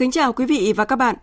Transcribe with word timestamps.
Kính 0.00 0.10
chào 0.10 0.32
quý 0.32 0.46
vị 0.46 0.72
và 0.76 0.84
các 0.84 0.96
bạn. 0.96 1.14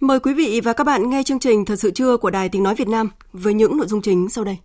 Mời 0.00 0.20
quý 0.20 0.34
vị 0.34 0.60
và 0.64 0.72
các 0.72 0.84
bạn 0.84 1.10
nghe 1.10 1.22
chương 1.22 1.38
trình 1.38 1.64
Thật 1.64 1.76
sự 1.76 1.90
trưa 1.90 2.16
của 2.16 2.30
Đài 2.30 2.48
Tiếng 2.48 2.62
Nói 2.62 2.74
Việt 2.74 2.88
Nam 2.88 3.10
với 3.32 3.54
những 3.54 3.76
nội 3.76 3.86
dung 3.86 4.02
chính 4.02 4.28
sau 4.28 4.44
đây. 4.44 4.58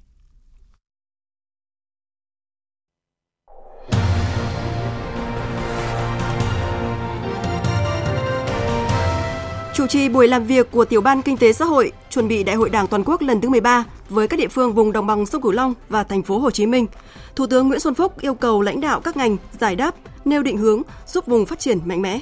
Chủ 9.74 9.88
trì 9.88 10.10
buổi 10.10 10.28
làm 10.28 10.44
việc 10.44 10.72
của 10.72 10.86
Tiểu 10.86 11.02
ban 11.02 11.22
Kinh 11.22 11.38
tế 11.38 11.54
Xã 11.54 11.66
hội 11.66 11.92
chuẩn 12.10 12.28
bị 12.28 12.44
Đại 12.44 12.56
hội 12.56 12.70
Đảng 12.70 12.88
toàn 12.88 13.04
quốc 13.06 13.22
lần 13.22 13.42
thứ 13.42 13.50
13 13.50 13.86
với 14.10 14.28
các 14.28 14.38
địa 14.38 14.48
phương 14.48 14.74
vùng 14.74 14.92
đồng 14.92 15.08
bằng 15.08 15.26
sông 15.26 15.42
Cửu 15.42 15.52
Long 15.52 15.74
và 15.90 16.04
thành 16.04 16.24
phố 16.24 16.40
Hồ 16.40 16.52
Chí 16.52 16.66
Minh, 16.66 16.88
Thủ 17.36 17.48
tướng 17.48 17.68
Nguyễn 17.68 17.80
Xuân 17.80 17.96
Phúc 17.96 18.22
yêu 18.22 18.34
cầu 18.34 18.62
lãnh 18.62 18.82
đạo 18.82 19.02
các 19.02 19.18
ngành 19.18 19.38
giải 19.60 19.76
đáp, 19.76 19.96
nêu 20.26 20.44
định 20.44 20.58
hướng 20.58 20.82
giúp 21.08 21.26
vùng 21.26 21.46
phát 21.46 21.60
triển 21.60 21.80
mạnh 21.86 22.02
mẽ. 22.02 22.20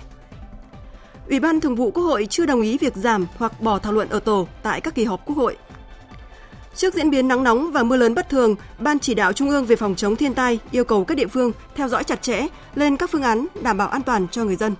Ủy 1.29 1.39
ban 1.39 1.59
Thường 1.59 1.75
vụ 1.75 1.91
Quốc 1.91 2.03
hội 2.03 2.27
chưa 2.29 2.45
đồng 2.45 2.61
ý 2.61 2.77
việc 2.77 2.95
giảm 2.95 3.27
hoặc 3.37 3.61
bỏ 3.61 3.79
thảo 3.79 3.93
luận 3.93 4.09
ở 4.09 4.19
tổ 4.19 4.47
tại 4.63 4.81
các 4.81 4.95
kỳ 4.95 5.03
họp 5.03 5.25
Quốc 5.25 5.37
hội. 5.37 5.57
Trước 6.75 6.93
diễn 6.93 7.09
biến 7.09 7.27
nắng 7.27 7.43
nóng 7.43 7.71
và 7.71 7.83
mưa 7.83 7.97
lớn 7.97 8.15
bất 8.15 8.29
thường, 8.29 8.55
Ban 8.79 8.99
chỉ 8.99 9.13
đạo 9.13 9.33
Trung 9.33 9.49
ương 9.49 9.65
về 9.65 9.75
phòng 9.75 9.95
chống 9.95 10.15
thiên 10.15 10.33
tai 10.33 10.59
yêu 10.71 10.83
cầu 10.83 11.03
các 11.03 11.15
địa 11.15 11.27
phương 11.27 11.51
theo 11.75 11.87
dõi 11.87 12.03
chặt 12.03 12.21
chẽ 12.21 12.47
lên 12.75 12.97
các 12.97 13.09
phương 13.11 13.23
án 13.23 13.45
đảm 13.61 13.77
bảo 13.77 13.87
an 13.87 14.01
toàn 14.01 14.27
cho 14.31 14.43
người 14.43 14.55
dân. 14.55 14.75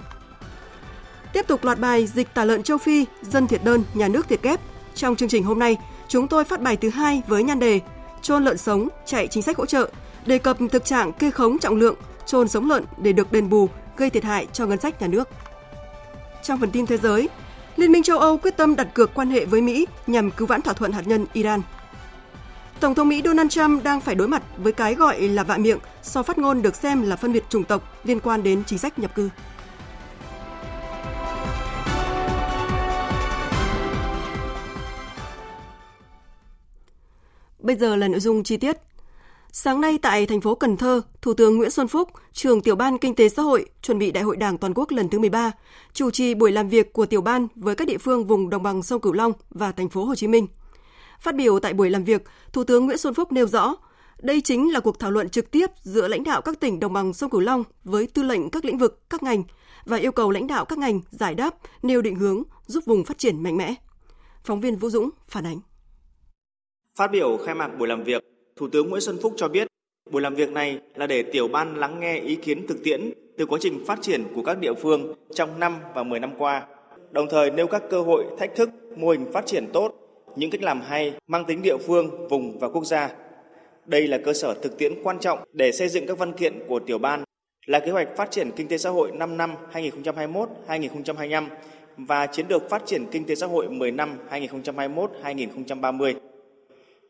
Tiếp 1.34 1.48
tục 1.48 1.64
loạt 1.64 1.80
bài 1.80 2.08
dịch 2.08 2.34
tả 2.34 2.46
lợn 2.46 2.64
châu 2.64 2.78
Phi, 2.78 3.06
dân 3.22 3.48
thiệt 3.48 3.64
đơn, 3.64 3.84
nhà 3.94 4.08
nước 4.08 4.28
thiệt 4.28 4.42
kép. 4.42 4.60
Trong 4.96 5.16
chương 5.16 5.30
trình 5.30 5.44
hôm 5.44 5.60
nay, 5.60 5.78
chúng 6.08 6.28
tôi 6.28 6.44
phát 6.44 6.62
bài 6.62 6.78
thứ 6.78 6.90
hai 6.90 7.22
với 7.28 7.44
nhan 7.44 7.60
đề 7.60 7.80
Trôn 8.22 8.44
lợn 8.44 8.58
sống, 8.58 8.88
chạy 9.06 9.28
chính 9.28 9.44
sách 9.44 9.58
hỗ 9.58 9.66
trợ, 9.66 9.90
đề 10.26 10.38
cập 10.38 10.58
thực 10.72 10.86
trạng 10.86 11.14
kê 11.14 11.32
khống 11.32 11.60
trọng 11.60 11.76
lượng, 11.76 11.96
trôn 12.26 12.48
sống 12.48 12.70
lợn 12.70 12.84
để 12.98 13.14
được 13.14 13.32
đền 13.32 13.50
bù, 13.50 13.70
gây 13.98 14.10
thiệt 14.10 14.24
hại 14.24 14.48
cho 14.54 14.66
ngân 14.66 14.80
sách 14.80 15.02
nhà 15.02 15.08
nước. 15.08 15.30
Trong 16.44 16.60
phần 16.60 16.72
tin 16.72 16.86
thế 16.86 16.98
giới, 16.98 17.30
Liên 17.76 17.92
minh 17.92 18.04
châu 18.04 18.20
Âu 18.20 18.38
quyết 18.38 18.58
tâm 18.58 18.76
đặt 18.76 18.88
cược 18.94 19.14
quan 19.14 19.30
hệ 19.30 19.46
với 19.46 19.62
Mỹ 19.62 19.88
nhằm 20.08 20.32
cứu 20.32 20.48
vãn 20.48 20.62
thỏa 20.62 20.74
thuận 20.74 20.92
hạt 20.92 21.08
nhân 21.08 21.26
Iran. 21.34 21.62
Tổng 22.80 22.96
thống 22.96 23.10
Mỹ 23.10 23.22
Donald 23.26 23.52
Trump 23.52 23.84
đang 23.84 24.02
phải 24.02 24.16
đối 24.16 24.28
mặt 24.28 24.44
với 24.58 24.74
cái 24.74 24.96
gọi 24.96 25.22
là 25.22 25.44
vạ 25.44 25.58
miệng 25.58 25.80
sau 26.02 26.24
phát 26.24 26.38
ngôn 26.38 26.62
được 26.62 26.76
xem 26.76 27.02
là 27.02 27.16
phân 27.16 27.34
biệt 27.34 27.44
chủng 27.50 27.64
tộc 27.64 27.84
liên 28.04 28.20
quan 28.20 28.44
đến 28.44 28.64
chính 28.66 28.80
sách 28.80 29.00
nhập 29.00 29.16
cư. 29.16 29.30
Bây 37.60 37.76
giờ 37.76 37.96
là 37.96 38.08
nội 38.08 38.20
dung 38.20 38.44
chi 38.44 38.58
tiết. 38.58 38.78
Sáng 39.52 39.82
nay 39.82 39.98
tại 40.02 40.26
thành 40.26 40.42
phố 40.42 40.56
Cần 40.56 40.78
Thơ, 40.78 41.02
Thủ 41.22 41.34
tướng 41.34 41.58
Nguyễn 41.58 41.70
Xuân 41.70 41.88
Phúc, 41.88 42.10
trưởng 42.34 42.62
tiểu 42.62 42.76
ban 42.76 42.98
Kinh 42.98 43.16
tế 43.16 43.30
xã 43.30 43.42
hội 43.42 43.66
chuẩn 43.82 44.00
bị 44.00 44.12
Đại 44.12 44.24
hội 44.24 44.38
Đảng 44.38 44.58
toàn 44.58 44.74
quốc 44.74 44.92
lần 44.92 45.10
thứ 45.10 45.20
13, 45.20 45.52
chủ 45.94 46.12
trì 46.12 46.34
buổi 46.34 46.52
làm 46.52 46.70
việc 46.70 46.94
của 46.94 47.06
tiểu 47.06 47.22
ban 47.22 47.48
với 47.56 47.76
các 47.76 47.88
địa 47.88 47.98
phương 47.98 48.26
vùng 48.26 48.50
đồng 48.50 48.64
bằng 48.64 48.84
sông 48.84 49.02
Cửu 49.02 49.14
Long 49.14 49.34
và 49.50 49.72
thành 49.72 49.90
phố 49.90 50.04
Hồ 50.04 50.16
Chí 50.16 50.28
Minh. 50.28 50.48
Phát 51.20 51.36
biểu 51.36 51.60
tại 51.60 51.74
buổi 51.74 51.90
làm 51.90 52.04
việc, 52.04 52.24
Thủ 52.54 52.64
tướng 52.64 52.86
Nguyễn 52.86 52.98
Xuân 52.98 53.14
Phúc 53.14 53.32
nêu 53.32 53.48
rõ, 53.48 53.76
đây 54.22 54.42
chính 54.42 54.74
là 54.74 54.80
cuộc 54.80 55.00
thảo 55.00 55.12
luận 55.12 55.30
trực 55.30 55.52
tiếp 55.52 55.70
giữa 55.84 56.08
lãnh 56.08 56.24
đạo 56.24 56.42
các 56.42 56.60
tỉnh 56.60 56.80
đồng 56.80 56.94
bằng 56.94 57.14
sông 57.14 57.30
Cửu 57.30 57.42
Long 57.42 57.64
với 57.84 58.08
tư 58.08 58.24
lệnh 58.24 58.50
các 58.50 58.66
lĩnh 58.66 58.78
vực, 58.78 59.10
các 59.10 59.24
ngành 59.24 59.44
và 59.86 59.98
yêu 59.98 60.12
cầu 60.12 60.32
lãnh 60.32 60.48
đạo 60.48 60.66
các 60.66 60.80
ngành 60.80 61.02
giải 61.10 61.36
đáp, 61.36 61.56
nêu 61.84 62.02
định 62.02 62.16
hướng 62.16 62.44
giúp 62.66 62.84
vùng 62.86 63.04
phát 63.04 63.18
triển 63.18 63.44
mạnh 63.44 63.58
mẽ. 63.58 63.76
Phóng 64.44 64.62
viên 64.62 64.76
Vũ 64.76 64.90
Dũng 64.90 65.10
phản 65.28 65.46
ánh. 65.46 65.60
Phát 67.00 67.12
biểu 67.12 67.38
khai 67.46 67.56
mạc 67.56 67.70
buổi 67.80 67.88
làm 67.88 68.04
việc, 68.04 68.24
Thủ 68.60 68.68
tướng 68.68 68.90
Nguyễn 68.90 69.02
Xuân 69.02 69.18
Phúc 69.22 69.34
cho 69.38 69.48
biết, 69.48 69.68
buổi 70.12 70.22
làm 70.22 70.36
việc 70.36 70.52
này 70.52 70.80
là 70.96 71.08
để 71.08 71.24
tiểu 71.24 71.48
ban 71.48 71.76
lắng 71.76 72.00
nghe 72.00 72.20
ý 72.20 72.36
kiến 72.36 72.68
thực 72.68 72.84
tiễn 72.84 73.12
từ 73.38 73.46
quá 73.46 73.60
trình 73.62 73.86
phát 73.86 74.00
triển 74.02 74.24
của 74.36 74.44
các 74.44 74.60
địa 74.60 74.74
phương 74.74 75.14
trong 75.34 75.60
năm 75.60 75.78
và 75.96 76.04
10 76.04 76.20
năm 76.20 76.34
qua, 76.38 76.68
đồng 77.12 77.28
thời 77.30 77.52
nêu 77.52 77.68
các 77.68 77.84
cơ 77.90 78.02
hội, 78.02 78.26
thách 78.38 78.56
thức, 78.56 78.70
mô 78.98 79.10
hình 79.10 79.26
phát 79.34 79.46
triển 79.46 79.68
tốt, 79.74 79.94
những 80.36 80.50
cách 80.50 80.62
làm 80.62 80.82
hay 80.82 81.14
mang 81.28 81.46
tính 81.46 81.62
địa 81.62 81.78
phương, 81.78 82.28
vùng 82.28 82.60
và 82.60 82.70
quốc 82.70 82.86
gia. 82.86 83.10
Đây 83.86 84.08
là 84.08 84.18
cơ 84.26 84.34
sở 84.34 84.54
thực 84.54 84.78
tiễn 84.78 84.94
quan 85.04 85.20
trọng 85.20 85.40
để 85.54 85.72
xây 85.72 85.88
dựng 85.88 86.08
các 86.08 86.18
văn 86.18 86.34
kiện 86.34 86.60
của 86.68 86.80
tiểu 86.80 86.98
ban 86.98 87.24
là 87.66 87.80
kế 87.80 87.92
hoạch 87.92 88.18
phát 88.18 88.32
triển 88.32 88.52
kinh 88.56 88.68
tế 88.68 88.78
xã 88.78 88.90
hội 88.90 89.12
5 89.12 89.38
năm 89.38 89.56
2021-2025 89.72 91.46
và 91.98 92.28
chiến 92.28 92.46
lược 92.50 92.70
phát 92.70 92.82
triển 92.86 93.06
kinh 93.12 93.26
tế 93.26 93.36
xã 93.36 93.48
hội 93.48 93.70
10 93.70 93.92
năm 93.92 94.18
2021-2030. 94.30 96.14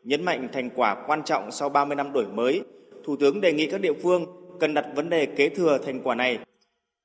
Nhấn 0.04 0.24
mạnh 0.24 0.48
thành 0.54 0.70
quả 0.76 0.96
quan 1.08 1.24
trọng 1.24 1.52
sau 1.52 1.70
30 1.70 1.96
năm 1.96 2.14
đổi 2.14 2.26
mới, 2.26 2.62
Thủ 3.04 3.16
tướng 3.16 3.42
đề 3.42 3.54
nghị 3.54 3.66
các 3.66 3.82
địa 3.82 3.94
phương 4.04 4.26
cần 4.60 4.74
đặt 4.74 4.86
vấn 4.96 5.10
đề 5.10 5.26
kế 5.26 5.50
thừa 5.50 5.78
thành 5.86 6.00
quả 6.04 6.16
này. 6.16 6.40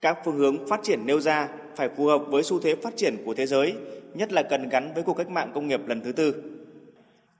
Các 0.00 0.18
phương 0.24 0.36
hướng 0.36 0.66
phát 0.66 0.80
triển 0.82 1.06
nêu 1.06 1.20
ra 1.20 1.48
phải 1.76 1.88
phù 1.96 2.06
hợp 2.06 2.18
với 2.28 2.42
xu 2.42 2.60
thế 2.60 2.74
phát 2.74 2.96
triển 2.96 3.16
của 3.24 3.34
thế 3.34 3.46
giới, 3.46 3.74
nhất 4.14 4.32
là 4.32 4.42
cần 4.42 4.68
gắn 4.68 4.94
với 4.94 5.02
cuộc 5.02 5.14
cách 5.14 5.30
mạng 5.30 5.50
công 5.54 5.68
nghiệp 5.68 5.80
lần 5.86 6.00
thứ 6.00 6.12
tư. 6.12 6.34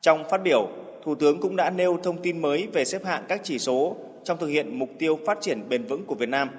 Trong 0.00 0.25
phát 0.31 0.42
biểu, 0.42 0.69
Thủ 1.04 1.15
tướng 1.15 1.41
cũng 1.41 1.56
đã 1.56 1.71
nêu 1.71 1.98
thông 2.03 2.22
tin 2.22 2.42
mới 2.42 2.69
về 2.72 2.84
xếp 2.84 3.04
hạng 3.04 3.25
các 3.28 3.41
chỉ 3.44 3.59
số 3.59 3.97
trong 4.25 4.38
thực 4.38 4.47
hiện 4.47 4.78
mục 4.78 4.91
tiêu 4.98 5.19
phát 5.26 5.38
triển 5.41 5.69
bền 5.69 5.84
vững 5.84 6.04
của 6.04 6.15
Việt 6.15 6.28
Nam. 6.28 6.50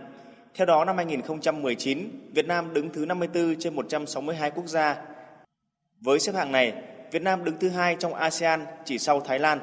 Theo 0.53 0.65
đó, 0.65 0.85
năm 0.85 0.97
2019, 0.97 2.09
Việt 2.33 2.47
Nam 2.47 2.73
đứng 2.73 2.89
thứ 2.89 3.05
54 3.05 3.55
trên 3.59 3.75
162 3.75 4.51
quốc 4.51 4.67
gia. 4.67 4.97
Với 6.01 6.19
xếp 6.19 6.35
hạng 6.35 6.51
này, 6.51 6.73
Việt 7.15 7.21
Nam 7.21 7.43
đứng 7.43 7.55
thứ 7.59 7.69
hai 7.69 7.95
trong 7.99 8.13
ASEAN 8.13 8.65
chỉ 8.85 8.99
sau 8.99 9.19
Thái 9.19 9.39
Lan. 9.39 9.59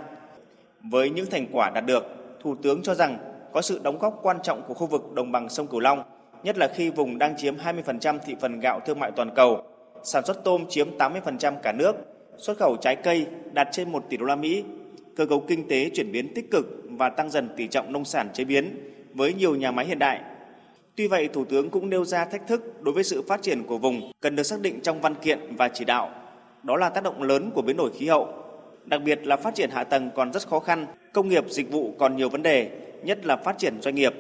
Với 0.80 1.10
những 1.10 1.26
thành 1.30 1.46
quả 1.52 1.70
đạt 1.70 1.86
được, 1.86 2.04
Thủ 2.42 2.54
tướng 2.62 2.82
cho 2.82 2.94
rằng 2.94 3.18
có 3.52 3.62
sự 3.62 3.80
đóng 3.82 3.98
góp 3.98 4.18
quan 4.22 4.36
trọng 4.42 4.62
của 4.68 4.74
khu 4.74 4.86
vực 4.86 5.12
đồng 5.14 5.32
bằng 5.32 5.48
sông 5.48 5.66
Cửu 5.66 5.80
Long, 5.80 6.02
nhất 6.42 6.58
là 6.58 6.68
khi 6.74 6.90
vùng 6.90 7.18
đang 7.18 7.36
chiếm 7.36 7.56
20% 7.56 8.18
thị 8.18 8.36
phần 8.40 8.60
gạo 8.60 8.80
thương 8.86 9.00
mại 9.00 9.10
toàn 9.10 9.30
cầu, 9.34 9.62
sản 10.02 10.24
xuất 10.26 10.44
tôm 10.44 10.64
chiếm 10.68 10.98
80% 10.98 11.54
cả 11.62 11.72
nước, 11.72 11.92
xuất 12.38 12.58
khẩu 12.58 12.76
trái 12.76 12.96
cây 12.96 13.26
đạt 13.52 13.68
trên 13.72 13.92
1 13.92 14.04
tỷ 14.08 14.16
đô 14.16 14.24
la 14.26 14.36
Mỹ, 14.36 14.64
cơ 15.16 15.26
cấu 15.26 15.40
kinh 15.40 15.68
tế 15.68 15.90
chuyển 15.94 16.12
biến 16.12 16.34
tích 16.34 16.50
cực 16.50 16.66
và 16.84 17.08
tăng 17.08 17.30
dần 17.30 17.48
tỷ 17.56 17.66
trọng 17.66 17.92
nông 17.92 18.04
sản 18.04 18.28
chế 18.32 18.44
biến 18.44 18.90
với 19.14 19.34
nhiều 19.34 19.54
nhà 19.54 19.70
máy 19.70 19.86
hiện 19.86 19.98
đại. 19.98 20.20
Tuy 20.96 21.06
vậy, 21.06 21.28
Thủ 21.32 21.44
tướng 21.44 21.70
cũng 21.70 21.90
nêu 21.90 22.04
ra 22.04 22.24
thách 22.24 22.46
thức 22.46 22.82
đối 22.82 22.94
với 22.94 23.04
sự 23.04 23.22
phát 23.28 23.42
triển 23.42 23.62
của 23.62 23.78
vùng 23.78 24.12
cần 24.20 24.36
được 24.36 24.42
xác 24.42 24.60
định 24.60 24.80
trong 24.80 25.00
văn 25.00 25.14
kiện 25.14 25.56
và 25.56 25.68
chỉ 25.68 25.84
đạo 25.84 26.21
đó 26.62 26.76
là 26.76 26.88
tác 26.88 27.04
động 27.04 27.22
lớn 27.22 27.50
của 27.54 27.62
biến 27.62 27.76
đổi 27.76 27.90
khí 27.92 28.08
hậu. 28.08 28.28
Đặc 28.84 29.02
biệt 29.04 29.26
là 29.26 29.36
phát 29.36 29.54
triển 29.54 29.70
hạ 29.70 29.84
tầng 29.84 30.10
còn 30.14 30.32
rất 30.32 30.48
khó 30.48 30.60
khăn, 30.60 30.86
công 31.12 31.28
nghiệp 31.28 31.44
dịch 31.50 31.72
vụ 31.72 31.94
còn 31.98 32.16
nhiều 32.16 32.28
vấn 32.28 32.42
đề, 32.42 32.70
nhất 33.04 33.26
là 33.26 33.36
phát 33.36 33.58
triển 33.58 33.82
doanh 33.82 33.94
nghiệp. 33.94 34.14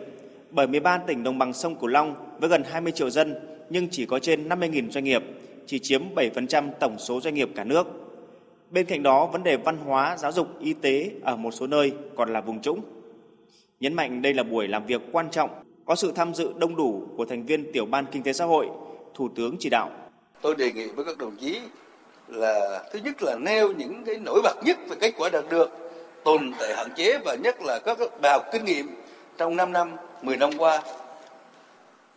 Bởi 0.50 0.66
13 0.66 0.98
tỉnh 0.98 1.22
đồng 1.22 1.38
bằng 1.38 1.52
sông 1.52 1.74
Cửu 1.74 1.88
Long 1.88 2.14
với 2.40 2.48
gần 2.48 2.62
20 2.64 2.92
triệu 2.92 3.10
dân 3.10 3.34
nhưng 3.70 3.88
chỉ 3.90 4.06
có 4.06 4.18
trên 4.18 4.48
50.000 4.48 4.90
doanh 4.90 5.04
nghiệp, 5.04 5.22
chỉ 5.66 5.78
chiếm 5.78 6.02
7% 6.14 6.70
tổng 6.80 6.98
số 6.98 7.20
doanh 7.20 7.34
nghiệp 7.34 7.50
cả 7.54 7.64
nước. 7.64 7.86
Bên 8.70 8.86
cạnh 8.86 9.02
đó, 9.02 9.26
vấn 9.26 9.42
đề 9.42 9.56
văn 9.56 9.76
hóa, 9.76 10.16
giáo 10.16 10.32
dục, 10.32 10.48
y 10.60 10.72
tế 10.72 11.10
ở 11.22 11.36
một 11.36 11.50
số 11.50 11.66
nơi 11.66 11.92
còn 12.16 12.32
là 12.32 12.40
vùng 12.40 12.62
trũng. 12.62 12.80
Nhấn 13.80 13.94
mạnh 13.94 14.22
đây 14.22 14.34
là 14.34 14.42
buổi 14.42 14.68
làm 14.68 14.86
việc 14.86 15.02
quan 15.12 15.30
trọng, 15.30 15.50
có 15.84 15.94
sự 15.94 16.12
tham 16.14 16.34
dự 16.34 16.52
đông 16.58 16.76
đủ 16.76 17.02
của 17.16 17.24
thành 17.24 17.46
viên 17.46 17.72
tiểu 17.72 17.86
ban 17.86 18.04
kinh 18.12 18.22
tế 18.22 18.32
xã 18.32 18.44
hội, 18.44 18.68
Thủ 19.14 19.28
tướng 19.34 19.56
chỉ 19.58 19.70
đạo. 19.70 19.90
Tôi 20.42 20.54
đề 20.54 20.72
nghị 20.72 20.86
với 20.86 21.04
các 21.04 21.18
đồng 21.18 21.36
chí 21.40 21.58
là 22.34 22.82
thứ 22.92 22.98
nhất 23.04 23.22
là 23.22 23.34
nêu 23.34 23.72
những 23.72 24.04
cái 24.04 24.16
nổi 24.16 24.40
bật 24.42 24.56
nhất 24.64 24.78
về 24.88 24.96
kết 25.00 25.12
quả 25.18 25.28
đạt 25.28 25.44
được, 25.48 25.70
tồn 26.24 26.52
tại 26.60 26.74
hạn 26.74 26.88
chế 26.96 27.18
và 27.24 27.34
nhất 27.34 27.56
là 27.62 27.78
các 27.78 27.98
bài 28.20 28.32
học 28.32 28.44
kinh 28.52 28.64
nghiệm 28.64 28.96
trong 29.38 29.56
5 29.56 29.72
năm, 29.72 29.96
10 30.22 30.36
năm 30.36 30.50
qua. 30.58 30.82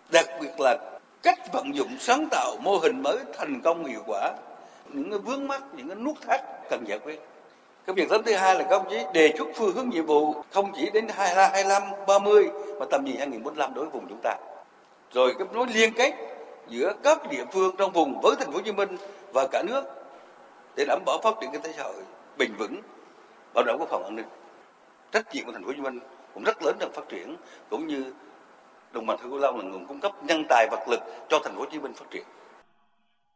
Đặc 0.09 0.25
biệt 0.41 0.59
là 0.59 0.77
cách 1.23 1.53
vận 1.53 1.75
dụng 1.75 1.97
sáng 2.00 2.27
tạo 2.31 2.57
mô 2.62 2.77
hình 2.77 3.03
mới 3.03 3.17
thành 3.38 3.62
công 3.63 3.85
hiệu 3.85 4.01
quả, 4.07 4.33
những 4.94 5.09
cái 5.09 5.19
vướng 5.19 5.47
mắc, 5.47 5.62
những 5.73 5.88
cái 5.88 5.95
nút 5.95 6.17
thắt 6.27 6.41
cần 6.69 6.83
giải 6.88 7.00
quyết. 7.00 7.21
cái 7.85 7.94
việc 7.94 8.12
lớn 8.12 8.21
thứ 8.25 8.35
hai 8.35 8.56
là 8.56 8.63
các 8.63 8.75
ông 8.75 8.89
chí 8.89 8.97
đề 9.13 9.33
xuất 9.38 9.47
phương 9.56 9.75
hướng 9.75 9.89
nhiệm 9.89 10.06
vụ 10.06 10.35
không 10.51 10.71
chỉ 10.75 10.89
đến 10.94 11.07
25, 11.09 11.83
30 12.07 12.50
mà 12.79 12.85
tầm 12.91 13.06
nhìn 13.06 13.15
2045 13.17 13.73
đối 13.73 13.85
với 13.85 13.91
vùng 13.91 14.09
chúng 14.09 14.21
ta. 14.23 14.35
Rồi 15.13 15.33
cái 15.38 15.47
mối 15.53 15.67
liên 15.73 15.94
kết 15.94 16.13
giữa 16.67 16.94
các 17.03 17.31
địa 17.31 17.45
phương 17.53 17.75
trong 17.77 17.91
vùng 17.91 18.21
với 18.21 18.35
thành 18.35 18.47
phố 18.47 18.53
Hồ 18.53 18.62
Chí 18.65 18.71
Minh 18.71 18.97
và 19.33 19.47
cả 19.47 19.63
nước 19.63 20.05
để 20.77 20.86
đảm 20.88 21.01
bảo 21.06 21.19
phát 21.24 21.36
triển 21.42 21.50
kinh 21.51 21.62
tế 21.62 21.74
xã 21.77 21.83
hội 21.83 22.04
bền 22.38 22.56
vững, 22.57 22.81
bảo 23.54 23.63
đảm 23.63 23.75
quốc 23.80 23.89
phòng 23.89 24.04
an 24.04 24.16
ninh. 24.16 24.25
Trách 25.12 25.36
nhiệm 25.36 25.45
của 25.45 25.51
thành 25.51 25.62
phố 25.62 25.68
Hồ 25.68 25.74
Chí 25.75 25.81
Minh 25.81 26.00
cũng 26.33 26.44
rất 26.44 26.63
lớn 26.63 26.75
trong 26.80 26.92
phát 26.94 27.10
triển 27.10 27.36
cũng 27.69 27.88
như 27.88 28.13
đồng 28.94 29.06
bằng 29.06 29.18
sông 29.22 29.30
Cửu 29.31 29.39
Long 29.39 29.57
là 29.57 29.63
nguồn 29.63 29.86
cung 29.88 30.00
cấp 30.00 30.12
nhân 30.24 30.44
tài 30.50 30.68
vật 30.72 30.89
lực 30.89 31.00
cho 31.30 31.39
thành 31.44 31.54
phố 31.54 31.60
Hồ 31.60 31.66
Chí 31.72 31.80
Minh 31.80 31.94
phát 31.94 32.06
triển. 32.12 32.24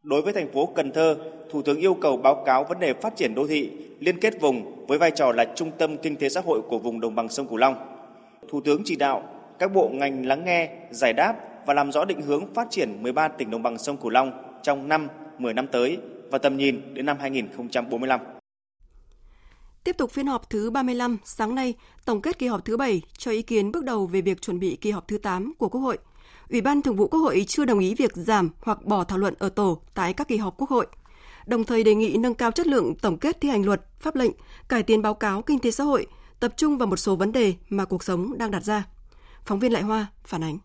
Đối 0.04 0.22
với 0.22 0.34
thành 0.34 0.52
phố 0.54 0.66
Cần 0.76 0.92
Thơ, 0.92 1.16
Thủ 1.52 1.62
tướng 1.62 1.78
yêu 1.78 1.94
cầu 1.94 2.18
báo 2.18 2.44
cáo 2.46 2.64
vấn 2.64 2.80
đề 2.80 2.94
phát 2.94 3.16
triển 3.16 3.36
đô 3.36 3.48
thị, 3.48 3.72
liên 4.00 4.20
kết 4.20 4.42
vùng 4.42 4.86
với 4.88 4.98
vai 4.98 5.12
trò 5.12 5.32
là 5.32 5.46
trung 5.56 5.72
tâm 5.78 5.98
kinh 5.98 6.16
tế 6.16 6.30
xã 6.30 6.42
hội 6.42 6.62
của 6.62 6.78
vùng 6.78 7.00
đồng 7.00 7.16
bằng 7.16 7.30
sông 7.30 7.48
Cửu 7.48 7.58
Long. 7.58 7.76
Thủ 8.50 8.62
tướng 8.62 8.82
chỉ 8.86 8.96
đạo 8.96 9.24
các 9.60 9.74
bộ 9.74 9.90
ngành 9.94 10.26
lắng 10.26 10.46
nghe, 10.46 10.70
giải 10.92 11.14
đáp 11.14 11.36
và 11.66 11.74
làm 11.74 11.92
rõ 11.92 12.06
định 12.06 12.22
hướng 12.22 12.54
phát 12.54 12.68
triển 12.70 13.04
13 13.04 13.28
tỉnh 13.28 13.52
đồng 13.52 13.64
bằng 13.64 13.78
sông 13.78 13.98
Cửu 13.98 14.10
Long 14.10 14.32
trong 14.64 14.88
năm, 14.88 15.08
10 15.38 15.54
năm 15.54 15.68
tới 15.68 15.98
và 16.32 16.38
tầm 16.38 16.58
nhìn 16.58 16.94
đến 16.94 17.06
năm 17.06 17.18
2045. 17.20 18.20
Tiếp 19.84 19.98
tục 19.98 20.12
phiên 20.12 20.28
họp 20.28 20.50
thứ 20.50 20.72
35, 20.72 21.18
sáng 21.24 21.56
nay, 21.56 21.74
tổng 22.06 22.22
kết 22.22 22.40
kỳ 22.40 22.48
họp 22.48 22.66
thứ 22.66 22.78
7 22.78 23.02
cho 23.18 23.32
ý 23.32 23.42
kiến 23.42 23.72
bước 23.72 23.84
đầu 23.84 24.08
về 24.08 24.22
việc 24.22 24.42
chuẩn 24.42 24.60
bị 24.60 24.76
kỳ 24.76 24.92
họp 24.92 25.08
thứ 25.08 25.18
8 25.18 25.54
của 25.58 25.70
Quốc 25.70 25.82
hội. 25.82 25.98
Ủy 26.50 26.62
ban 26.62 26.82
Thường 26.82 26.96
vụ 26.96 27.08
Quốc 27.08 27.20
hội 27.20 27.46
chưa 27.48 27.66
đồng 27.66 27.80
ý 27.80 27.96
việc 27.96 28.12
giảm 28.16 28.50
hoặc 28.62 28.86
bỏ 28.86 29.04
thảo 29.04 29.18
luận 29.18 29.34
ở 29.40 29.50
tổ 29.50 29.82
tại 29.94 30.14
các 30.14 30.28
kỳ 30.28 30.38
họp 30.38 30.58
Quốc 30.58 30.70
hội. 30.70 30.88
Đồng 31.48 31.64
thời 31.64 31.84
đề 31.84 31.96
nghị 31.96 32.18
nâng 32.18 32.36
cao 32.36 32.52
chất 32.52 32.68
lượng 32.68 32.96
tổng 33.02 33.18
kết 33.18 33.42
thi 33.42 33.50
hành 33.50 33.66
luật, 33.66 33.82
pháp 34.00 34.16
lệnh, 34.16 34.32
cải 34.68 34.84
tiến 34.84 35.02
báo 35.02 35.14
cáo 35.14 35.42
kinh 35.42 35.60
tế 35.60 35.72
xã 35.72 35.84
hội, 35.84 36.08
tập 36.40 36.54
trung 36.58 36.78
vào 36.78 36.88
một 36.88 36.98
số 36.98 37.16
vấn 37.16 37.32
đề 37.32 37.54
mà 37.70 37.86
cuộc 37.86 38.04
sống 38.04 38.38
đang 38.38 38.52
đặt 38.52 38.64
ra. 38.64 38.84
Phóng 39.46 39.60
viên 39.60 39.74
Lại 39.74 39.82
Hoa 39.82 40.08
phản 40.24 40.44
ánh. 40.44 40.58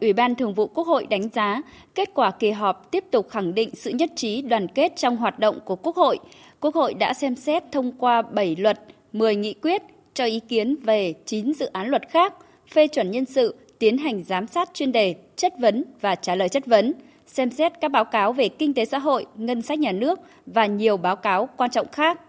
Ủy 0.00 0.12
ban 0.12 0.34
Thường 0.34 0.54
vụ 0.54 0.66
Quốc 0.66 0.86
hội 0.86 1.06
đánh 1.10 1.28
giá 1.28 1.62
kết 1.94 2.10
quả 2.14 2.30
kỳ 2.30 2.50
họp 2.50 2.90
tiếp 2.90 3.04
tục 3.10 3.28
khẳng 3.30 3.54
định 3.54 3.70
sự 3.74 3.90
nhất 3.90 4.10
trí 4.16 4.42
đoàn 4.42 4.68
kết 4.68 4.92
trong 4.96 5.16
hoạt 5.16 5.38
động 5.38 5.58
của 5.64 5.76
Quốc 5.76 5.96
hội. 5.96 6.18
Quốc 6.60 6.74
hội 6.74 6.94
đã 6.94 7.14
xem 7.14 7.36
xét 7.36 7.62
thông 7.72 7.92
qua 7.92 8.22
7 8.22 8.56
luật, 8.56 8.80
10 9.12 9.36
nghị 9.36 9.54
quyết, 9.54 9.82
cho 10.14 10.24
ý 10.24 10.40
kiến 10.40 10.76
về 10.82 11.14
9 11.26 11.52
dự 11.54 11.66
án 11.66 11.88
luật 11.88 12.08
khác, 12.08 12.34
phê 12.72 12.88
chuẩn 12.88 13.10
nhân 13.10 13.24
sự, 13.24 13.54
tiến 13.78 13.98
hành 13.98 14.22
giám 14.24 14.46
sát 14.46 14.70
chuyên 14.74 14.92
đề, 14.92 15.14
chất 15.36 15.54
vấn 15.58 15.84
và 16.00 16.14
trả 16.14 16.34
lời 16.34 16.48
chất 16.48 16.66
vấn, 16.66 16.92
xem 17.26 17.50
xét 17.50 17.72
các 17.80 17.90
báo 17.90 18.04
cáo 18.04 18.32
về 18.32 18.48
kinh 18.48 18.74
tế 18.74 18.84
xã 18.84 18.98
hội, 18.98 19.26
ngân 19.36 19.62
sách 19.62 19.78
nhà 19.78 19.92
nước 19.92 20.20
và 20.46 20.66
nhiều 20.66 20.96
báo 20.96 21.16
cáo 21.16 21.48
quan 21.56 21.70
trọng 21.70 21.88
khác. 21.92 22.20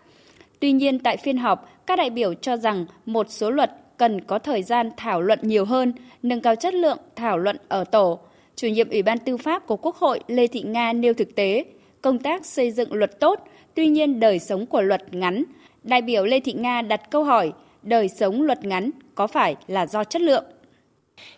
Tuy 0.59 0.71
nhiên, 0.71 0.99
tại 0.99 1.17
phiên 1.17 1.37
họp, 1.37 1.69
các 1.85 1.95
đại 1.95 2.09
biểu 2.09 2.33
cho 2.33 2.57
rằng 2.57 2.85
một 3.05 3.27
số 3.29 3.49
luật 3.51 3.71
cần 3.97 4.21
có 4.21 4.39
thời 4.39 4.63
gian 4.63 4.89
thảo 4.97 5.21
luận 5.21 5.39
nhiều 5.41 5.65
hơn, 5.65 5.93
nâng 6.23 6.41
cao 6.41 6.55
chất 6.55 6.73
lượng 6.73 6.97
thảo 7.15 7.37
luận 7.37 7.57
ở 7.67 7.83
tổ. 7.83 8.19
Chủ 8.55 8.67
nhiệm 8.67 8.89
Ủy 8.89 9.01
ban 9.01 9.17
Tư 9.17 9.37
pháp 9.37 9.67
của 9.67 9.77
Quốc 9.77 9.95
hội 9.95 10.19
Lê 10.27 10.47
Thị 10.47 10.61
Nga 10.61 10.93
nêu 10.93 11.13
thực 11.13 11.35
tế, 11.35 11.65
công 12.01 12.19
tác 12.19 12.45
xây 12.45 12.71
dựng 12.71 12.93
luật 12.93 13.19
tốt, 13.19 13.47
tuy 13.73 13.87
nhiên 13.87 14.19
đời 14.19 14.39
sống 14.39 14.65
của 14.65 14.81
luật 14.81 15.13
ngắn. 15.13 15.43
Đại 15.83 16.01
biểu 16.01 16.25
Lê 16.25 16.39
Thị 16.39 16.53
Nga 16.53 16.81
đặt 16.81 17.01
câu 17.11 17.23
hỏi, 17.23 17.51
đời 17.83 18.09
sống 18.09 18.41
luật 18.41 18.65
ngắn 18.65 18.91
có 19.15 19.27
phải 19.27 19.55
là 19.67 19.85
do 19.85 20.03
chất 20.03 20.21
lượng? 20.21 20.43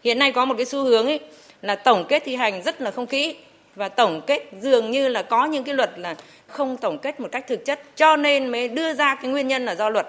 Hiện 0.03 0.19
nay 0.19 0.31
có 0.31 0.45
một 0.45 0.53
cái 0.57 0.65
xu 0.65 0.83
hướng 0.83 1.05
ấy 1.05 1.19
là 1.61 1.75
tổng 1.75 2.05
kết 2.09 2.23
thi 2.25 2.35
hành 2.35 2.63
rất 2.63 2.81
là 2.81 2.91
không 2.91 3.07
kỹ 3.07 3.35
và 3.75 3.89
tổng 3.89 4.21
kết 4.27 4.43
dường 4.61 4.91
như 4.91 5.07
là 5.07 5.21
có 5.21 5.45
những 5.45 5.63
cái 5.63 5.75
luật 5.75 5.99
là 5.99 6.15
không 6.47 6.77
tổng 6.77 6.97
kết 6.97 7.19
một 7.19 7.27
cách 7.31 7.47
thực 7.47 7.65
chất 7.65 7.79
cho 7.95 8.15
nên 8.15 8.47
mới 8.47 8.67
đưa 8.67 8.93
ra 8.93 9.15
cái 9.15 9.31
nguyên 9.31 9.47
nhân 9.47 9.65
là 9.65 9.75
do 9.75 9.89
luật. 9.89 10.07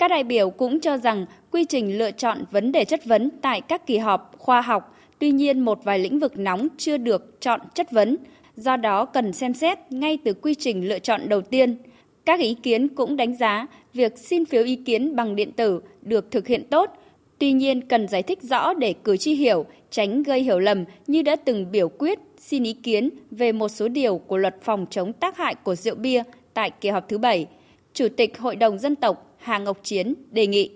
Các 0.00 0.08
đại 0.08 0.24
biểu 0.24 0.50
cũng 0.50 0.80
cho 0.80 0.96
rằng 0.96 1.26
quy 1.50 1.64
trình 1.64 1.98
lựa 1.98 2.10
chọn 2.10 2.44
vấn 2.50 2.72
đề 2.72 2.84
chất 2.84 3.04
vấn 3.04 3.30
tại 3.42 3.60
các 3.60 3.86
kỳ 3.86 3.98
họp 3.98 4.34
khoa 4.38 4.60
học, 4.60 4.96
tuy 5.18 5.30
nhiên 5.30 5.60
một 5.60 5.84
vài 5.84 5.98
lĩnh 5.98 6.18
vực 6.18 6.38
nóng 6.38 6.68
chưa 6.78 6.96
được 6.96 7.40
chọn 7.40 7.60
chất 7.74 7.90
vấn, 7.90 8.16
do 8.56 8.76
đó 8.76 9.04
cần 9.04 9.32
xem 9.32 9.54
xét 9.54 9.78
ngay 9.90 10.18
từ 10.24 10.34
quy 10.34 10.54
trình 10.54 10.88
lựa 10.88 10.98
chọn 10.98 11.28
đầu 11.28 11.40
tiên. 11.40 11.76
Các 12.24 12.40
ý 12.40 12.54
kiến 12.54 12.88
cũng 12.88 13.16
đánh 13.16 13.36
giá 13.36 13.66
việc 13.94 14.18
xin 14.18 14.44
phiếu 14.44 14.64
ý 14.64 14.76
kiến 14.76 15.16
bằng 15.16 15.36
điện 15.36 15.52
tử 15.52 15.80
được 16.02 16.30
thực 16.30 16.46
hiện 16.46 16.64
tốt 16.70 16.90
Tuy 17.38 17.52
nhiên 17.52 17.88
cần 17.88 18.08
giải 18.08 18.22
thích 18.22 18.42
rõ 18.42 18.74
để 18.74 18.94
cử 19.04 19.16
tri 19.16 19.34
hiểu, 19.34 19.66
tránh 19.90 20.22
gây 20.22 20.42
hiểu 20.42 20.58
lầm 20.58 20.84
như 21.06 21.22
đã 21.22 21.36
từng 21.36 21.70
biểu 21.70 21.88
quyết 21.88 22.18
xin 22.38 22.64
ý 22.64 22.72
kiến 22.72 23.10
về 23.30 23.52
một 23.52 23.68
số 23.68 23.88
điều 23.88 24.18
của 24.18 24.36
luật 24.36 24.56
phòng 24.62 24.86
chống 24.90 25.12
tác 25.12 25.36
hại 25.36 25.54
của 25.54 25.74
rượu 25.74 25.94
bia 25.94 26.22
tại 26.54 26.70
kỳ 26.70 26.88
họp 26.88 27.08
thứ 27.08 27.18
7. 27.18 27.46
Chủ 27.94 28.08
tịch 28.16 28.38
Hội 28.38 28.56
đồng 28.56 28.78
Dân 28.78 28.96
tộc 28.96 29.29
Hà 29.40 29.58
Ngọc 29.58 29.78
Chiến 29.82 30.14
đề 30.30 30.46
nghị. 30.46 30.70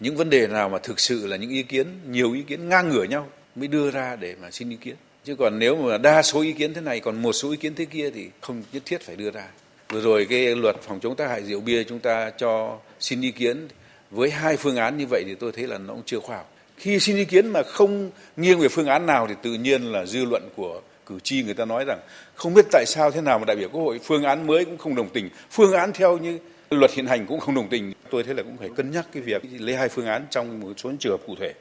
Những 0.00 0.16
vấn 0.16 0.30
đề 0.30 0.46
nào 0.46 0.68
mà 0.68 0.78
thực 0.78 1.00
sự 1.00 1.26
là 1.26 1.36
những 1.36 1.50
ý 1.50 1.62
kiến, 1.62 1.86
nhiều 2.08 2.32
ý 2.32 2.42
kiến 2.42 2.68
ngang 2.68 2.88
ngửa 2.88 3.04
nhau 3.04 3.28
mới 3.54 3.68
đưa 3.68 3.90
ra 3.90 4.16
để 4.16 4.34
mà 4.42 4.50
xin 4.50 4.70
ý 4.70 4.76
kiến. 4.76 4.94
Chứ 5.24 5.36
còn 5.36 5.58
nếu 5.58 5.76
mà 5.76 5.98
đa 5.98 6.22
số 6.22 6.40
ý 6.40 6.52
kiến 6.52 6.74
thế 6.74 6.80
này 6.80 7.00
còn 7.00 7.22
một 7.22 7.32
số 7.32 7.50
ý 7.50 7.56
kiến 7.56 7.74
thế 7.74 7.84
kia 7.84 8.10
thì 8.10 8.28
không 8.40 8.62
nhất 8.72 8.82
thiết 8.86 9.00
phải 9.00 9.16
đưa 9.16 9.30
ra. 9.30 9.48
Vừa 9.88 10.00
rồi 10.00 10.26
cái 10.30 10.56
luật 10.56 10.76
phòng 10.82 11.00
chống 11.00 11.16
tác 11.16 11.28
hại 11.28 11.42
rượu 11.42 11.60
bia 11.60 11.84
chúng 11.84 11.98
ta 11.98 12.30
cho 12.30 12.78
xin 13.00 13.20
ý 13.20 13.30
kiến 13.30 13.68
với 14.10 14.30
hai 14.30 14.56
phương 14.56 14.76
án 14.76 14.98
như 14.98 15.06
vậy 15.10 15.22
thì 15.26 15.34
tôi 15.34 15.52
thấy 15.52 15.66
là 15.66 15.78
nó 15.78 15.94
cũng 15.94 16.02
chưa 16.06 16.20
khoa 16.20 16.36
học 16.36 16.52
khi 16.76 16.98
xin 16.98 17.16
ý 17.16 17.24
kiến 17.24 17.48
mà 17.48 17.62
không 17.62 18.10
nghiêng 18.36 18.58
về 18.58 18.68
phương 18.68 18.86
án 18.86 19.06
nào 19.06 19.26
thì 19.28 19.34
tự 19.42 19.54
nhiên 19.54 19.82
là 19.82 20.06
dư 20.06 20.24
luận 20.24 20.42
của 20.56 20.80
cử 21.06 21.18
tri 21.22 21.42
người 21.42 21.54
ta 21.54 21.64
nói 21.64 21.84
rằng 21.84 21.98
không 22.34 22.54
biết 22.54 22.66
tại 22.72 22.84
sao 22.86 23.10
thế 23.10 23.20
nào 23.20 23.38
mà 23.38 23.44
đại 23.44 23.56
biểu 23.56 23.68
quốc 23.68 23.82
hội 23.82 24.00
phương 24.04 24.22
án 24.22 24.46
mới 24.46 24.64
cũng 24.64 24.78
không 24.78 24.94
đồng 24.94 25.08
tình 25.08 25.28
phương 25.50 25.72
án 25.72 25.92
theo 25.92 26.18
như 26.18 26.38
luật 26.72 26.92
hiện 26.94 27.06
hành 27.06 27.26
cũng 27.26 27.40
không 27.40 27.54
đồng 27.54 27.68
tình. 27.68 27.92
Tôi 28.10 28.22
thấy 28.22 28.34
là 28.34 28.42
cũng 28.42 28.56
phải 28.56 28.68
cân 28.76 28.90
nhắc 28.90 29.06
cái 29.12 29.22
việc 29.22 29.42
lấy 29.58 29.76
hai 29.76 29.88
phương 29.88 30.06
án 30.06 30.26
trong 30.30 30.60
một 30.60 30.72
số 30.76 30.90
trường 30.98 31.12
hợp 31.12 31.26
cụ 31.26 31.34
thể. 31.40 31.54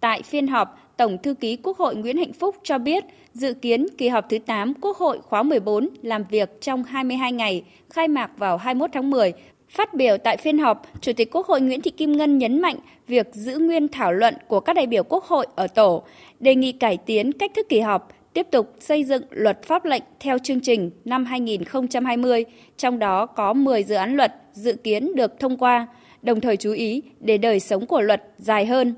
Tại 0.00 0.22
phiên 0.22 0.46
họp, 0.46 0.80
Tổng 0.96 1.18
thư 1.22 1.34
ký 1.34 1.56
Quốc 1.56 1.78
hội 1.78 1.96
Nguyễn 1.96 2.16
Hạnh 2.16 2.32
Phúc 2.32 2.56
cho 2.62 2.78
biết 2.78 3.04
dự 3.32 3.54
kiến 3.54 3.86
kỳ 3.98 4.08
họp 4.08 4.30
thứ 4.30 4.38
8 4.38 4.74
Quốc 4.74 4.96
hội 4.96 5.18
khóa 5.22 5.42
14 5.42 5.88
làm 6.02 6.24
việc 6.30 6.60
trong 6.60 6.84
22 6.84 7.32
ngày, 7.32 7.64
khai 7.90 8.08
mạc 8.08 8.30
vào 8.38 8.56
21 8.56 8.90
tháng 8.92 9.10
10 9.10 9.32
Phát 9.74 9.94
biểu 9.94 10.18
tại 10.18 10.36
phiên 10.36 10.58
họp, 10.58 10.86
Chủ 11.00 11.12
tịch 11.12 11.30
Quốc 11.32 11.46
hội 11.46 11.60
Nguyễn 11.60 11.80
Thị 11.80 11.90
Kim 11.90 12.12
Ngân 12.12 12.38
nhấn 12.38 12.62
mạnh 12.62 12.76
việc 13.06 13.26
giữ 13.32 13.58
nguyên 13.58 13.88
thảo 13.88 14.12
luận 14.12 14.34
của 14.48 14.60
các 14.60 14.76
đại 14.76 14.86
biểu 14.86 15.02
Quốc 15.02 15.24
hội 15.24 15.46
ở 15.54 15.66
tổ, 15.66 16.02
đề 16.40 16.54
nghị 16.54 16.72
cải 16.72 16.96
tiến 16.96 17.32
cách 17.32 17.50
thức 17.54 17.66
kỳ 17.68 17.80
họp, 17.80 18.08
tiếp 18.34 18.46
tục 18.50 18.74
xây 18.80 19.04
dựng 19.04 19.22
luật 19.30 19.62
pháp 19.62 19.84
lệnh 19.84 20.02
theo 20.20 20.38
chương 20.38 20.60
trình 20.60 20.90
năm 21.04 21.24
2020, 21.24 22.44
trong 22.76 22.98
đó 22.98 23.26
có 23.26 23.52
10 23.52 23.82
dự 23.82 23.94
án 23.94 24.16
luật 24.16 24.34
dự 24.52 24.72
kiến 24.72 25.16
được 25.16 25.40
thông 25.40 25.56
qua, 25.56 25.86
đồng 26.22 26.40
thời 26.40 26.56
chú 26.56 26.72
ý 26.72 27.02
để 27.20 27.38
đời 27.38 27.60
sống 27.60 27.86
của 27.86 28.00
luật 28.00 28.22
dài 28.38 28.66
hơn. 28.66 28.94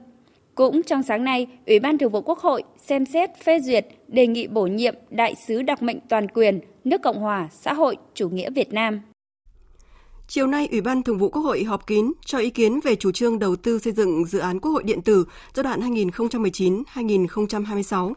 Cũng 0.55 0.83
trong 0.83 1.03
sáng 1.03 1.25
nay, 1.25 1.47
Ủy 1.67 1.79
ban 1.79 1.99
Thường 1.99 2.11
vụ 2.11 2.21
Quốc 2.21 2.39
hội 2.39 2.63
xem 2.79 3.07
xét 3.07 3.31
phê 3.45 3.61
duyệt 3.61 3.87
đề 4.09 4.27
nghị 4.27 4.47
bổ 4.47 4.67
nhiệm 4.67 4.95
đại 5.11 5.35
sứ 5.47 5.63
đặc 5.63 5.83
mệnh 5.83 5.99
toàn 6.09 6.29
quyền 6.29 6.61
nước 6.85 7.03
Cộng 7.03 7.21
hòa 7.21 7.49
xã 7.53 7.73
hội 7.73 7.97
chủ 8.15 8.29
nghĩa 8.29 8.51
Việt 8.51 8.73
Nam. 8.73 9.01
Chiều 10.29 10.47
nay, 10.47 10.69
Ủy 10.71 10.81
ban 10.81 11.03
Thường 11.03 11.19
vụ 11.19 11.29
Quốc 11.29 11.43
hội 11.43 11.65
họp 11.65 11.87
kín 11.87 12.13
cho 12.25 12.39
ý 12.39 12.51
kiến 12.51 12.81
về 12.85 12.97
chủ 12.97 13.13
trương 13.13 13.39
đầu 13.39 13.57
tư 13.57 13.79
xây 13.79 13.93
dựng 13.93 14.25
dự 14.25 14.39
án 14.39 14.61
Quốc 14.61 14.71
hội 14.71 14.83
điện 14.83 15.03
tử 15.03 15.27
giai 15.55 15.65
đoạn 15.65 15.81
2019-2026. 15.81 18.13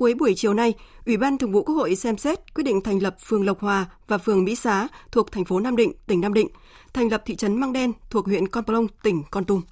Cuối 0.00 0.14
buổi 0.14 0.34
chiều 0.36 0.54
nay, 0.54 0.74
Ủy 1.06 1.16
ban 1.16 1.38
Thường 1.38 1.52
vụ 1.52 1.62
Quốc 1.62 1.74
hội 1.74 1.96
xem 1.96 2.16
xét 2.16 2.54
quyết 2.54 2.64
định 2.64 2.80
thành 2.80 3.02
lập 3.02 3.16
phường 3.24 3.46
Lộc 3.46 3.60
Hòa 3.60 3.86
và 4.08 4.18
phường 4.18 4.44
Mỹ 4.44 4.54
Xá 4.54 4.88
thuộc 5.12 5.32
thành 5.32 5.44
phố 5.44 5.60
Nam 5.60 5.76
Định, 5.76 5.92
tỉnh 6.06 6.20
Nam 6.20 6.34
Định, 6.34 6.48
thành 6.92 7.08
lập 7.08 7.22
thị 7.26 7.36
trấn 7.36 7.60
Măng 7.60 7.72
Đen 7.72 7.92
thuộc 8.10 8.26
huyện 8.26 8.48
Con 8.48 8.64
Plong, 8.64 8.86
tỉnh 9.02 9.22
Con 9.30 9.44
Tum. 9.44 9.62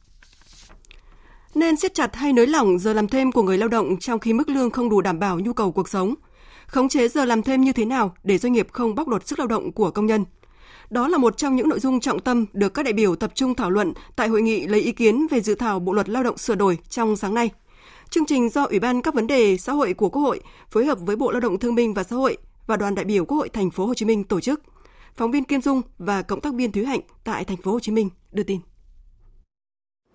Nên 1.55 1.77
siết 1.77 1.95
chặt 1.95 2.17
hay 2.17 2.33
nới 2.33 2.47
lỏng 2.47 2.79
giờ 2.79 2.93
làm 2.93 3.09
thêm 3.09 3.33
của 3.33 3.43
người 3.43 3.59
lao 3.59 3.69
động 3.69 3.97
trong 4.01 4.19
khi 4.19 4.33
mức 4.33 4.49
lương 4.49 4.71
không 4.71 4.89
đủ 4.89 5.01
đảm 5.01 5.19
bảo 5.19 5.41
nhu 5.41 5.53
cầu 5.53 5.73
cuộc 5.73 5.89
sống. 5.89 6.15
Khống 6.67 6.89
chế 6.89 7.09
giờ 7.09 7.25
làm 7.25 7.43
thêm 7.43 7.61
như 7.61 7.73
thế 7.73 7.85
nào 7.85 8.15
để 8.25 8.39
doanh 8.39 8.53
nghiệp 8.53 8.69
không 8.73 8.95
bóc 8.95 9.09
lột 9.09 9.27
sức 9.27 9.39
lao 9.39 9.49
động 9.49 9.73
của 9.73 9.91
công 9.91 10.07
nhân– 10.07 10.25
đó 10.91 11.09
là 11.09 11.19
một 11.19 11.37
trong 11.37 11.57
những 11.57 11.69
nội 11.69 11.81
dung 11.81 12.01
trọng 12.01 12.21
tâm 12.21 12.47
được 12.53 12.75
các 12.75 12.83
đại 12.83 12.93
biểu 12.93 13.17
tập 13.17 13.31
trung 13.35 13.55
thảo 13.55 13.71
luận 13.71 13.93
tại 14.17 14.29
hội 14.29 14.43
nghị 14.43 14.67
lấy 14.67 14.81
ý 14.81 14.93
kiến 14.93 15.27
về 15.31 15.41
dự 15.41 15.55
thảo 15.55 15.81
Bộ 15.81 15.93
luật 15.93 16.09
Lao 16.09 16.23
động 16.23 16.39
sửa 16.39 16.55
đổi 16.55 16.79
trong 16.89 17.17
sáng 17.17 17.35
nay. 17.35 17.51
Chương 18.11 18.27
trình 18.27 18.49
do 18.49 18.65
Ủy 18.65 18.79
ban 18.79 19.03
các 19.03 19.15
vấn 19.15 19.27
đề 19.27 19.57
xã 19.57 19.73
hội 19.73 19.95
của 19.95 20.09
Quốc 20.09 20.23
hội 20.23 20.41
phối 20.71 20.85
hợp 20.85 20.99
với 21.01 21.17
Bộ 21.17 21.31
Lao 21.31 21.41
động 21.41 21.59
Thương 21.59 21.75
binh 21.75 21.95
và 21.95 22.05
Xã 22.05 22.17
hội 22.17 22.37
và 22.67 22.77
đoàn 22.77 22.95
đại 22.95 23.05
biểu 23.05 23.25
Quốc 23.25 23.39
hội 23.39 23.49
thành 23.49 23.71
phố 23.71 23.87
Hồ 23.87 23.95
Chí 23.95 24.07
Minh 24.07 24.25
tổ 24.25 24.41
chức. 24.41 24.63
Phóng 25.15 25.31
viên 25.31 25.45
Kim 25.45 25.61
Dung 25.61 25.83
và 25.99 26.23
cộng 26.23 26.41
tác 26.41 26.55
viên 26.55 26.73
Thúy 26.73 26.85
Hạnh 26.85 27.01
tại 27.25 27.45
thành 27.45 27.57
phố 27.57 27.73
Hồ 27.73 27.81
Chí 27.81 27.93
Minh 27.93 28.11
đưa 28.33 28.43
tin. 28.43 28.61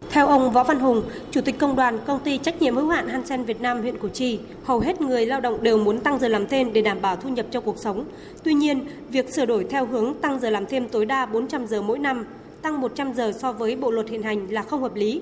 Theo 0.10 0.28
ông 0.28 0.52
Võ 0.52 0.64
Văn 0.64 0.80
Hùng, 0.80 1.04
Chủ 1.32 1.42
tịch 1.42 1.60
Công 1.60 1.76
đoàn 1.76 2.00
Công 2.08 2.20
ty 2.20 2.38
Trách 2.38 2.62
nhiệm 2.62 2.76
hữu 2.76 2.90
hạn 2.90 3.08
Hansen 3.08 3.44
Việt 3.44 3.62
Nam 3.62 3.82
huyện 3.82 3.98
Củ 3.98 4.08
Chi, 4.08 4.40
hầu 4.64 4.80
hết 4.80 5.02
người 5.02 5.26
lao 5.26 5.42
động 5.42 5.64
đều 5.64 5.78
muốn 5.78 6.00
tăng 6.00 6.20
giờ 6.20 6.28
làm 6.28 6.48
thêm 6.48 6.74
để 6.74 6.82
đảm 6.82 7.02
bảo 7.02 7.16
thu 7.16 7.30
nhập 7.30 7.46
cho 7.52 7.62
cuộc 7.62 7.78
sống. 7.78 8.06
Tuy 8.44 8.54
nhiên, 8.54 8.86
việc 9.10 9.34
sửa 9.34 9.46
đổi 9.46 9.66
theo 9.70 9.86
hướng 9.86 10.14
tăng 10.22 10.40
giờ 10.40 10.50
làm 10.50 10.66
thêm 10.66 10.88
tối 10.88 11.06
đa 11.06 11.26
400 11.26 11.68
giờ 11.68 11.82
mỗi 11.82 12.00
năm, 12.00 12.26
tăng 12.62 12.82
100 12.82 13.14
giờ 13.14 13.32
so 13.42 13.52
với 13.52 13.76
bộ 13.76 13.92
luật 13.92 14.10
hiện 14.10 14.24
hành 14.24 14.48
là 14.52 14.62
không 14.62 14.82
hợp 14.82 14.96
lý. 14.96 15.22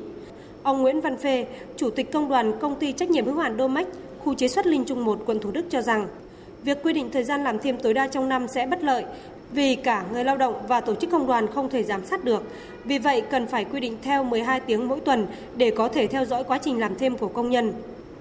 Ông 0.63 0.81
Nguyễn 0.81 1.01
Văn 1.01 1.17
Phê, 1.17 1.45
Chủ 1.77 1.89
tịch 1.89 2.11
Công 2.11 2.29
đoàn 2.29 2.59
Công 2.59 2.75
ty 2.75 2.91
Trách 2.91 3.09
nhiệm 3.09 3.25
hữu 3.25 3.37
hạn 3.37 3.57
Domex, 3.57 3.87
khu 4.23 4.33
chế 4.33 4.47
xuất 4.47 4.65
Linh 4.65 4.85
Trung 4.85 5.05
1, 5.05 5.19
quận 5.25 5.39
Thủ 5.39 5.51
Đức 5.51 5.65
cho 5.69 5.81
rằng, 5.81 6.07
Việc 6.63 6.83
quy 6.83 6.93
định 6.93 7.09
thời 7.11 7.23
gian 7.23 7.43
làm 7.43 7.59
thêm 7.59 7.77
tối 7.77 7.93
đa 7.93 8.07
trong 8.07 8.29
năm 8.29 8.47
sẽ 8.47 8.65
bất 8.65 8.83
lợi 8.83 9.05
vì 9.51 9.75
cả 9.75 10.05
người 10.13 10.23
lao 10.23 10.37
động 10.37 10.53
và 10.67 10.81
tổ 10.81 10.95
chức 10.95 11.11
công 11.11 11.27
đoàn 11.27 11.47
không 11.47 11.69
thể 11.69 11.83
giám 11.83 12.05
sát 12.05 12.23
được. 12.23 12.43
Vì 12.85 12.97
vậy, 12.97 13.21
cần 13.21 13.47
phải 13.47 13.65
quy 13.65 13.79
định 13.79 13.97
theo 14.01 14.23
12 14.23 14.59
tiếng 14.59 14.87
mỗi 14.87 14.99
tuần 14.99 15.27
để 15.57 15.71
có 15.71 15.87
thể 15.87 16.07
theo 16.07 16.25
dõi 16.25 16.43
quá 16.43 16.57
trình 16.57 16.79
làm 16.79 16.95
thêm 16.95 17.17
của 17.17 17.27
công 17.27 17.49
nhân. 17.49 17.73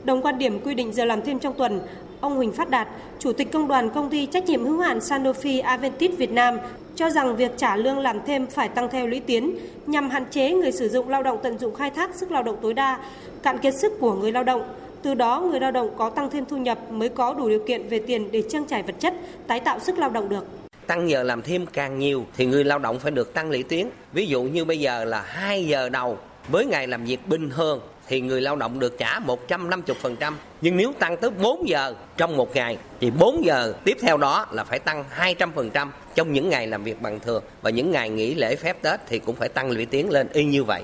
Đồng 0.04 0.22
quan 0.22 0.38
điểm 0.38 0.60
quy 0.60 0.74
định 0.74 0.92
giờ 0.92 1.04
làm 1.04 1.22
thêm 1.22 1.38
trong 1.38 1.54
tuần, 1.54 1.80
ông 2.20 2.36
Huỳnh 2.36 2.52
Phát 2.52 2.70
Đạt, 2.70 2.88
Chủ 3.18 3.32
tịch 3.32 3.52
Công 3.52 3.68
đoàn 3.68 3.90
Công 3.90 4.10
ty 4.10 4.26
trách 4.26 4.44
nhiệm 4.44 4.64
hữu 4.64 4.80
hạn 4.80 4.98
Sanofi 4.98 5.62
Aventis 5.62 6.16
Việt 6.16 6.30
Nam 6.30 6.58
cho 6.96 7.10
rằng 7.10 7.36
việc 7.36 7.50
trả 7.56 7.76
lương 7.76 7.98
làm 7.98 8.20
thêm 8.26 8.46
phải 8.46 8.68
tăng 8.68 8.88
theo 8.88 9.06
lũy 9.06 9.20
tiến 9.20 9.58
nhằm 9.86 10.10
hạn 10.10 10.24
chế 10.30 10.52
người 10.52 10.72
sử 10.72 10.88
dụng 10.88 11.08
lao 11.08 11.22
động 11.22 11.38
tận 11.42 11.58
dụng 11.58 11.74
khai 11.74 11.90
thác 11.90 12.14
sức 12.14 12.30
lao 12.30 12.42
động 12.42 12.56
tối 12.62 12.74
đa, 12.74 12.98
cạn 13.42 13.58
kiệt 13.58 13.74
sức 13.74 13.92
của 14.00 14.14
người 14.14 14.32
lao 14.32 14.44
động. 14.44 14.62
Từ 15.02 15.14
đó, 15.14 15.40
người 15.40 15.60
lao 15.60 15.70
động 15.70 15.90
có 15.98 16.10
tăng 16.10 16.30
thêm 16.30 16.44
thu 16.44 16.56
nhập 16.56 16.78
mới 16.90 17.08
có 17.08 17.34
đủ 17.34 17.48
điều 17.48 17.64
kiện 17.66 17.88
về 17.88 18.00
tiền 18.06 18.28
để 18.30 18.42
trang 18.48 18.64
trải 18.64 18.82
vật 18.82 18.94
chất, 18.98 19.14
tái 19.46 19.60
tạo 19.60 19.78
sức 19.78 19.98
lao 19.98 20.10
động 20.10 20.28
được 20.28 20.46
tăng 20.90 21.10
giờ 21.10 21.22
làm 21.22 21.42
thêm 21.42 21.66
càng 21.66 21.98
nhiều 21.98 22.24
thì 22.36 22.46
người 22.46 22.64
lao 22.64 22.78
động 22.78 22.98
phải 22.98 23.10
được 23.10 23.34
tăng 23.34 23.50
lũy 23.50 23.62
tiến. 23.62 23.90
Ví 24.12 24.26
dụ 24.26 24.42
như 24.42 24.64
bây 24.64 24.80
giờ 24.80 25.04
là 25.04 25.20
2 25.20 25.66
giờ 25.66 25.88
đầu 25.88 26.18
với 26.48 26.66
ngày 26.66 26.86
làm 26.86 27.04
việc 27.04 27.28
bình 27.28 27.50
thường 27.50 27.80
thì 28.10 28.20
người 28.20 28.40
lao 28.40 28.56
động 28.56 28.78
được 28.78 28.98
trả 28.98 29.20
150%. 29.48 30.32
Nhưng 30.60 30.76
nếu 30.76 30.92
tăng 30.98 31.16
tới 31.16 31.30
4 31.30 31.68
giờ 31.68 31.94
trong 32.16 32.36
một 32.36 32.54
ngày 32.54 32.78
thì 33.00 33.10
4 33.10 33.44
giờ 33.44 33.74
tiếp 33.84 33.96
theo 34.00 34.16
đó 34.16 34.46
là 34.50 34.64
phải 34.64 34.78
tăng 34.78 35.04
200% 35.16 35.88
trong 36.14 36.32
những 36.32 36.48
ngày 36.48 36.66
làm 36.66 36.84
việc 36.84 37.02
bằng 37.02 37.20
thường 37.20 37.44
và 37.62 37.70
những 37.70 37.90
ngày 37.90 38.10
nghỉ 38.10 38.34
lễ 38.34 38.56
phép 38.56 38.82
Tết 38.82 39.00
thì 39.08 39.18
cũng 39.18 39.36
phải 39.36 39.48
tăng 39.48 39.70
lũy 39.70 39.86
tiến 39.86 40.10
lên 40.10 40.28
y 40.32 40.44
như 40.44 40.64
vậy. 40.64 40.82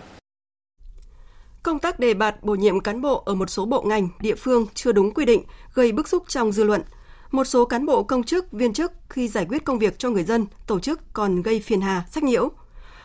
Công 1.63 1.79
tác 1.79 1.99
đề 1.99 2.15
bạt 2.15 2.35
bổ 2.43 2.55
nhiệm 2.55 2.81
cán 2.81 3.01
bộ 3.01 3.23
ở 3.27 3.35
một 3.35 3.51
số 3.51 3.65
bộ 3.65 3.83
ngành, 3.83 4.09
địa 4.21 4.35
phương 4.35 4.67
chưa 4.75 4.93
đúng 4.93 5.15
quy 5.15 5.25
định, 5.25 5.43
gây 5.75 5.93
bức 5.93 6.09
xúc 6.09 6.23
trong 6.29 6.53
dư 6.53 6.65
luận. 6.65 6.83
Một 7.31 7.45
số 7.45 7.65
cán 7.65 7.87
bộ 7.87 8.03
công 8.03 8.23
chức, 8.23 8.53
viên 8.53 8.73
chức 8.73 8.93
khi 9.09 9.29
giải 9.29 9.47
quyết 9.49 9.65
công 9.65 9.79
việc 9.79 9.99
cho 9.99 10.11
người 10.11 10.25
dân, 10.25 10.47
tổ 10.67 10.81
chức 10.81 11.01
còn 11.13 11.43
gây 11.43 11.61
phiền 11.61 11.81
hà, 11.81 12.05
sách 12.11 12.25
nhiễu. 12.25 12.51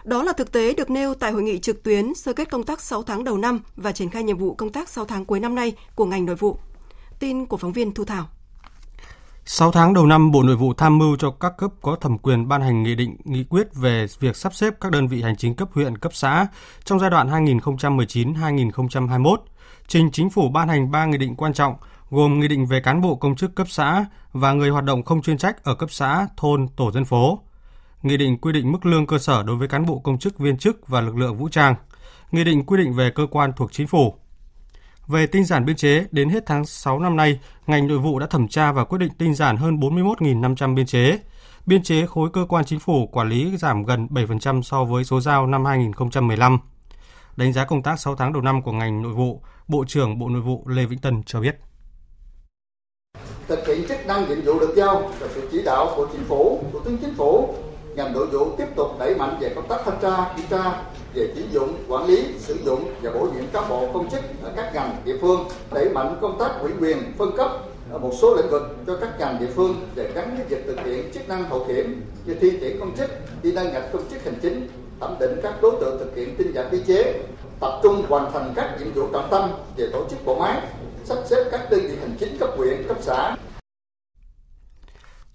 Đó 0.04 0.24
là 0.24 0.34
thực 0.34 0.52
tế 0.52 0.74
được 0.74 0.90
nêu 0.90 1.14
tại 1.14 1.32
hội 1.32 1.44
nghị 1.44 1.60
trực 1.60 1.84
tuyến 1.84 2.14
sơ 2.14 2.34
kết 2.34 2.50
công 2.52 2.64
tác 2.64 2.82
6 2.82 3.04
tháng 3.04 3.24
đầu 3.24 3.38
năm 3.38 3.60
và 3.76 3.92
triển 3.92 4.10
khai 4.10 4.24
nhiệm 4.24 4.38
vụ 4.38 4.54
công 4.54 4.72
tác 4.72 4.90
6 4.90 5.06
tháng 5.06 5.26
cuối 5.26 5.40
năm 5.40 5.56
nay 5.56 5.74
của 5.96 6.06
ngành 6.06 6.26
nội 6.26 6.36
vụ. 6.36 6.58
Tin 7.20 7.46
của 7.46 7.58
phóng 7.58 7.74
viên 7.74 7.94
Thu 7.94 8.06
Thảo. 8.06 8.28
6 9.46 9.72
tháng 9.72 9.94
đầu 9.94 10.06
năm, 10.06 10.32
Bộ 10.32 10.44
Nội 10.44 10.56
vụ 10.56 10.74
tham 10.74 10.98
mưu 10.98 11.16
cho 11.16 11.32
các 11.32 11.54
cấp 11.58 11.72
có 11.82 11.96
thẩm 11.96 12.18
quyền 12.18 12.48
ban 12.48 12.62
hành 12.62 12.84
nghị 12.84 12.96
định, 12.96 13.18
nghị 13.24 13.44
quyết 13.44 13.76
về 13.76 14.06
việc 14.20 14.36
sắp 14.36 14.54
xếp 14.54 14.74
các 14.82 14.92
đơn 14.92 15.08
vị 15.08 15.22
hành 15.22 15.36
chính 15.38 15.56
cấp 15.56 15.70
huyện, 15.74 15.98
cấp 15.98 16.14
xã 16.16 16.48
trong 16.84 17.00
giai 17.00 17.10
đoạn 17.10 17.46
2019-2021, 17.46 19.36
trình 19.88 20.12
chính 20.12 20.30
phủ 20.30 20.50
ban 20.50 20.68
hành 20.68 20.92
3 20.92 21.06
nghị 21.06 21.18
định 21.18 21.36
quan 21.36 21.54
trọng 21.54 21.76
gồm 22.10 22.40
nghị 22.40 22.48
định 22.48 22.66
về 22.66 22.80
cán 22.80 23.02
bộ 23.02 23.16
công 23.16 23.36
chức 23.36 23.56
cấp 23.56 23.68
xã 23.70 24.06
và 24.34 24.54
người 24.54 24.70
hoạt 24.70 24.84
động 24.84 25.04
không 25.04 25.22
chuyên 25.22 25.38
trách 25.38 25.64
ở 25.64 25.76
cấp 25.76 25.92
xã, 25.92 26.28
thôn, 26.38 26.68
tổ 26.76 26.92
dân 26.92 27.06
phố, 27.06 27.40
nghị 28.04 28.18
định 28.18 28.38
quy 28.38 28.52
định 28.52 28.72
mức 28.72 28.86
lương 28.86 29.08
cơ 29.08 29.18
sở 29.18 29.44
đối 29.44 29.56
với 29.56 29.68
cán 29.68 29.86
bộ 29.86 30.00
công 30.00 30.20
chức 30.20 30.40
viên 30.40 30.58
chức 30.58 30.88
và 30.88 31.02
lực 31.02 31.18
lượng 31.18 31.38
vũ 31.38 31.50
trang, 31.50 31.76
nghị 32.32 32.44
định 32.44 32.66
quy 32.66 32.78
định 32.78 32.94
về 32.94 33.12
cơ 33.16 33.28
quan 33.32 33.52
thuộc 33.56 33.72
chính 33.72 33.88
phủ. 33.88 34.16
Về 35.08 35.28
tinh 35.28 35.46
giản 35.46 35.66
biên 35.66 35.76
chế, 35.76 36.06
đến 36.12 36.30
hết 36.30 36.44
tháng 36.46 36.66
6 36.66 37.00
năm 37.00 37.16
nay, 37.16 37.40
ngành 37.68 37.88
nội 37.88 37.98
vụ 37.98 38.20
đã 38.20 38.28
thẩm 38.28 38.48
tra 38.48 38.72
và 38.72 38.84
quyết 38.84 38.98
định 38.98 39.12
tinh 39.18 39.36
giản 39.36 39.58
hơn 39.58 39.80
41.500 39.80 40.76
biên 40.76 40.86
chế. 40.86 41.20
Biên 41.66 41.84
chế 41.84 42.06
khối 42.06 42.30
cơ 42.34 42.46
quan 42.50 42.66
chính 42.66 42.80
phủ 42.80 43.08
quản 43.08 43.30
lý 43.30 43.58
giảm 43.58 43.84
gần 43.84 44.08
7% 44.08 44.62
so 44.62 44.84
với 44.84 45.04
số 45.04 45.22
giao 45.22 45.48
năm 45.48 45.66
2015. 45.66 46.58
Đánh 47.36 47.54
giá 47.54 47.66
công 47.66 47.84
tác 47.84 48.00
6 48.00 48.16
tháng 48.16 48.34
đầu 48.34 48.42
năm 48.42 48.62
của 48.62 48.72
ngành 48.72 49.02
nội 49.02 49.14
vụ, 49.14 49.42
Bộ 49.68 49.86
trưởng 49.88 50.20
Bộ 50.20 50.30
Nội 50.30 50.42
vụ 50.42 50.64
Lê 50.68 50.86
Vĩnh 50.86 51.00
Tân 51.00 51.24
cho 51.26 51.40
biết 51.40 51.56
thực 53.52 53.68
hiện 53.68 53.88
chức 53.88 54.06
năng 54.08 54.30
nhiệm 54.30 54.42
vụ 54.42 54.60
được 54.60 54.74
giao 54.76 55.12
và 55.20 55.28
sự 55.36 55.48
chỉ 55.52 55.64
đạo 55.64 55.94
của 55.96 56.08
chính 56.12 56.24
phủ, 56.24 56.64
thủ 56.74 56.80
tướng 56.80 56.98
chính 56.98 57.14
phủ 57.16 57.56
nhằm 57.96 58.14
nội 58.14 58.28
vụ 58.28 58.48
tiếp 58.58 58.68
tục 58.76 58.88
đẩy 59.00 59.16
mạnh 59.16 59.38
về 59.40 59.50
công 59.56 59.68
tác 59.68 59.82
thanh 59.86 60.00
tra, 60.02 60.34
kiểm 60.38 60.46
tra 60.50 60.84
về 61.14 61.28
tuyển 61.36 61.46
dụng, 61.52 61.76
quản 61.88 62.06
lý, 62.06 62.26
sử 62.40 62.58
dụng 62.66 62.94
và 63.02 63.12
bổ 63.12 63.20
nhiệm 63.20 63.48
cán 63.54 63.64
bộ 63.70 63.88
công 63.94 64.10
chức 64.10 64.22
ở 64.44 64.52
các 64.56 64.74
ngành 64.74 64.96
địa 65.06 65.18
phương, 65.22 65.46
đẩy 65.74 65.90
mạnh 65.90 66.18
công 66.22 66.40
tác 66.40 66.52
ủy 66.62 66.72
quyền, 66.80 67.14
phân 67.18 67.38
cấp 67.38 67.52
ở 67.92 67.98
một 67.98 68.12
số 68.22 68.36
lĩnh 68.36 68.50
vực 68.50 68.76
cho 68.88 68.98
các 69.02 69.20
ngành 69.20 69.40
địa 69.40 69.50
phương 69.56 69.76
để 69.96 70.12
gắn 70.16 70.36
với 70.36 70.46
việc 70.46 70.64
thực 70.68 70.86
hiện 70.86 71.12
chức 71.14 71.30
năng 71.30 71.44
hậu 71.44 71.66
kiểm 71.68 72.02
như 72.26 72.34
thi 72.34 72.58
tuyển 72.62 72.80
công 72.80 72.98
chức, 72.98 73.10
đi 73.44 73.52
đăng 73.52 73.74
nhập 73.74 73.84
công 73.94 74.10
chức 74.10 74.24
hành 74.24 74.40
chính, 74.42 74.68
thẩm 75.00 75.16
định 75.20 75.40
các 75.44 75.62
đối 75.62 75.72
tượng 75.82 76.00
thực 76.00 76.16
hiện 76.16 76.36
tinh 76.38 76.52
giản 76.54 76.72
biên 76.72 76.84
chế, 76.84 77.20
tập 77.60 77.80
trung 77.84 78.04
hoàn 78.10 78.32
thành 78.32 78.54
các 78.56 78.76
nhiệm 78.80 78.94
vụ 78.94 79.08
trọng 79.14 79.28
tâm 79.32 79.50
về 79.78 79.88
tổ 79.94 80.06
chức 80.10 80.26
bộ 80.26 80.40
máy, 80.40 80.62
sắp 81.06 81.18
xếp 81.26 81.44
các 81.52 81.72
đơn 81.72 81.80
vị 81.82 81.96
hành 82.02 82.16
chính 82.20 82.38
cấp 82.38 82.50
huyện, 82.58 82.88
cấp 82.88 82.98
xã. 83.02 83.36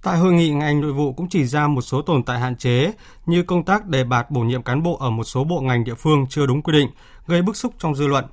Tại 0.06 0.18
hội 0.18 0.32
nghị, 0.32 0.50
ngành 0.50 0.80
nội 0.80 0.92
vụ 0.92 1.12
cũng 1.12 1.28
chỉ 1.28 1.44
ra 1.44 1.68
một 1.68 1.82
số 1.82 2.02
tồn 2.02 2.22
tại 2.22 2.40
hạn 2.40 2.56
chế 2.56 2.92
như 3.26 3.42
công 3.42 3.64
tác 3.64 3.86
đề 3.86 4.04
bạt 4.04 4.30
bổ 4.30 4.40
nhiệm 4.40 4.62
cán 4.62 4.82
bộ 4.82 4.96
ở 4.96 5.10
một 5.10 5.24
số 5.24 5.44
bộ 5.44 5.60
ngành 5.60 5.84
địa 5.84 5.94
phương 5.94 6.26
chưa 6.28 6.46
đúng 6.46 6.62
quy 6.62 6.72
định, 6.72 6.88
gây 7.26 7.42
bức 7.42 7.56
xúc 7.56 7.74
trong 7.78 7.94
dư 7.94 8.06
luận. 8.06 8.24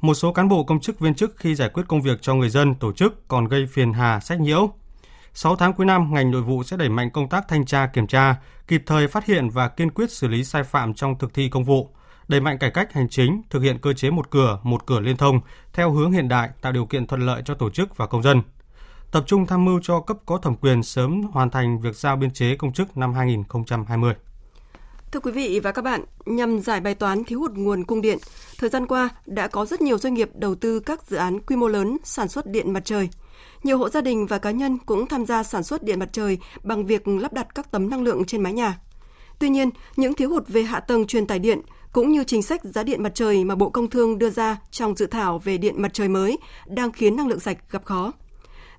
Một 0.00 0.14
số 0.14 0.32
cán 0.32 0.48
bộ 0.48 0.64
công 0.64 0.80
chức 0.80 1.00
viên 1.00 1.14
chức 1.14 1.36
khi 1.36 1.54
giải 1.54 1.68
quyết 1.68 1.82
công 1.88 2.02
việc 2.02 2.22
cho 2.22 2.34
người 2.34 2.48
dân, 2.48 2.74
tổ 2.74 2.92
chức 2.92 3.28
còn 3.28 3.48
gây 3.48 3.66
phiền 3.66 3.92
hà, 3.92 4.20
sách 4.20 4.40
nhiễu. 4.40 4.70
6 5.34 5.56
tháng 5.56 5.72
cuối 5.72 5.86
năm, 5.86 6.14
ngành 6.14 6.30
nội 6.30 6.42
vụ 6.42 6.62
sẽ 6.62 6.76
đẩy 6.76 6.88
mạnh 6.88 7.10
công 7.10 7.28
tác 7.28 7.48
thanh 7.48 7.66
tra 7.66 7.86
kiểm 7.86 8.06
tra, 8.06 8.36
kịp 8.68 8.82
thời 8.86 9.08
phát 9.08 9.26
hiện 9.26 9.50
và 9.50 9.68
kiên 9.68 9.90
quyết 9.90 10.10
xử 10.10 10.28
lý 10.28 10.44
sai 10.44 10.62
phạm 10.62 10.94
trong 10.94 11.18
thực 11.18 11.34
thi 11.34 11.48
công 11.48 11.64
vụ, 11.64 11.90
đẩy 12.28 12.40
mạnh 12.40 12.58
cải 12.58 12.70
cách 12.70 12.92
hành 12.92 13.08
chính, 13.08 13.42
thực 13.50 13.62
hiện 13.62 13.78
cơ 13.78 13.92
chế 13.92 14.10
một 14.10 14.30
cửa, 14.30 14.58
một 14.62 14.86
cửa 14.86 15.00
liên 15.00 15.16
thông 15.16 15.40
theo 15.72 15.90
hướng 15.90 16.12
hiện 16.12 16.28
đại, 16.28 16.50
tạo 16.60 16.72
điều 16.72 16.86
kiện 16.86 17.06
thuận 17.06 17.26
lợi 17.26 17.42
cho 17.44 17.54
tổ 17.54 17.70
chức 17.70 17.96
và 17.96 18.06
công 18.06 18.22
dân. 18.22 18.42
Tập 19.10 19.24
trung 19.26 19.46
tham 19.46 19.64
mưu 19.64 19.80
cho 19.82 20.00
cấp 20.00 20.16
có 20.26 20.38
thẩm 20.38 20.56
quyền 20.56 20.82
sớm 20.82 21.22
hoàn 21.22 21.50
thành 21.50 21.80
việc 21.80 21.96
giao 21.96 22.16
biên 22.16 22.30
chế 22.30 22.56
công 22.56 22.72
chức 22.72 22.96
năm 22.96 23.14
2020. 23.14 24.14
Thưa 25.12 25.20
quý 25.20 25.32
vị 25.32 25.60
và 25.60 25.72
các 25.72 25.82
bạn, 25.82 26.04
nhằm 26.26 26.60
giải 26.60 26.80
bài 26.80 26.94
toán 26.94 27.24
thiếu 27.24 27.40
hụt 27.40 27.52
nguồn 27.52 27.84
cung 27.84 28.00
điện, 28.00 28.18
thời 28.58 28.70
gian 28.70 28.86
qua 28.86 29.08
đã 29.26 29.48
có 29.48 29.64
rất 29.64 29.80
nhiều 29.80 29.98
doanh 29.98 30.14
nghiệp 30.14 30.30
đầu 30.34 30.54
tư 30.54 30.80
các 30.80 31.08
dự 31.08 31.16
án 31.16 31.40
quy 31.40 31.56
mô 31.56 31.68
lớn 31.68 31.96
sản 32.04 32.28
xuất 32.28 32.46
điện 32.46 32.72
mặt 32.72 32.84
trời. 32.84 33.08
Nhiều 33.62 33.78
hộ 33.78 33.88
gia 33.88 34.00
đình 34.00 34.26
và 34.26 34.38
cá 34.38 34.50
nhân 34.50 34.78
cũng 34.86 35.06
tham 35.06 35.26
gia 35.26 35.42
sản 35.42 35.62
xuất 35.62 35.82
điện 35.82 35.98
mặt 35.98 36.08
trời 36.12 36.38
bằng 36.62 36.86
việc 36.86 37.08
lắp 37.08 37.32
đặt 37.32 37.54
các 37.54 37.70
tấm 37.70 37.90
năng 37.90 38.02
lượng 38.02 38.24
trên 38.24 38.42
mái 38.42 38.52
nhà. 38.52 38.78
Tuy 39.38 39.48
nhiên, 39.48 39.70
những 39.96 40.14
thiếu 40.14 40.30
hụt 40.30 40.48
về 40.48 40.62
hạ 40.62 40.80
tầng 40.80 41.06
truyền 41.06 41.26
tải 41.26 41.38
điện 41.38 41.60
cũng 41.92 42.12
như 42.12 42.24
chính 42.24 42.42
sách 42.42 42.64
giá 42.64 42.82
điện 42.82 43.02
mặt 43.02 43.12
trời 43.14 43.44
mà 43.44 43.54
Bộ 43.54 43.70
Công 43.70 43.90
Thương 43.90 44.18
đưa 44.18 44.30
ra 44.30 44.56
trong 44.70 44.96
dự 44.96 45.06
thảo 45.06 45.38
về 45.38 45.58
điện 45.58 45.82
mặt 45.82 45.90
trời 45.92 46.08
mới 46.08 46.38
đang 46.66 46.92
khiến 46.92 47.16
năng 47.16 47.28
lượng 47.28 47.40
sạch 47.40 47.58
gặp 47.70 47.84
khó. 47.84 48.12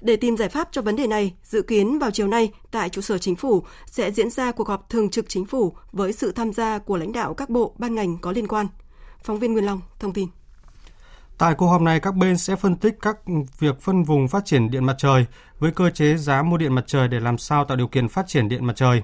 Để 0.02 0.16
tìm 0.16 0.38
giải 0.38 0.50
pháp 0.50 0.68
cho 0.72 0.82
vấn 0.82 0.96
đề 0.96 1.08
này, 1.08 1.34
dự 1.44 1.62
kiến 1.62 2.00
vào 2.00 2.12
chiều 2.12 2.28
nay 2.28 2.52
tại 2.72 2.90
trụ 2.90 3.02
sở 3.02 3.18
chính 3.18 3.36
phủ 3.36 3.64
sẽ 3.86 4.12
diễn 4.12 4.30
ra 4.30 4.52
cuộc 4.52 4.68
họp 4.68 4.90
thường 4.90 5.10
trực 5.10 5.30
chính 5.30 5.46
phủ 5.46 5.76
với 5.92 6.14
sự 6.14 6.32
tham 6.32 6.54
gia 6.54 6.80
của 6.80 6.98
lãnh 6.98 7.12
đạo 7.12 7.34
các 7.34 7.50
bộ 7.50 7.76
ban 7.78 7.96
ngành 7.96 8.18
có 8.18 8.32
liên 8.32 8.48
quan. 8.48 8.68
Phóng 9.24 9.40
viên 9.40 9.54
Nguyên 9.54 9.66
Long 9.66 9.82
thông 10.00 10.14
tin. 10.14 10.28
Tại 11.38 11.54
cuộc 11.54 11.68
họp 11.68 11.82
này, 11.82 12.00
các 12.00 12.16
bên 12.16 12.38
sẽ 12.38 12.56
phân 12.56 12.76
tích 12.76 12.96
các 13.02 13.18
việc 13.60 13.82
phân 13.82 14.04
vùng 14.04 14.28
phát 14.28 14.46
triển 14.46 14.72
điện 14.72 14.86
mặt 14.86 14.96
trời 14.98 15.26
với 15.60 15.72
cơ 15.72 15.90
chế 15.90 16.18
giá 16.18 16.42
mua 16.42 16.58
điện 16.58 16.74
mặt 16.76 16.84
trời 16.88 17.08
để 17.08 17.20
làm 17.20 17.38
sao 17.38 17.66
tạo 17.66 17.78
điều 17.78 17.88
kiện 17.88 18.08
phát 18.08 18.28
triển 18.28 18.50
điện 18.50 18.66
mặt 18.66 18.74
trời. 18.76 19.02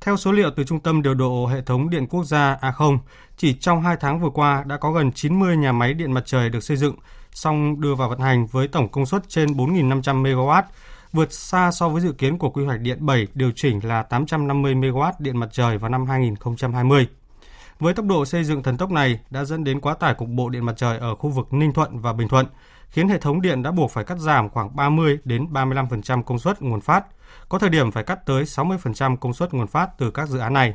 Theo 0.00 0.16
số 0.16 0.32
liệu 0.32 0.50
từ 0.56 0.64
Trung 0.64 0.80
tâm 0.80 1.02
Điều 1.02 1.14
độ 1.14 1.46
Hệ 1.46 1.62
thống 1.62 1.90
Điện 1.90 2.06
Quốc 2.06 2.24
gia 2.24 2.56
A0, 2.62 2.98
chỉ 3.36 3.54
trong 3.54 3.82
2 3.82 3.96
tháng 4.00 4.20
vừa 4.20 4.30
qua 4.30 4.64
đã 4.66 4.76
có 4.76 4.92
gần 4.92 5.12
90 5.12 5.56
nhà 5.56 5.72
máy 5.72 5.94
điện 5.94 6.12
mặt 6.12 6.22
trời 6.26 6.50
được 6.50 6.64
xây 6.64 6.76
dựng, 6.76 6.96
xong 7.34 7.80
đưa 7.80 7.94
vào 7.94 8.08
vận 8.08 8.18
hành 8.18 8.46
với 8.46 8.68
tổng 8.68 8.88
công 8.88 9.06
suất 9.06 9.28
trên 9.28 9.48
4.500 9.48 10.22
MW, 10.22 10.62
vượt 11.12 11.32
xa 11.32 11.70
so 11.70 11.88
với 11.88 12.02
dự 12.02 12.12
kiến 12.12 12.38
của 12.38 12.50
quy 12.50 12.64
hoạch 12.64 12.80
điện 12.80 13.06
7 13.06 13.26
điều 13.34 13.50
chỉnh 13.56 13.80
là 13.82 14.02
850 14.02 14.74
MW 14.74 15.12
điện 15.18 15.36
mặt 15.36 15.48
trời 15.52 15.78
vào 15.78 15.90
năm 15.90 16.06
2020. 16.06 17.08
Với 17.80 17.94
tốc 17.94 18.06
độ 18.06 18.24
xây 18.24 18.44
dựng 18.44 18.62
thần 18.62 18.76
tốc 18.76 18.90
này 18.90 19.20
đã 19.30 19.44
dẫn 19.44 19.64
đến 19.64 19.80
quá 19.80 19.94
tải 19.94 20.14
cục 20.14 20.28
bộ 20.28 20.48
điện 20.48 20.64
mặt 20.64 20.74
trời 20.76 20.98
ở 20.98 21.14
khu 21.14 21.30
vực 21.30 21.52
Ninh 21.52 21.72
Thuận 21.72 21.98
và 21.98 22.12
Bình 22.12 22.28
Thuận, 22.28 22.46
khiến 22.88 23.08
hệ 23.08 23.18
thống 23.18 23.42
điện 23.42 23.62
đã 23.62 23.70
buộc 23.70 23.90
phải 23.90 24.04
cắt 24.04 24.18
giảm 24.18 24.48
khoảng 24.48 24.76
30 24.76 25.18
đến 25.24 25.46
35% 25.52 26.22
công 26.22 26.38
suất 26.38 26.62
nguồn 26.62 26.80
phát, 26.80 27.04
có 27.48 27.58
thời 27.58 27.70
điểm 27.70 27.90
phải 27.90 28.04
cắt 28.04 28.26
tới 28.26 28.44
60% 28.44 29.16
công 29.16 29.34
suất 29.34 29.54
nguồn 29.54 29.66
phát 29.66 29.90
từ 29.98 30.10
các 30.10 30.28
dự 30.28 30.38
án 30.38 30.52
này. 30.52 30.74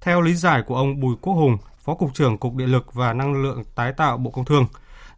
Theo 0.00 0.20
lý 0.20 0.34
giải 0.34 0.62
của 0.62 0.76
ông 0.76 1.00
Bùi 1.00 1.16
Quốc 1.20 1.34
Hùng, 1.34 1.58
Phó 1.84 1.94
Cục 1.94 2.14
trưởng 2.14 2.38
Cục 2.38 2.54
Điện 2.54 2.68
lực 2.68 2.94
và 2.94 3.12
Năng 3.12 3.42
lượng 3.42 3.62
tái 3.74 3.92
tạo 3.92 4.16
Bộ 4.16 4.30
Công 4.30 4.44
Thương, 4.44 4.66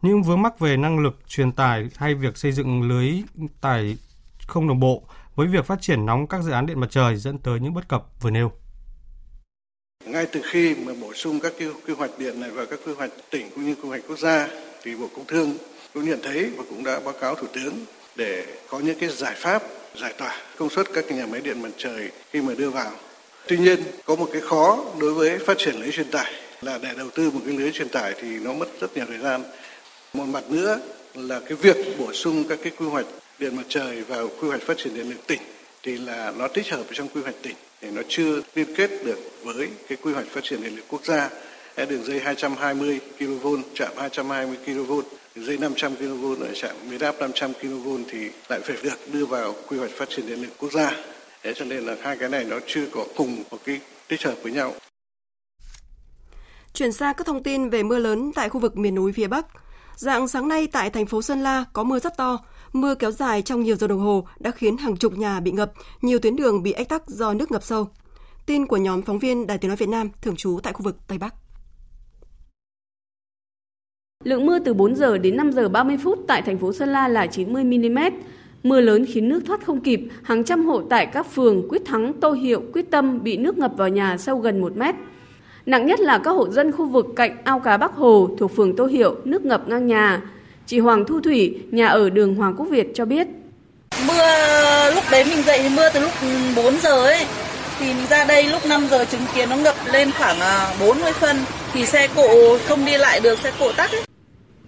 những 0.04 0.22
vướng 0.22 0.42
mắc 0.42 0.58
về 0.58 0.76
năng 0.76 0.98
lực 0.98 1.14
truyền 1.28 1.52
tải 1.52 1.88
hay 1.96 2.14
việc 2.14 2.36
xây 2.36 2.52
dựng 2.52 2.88
lưới 2.88 3.12
tải 3.60 3.96
không 4.46 4.68
đồng 4.68 4.80
bộ 4.80 5.02
với 5.34 5.46
việc 5.46 5.64
phát 5.66 5.80
triển 5.80 6.06
nóng 6.06 6.26
các 6.26 6.42
dự 6.42 6.50
án 6.50 6.66
điện 6.66 6.80
mặt 6.80 6.86
trời 6.90 7.16
dẫn 7.16 7.38
tới 7.38 7.60
những 7.60 7.74
bất 7.74 7.88
cập 7.88 8.06
vừa 8.20 8.30
nêu. 8.30 8.52
Ngay 10.06 10.26
từ 10.32 10.40
khi 10.44 10.74
mà 10.74 10.92
bổ 11.00 11.12
sung 11.14 11.40
các 11.40 11.52
quy 11.86 11.94
hoạch 11.94 12.10
điện 12.18 12.40
này 12.40 12.50
vào 12.50 12.66
các 12.66 12.80
quy 12.86 12.92
hoạch 12.94 13.10
tỉnh 13.30 13.50
cũng 13.54 13.64
như 13.64 13.74
quy 13.74 13.88
hoạch 13.88 14.02
quốc 14.08 14.18
gia 14.18 14.48
thì 14.82 14.96
Bộ 14.96 15.08
Công 15.16 15.26
Thương 15.26 15.56
cũng 15.94 16.04
nhận 16.04 16.20
thấy 16.22 16.50
và 16.56 16.64
cũng 16.68 16.84
đã 16.84 17.00
báo 17.04 17.14
cáo 17.20 17.34
Thủ 17.34 17.46
tướng 17.52 17.74
để 18.16 18.46
có 18.68 18.80
những 18.80 18.98
cái 18.98 19.08
giải 19.08 19.34
pháp, 19.36 19.62
giải 19.96 20.14
tỏa 20.18 20.36
công 20.58 20.70
suất 20.70 20.86
các 20.94 21.04
nhà 21.10 21.26
máy 21.26 21.40
điện 21.40 21.62
mặt 21.62 21.70
trời 21.76 22.10
khi 22.30 22.42
mà 22.42 22.54
đưa 22.58 22.70
vào. 22.70 22.92
Tuy 23.48 23.58
nhiên, 23.58 23.80
có 24.04 24.16
một 24.16 24.28
cái 24.32 24.40
khó 24.40 24.84
đối 25.00 25.14
với 25.14 25.38
phát 25.38 25.58
triển 25.58 25.74
lưới 25.74 25.90
truyền 25.92 26.10
tải 26.10 26.32
là 26.60 26.78
để 26.82 26.88
đầu 26.98 27.10
tư 27.14 27.30
một 27.30 27.40
cái 27.46 27.54
lưới 27.56 27.72
truyền 27.72 27.88
tải 27.88 28.14
thì 28.20 28.38
nó 28.38 28.52
mất 28.52 28.68
rất 28.80 28.96
nhiều 28.96 29.04
thời 29.08 29.18
gian. 29.18 29.42
Một 30.14 30.24
mặt 30.26 30.44
nữa 30.50 30.80
là 31.14 31.40
cái 31.40 31.56
việc 31.56 31.76
bổ 31.98 32.12
sung 32.12 32.44
các 32.48 32.58
cái 32.62 32.72
quy 32.78 32.86
hoạch 32.86 33.06
điện 33.38 33.56
mặt 33.56 33.62
trời 33.68 34.02
vào 34.02 34.28
quy 34.40 34.48
hoạch 34.48 34.62
phát 34.62 34.78
triển 34.78 34.94
điện 34.94 35.10
lực 35.10 35.26
tỉnh 35.26 35.40
thì 35.82 35.98
là 35.98 36.32
nó 36.38 36.48
tích 36.48 36.70
hợp 36.70 36.84
trong 36.92 37.08
quy 37.08 37.22
hoạch 37.22 37.34
tỉnh 37.42 37.56
thì 37.80 37.90
nó 37.90 38.02
chưa 38.08 38.40
liên 38.54 38.74
kết 38.74 38.90
được 39.04 39.18
với 39.42 39.68
cái 39.88 39.98
quy 40.02 40.12
hoạch 40.12 40.26
phát 40.26 40.44
triển 40.44 40.62
điện 40.62 40.76
lực 40.76 40.84
quốc 40.88 41.04
gia. 41.04 41.30
Đường 41.76 42.04
dây 42.04 42.20
220 42.20 43.00
kV 43.18 43.46
chạm 43.74 43.92
220 43.96 44.56
kV 44.66 44.92
đường 45.34 45.46
dây 45.46 45.58
500 45.58 45.96
kV 45.96 46.42
ở 46.42 46.54
trạm 46.54 46.76
biến 46.90 47.00
áp 47.00 47.14
500 47.20 47.52
kV 47.54 47.88
thì 48.10 48.30
lại 48.48 48.60
phải 48.60 48.76
được 48.82 49.12
đưa 49.12 49.26
vào 49.26 49.54
quy 49.68 49.78
hoạch 49.78 49.90
phát 49.90 50.08
triển 50.08 50.26
điện 50.26 50.42
lực 50.42 50.50
quốc 50.58 50.72
gia. 50.72 50.96
Thế 51.42 51.54
cho 51.54 51.64
nên 51.64 51.86
là 51.86 51.96
hai 52.02 52.16
cái 52.16 52.28
này 52.28 52.44
nó 52.44 52.58
chưa 52.66 52.86
có 52.92 53.06
cùng 53.16 53.44
một 53.50 53.58
cái 53.64 53.80
tích 54.08 54.22
hợp 54.22 54.34
với 54.42 54.52
nhau. 54.52 54.74
Chuyển 56.74 56.92
sang 56.92 57.14
các 57.16 57.26
thông 57.26 57.42
tin 57.42 57.70
về 57.70 57.82
mưa 57.82 57.98
lớn 57.98 58.32
tại 58.34 58.48
khu 58.48 58.60
vực 58.60 58.76
miền 58.76 58.94
núi 58.94 59.12
phía 59.12 59.26
Bắc. 59.26 59.46
Dạng 59.96 60.28
sáng 60.28 60.48
nay 60.48 60.66
tại 60.66 60.90
thành 60.90 61.06
phố 61.06 61.22
Sơn 61.22 61.40
La 61.40 61.64
có 61.72 61.84
mưa 61.84 61.98
rất 61.98 62.16
to, 62.16 62.38
mưa 62.72 62.94
kéo 62.94 63.10
dài 63.10 63.42
trong 63.42 63.62
nhiều 63.62 63.76
giờ 63.76 63.86
đồng 63.86 64.00
hồ 64.00 64.26
đã 64.40 64.50
khiến 64.50 64.76
hàng 64.76 64.96
chục 64.96 65.18
nhà 65.18 65.40
bị 65.40 65.52
ngập, 65.52 65.72
nhiều 66.02 66.18
tuyến 66.18 66.36
đường 66.36 66.62
bị 66.62 66.72
ách 66.72 66.88
tắc 66.88 67.08
do 67.08 67.34
nước 67.34 67.52
ngập 67.52 67.62
sâu. 67.62 67.88
Tin 68.46 68.66
của 68.66 68.76
nhóm 68.76 69.02
phóng 69.02 69.18
viên 69.18 69.46
Đài 69.46 69.58
Tiếng 69.58 69.68
nói 69.68 69.76
Việt 69.76 69.88
Nam 69.88 70.10
thường 70.22 70.36
trú 70.36 70.60
tại 70.62 70.72
khu 70.72 70.82
vực 70.82 70.96
Tây 71.08 71.18
Bắc. 71.18 71.34
Lượng 74.24 74.46
mưa 74.46 74.58
từ 74.58 74.74
4 74.74 74.96
giờ 74.96 75.18
đến 75.18 75.36
5 75.36 75.52
giờ 75.52 75.68
30 75.68 75.96
phút 76.04 76.18
tại 76.28 76.42
thành 76.42 76.58
phố 76.58 76.72
Sơn 76.72 76.88
La 76.88 77.08
là 77.08 77.26
90 77.26 77.64
mm. 77.64 77.98
Mưa 78.62 78.80
lớn 78.80 79.04
khiến 79.06 79.28
nước 79.28 79.40
thoát 79.46 79.64
không 79.66 79.80
kịp, 79.80 80.00
hàng 80.22 80.44
trăm 80.44 80.66
hộ 80.66 80.82
tại 80.90 81.06
các 81.06 81.26
phường 81.32 81.68
Quyết 81.68 81.82
Thắng, 81.84 82.12
Tô 82.20 82.32
Hiệu, 82.32 82.62
Quyết 82.72 82.90
Tâm 82.90 83.22
bị 83.22 83.36
nước 83.36 83.58
ngập 83.58 83.72
vào 83.76 83.88
nhà 83.88 84.16
sâu 84.18 84.38
gần 84.38 84.60
1 84.60 84.76
mét. 84.76 84.94
Nặng 85.66 85.86
nhất 85.86 86.00
là 86.00 86.18
các 86.18 86.30
hộ 86.30 86.48
dân 86.48 86.72
khu 86.72 86.86
vực 86.86 87.06
cạnh 87.16 87.36
ao 87.44 87.60
cá 87.60 87.76
Bắc 87.76 87.92
Hồ 87.94 88.30
thuộc 88.38 88.56
phường 88.56 88.76
Tô 88.76 88.86
Hiệu, 88.86 89.16
nước 89.24 89.44
ngập 89.44 89.68
ngang 89.68 89.86
nhà. 89.86 90.22
Chị 90.66 90.78
Hoàng 90.78 91.04
Thu 91.04 91.20
Thủy, 91.20 91.58
nhà 91.70 91.86
ở 91.86 92.10
đường 92.10 92.34
Hoàng 92.34 92.54
Quốc 92.56 92.66
Việt 92.66 92.88
cho 92.94 93.04
biết. 93.04 93.26
Mưa 94.06 94.90
lúc 94.94 95.04
đấy 95.10 95.24
mình 95.24 95.42
dậy 95.42 95.58
thì 95.62 95.68
mưa 95.76 95.88
từ 95.94 96.00
lúc 96.00 96.10
4 96.56 96.74
giờ 96.82 97.04
ấy. 97.04 97.24
Thì 97.78 97.86
mình 97.86 98.06
ra 98.10 98.24
đây 98.24 98.44
lúc 98.44 98.60
5 98.68 98.86
giờ 98.90 99.04
chứng 99.04 99.20
kiến 99.34 99.50
nó 99.50 99.56
ngập 99.56 99.74
lên 99.92 100.10
khoảng 100.18 100.36
40 100.80 101.02
à, 101.04 101.12
phân. 101.12 101.36
Thì 101.72 101.86
xe 101.86 102.08
cộ 102.16 102.58
không 102.66 102.84
đi 102.84 102.96
lại 102.96 103.20
được, 103.20 103.38
xe 103.38 103.52
cộ 103.60 103.72
tắc 103.72 103.90
ấy. 103.90 104.02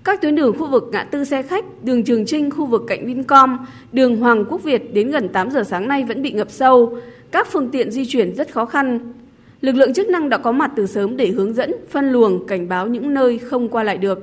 Các 0.04 0.20
tuyến 0.22 0.34
đường 0.34 0.58
khu 0.58 0.70
vực 0.70 0.84
ngã 0.92 1.04
tư 1.04 1.24
xe 1.24 1.42
khách, 1.42 1.64
đường 1.82 2.04
Trường 2.04 2.26
Trinh 2.26 2.50
khu 2.50 2.66
vực 2.66 2.82
cạnh 2.88 3.06
Vincom, 3.06 3.58
đường 3.92 4.16
Hoàng 4.16 4.44
Quốc 4.48 4.62
Việt 4.62 4.94
đến 4.94 5.10
gần 5.10 5.28
8 5.28 5.50
giờ 5.50 5.64
sáng 5.64 5.88
nay 5.88 6.04
vẫn 6.04 6.22
bị 6.22 6.30
ngập 6.32 6.50
sâu. 6.50 6.98
Các 7.30 7.48
phương 7.52 7.70
tiện 7.70 7.90
di 7.90 8.06
chuyển 8.06 8.34
rất 8.34 8.52
khó 8.52 8.64
khăn. 8.64 9.12
Lực 9.60 9.75
lượng 9.75 9.94
chức 9.94 10.08
năng 10.08 10.28
đã 10.28 10.38
có 10.38 10.52
mặt 10.52 10.70
từ 10.76 10.86
sớm 10.86 11.16
để 11.16 11.28
hướng 11.28 11.54
dẫn, 11.54 11.72
phân 11.90 12.12
luồng, 12.12 12.46
cảnh 12.46 12.68
báo 12.68 12.86
những 12.86 13.14
nơi 13.14 13.38
không 13.38 13.68
qua 13.68 13.82
lại 13.82 13.98
được. 13.98 14.18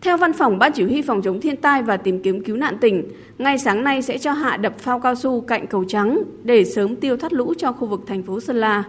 Theo 0.00 0.16
Văn 0.16 0.32
phòng 0.32 0.58
Ban 0.58 0.72
Chỉ 0.72 0.84
huy 0.84 1.02
Phòng 1.02 1.22
chống 1.22 1.40
thiên 1.40 1.56
tai 1.56 1.82
và 1.82 1.96
tìm 1.96 2.22
kiếm 2.22 2.44
cứu 2.44 2.56
nạn 2.56 2.78
tỉnh, 2.80 3.08
ngay 3.38 3.58
sáng 3.58 3.84
nay 3.84 4.02
sẽ 4.02 4.18
cho 4.18 4.32
hạ 4.32 4.56
đập 4.56 4.78
phao 4.78 5.00
cao 5.00 5.14
su 5.14 5.40
cạnh 5.40 5.66
cầu 5.66 5.84
trắng 5.88 6.22
để 6.42 6.64
sớm 6.64 6.96
tiêu 6.96 7.16
thoát 7.16 7.32
lũ 7.32 7.54
cho 7.58 7.72
khu 7.72 7.86
vực 7.86 8.00
thành 8.06 8.22
phố 8.22 8.40
Sơn 8.40 8.56
La. 8.56 8.84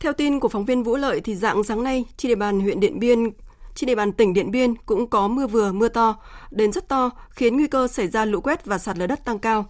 Theo 0.00 0.12
tin 0.12 0.40
của 0.40 0.48
phóng 0.48 0.64
viên 0.64 0.82
Vũ 0.82 0.96
Lợi 0.96 1.20
thì 1.20 1.34
dạng 1.34 1.64
sáng 1.64 1.84
nay 1.84 2.04
trên 2.16 2.28
địa 2.28 2.36
bàn 2.36 2.60
huyện 2.60 2.80
Điện 2.80 2.98
Biên 2.98 3.18
trên 3.74 3.86
địa 3.86 3.94
bàn 3.94 4.12
tỉnh 4.12 4.34
Điện 4.34 4.50
Biên 4.50 4.74
cũng 4.86 5.06
có 5.10 5.28
mưa 5.28 5.46
vừa, 5.46 5.72
mưa 5.72 5.88
to, 5.88 6.16
đến 6.50 6.72
rất 6.72 6.88
to, 6.88 7.10
khiến 7.30 7.56
nguy 7.56 7.66
cơ 7.66 7.88
xảy 7.88 8.08
ra 8.08 8.24
lũ 8.24 8.40
quét 8.40 8.64
và 8.64 8.78
sạt 8.78 8.98
lở 8.98 9.06
đất 9.06 9.24
tăng 9.24 9.38
cao. 9.38 9.66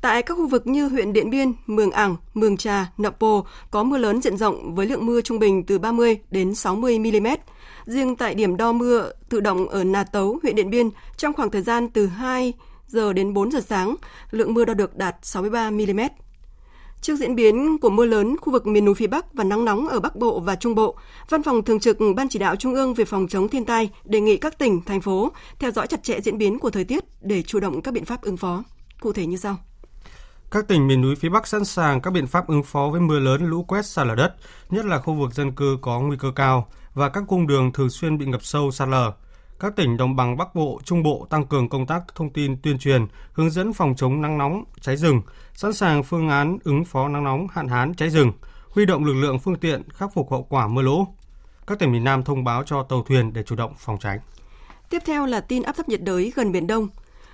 Tại 0.00 0.22
các 0.22 0.34
khu 0.34 0.46
vực 0.46 0.66
như 0.66 0.88
huyện 0.88 1.12
Điện 1.12 1.30
Biên, 1.30 1.52
Mường 1.66 1.90
Ảng, 1.90 2.16
Mường 2.34 2.56
Trà, 2.56 2.92
Nậm 2.98 3.12
Pồ 3.18 3.46
có 3.70 3.82
mưa 3.82 3.98
lớn 3.98 4.22
diện 4.22 4.36
rộng 4.36 4.74
với 4.74 4.86
lượng 4.86 5.06
mưa 5.06 5.20
trung 5.20 5.38
bình 5.38 5.64
từ 5.66 5.78
30 5.78 6.18
đến 6.30 6.54
60 6.54 6.98
mm. 6.98 7.26
Riêng 7.84 8.16
tại 8.16 8.34
điểm 8.34 8.56
đo 8.56 8.72
mưa 8.72 9.12
tự 9.28 9.40
động 9.40 9.68
ở 9.68 9.84
Nà 9.84 10.04
Tấu, 10.04 10.38
huyện 10.42 10.56
Điện 10.56 10.70
Biên, 10.70 10.90
trong 11.16 11.32
khoảng 11.32 11.50
thời 11.50 11.62
gian 11.62 11.88
từ 11.88 12.06
2 12.06 12.52
giờ 12.86 13.12
đến 13.12 13.34
4 13.34 13.50
giờ 13.50 13.60
sáng, 13.60 13.94
lượng 14.30 14.54
mưa 14.54 14.64
đo 14.64 14.74
được 14.74 14.96
đạt 14.96 15.16
63 15.22 15.70
mm. 15.70 16.00
Trước 17.00 17.16
diễn 17.16 17.34
biến 17.34 17.78
của 17.78 17.90
mưa 17.90 18.04
lớn 18.04 18.36
khu 18.40 18.52
vực 18.52 18.66
miền 18.66 18.84
núi 18.84 18.94
phía 18.94 19.06
Bắc 19.06 19.34
và 19.34 19.44
nắng 19.44 19.64
nóng 19.64 19.88
ở 19.88 20.00
Bắc 20.00 20.16
Bộ 20.16 20.40
và 20.40 20.56
Trung 20.56 20.74
Bộ, 20.74 20.96
Văn 21.28 21.42
phòng 21.42 21.64
Thường 21.64 21.80
trực 21.80 21.98
Ban 22.16 22.28
Chỉ 22.28 22.38
đạo 22.38 22.56
Trung 22.56 22.74
ương 22.74 22.94
về 22.94 23.04
phòng 23.04 23.28
chống 23.28 23.48
thiên 23.48 23.64
tai 23.64 23.90
đề 24.04 24.20
nghị 24.20 24.36
các 24.36 24.58
tỉnh, 24.58 24.80
thành 24.86 25.00
phố 25.00 25.32
theo 25.58 25.70
dõi 25.70 25.86
chặt 25.86 26.02
chẽ 26.02 26.20
diễn 26.20 26.38
biến 26.38 26.58
của 26.58 26.70
thời 26.70 26.84
tiết 26.84 27.04
để 27.20 27.42
chủ 27.42 27.60
động 27.60 27.82
các 27.82 27.94
biện 27.94 28.04
pháp 28.04 28.22
ứng 28.22 28.36
phó. 28.36 28.64
Cụ 29.00 29.12
thể 29.12 29.26
như 29.26 29.36
sau. 29.36 29.56
Các 30.50 30.68
tỉnh 30.68 30.86
miền 30.86 31.00
núi 31.00 31.14
phía 31.16 31.28
Bắc 31.28 31.46
sẵn 31.46 31.64
sàng 31.64 32.00
các 32.00 32.10
biện 32.10 32.26
pháp 32.26 32.46
ứng 32.46 32.62
phó 32.62 32.88
với 32.88 33.00
mưa 33.00 33.18
lớn, 33.18 33.46
lũ 33.46 33.62
quét, 33.62 33.86
sạt 33.86 34.06
lở 34.06 34.14
đất, 34.14 34.34
nhất 34.70 34.84
là 34.84 34.98
khu 34.98 35.14
vực 35.14 35.32
dân 35.34 35.52
cư 35.52 35.78
có 35.82 36.00
nguy 36.00 36.16
cơ 36.16 36.32
cao 36.36 36.68
và 36.94 37.08
các 37.08 37.24
cung 37.28 37.46
đường 37.46 37.72
thường 37.72 37.90
xuyên 37.90 38.18
bị 38.18 38.26
ngập 38.26 38.42
sâu 38.42 38.70
sạt 38.70 38.88
lở. 38.88 39.12
Các 39.60 39.76
tỉnh 39.76 39.96
đồng 39.96 40.16
bằng 40.16 40.36
Bắc 40.36 40.54
Bộ, 40.54 40.80
Trung 40.84 41.02
Bộ 41.02 41.26
tăng 41.30 41.46
cường 41.46 41.68
công 41.68 41.86
tác 41.86 42.02
thông 42.14 42.30
tin 42.30 42.56
tuyên 42.62 42.78
truyền, 42.78 43.06
hướng 43.32 43.50
dẫn 43.50 43.72
phòng 43.72 43.94
chống 43.96 44.22
nắng 44.22 44.38
nóng, 44.38 44.64
cháy 44.80 44.96
rừng, 44.96 45.22
sẵn 45.54 45.72
sàng 45.72 46.02
phương 46.02 46.28
án 46.28 46.58
ứng 46.64 46.84
phó 46.84 47.08
nắng 47.08 47.24
nóng, 47.24 47.46
hạn 47.52 47.68
hán, 47.68 47.94
cháy 47.94 48.10
rừng, 48.10 48.32
huy 48.70 48.86
động 48.86 49.04
lực 49.04 49.14
lượng 49.14 49.38
phương 49.38 49.56
tiện 49.56 49.82
khắc 49.90 50.14
phục 50.14 50.30
hậu 50.30 50.42
quả 50.42 50.68
mưa 50.68 50.82
lũ. 50.82 51.06
Các 51.66 51.78
tỉnh 51.78 51.92
miền 51.92 52.04
Nam 52.04 52.24
thông 52.24 52.44
báo 52.44 52.62
cho 52.66 52.82
tàu 52.82 53.02
thuyền 53.02 53.32
để 53.32 53.42
chủ 53.42 53.56
động 53.56 53.72
phòng 53.78 53.98
tránh. 54.00 54.18
Tiếp 54.90 55.02
theo 55.06 55.26
là 55.26 55.40
tin 55.40 55.62
áp 55.62 55.72
thấp 55.72 55.88
nhiệt 55.88 56.02
đới 56.02 56.32
gần 56.34 56.52
Biển 56.52 56.66
Đông. 56.66 56.88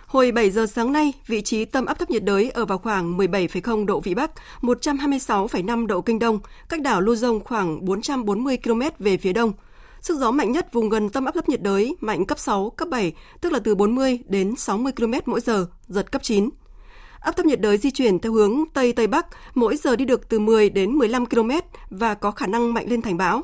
Hồi 0.06 0.32
7 0.32 0.50
giờ 0.50 0.66
sáng 0.66 0.92
nay, 0.92 1.12
vị 1.26 1.42
trí 1.42 1.64
tâm 1.64 1.86
áp 1.86 1.98
thấp 1.98 2.10
nhiệt 2.10 2.24
đới 2.24 2.50
ở 2.50 2.64
vào 2.64 2.78
khoảng 2.78 3.18
17,0 3.18 3.86
độ 3.86 4.00
Vĩ 4.00 4.14
Bắc, 4.14 4.30
126,5 4.60 5.86
độ 5.86 6.00
Kinh 6.00 6.18
Đông, 6.18 6.38
cách 6.68 6.80
đảo 6.80 7.02
Luzon 7.02 7.40
khoảng 7.40 7.84
440 7.84 8.58
km 8.64 8.80
về 8.98 9.16
phía 9.16 9.32
đông. 9.32 9.52
Sức 10.00 10.18
gió 10.18 10.30
mạnh 10.30 10.52
nhất 10.52 10.72
vùng 10.72 10.88
gần 10.88 11.10
tâm 11.10 11.24
áp 11.24 11.34
thấp 11.34 11.48
nhiệt 11.48 11.62
đới 11.62 11.96
mạnh 12.00 12.26
cấp 12.26 12.38
6, 12.38 12.70
cấp 12.70 12.88
7, 12.88 13.12
tức 13.40 13.52
là 13.52 13.58
từ 13.58 13.74
40 13.74 14.18
đến 14.28 14.56
60 14.56 14.92
km 14.96 15.12
mỗi 15.26 15.40
giờ, 15.40 15.66
giật 15.88 16.12
cấp 16.12 16.22
9. 16.22 16.48
Áp 17.20 17.36
thấp 17.36 17.46
nhiệt 17.46 17.60
đới 17.60 17.78
di 17.78 17.90
chuyển 17.90 18.18
theo 18.18 18.32
hướng 18.32 18.64
Tây 18.74 18.92
Tây 18.92 19.06
Bắc, 19.06 19.26
mỗi 19.54 19.76
giờ 19.76 19.96
đi 19.96 20.04
được 20.04 20.28
từ 20.28 20.38
10 20.38 20.70
đến 20.70 20.90
15 20.90 21.26
km 21.26 21.50
và 21.90 22.14
có 22.14 22.30
khả 22.30 22.46
năng 22.46 22.74
mạnh 22.74 22.86
lên 22.88 23.02
thành 23.02 23.16
bão. 23.16 23.42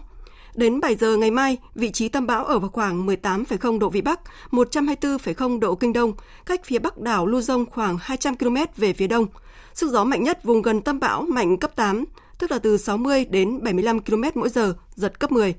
Đến 0.55 0.81
7 0.81 0.95
giờ 0.95 1.17
ngày 1.17 1.31
mai, 1.31 1.59
vị 1.75 1.91
trí 1.91 2.09
tâm 2.09 2.27
bão 2.27 2.45
ở 2.45 2.59
vào 2.59 2.71
khoảng 2.71 3.07
18,0 3.07 3.79
độ 3.79 3.89
Vĩ 3.89 4.01
Bắc, 4.01 4.21
124,0 4.51 5.59
độ 5.61 5.75
Kinh 5.75 5.93
Đông, 5.93 6.13
cách 6.47 6.65
phía 6.65 6.79
bắc 6.79 6.99
đảo 6.99 7.27
Luzon 7.27 7.65
khoảng 7.71 7.99
200 8.01 8.37
km 8.37 8.57
về 8.77 8.93
phía 8.93 9.07
đông. 9.07 9.27
Sức 9.75 9.91
gió 9.91 10.05
mạnh 10.05 10.23
nhất 10.23 10.45
vùng 10.45 10.63
gần 10.63 10.81
tâm 10.81 11.01
bão 11.01 11.23
mạnh 11.23 11.57
cấp 11.57 11.77
8, 11.77 12.05
tức 12.39 12.51
là 12.51 12.59
từ 12.59 12.79
60 12.79 13.25
đến 13.25 13.63
75 13.63 14.01
km 14.01 14.23
mỗi 14.35 14.49
giờ, 14.49 14.75
giật 14.95 15.21
cấp 15.21 15.33
10. 15.33 15.55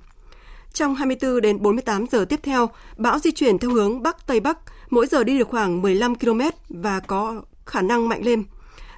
Trong 0.73 0.95
24 0.95 1.41
đến 1.41 1.61
48 1.61 2.05
giờ 2.11 2.25
tiếp 2.25 2.39
theo, 2.43 2.69
bão 2.97 3.19
di 3.19 3.31
chuyển 3.31 3.57
theo 3.57 3.71
hướng 3.71 4.03
Bắc 4.03 4.27
Tây 4.27 4.39
Bắc, 4.39 4.57
mỗi 4.89 5.07
giờ 5.07 5.23
đi 5.23 5.37
được 5.37 5.47
khoảng 5.47 5.81
15 5.81 6.15
km 6.15 6.41
và 6.69 6.99
có 6.99 7.41
khả 7.65 7.81
năng 7.81 8.09
mạnh 8.09 8.21
lên. 8.23 8.43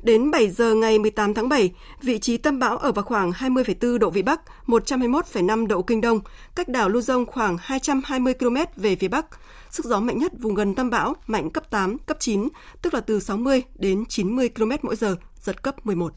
Đến 0.05 0.31
7 0.31 0.49
giờ 0.49 0.73
ngày 0.73 0.99
18 0.99 1.33
tháng 1.33 1.49
7, 1.49 1.71
vị 2.01 2.19
trí 2.19 2.37
tâm 2.37 2.59
bão 2.59 2.77
ở 2.77 2.91
vào 2.91 3.05
khoảng 3.05 3.31
20,4 3.31 3.97
độ 3.97 4.09
Vĩ 4.09 4.21
Bắc, 4.21 4.41
121,5 4.67 5.67
độ 5.67 5.81
Kinh 5.81 6.01
Đông, 6.01 6.19
cách 6.55 6.67
đảo 6.67 6.89
Luzon 6.89 7.25
khoảng 7.25 7.57
220 7.59 8.33
km 8.33 8.55
về 8.75 8.95
phía 8.95 9.07
Bắc. 9.07 9.25
Sức 9.69 9.85
gió 9.85 9.99
mạnh 9.99 10.17
nhất 10.17 10.31
vùng 10.39 10.55
gần 10.55 10.75
tâm 10.75 10.89
bão 10.89 11.13
mạnh 11.27 11.49
cấp 11.49 11.69
8, 11.69 11.97
cấp 11.97 12.17
9, 12.19 12.47
tức 12.81 12.93
là 12.93 13.01
từ 13.01 13.19
60 13.19 13.63
đến 13.75 14.05
90 14.05 14.49
km 14.49 14.71
mỗi 14.81 14.95
giờ, 14.95 15.15
giật 15.41 15.63
cấp 15.63 15.85
11. 15.85 16.13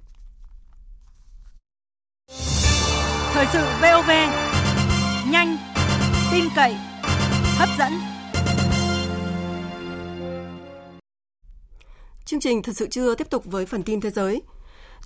Thời 3.33 3.47
sự 3.53 3.65
VOV, 3.83 4.11
nhanh, 5.31 5.57
tin 6.33 6.45
cậy, 6.57 6.77
hấp 7.59 7.69
dẫn. 7.79 8.18
Chương 12.29 12.41
trình 12.41 12.63
Thật 12.63 12.73
sự 12.77 12.87
chưa 12.91 13.15
tiếp 13.15 13.31
tục 13.31 13.45
với 13.45 13.67
phần 13.67 13.83
tin 13.83 14.01
thế 14.01 14.11
giới. 14.11 14.43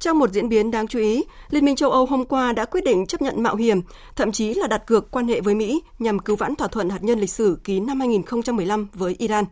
Trong 0.01 0.19
một 0.19 0.33
diễn 0.33 0.49
biến 0.49 0.71
đáng 0.71 0.89
chú 0.89 0.99
ý, 0.99 1.25
Liên 1.51 1.65
minh 1.65 1.77
châu 1.77 1.91
Âu 1.91 2.07
hôm 2.07 2.25
qua 2.25 2.53
đã 2.53 2.65
quyết 2.65 2.85
định 2.85 3.07
chấp 3.07 3.23
nhận 3.23 3.43
mạo 3.43 3.57
hiểm, 3.57 3.81
thậm 4.17 4.33
chí 4.33 4.55
là 4.55 4.67
đặt 4.67 4.87
cược 4.87 5.11
quan 5.11 5.29
hệ 5.29 5.41
với 5.41 5.55
Mỹ 5.55 5.83
nhằm 5.99 6.19
cứu 6.19 6.37
vãn 6.37 6.55
thỏa 6.55 6.69
thuận 6.69 6.91
hạt 6.91 7.03
nhân 7.03 7.19
lịch 7.19 7.31
sử 7.31 7.59
ký 7.65 7.81
năm 7.81 8.01
2015 8.01 8.89
với 8.95 9.15
Iran. 9.19 9.45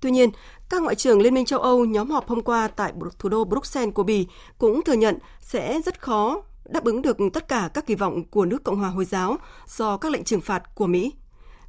Tuy 0.00 0.10
nhiên, 0.10 0.30
các 0.70 0.82
ngoại 0.82 0.94
trưởng 0.94 1.20
Liên 1.20 1.34
minh 1.34 1.44
châu 1.44 1.60
Âu 1.60 1.84
nhóm 1.84 2.10
họp 2.10 2.28
hôm 2.28 2.42
qua 2.42 2.68
tại 2.68 2.92
thủ 3.18 3.28
đô 3.28 3.44
Bruxelles 3.44 3.94
của 3.94 4.02
Bỉ 4.02 4.26
cũng 4.58 4.82
thừa 4.82 4.92
nhận 4.92 5.18
sẽ 5.40 5.80
rất 5.84 6.00
khó 6.00 6.42
đáp 6.68 6.84
ứng 6.84 7.02
được 7.02 7.16
tất 7.32 7.48
cả 7.48 7.70
các 7.74 7.86
kỳ 7.86 7.94
vọng 7.94 8.24
của 8.30 8.44
nước 8.44 8.64
Cộng 8.64 8.76
hòa 8.76 8.88
Hồi 8.88 9.04
giáo 9.04 9.36
do 9.66 9.96
các 9.96 10.12
lệnh 10.12 10.24
trừng 10.24 10.40
phạt 10.40 10.74
của 10.74 10.86
Mỹ. 10.86 11.12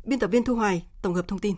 Biên 0.06 0.20
tập 0.20 0.28
viên 0.28 0.44
Thu 0.44 0.56
Hoài 0.56 0.84
tổng 1.02 1.14
hợp 1.14 1.28
thông 1.28 1.40
tin. 1.40 1.56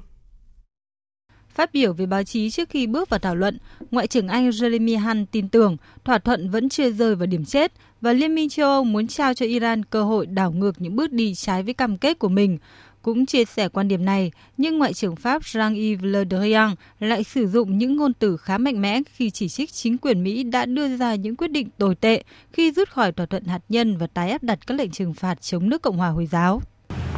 Phát 1.55 1.73
biểu 1.73 1.93
với 1.93 2.05
báo 2.05 2.23
chí 2.23 2.49
trước 2.49 2.69
khi 2.69 2.87
bước 2.87 3.09
vào 3.09 3.19
thảo 3.19 3.35
luận, 3.35 3.57
Ngoại 3.91 4.07
trưởng 4.07 4.27
Anh 4.27 4.49
Jeremy 4.49 4.99
Hunt 4.99 5.31
tin 5.31 5.49
tưởng 5.49 5.77
thỏa 6.05 6.17
thuận 6.17 6.49
vẫn 6.49 6.69
chưa 6.69 6.91
rơi 6.91 7.15
vào 7.15 7.25
điểm 7.25 7.45
chết 7.45 7.71
và 8.01 8.13
Liên 8.13 8.35
minh 8.35 8.49
châu 8.49 8.69
Âu 8.69 8.83
muốn 8.83 9.07
trao 9.07 9.33
cho 9.33 9.45
Iran 9.45 9.85
cơ 9.85 10.03
hội 10.03 10.25
đảo 10.25 10.51
ngược 10.51 10.81
những 10.81 10.95
bước 10.95 11.11
đi 11.11 11.33
trái 11.35 11.63
với 11.63 11.73
cam 11.73 11.97
kết 11.97 12.19
của 12.19 12.29
mình. 12.29 12.57
Cũng 13.01 13.25
chia 13.25 13.45
sẻ 13.45 13.69
quan 13.69 13.87
điểm 13.87 14.05
này, 14.05 14.31
nhưng 14.57 14.77
Ngoại 14.77 14.93
trưởng 14.93 15.15
Pháp 15.15 15.41
Jean-Yves 15.41 16.11
Le 16.11 16.23
Drian 16.29 16.75
lại 16.99 17.23
sử 17.23 17.47
dụng 17.47 17.77
những 17.77 17.95
ngôn 17.97 18.13
từ 18.13 18.37
khá 18.37 18.57
mạnh 18.57 18.81
mẽ 18.81 19.01
khi 19.13 19.29
chỉ 19.29 19.49
trích 19.49 19.73
chính 19.73 19.97
quyền 19.97 20.23
Mỹ 20.23 20.43
đã 20.43 20.65
đưa 20.65 20.97
ra 20.97 21.15
những 21.15 21.35
quyết 21.35 21.51
định 21.51 21.69
tồi 21.77 21.95
tệ 21.95 22.23
khi 22.53 22.71
rút 22.71 22.89
khỏi 22.89 23.11
thỏa 23.11 23.25
thuận 23.25 23.45
hạt 23.45 23.61
nhân 23.69 23.97
và 23.97 24.07
tái 24.07 24.31
áp 24.31 24.43
đặt 24.43 24.67
các 24.67 24.77
lệnh 24.77 24.91
trừng 24.91 25.13
phạt 25.13 25.41
chống 25.41 25.69
nước 25.69 25.81
Cộng 25.81 25.97
hòa 25.97 26.09
Hồi 26.09 26.25
giáo. 26.31 26.61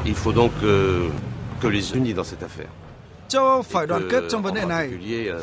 Il 0.06 0.14
faut 0.14 0.36
donc 0.36 0.52
que, 0.62 1.00
que 1.62 1.70
les 1.70 1.94
unis 1.94 2.16
dans 2.16 2.28
cette 2.32 2.48
affaire 2.48 2.85
châu 3.36 3.48
Âu 3.48 3.62
phải 3.62 3.88
đoàn 3.88 4.08
kết 4.12 4.24
trong 4.30 4.44
vấn 4.44 4.54
đề 4.54 4.66
này. 4.66 4.92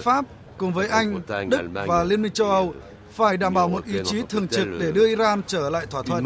Pháp 0.03 0.25
cùng 0.57 0.73
với 0.73 0.89
Anh, 0.89 1.21
Đức 1.49 1.61
và 1.87 2.05
Liên 2.05 2.23
minh 2.23 2.33
châu 2.33 2.51
Âu 2.51 2.75
phải 3.13 3.37
đảm 3.37 3.55
bảo 3.55 3.69
một 3.69 3.85
ý 3.87 3.95
chí 4.05 4.23
thường 4.29 4.49
trực 4.49 4.69
để 4.81 4.93
đưa 4.93 5.09
Iran 5.09 5.43
trở 5.47 5.71
lại 5.71 5.87
thỏa 5.91 6.03
thuận. 6.03 6.25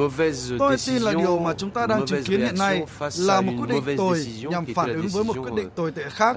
Tôi 0.58 0.76
tin 0.86 1.02
là 1.02 1.12
điều 1.12 1.38
mà 1.38 1.54
chúng 1.54 1.70
ta 1.70 1.86
đang 1.86 2.06
chứng 2.06 2.24
kiến 2.24 2.40
hiện 2.40 2.58
nay 2.58 2.84
là 3.18 3.40
một 3.40 3.52
quyết 3.58 3.84
định 3.86 3.96
tồi 3.96 4.26
nhằm 4.50 4.64
phản 4.74 4.92
ứng 4.92 5.08
với 5.08 5.24
một 5.24 5.36
quyết 5.42 5.54
định 5.56 5.70
tồi 5.76 5.92
tệ 5.92 6.02
khác. 6.10 6.36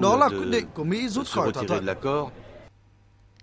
Đó 0.00 0.16
là 0.16 0.28
quyết 0.28 0.50
định 0.50 0.64
của 0.74 0.84
Mỹ 0.84 1.08
rút 1.08 1.26
khỏi 1.26 1.52
thỏa 1.52 1.64
thuận. 1.68 1.86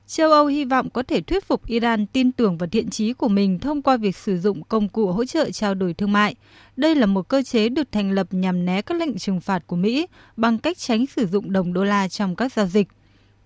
Châu 0.08 0.32
Âu 0.32 0.46
hy 0.46 0.66
vọng 0.66 0.90
có 0.90 1.04
thể 1.04 1.22
thuyết 1.22 1.46
phục 1.46 1.66
Iran 1.66 2.06
tin 2.06 2.32
tưởng 2.32 2.58
vào 2.58 2.70
thiện 2.70 2.90
chí 2.90 3.14
của 3.14 3.28
mình 3.28 3.60
thông 3.60 3.82
qua 3.82 3.98
việc 3.98 4.18
sử 4.18 4.40
dụng 4.40 4.64
công 4.64 4.90
cụ 4.90 5.12
hỗ 5.12 5.26
trợ 5.26 5.52
trao 5.52 5.74
đổi 5.74 5.94
thương 5.94 6.12
mại. 6.12 6.36
Đây 6.78 6.96
là 6.96 7.06
một 7.06 7.28
cơ 7.28 7.44
chế 7.44 7.70
được 7.70 7.92
thành 7.92 8.12
lập 8.12 8.28
nhằm 8.32 8.66
né 8.66 8.82
các 8.82 8.98
lệnh 8.98 9.18
trừng 9.18 9.42
phạt 9.42 9.68
của 9.68 9.76
Mỹ 9.76 10.08
bằng 10.38 10.58
cách 10.58 10.78
tránh 10.78 11.06
sử 11.08 11.28
dụng 11.28 11.52
đồng 11.52 11.74
đô 11.74 11.84
la 11.84 12.08
trong 12.08 12.36
các 12.36 12.54
giao 12.54 12.66
dịch. 12.66 12.88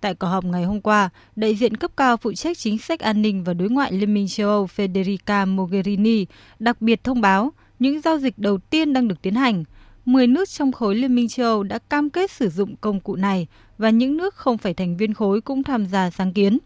Tại 0.02 0.16
cuộc 0.16 0.28
họp 0.28 0.46
ngày 0.46 0.64
hôm 0.64 0.82
qua, 0.82 1.10
đại 1.36 1.56
diện 1.56 1.78
cấp 1.78 1.92
cao 1.98 2.18
phụ 2.18 2.34
trách 2.34 2.58
chính 2.58 2.78
sách 2.78 3.00
an 3.00 3.22
ninh 3.22 3.44
và 3.44 3.54
đối 3.54 3.70
ngoại 3.70 3.92
Liên 3.92 4.14
minh 4.14 4.28
châu 4.28 4.50
Âu 4.50 4.68
Federica 4.76 5.56
Mogherini 5.56 6.26
đặc 6.60 6.82
biệt 6.82 7.04
thông 7.04 7.22
báo 7.22 7.52
những 7.80 8.02
giao 8.02 8.20
dịch 8.20 8.34
đầu 8.38 8.58
tiên 8.58 8.94
đang 8.94 9.08
được 9.08 9.22
tiến 9.22 9.36
hành. 9.36 9.64
10 10.06 10.28
nước 10.28 10.50
trong 10.50 10.72
khối 10.72 10.96
Liên 10.96 11.16
minh 11.16 11.28
châu 11.28 11.46
Âu 11.46 11.64
đã 11.64 11.80
cam 11.80 12.10
kết 12.10 12.32
sử 12.32 12.50
dụng 12.50 12.76
công 12.82 13.00
cụ 13.00 13.16
này 13.16 13.48
và 13.78 13.90
những 13.90 14.18
nước 14.18 14.36
không 14.36 14.58
phải 14.58 14.74
thành 14.74 14.98
viên 14.98 15.14
khối 15.14 15.42
cũng 15.42 15.64
tham 15.64 15.86
gia 15.86 16.10
sáng 16.10 16.34
kiến. 16.34 16.58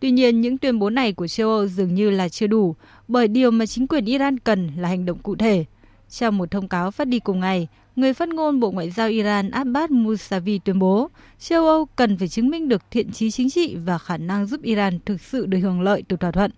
Tuy 0.00 0.10
nhiên, 0.10 0.40
những 0.40 0.58
tuyên 0.58 0.78
bố 0.78 0.90
này 0.90 1.12
của 1.12 1.26
châu 1.26 1.50
Âu 1.50 1.66
dường 1.66 1.94
như 1.94 2.10
là 2.10 2.28
chưa 2.28 2.46
đủ, 2.46 2.76
bởi 3.08 3.28
điều 3.28 3.50
mà 3.50 3.66
chính 3.66 3.86
quyền 3.86 4.04
Iran 4.04 4.38
cần 4.38 4.70
là 4.76 4.88
hành 4.88 5.06
động 5.06 5.18
cụ 5.18 5.36
thể. 5.36 5.64
Trong 6.12 6.38
một 6.38 6.50
thông 6.50 6.68
cáo 6.68 6.90
phát 6.90 7.04
đi 7.04 7.18
cùng 7.18 7.40
ngày, 7.40 7.68
người 7.96 8.14
phát 8.14 8.28
ngôn 8.28 8.60
Bộ 8.60 8.70
Ngoại 8.70 8.90
giao 8.90 9.08
Iran 9.08 9.50
Abbas 9.50 9.90
Mousavi 9.90 10.58
tuyên 10.58 10.78
bố 10.78 11.08
châu 11.38 11.66
Âu 11.66 11.86
cần 11.86 12.18
phải 12.18 12.28
chứng 12.28 12.48
minh 12.48 12.68
được 12.68 12.82
thiện 12.90 13.12
trí 13.12 13.30
chính 13.30 13.50
trị 13.50 13.76
và 13.76 13.98
khả 13.98 14.16
năng 14.16 14.46
giúp 14.46 14.62
Iran 14.62 14.98
thực 15.04 15.20
sự 15.20 15.46
được 15.46 15.58
hưởng 15.62 15.80
lợi 15.80 16.02
từ 16.08 16.16
thỏa 16.16 16.30
thuận. 16.30 16.50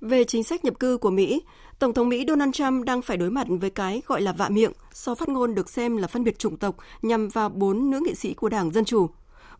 Về 0.00 0.24
chính 0.24 0.44
sách 0.44 0.64
nhập 0.64 0.74
cư 0.78 0.96
của 0.96 1.10
Mỹ, 1.10 1.42
Tổng 1.78 1.94
thống 1.94 2.08
Mỹ 2.08 2.24
Donald 2.28 2.54
Trump 2.54 2.84
đang 2.84 3.02
phải 3.02 3.16
đối 3.16 3.30
mặt 3.30 3.46
với 3.48 3.70
cái 3.70 4.02
gọi 4.06 4.20
là 4.20 4.32
vạ 4.32 4.48
miệng 4.48 4.72
do 4.92 5.14
phát 5.14 5.28
ngôn 5.28 5.54
được 5.54 5.70
xem 5.70 5.96
là 5.96 6.08
phân 6.08 6.24
biệt 6.24 6.38
chủng 6.38 6.56
tộc 6.56 6.76
nhằm 7.02 7.28
vào 7.28 7.48
bốn 7.48 7.90
nữ 7.90 8.00
nghị 8.06 8.14
sĩ 8.14 8.34
của 8.34 8.48
Đảng 8.48 8.70
Dân 8.70 8.84
Chủ. 8.84 9.06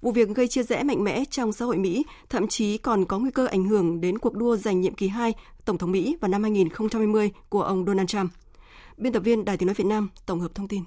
Vụ 0.00 0.12
việc 0.12 0.28
gây 0.28 0.48
chia 0.48 0.62
rẽ 0.62 0.82
mạnh 0.82 1.04
mẽ 1.04 1.24
trong 1.30 1.52
xã 1.52 1.64
hội 1.64 1.76
Mỹ, 1.76 2.04
thậm 2.28 2.48
chí 2.48 2.78
còn 2.78 3.04
có 3.04 3.18
nguy 3.18 3.30
cơ 3.30 3.46
ảnh 3.46 3.64
hưởng 3.64 4.00
đến 4.00 4.18
cuộc 4.18 4.34
đua 4.34 4.56
giành 4.56 4.80
nhiệm 4.80 4.94
kỳ 4.94 5.08
2 5.08 5.34
Tổng 5.64 5.78
thống 5.78 5.92
Mỹ 5.92 6.16
vào 6.20 6.28
năm 6.28 6.42
2020 6.42 7.30
của 7.48 7.62
ông 7.62 7.84
Donald 7.86 8.08
Trump. 8.08 8.30
Biên 8.96 9.12
tập 9.12 9.20
viên 9.20 9.44
Đài 9.44 9.56
tiếng 9.56 9.66
nói 9.66 9.74
Việt 9.74 9.86
Nam 9.86 10.10
tổng 10.26 10.40
hợp 10.40 10.54
thông 10.54 10.68
tin. 10.68 10.82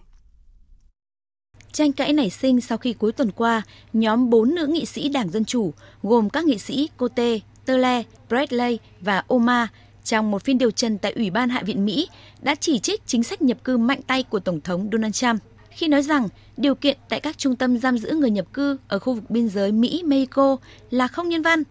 Tranh 1.71 1.91
cãi 1.91 2.13
nảy 2.13 2.29
sinh 2.29 2.61
sau 2.61 2.77
khi 2.77 2.93
cuối 2.93 3.11
tuần 3.11 3.31
qua, 3.31 3.61
nhóm 3.93 4.29
bốn 4.29 4.55
nữ 4.55 4.67
nghị 4.67 4.85
sĩ 4.85 5.09
Đảng 5.09 5.29
Dân 5.29 5.45
Chủ, 5.45 5.73
gồm 6.03 6.29
các 6.29 6.45
nghị 6.45 6.57
sĩ 6.57 6.89
Cote, 6.97 7.39
Tele, 7.65 8.03
Bradley 8.29 8.79
và 9.01 9.23
Oma, 9.27 9.67
trong 10.03 10.31
một 10.31 10.43
phiên 10.43 10.57
điều 10.57 10.71
trần 10.71 10.97
tại 10.97 11.11
Ủy 11.11 11.29
ban 11.29 11.49
Hạ 11.49 11.63
viện 11.65 11.85
Mỹ 11.85 12.09
đã 12.41 12.55
chỉ 12.55 12.79
trích 12.79 13.07
chính 13.07 13.23
sách 13.23 13.41
nhập 13.41 13.63
cư 13.63 13.77
mạnh 13.77 14.01
tay 14.07 14.23
của 14.23 14.39
Tổng 14.39 14.61
thống 14.61 14.89
Donald 14.91 15.13
Trump 15.13 15.41
khi 15.69 15.87
nói 15.87 16.01
rằng 16.01 16.27
điều 16.57 16.75
kiện 16.75 16.97
tại 17.09 17.19
các 17.19 17.37
trung 17.37 17.55
tâm 17.55 17.77
giam 17.77 17.97
giữ 17.97 18.11
người 18.11 18.29
nhập 18.29 18.53
cư 18.53 18.77
ở 18.87 18.99
khu 18.99 19.13
vực 19.13 19.29
biên 19.29 19.49
giới 19.49 19.71
Mỹ-Mexico 19.71 20.57
là 20.89 21.07
không 21.07 21.29
nhân 21.29 21.41
văn. 21.41 21.63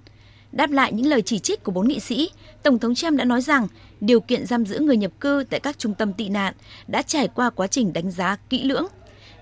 Đáp 0.56 0.70
lại 0.70 0.92
những 0.92 1.06
lời 1.06 1.22
chỉ 1.22 1.38
trích 1.38 1.64
của 1.64 1.72
bốn 1.72 1.88
nghị 1.88 2.00
sĩ, 2.00 2.30
Tổng 2.62 2.78
thống 2.78 2.94
Trump 2.94 3.18
đã 3.18 3.24
nói 3.24 3.40
rằng 3.40 3.68
điều 4.00 4.20
kiện 4.20 4.46
giam 4.46 4.66
giữ 4.66 4.78
người 4.78 4.96
nhập 4.96 5.12
cư 5.20 5.44
tại 5.50 5.60
các 5.60 5.78
trung 5.78 5.94
tâm 5.94 6.12
tị 6.12 6.28
nạn 6.28 6.54
đã 6.86 7.02
trải 7.02 7.28
qua 7.28 7.50
quá 7.50 7.66
trình 7.66 7.92
đánh 7.92 8.10
giá 8.10 8.36
kỹ 8.50 8.62
lưỡng. 8.64 8.86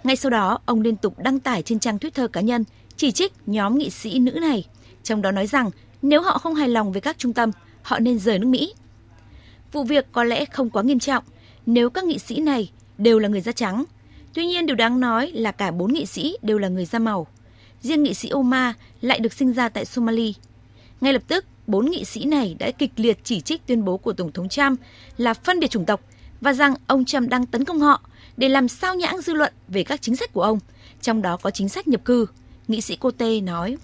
Ngay 0.04 0.16
sau 0.16 0.30
đó, 0.30 0.58
ông 0.66 0.80
liên 0.80 0.96
tục 0.96 1.18
đăng 1.18 1.40
tải 1.40 1.62
trên 1.62 1.78
trang 1.78 1.98
Twitter 1.98 2.28
cá 2.28 2.40
nhân 2.40 2.64
chỉ 2.96 3.12
trích 3.12 3.32
nhóm 3.46 3.78
nghị 3.78 3.90
sĩ 3.90 4.18
nữ 4.18 4.30
này, 4.30 4.66
trong 5.02 5.22
đó 5.22 5.30
nói 5.30 5.46
rằng 5.46 5.70
nếu 6.02 6.22
họ 6.22 6.38
không 6.38 6.54
hài 6.54 6.68
lòng 6.68 6.92
với 6.92 7.00
các 7.00 7.18
trung 7.18 7.32
tâm, 7.32 7.50
họ 7.82 7.98
nên 7.98 8.18
rời 8.18 8.38
nước 8.38 8.46
Mỹ. 8.46 8.74
Vụ 9.72 9.84
việc 9.84 10.06
có 10.12 10.24
lẽ 10.24 10.44
không 10.44 10.70
quá 10.70 10.82
nghiêm 10.82 10.98
trọng 10.98 11.24
nếu 11.66 11.90
các 11.90 12.04
nghị 12.04 12.18
sĩ 12.18 12.40
này 12.40 12.70
đều 12.98 13.18
là 13.18 13.28
người 13.28 13.40
da 13.40 13.52
trắng. 13.52 13.84
Tuy 14.34 14.46
nhiên 14.46 14.66
điều 14.66 14.76
đáng 14.76 15.00
nói 15.00 15.30
là 15.34 15.52
cả 15.52 15.70
bốn 15.70 15.92
nghị 15.92 16.06
sĩ 16.06 16.36
đều 16.42 16.58
là 16.58 16.68
người 16.68 16.84
da 16.84 16.98
màu. 16.98 17.26
Riêng 17.80 18.02
nghị 18.02 18.14
sĩ 18.14 18.30
Omar 18.30 18.74
lại 19.00 19.20
được 19.20 19.32
sinh 19.32 19.52
ra 19.52 19.68
tại 19.68 19.84
Somalia. 19.84 20.32
Ngay 21.02 21.12
lập 21.12 21.22
tức, 21.28 21.44
bốn 21.66 21.90
nghị 21.90 22.04
sĩ 22.04 22.24
này 22.24 22.56
đã 22.58 22.70
kịch 22.70 22.90
liệt 22.96 23.18
chỉ 23.24 23.40
trích 23.40 23.66
tuyên 23.66 23.84
bố 23.84 23.96
của 23.96 24.12
Tổng 24.12 24.32
thống 24.32 24.48
Trump 24.48 24.80
là 25.16 25.34
phân 25.34 25.60
biệt 25.60 25.70
chủng 25.70 25.84
tộc 25.84 26.00
và 26.40 26.52
rằng 26.52 26.74
ông 26.86 27.04
Trump 27.04 27.28
đang 27.28 27.46
tấn 27.46 27.64
công 27.64 27.80
họ 27.80 28.00
để 28.36 28.48
làm 28.48 28.68
sao 28.68 28.94
nhãng 28.94 29.20
dư 29.20 29.34
luận 29.34 29.52
về 29.68 29.84
các 29.84 30.02
chính 30.02 30.16
sách 30.16 30.32
của 30.32 30.42
ông, 30.42 30.58
trong 31.00 31.22
đó 31.22 31.36
có 31.36 31.50
chính 31.50 31.68
sách 31.68 31.88
nhập 31.88 32.04
cư. 32.04 32.26
Nghị 32.68 32.80
sĩ 32.80 32.96
Cote 32.96 33.40
nói, 33.40 33.76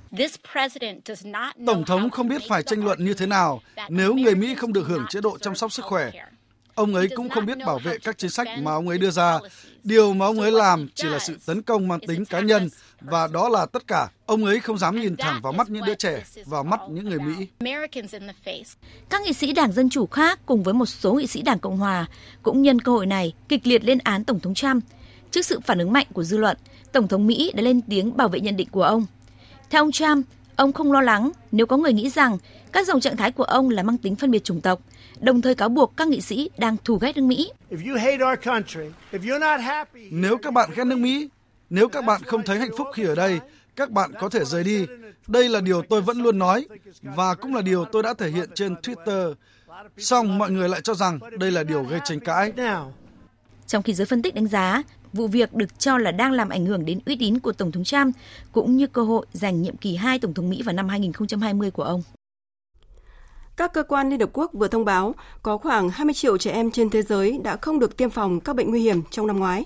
Tổng 1.66 1.84
thống 1.84 2.10
không 2.10 2.28
biết 2.28 2.42
phải 2.48 2.62
tranh 2.62 2.84
luận 2.84 3.04
như 3.04 3.14
thế 3.14 3.26
nào 3.26 3.60
nếu 3.88 4.14
người 4.14 4.34
Mỹ 4.34 4.54
không 4.54 4.72
được 4.72 4.86
hưởng 4.86 5.04
chế 5.08 5.20
độ 5.20 5.38
chăm 5.38 5.54
sóc 5.54 5.72
sức 5.72 5.84
khỏe. 5.84 6.10
Ông 6.78 6.94
ấy 6.94 7.08
cũng 7.16 7.28
không 7.28 7.46
biết 7.46 7.58
bảo 7.66 7.78
vệ 7.78 7.98
các 7.98 8.18
chính 8.18 8.30
sách 8.30 8.48
mà 8.62 8.72
ông 8.72 8.88
ấy 8.88 8.98
đưa 8.98 9.10
ra. 9.10 9.38
Điều 9.84 10.14
mà 10.14 10.26
ông 10.26 10.40
ấy 10.40 10.52
làm 10.52 10.88
chỉ 10.94 11.08
là 11.08 11.18
sự 11.18 11.36
tấn 11.46 11.62
công 11.62 11.88
mang 11.88 12.00
tính 12.00 12.24
cá 12.24 12.40
nhân 12.40 12.68
và 13.00 13.26
đó 13.26 13.48
là 13.48 13.66
tất 13.66 13.86
cả. 13.86 14.08
Ông 14.26 14.44
ấy 14.44 14.60
không 14.60 14.78
dám 14.78 15.00
nhìn 15.00 15.16
thẳng 15.16 15.40
vào 15.42 15.52
mắt 15.52 15.70
những 15.70 15.84
đứa 15.84 15.94
trẻ, 15.94 16.24
vào 16.46 16.64
mắt 16.64 16.80
những 16.90 17.08
người 17.08 17.18
Mỹ. 17.18 17.46
Các 19.08 19.22
nghị 19.22 19.32
sĩ 19.32 19.52
Đảng 19.52 19.72
Dân 19.72 19.90
Chủ 19.90 20.06
khác 20.06 20.40
cùng 20.46 20.62
với 20.62 20.74
một 20.74 20.86
số 20.86 21.14
nghị 21.14 21.26
sĩ 21.26 21.42
Đảng 21.42 21.58
Cộng 21.58 21.76
Hòa 21.76 22.06
cũng 22.42 22.62
nhân 22.62 22.80
cơ 22.80 22.92
hội 22.92 23.06
này 23.06 23.34
kịch 23.48 23.66
liệt 23.66 23.84
lên 23.84 23.98
án 23.98 24.24
Tổng 24.24 24.40
thống 24.40 24.54
Trump. 24.54 24.84
Trước 25.30 25.42
sự 25.42 25.60
phản 25.60 25.78
ứng 25.78 25.92
mạnh 25.92 26.06
của 26.12 26.24
dư 26.24 26.36
luận, 26.36 26.56
Tổng 26.92 27.08
thống 27.08 27.26
Mỹ 27.26 27.52
đã 27.54 27.62
lên 27.62 27.80
tiếng 27.80 28.16
bảo 28.16 28.28
vệ 28.28 28.40
nhận 28.40 28.56
định 28.56 28.68
của 28.70 28.82
ông. 28.82 29.06
Theo 29.70 29.82
ông 29.82 29.92
Trump, 29.92 30.26
ông 30.56 30.72
không 30.72 30.92
lo 30.92 31.00
lắng 31.00 31.30
nếu 31.52 31.66
có 31.66 31.76
người 31.76 31.92
nghĩ 31.92 32.10
rằng 32.10 32.38
các 32.72 32.86
dòng 32.86 33.00
trạng 33.00 33.16
thái 33.16 33.32
của 33.32 33.44
ông 33.44 33.70
là 33.70 33.82
mang 33.82 33.98
tính 33.98 34.16
phân 34.16 34.30
biệt 34.30 34.44
chủng 34.44 34.60
tộc, 34.60 34.80
đồng 35.20 35.42
thời 35.42 35.54
cáo 35.54 35.68
buộc 35.68 35.96
các 35.96 36.08
nghị 36.08 36.20
sĩ 36.20 36.50
đang 36.58 36.76
thù 36.84 36.98
ghét 36.98 37.16
nước 37.16 37.22
Mỹ. 37.22 37.52
Nếu 40.10 40.38
các 40.38 40.52
bạn 40.52 40.70
ghét 40.76 40.84
nước 40.84 40.98
Mỹ, 40.98 41.28
nếu 41.70 41.88
các 41.88 42.04
bạn 42.04 42.22
không 42.22 42.42
thấy 42.42 42.58
hạnh 42.58 42.70
phúc 42.78 42.86
khi 42.94 43.04
ở 43.04 43.14
đây, 43.14 43.38
các 43.76 43.90
bạn 43.90 44.10
có 44.20 44.28
thể 44.28 44.44
rời 44.44 44.64
đi. 44.64 44.86
Đây 45.26 45.48
là 45.48 45.60
điều 45.60 45.82
tôi 45.82 46.02
vẫn 46.02 46.18
luôn 46.18 46.38
nói 46.38 46.66
và 47.02 47.34
cũng 47.34 47.54
là 47.54 47.62
điều 47.62 47.84
tôi 47.84 48.02
đã 48.02 48.14
thể 48.14 48.30
hiện 48.30 48.48
trên 48.54 48.74
Twitter. 48.74 49.34
Song 49.98 50.38
mọi 50.38 50.50
người 50.50 50.68
lại 50.68 50.80
cho 50.84 50.94
rằng 50.94 51.18
đây 51.38 51.50
là 51.50 51.62
điều 51.62 51.82
gây 51.82 52.00
tranh 52.04 52.20
cãi. 52.20 52.52
Trong 53.66 53.82
khi 53.82 53.94
giới 53.94 54.06
phân 54.06 54.22
tích 54.22 54.34
đánh 54.34 54.46
giá, 54.46 54.82
vụ 55.12 55.26
việc 55.26 55.54
được 55.54 55.78
cho 55.78 55.98
là 55.98 56.10
đang 56.10 56.32
làm 56.32 56.48
ảnh 56.48 56.66
hưởng 56.66 56.84
đến 56.84 57.00
uy 57.06 57.16
tín 57.16 57.38
của 57.38 57.52
Tổng 57.52 57.72
thống 57.72 57.84
Trump 57.84 58.16
cũng 58.52 58.76
như 58.76 58.86
cơ 58.86 59.02
hội 59.02 59.26
giành 59.32 59.62
nhiệm 59.62 59.76
kỳ 59.76 59.96
2 59.96 60.18
Tổng 60.18 60.34
thống 60.34 60.50
Mỹ 60.50 60.62
vào 60.62 60.74
năm 60.74 60.88
2020 60.88 61.70
của 61.70 61.82
ông. 61.82 62.02
Các 63.58 63.72
cơ 63.72 63.82
quan 63.82 64.10
Liên 64.10 64.20
Hợp 64.20 64.30
Quốc 64.32 64.50
vừa 64.54 64.68
thông 64.68 64.84
báo 64.84 65.14
có 65.42 65.58
khoảng 65.58 65.90
20 65.90 66.14
triệu 66.14 66.38
trẻ 66.38 66.52
em 66.52 66.70
trên 66.70 66.90
thế 66.90 67.02
giới 67.02 67.38
đã 67.44 67.56
không 67.56 67.78
được 67.78 67.96
tiêm 67.96 68.10
phòng 68.10 68.40
các 68.40 68.56
bệnh 68.56 68.70
nguy 68.70 68.80
hiểm 68.80 69.02
trong 69.10 69.26
năm 69.26 69.38
ngoái. 69.38 69.64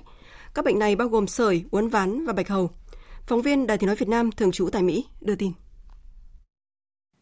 Các 0.55 0.65
bệnh 0.65 0.79
này 0.79 0.97
bao 0.97 1.09
gồm 1.09 1.27
sởi, 1.27 1.65
uốn 1.71 1.89
ván 1.89 2.27
và 2.27 2.33
bạch 2.33 2.49
hầu. 2.49 2.71
Phóng 3.27 3.43
viên 3.43 3.67
Đài 3.67 3.79
tiếng 3.79 3.87
nói 3.87 3.97
Việt 3.97 4.09
Nam 4.09 4.33
thường 4.33 4.53
trú 4.53 4.69
tại 4.73 4.83
Mỹ 4.83 5.05
đưa 5.21 5.35
tin. 5.35 5.53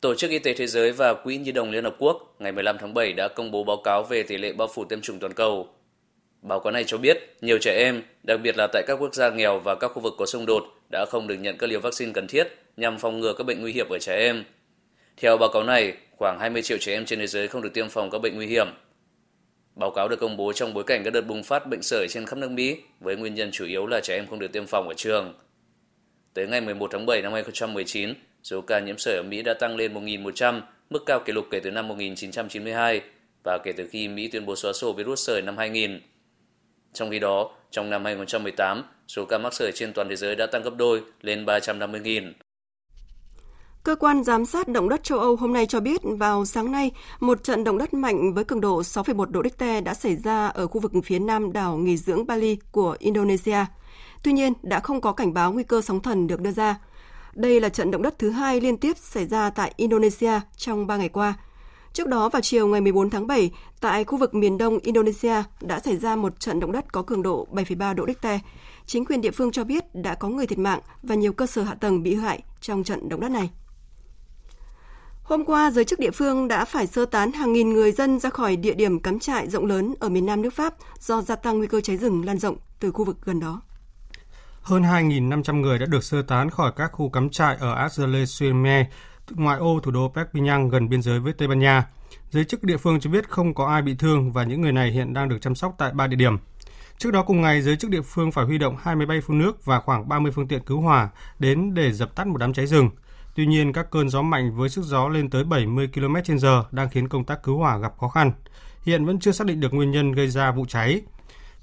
Tổ 0.00 0.14
chức 0.14 0.30
Y 0.30 0.38
tế 0.38 0.54
Thế 0.54 0.66
giới 0.66 0.92
và 0.92 1.14
Quỹ 1.14 1.36
Nhi 1.36 1.52
đồng 1.52 1.70
Liên 1.70 1.84
Hợp 1.84 1.96
Quốc 1.98 2.36
ngày 2.38 2.52
15 2.52 2.76
tháng 2.80 2.94
7 2.94 3.12
đã 3.12 3.28
công 3.28 3.50
bố 3.50 3.64
báo 3.64 3.76
cáo 3.84 4.02
về 4.02 4.22
tỷ 4.22 4.36
lệ 4.36 4.52
bao 4.52 4.68
phủ 4.74 4.84
tiêm 4.84 5.00
chủng 5.00 5.18
toàn 5.18 5.32
cầu. 5.32 5.68
Báo 6.42 6.60
cáo 6.60 6.72
này 6.72 6.84
cho 6.86 6.98
biết 6.98 7.36
nhiều 7.40 7.58
trẻ 7.60 7.76
em, 7.84 8.02
đặc 8.22 8.40
biệt 8.42 8.56
là 8.56 8.68
tại 8.72 8.82
các 8.86 8.98
quốc 9.00 9.14
gia 9.14 9.30
nghèo 9.30 9.60
và 9.60 9.74
các 9.74 9.88
khu 9.88 10.00
vực 10.00 10.14
có 10.18 10.26
xung 10.26 10.46
đột, 10.46 10.64
đã 10.90 11.06
không 11.10 11.26
được 11.26 11.36
nhận 11.36 11.58
các 11.58 11.70
liều 11.70 11.80
vaccine 11.80 12.12
cần 12.12 12.26
thiết 12.28 12.48
nhằm 12.76 12.98
phòng 12.98 13.20
ngừa 13.20 13.32
các 13.32 13.44
bệnh 13.44 13.60
nguy 13.60 13.72
hiểm 13.72 13.88
ở 13.88 13.98
trẻ 13.98 14.16
em. 14.16 14.44
Theo 15.16 15.36
báo 15.36 15.48
cáo 15.52 15.62
này, 15.62 15.96
khoảng 16.20 16.38
20 16.40 16.62
triệu 16.62 16.78
trẻ 16.78 16.92
em 16.92 17.04
trên 17.04 17.18
thế 17.18 17.26
giới 17.26 17.48
không 17.48 17.62
được 17.62 17.74
tiêm 17.74 17.88
phòng 17.88 18.10
các 18.10 18.18
bệnh 18.18 18.36
nguy 18.36 18.46
hiểm. 18.46 18.66
Báo 19.76 19.90
cáo 19.90 20.08
được 20.08 20.20
công 20.20 20.36
bố 20.36 20.52
trong 20.52 20.74
bối 20.74 20.84
cảnh 20.84 21.04
các 21.04 21.10
đợt 21.10 21.20
bùng 21.20 21.42
phát 21.42 21.66
bệnh 21.66 21.82
sởi 21.82 22.06
trên 22.08 22.26
khắp 22.26 22.38
nước 22.38 22.50
Mỹ 22.50 22.76
với 23.00 23.16
nguyên 23.16 23.34
nhân 23.34 23.50
chủ 23.52 23.64
yếu 23.64 23.86
là 23.86 24.00
trẻ 24.00 24.14
em 24.14 24.26
không 24.26 24.38
được 24.38 24.52
tiêm 24.52 24.66
phòng 24.66 24.88
ở 24.88 24.94
trường. 24.94 25.34
Tới 26.34 26.46
ngày 26.46 26.60
11 26.60 26.90
tháng 26.92 27.06
7 27.06 27.22
năm 27.22 27.32
2019, 27.32 28.14
số 28.42 28.60
ca 28.60 28.80
nhiễm 28.80 28.98
sởi 28.98 29.16
ở 29.16 29.22
Mỹ 29.22 29.42
đã 29.42 29.54
tăng 29.54 29.76
lên 29.76 29.94
1.100, 29.94 30.60
mức 30.90 31.02
cao 31.06 31.20
kỷ 31.20 31.32
lục 31.32 31.46
kể 31.50 31.60
từ 31.60 31.70
năm 31.70 31.88
1992 31.88 33.00
và 33.44 33.58
kể 33.64 33.72
từ 33.72 33.88
khi 33.90 34.08
Mỹ 34.08 34.28
tuyên 34.28 34.46
bố 34.46 34.56
xóa 34.56 34.72
sổ 34.72 34.92
virus 34.92 35.26
sởi 35.26 35.42
năm 35.42 35.56
2000. 35.56 36.00
Trong 36.92 37.10
khi 37.10 37.18
đó, 37.18 37.50
trong 37.70 37.90
năm 37.90 38.04
2018, 38.04 38.82
số 39.08 39.24
ca 39.24 39.38
mắc 39.38 39.54
sởi 39.54 39.72
trên 39.72 39.92
toàn 39.92 40.08
thế 40.08 40.16
giới 40.16 40.36
đã 40.36 40.46
tăng 40.46 40.62
gấp 40.62 40.76
đôi 40.76 41.02
lên 41.22 41.44
350.000. 41.44 42.32
Cơ 43.82 43.96
quan 43.96 44.24
giám 44.24 44.46
sát 44.46 44.68
động 44.68 44.88
đất 44.88 45.04
châu 45.04 45.18
Âu 45.18 45.36
hôm 45.36 45.52
nay 45.52 45.66
cho 45.66 45.80
biết 45.80 46.00
vào 46.02 46.44
sáng 46.44 46.72
nay, 46.72 46.90
một 47.20 47.44
trận 47.44 47.64
động 47.64 47.78
đất 47.78 47.94
mạnh 47.94 48.34
với 48.34 48.44
cường 48.44 48.60
độ 48.60 48.80
6,1 48.80 49.24
độ 49.24 49.42
Richter 49.42 49.84
đã 49.84 49.94
xảy 49.94 50.16
ra 50.16 50.46
ở 50.46 50.66
khu 50.66 50.80
vực 50.80 50.92
phía 51.04 51.18
nam 51.18 51.52
đảo 51.52 51.76
nghỉ 51.76 51.96
dưỡng 51.96 52.26
Bali 52.26 52.56
của 52.70 52.96
Indonesia. 52.98 53.64
Tuy 54.22 54.32
nhiên, 54.32 54.52
đã 54.62 54.80
không 54.80 55.00
có 55.00 55.12
cảnh 55.12 55.34
báo 55.34 55.52
nguy 55.52 55.62
cơ 55.62 55.80
sóng 55.80 56.00
thần 56.00 56.26
được 56.26 56.40
đưa 56.40 56.50
ra. 56.50 56.78
Đây 57.34 57.60
là 57.60 57.68
trận 57.68 57.90
động 57.90 58.02
đất 58.02 58.18
thứ 58.18 58.30
hai 58.30 58.60
liên 58.60 58.76
tiếp 58.76 58.96
xảy 58.98 59.26
ra 59.26 59.50
tại 59.50 59.72
Indonesia 59.76 60.40
trong 60.56 60.86
3 60.86 60.96
ngày 60.96 61.08
qua. 61.08 61.34
Trước 61.92 62.08
đó 62.08 62.28
vào 62.28 62.42
chiều 62.42 62.66
ngày 62.66 62.80
14 62.80 63.10
tháng 63.10 63.26
7, 63.26 63.50
tại 63.80 64.04
khu 64.04 64.18
vực 64.18 64.34
miền 64.34 64.58
đông 64.58 64.78
Indonesia 64.78 65.42
đã 65.60 65.80
xảy 65.80 65.96
ra 65.96 66.16
một 66.16 66.40
trận 66.40 66.60
động 66.60 66.72
đất 66.72 66.92
có 66.92 67.02
cường 67.02 67.22
độ 67.22 67.46
7,3 67.52 67.94
độ 67.94 68.06
Richter. 68.06 68.40
chính 68.86 69.04
quyền 69.04 69.20
địa 69.20 69.30
phương 69.30 69.52
cho 69.52 69.64
biết 69.64 69.94
đã 69.94 70.14
có 70.14 70.28
người 70.28 70.46
thiệt 70.46 70.58
mạng 70.58 70.80
và 71.02 71.14
nhiều 71.14 71.32
cơ 71.32 71.46
sở 71.46 71.62
hạ 71.62 71.74
tầng 71.74 72.02
bị 72.02 72.14
hại 72.14 72.42
trong 72.60 72.84
trận 72.84 73.08
động 73.08 73.20
đất 73.20 73.28
này. 73.28 73.50
Hôm 75.30 75.44
qua, 75.44 75.70
giới 75.70 75.84
chức 75.84 75.98
địa 75.98 76.10
phương 76.10 76.48
đã 76.48 76.64
phải 76.64 76.86
sơ 76.86 77.04
tán 77.04 77.32
hàng 77.32 77.52
nghìn 77.52 77.72
người 77.72 77.92
dân 77.92 78.18
ra 78.18 78.30
khỏi 78.30 78.56
địa 78.56 78.74
điểm 78.74 78.98
cắm 78.98 79.18
trại 79.18 79.48
rộng 79.48 79.66
lớn 79.66 79.94
ở 80.00 80.08
miền 80.08 80.26
Nam 80.26 80.42
nước 80.42 80.54
Pháp 80.54 80.74
do 80.98 81.22
gia 81.22 81.36
tăng 81.36 81.58
nguy 81.58 81.66
cơ 81.66 81.80
cháy 81.80 81.96
rừng 81.96 82.24
lan 82.24 82.38
rộng 82.38 82.56
từ 82.80 82.90
khu 82.90 83.04
vực 83.04 83.16
gần 83.24 83.40
đó. 83.40 83.62
Hơn 84.62 84.82
2.500 84.82 85.60
người 85.60 85.78
đã 85.78 85.86
được 85.86 86.04
sơ 86.04 86.22
tán 86.22 86.50
khỏi 86.50 86.72
các 86.76 86.92
khu 86.92 87.10
cắm 87.10 87.30
trại 87.30 87.56
ở 87.56 87.74
Argelès-sur-Mer, 87.74 88.84
ngoại 89.30 89.58
ô 89.58 89.80
thủ 89.82 89.90
đô 89.90 90.12
Perpignan 90.14 90.68
gần 90.68 90.88
biên 90.88 91.02
giới 91.02 91.20
với 91.20 91.32
Tây 91.32 91.48
Ban 91.48 91.58
Nha. 91.58 91.86
Giới 92.30 92.44
chức 92.44 92.64
địa 92.64 92.76
phương 92.76 93.00
cho 93.00 93.10
biết 93.10 93.28
không 93.28 93.54
có 93.54 93.66
ai 93.66 93.82
bị 93.82 93.94
thương 93.94 94.32
và 94.32 94.44
những 94.44 94.60
người 94.60 94.72
này 94.72 94.90
hiện 94.90 95.12
đang 95.12 95.28
được 95.28 95.38
chăm 95.40 95.54
sóc 95.54 95.74
tại 95.78 95.92
ba 95.92 96.06
địa 96.06 96.16
điểm. 96.16 96.36
Trước 96.98 97.10
đó 97.10 97.22
cùng 97.22 97.40
ngày, 97.40 97.62
giới 97.62 97.76
chức 97.76 97.90
địa 97.90 98.02
phương 98.02 98.32
phải 98.32 98.44
huy 98.44 98.58
động 98.58 98.76
hai 98.80 98.96
máy 98.96 99.06
bay 99.06 99.20
phun 99.20 99.38
nước 99.38 99.64
và 99.64 99.80
khoảng 99.80 100.08
30 100.08 100.32
phương 100.32 100.48
tiện 100.48 100.62
cứu 100.62 100.80
hỏa 100.80 101.08
đến 101.38 101.74
để 101.74 101.92
dập 101.92 102.16
tắt 102.16 102.26
một 102.26 102.38
đám 102.38 102.52
cháy 102.52 102.66
rừng. 102.66 102.90
Tuy 103.40 103.46
nhiên, 103.46 103.72
các 103.72 103.90
cơn 103.90 104.08
gió 104.08 104.22
mạnh 104.22 104.56
với 104.56 104.68
sức 104.68 104.84
gió 104.84 105.08
lên 105.08 105.30
tới 105.30 105.44
70 105.44 105.88
km/h 105.94 106.62
đang 106.70 106.88
khiến 106.88 107.08
công 107.08 107.24
tác 107.24 107.42
cứu 107.42 107.58
hỏa 107.58 107.78
gặp 107.78 107.92
khó 108.00 108.08
khăn. 108.08 108.32
Hiện 108.84 109.04
vẫn 109.04 109.20
chưa 109.20 109.32
xác 109.32 109.46
định 109.46 109.60
được 109.60 109.74
nguyên 109.74 109.90
nhân 109.90 110.12
gây 110.12 110.28
ra 110.28 110.52
vụ 110.52 110.64
cháy. 110.64 111.00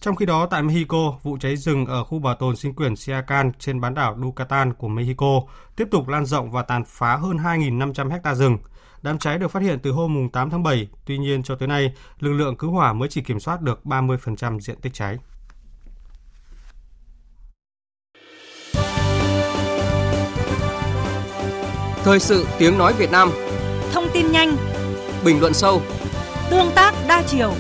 Trong 0.02 0.16
khi 0.16 0.26
đó, 0.26 0.46
tại 0.46 0.64
Mexico, 0.64 1.14
vụ 1.24 1.38
cháy 1.38 1.58
rừng 1.58 1.86
ở 1.86 2.04
khu 2.04 2.20
bảo 2.20 2.36
tồn 2.36 2.56
sinh 2.56 2.74
quyển 2.74 2.96
Siacan 2.96 3.52
trên 3.60 3.82
bán 3.82 3.94
đảo 3.94 4.18
Yucatan 4.22 4.74
của 4.74 4.88
Mexico 4.88 5.42
tiếp 5.76 5.88
tục 5.92 6.08
lan 6.08 6.26
rộng 6.26 6.52
và 6.52 6.62
tàn 6.62 6.84
phá 6.88 7.16
hơn 7.16 7.38
2.500 7.38 8.10
hecta 8.10 8.36
rừng. 8.36 8.58
Đám 9.02 9.20
cháy 9.20 9.38
được 9.38 9.52
phát 9.52 9.64
hiện 9.64 9.80
từ 9.80 9.92
hôm 9.92 10.30
8 10.30 10.50
tháng 10.50 10.64
7, 10.64 10.88
tuy 11.06 11.18
nhiên 11.18 11.44
cho 11.44 11.56
tới 11.56 11.68
nay, 11.68 11.94
lực 12.20 12.34
lượng 12.34 12.58
cứu 12.58 12.72
hỏa 12.72 12.94
mới 12.94 13.10
chỉ 13.10 13.22
kiểm 13.22 13.40
soát 13.40 13.62
được 13.62 13.82
30% 13.84 14.60
diện 14.60 14.82
tích 14.82 14.94
cháy. 14.94 15.18
Thời 22.08 22.20
sự 22.20 22.46
tiếng 22.60 22.78
nói 22.78 22.94
Việt 22.94 23.12
Nam 23.12 23.32
Thông 23.92 24.08
tin 24.14 24.32
nhanh 24.32 24.58
Bình 25.26 25.40
luận 25.40 25.54
sâu 25.54 25.82
Tương 26.50 26.72
tác 26.76 26.94
đa 27.08 27.24
chiều 27.28 27.54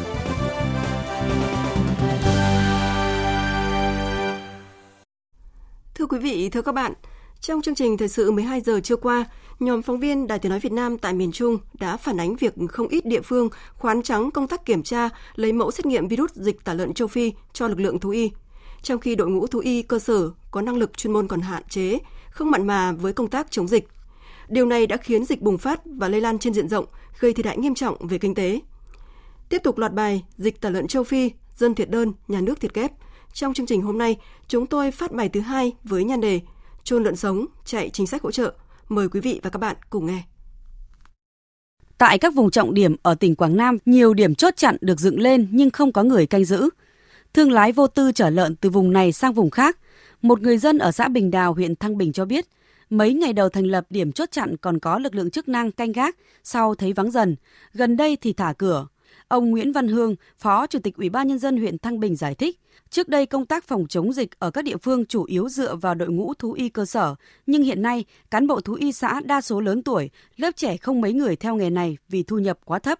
Thưa 5.95 6.05
quý 6.05 6.19
vị, 6.19 6.49
thưa 6.49 6.61
các 6.61 6.71
bạn, 6.71 6.93
trong 7.39 7.61
chương 7.61 7.75
trình 7.75 7.97
thời 7.97 8.07
sự 8.07 8.31
12 8.31 8.61
giờ 8.61 8.79
trưa 8.79 8.95
qua, 8.95 9.25
nhóm 9.59 9.81
phóng 9.81 9.99
viên 9.99 10.27
Đài 10.27 10.39
Tiếng 10.39 10.49
nói 10.49 10.59
Việt 10.59 10.71
Nam 10.71 10.97
tại 10.97 11.13
miền 11.13 11.31
Trung 11.31 11.57
đã 11.79 11.97
phản 11.97 12.17
ánh 12.17 12.35
việc 12.35 12.53
không 12.69 12.87
ít 12.87 13.05
địa 13.05 13.21
phương 13.21 13.49
khoán 13.73 14.01
trắng 14.01 14.31
công 14.31 14.47
tác 14.47 14.65
kiểm 14.65 14.83
tra, 14.83 15.09
lấy 15.35 15.53
mẫu 15.53 15.71
xét 15.71 15.85
nghiệm 15.85 16.07
virus 16.07 16.31
dịch 16.33 16.63
tả 16.63 16.73
lợn 16.73 16.93
châu 16.93 17.07
Phi 17.07 17.33
cho 17.53 17.67
lực 17.67 17.79
lượng 17.79 17.99
thú 17.99 18.09
y. 18.09 18.31
Trong 18.81 18.99
khi 18.99 19.15
đội 19.15 19.29
ngũ 19.29 19.47
thú 19.47 19.59
y 19.59 19.81
cơ 19.81 19.99
sở 19.99 20.29
có 20.51 20.61
năng 20.61 20.77
lực 20.77 20.97
chuyên 20.97 21.13
môn 21.13 21.27
còn 21.27 21.41
hạn 21.41 21.63
chế, 21.69 21.97
không 22.29 22.51
mặn 22.51 22.67
mà 22.67 22.91
với 22.91 23.13
công 23.13 23.27
tác 23.27 23.51
chống 23.51 23.67
dịch. 23.67 23.87
Điều 24.49 24.65
này 24.65 24.87
đã 24.87 24.97
khiến 24.97 25.25
dịch 25.25 25.41
bùng 25.41 25.57
phát 25.57 25.81
và 25.85 26.09
lây 26.09 26.21
lan 26.21 26.39
trên 26.39 26.53
diện 26.53 26.69
rộng, 26.69 26.85
gây 27.19 27.33
thiệt 27.33 27.45
hại 27.45 27.57
nghiêm 27.57 27.75
trọng 27.75 28.07
về 28.07 28.17
kinh 28.17 28.35
tế. 28.35 28.59
Tiếp 29.49 29.61
tục 29.63 29.77
loạt 29.77 29.93
bài 29.93 30.23
Dịch 30.37 30.61
tả 30.61 30.69
lợn 30.69 30.87
châu 30.87 31.03
Phi, 31.03 31.31
dân 31.57 31.75
thiệt 31.75 31.89
đơn, 31.89 32.13
nhà 32.27 32.41
nước 32.41 32.61
thiệt 32.61 32.73
kép. 32.73 32.91
Trong 33.33 33.53
chương 33.53 33.65
trình 33.65 33.81
hôm 33.81 33.97
nay, 33.97 34.17
chúng 34.47 34.67
tôi 34.67 34.91
phát 34.91 35.11
bài 35.11 35.29
thứ 35.29 35.39
hai 35.39 35.71
với 35.83 36.03
nhan 36.03 36.21
đề 36.21 36.41
Trôn 36.83 37.03
lợn 37.03 37.15
sống, 37.15 37.45
chạy 37.65 37.89
chính 37.89 38.07
sách 38.07 38.21
hỗ 38.21 38.31
trợ. 38.31 38.53
Mời 38.89 39.09
quý 39.09 39.19
vị 39.19 39.39
và 39.43 39.49
các 39.49 39.59
bạn 39.59 39.75
cùng 39.89 40.05
nghe. 40.05 40.23
Tại 41.97 42.17
các 42.17 42.33
vùng 42.33 42.51
trọng 42.51 42.73
điểm 42.73 42.95
ở 43.01 43.15
tỉnh 43.15 43.35
Quảng 43.35 43.57
Nam, 43.57 43.77
nhiều 43.85 44.13
điểm 44.13 44.35
chốt 44.35 44.53
chặn 44.57 44.77
được 44.81 44.99
dựng 44.99 45.19
lên 45.19 45.47
nhưng 45.51 45.69
không 45.69 45.91
có 45.91 46.03
người 46.03 46.25
canh 46.25 46.45
giữ. 46.45 46.69
Thương 47.33 47.51
lái 47.51 47.71
vô 47.71 47.87
tư 47.87 48.11
chở 48.11 48.29
lợn 48.29 48.55
từ 48.55 48.69
vùng 48.69 48.93
này 48.93 49.11
sang 49.11 49.33
vùng 49.33 49.49
khác. 49.49 49.77
Một 50.21 50.41
người 50.41 50.57
dân 50.57 50.77
ở 50.77 50.91
xã 50.91 51.07
Bình 51.07 51.31
Đào, 51.31 51.53
huyện 51.53 51.75
Thăng 51.75 51.97
Bình 51.97 52.13
cho 52.13 52.25
biết, 52.25 52.45
mấy 52.89 53.13
ngày 53.13 53.33
đầu 53.33 53.49
thành 53.49 53.65
lập 53.65 53.85
điểm 53.89 54.11
chốt 54.11 54.31
chặn 54.31 54.57
còn 54.57 54.79
có 54.79 54.99
lực 54.99 55.15
lượng 55.15 55.31
chức 55.31 55.47
năng 55.47 55.71
canh 55.71 55.91
gác, 55.91 56.17
sau 56.43 56.75
thấy 56.75 56.93
vắng 56.93 57.11
dần. 57.11 57.35
Gần 57.73 57.97
đây 57.97 58.17
thì 58.21 58.33
thả 58.33 58.53
cửa. 58.57 58.87
Ông 59.27 59.51
Nguyễn 59.51 59.71
Văn 59.71 59.87
Hương, 59.87 60.15
Phó 60.37 60.67
Chủ 60.67 60.79
tịch 60.79 60.95
Ủy 60.95 61.09
ban 61.09 61.27
Nhân 61.27 61.39
dân 61.39 61.57
huyện 61.57 61.77
Thăng 61.77 61.99
Bình 61.99 62.15
giải 62.15 62.35
thích, 62.35 62.59
Trước 62.89 63.09
đây 63.09 63.25
công 63.25 63.45
tác 63.45 63.63
phòng 63.63 63.87
chống 63.89 64.13
dịch 64.13 64.39
ở 64.39 64.51
các 64.51 64.61
địa 64.61 64.77
phương 64.77 65.05
chủ 65.05 65.23
yếu 65.23 65.49
dựa 65.49 65.75
vào 65.75 65.95
đội 65.95 66.09
ngũ 66.09 66.33
thú 66.33 66.53
y 66.53 66.69
cơ 66.69 66.85
sở, 66.85 67.15
nhưng 67.45 67.63
hiện 67.63 67.81
nay 67.81 68.05
cán 68.31 68.47
bộ 68.47 68.61
thú 68.61 68.73
y 68.73 68.91
xã 68.91 69.21
đa 69.25 69.41
số 69.41 69.61
lớn 69.61 69.83
tuổi, 69.83 70.09
lớp 70.35 70.51
trẻ 70.55 70.77
không 70.77 71.01
mấy 71.01 71.13
người 71.13 71.35
theo 71.35 71.55
nghề 71.55 71.69
này 71.69 71.97
vì 72.09 72.23
thu 72.23 72.39
nhập 72.39 72.57
quá 72.65 72.79
thấp. 72.79 72.99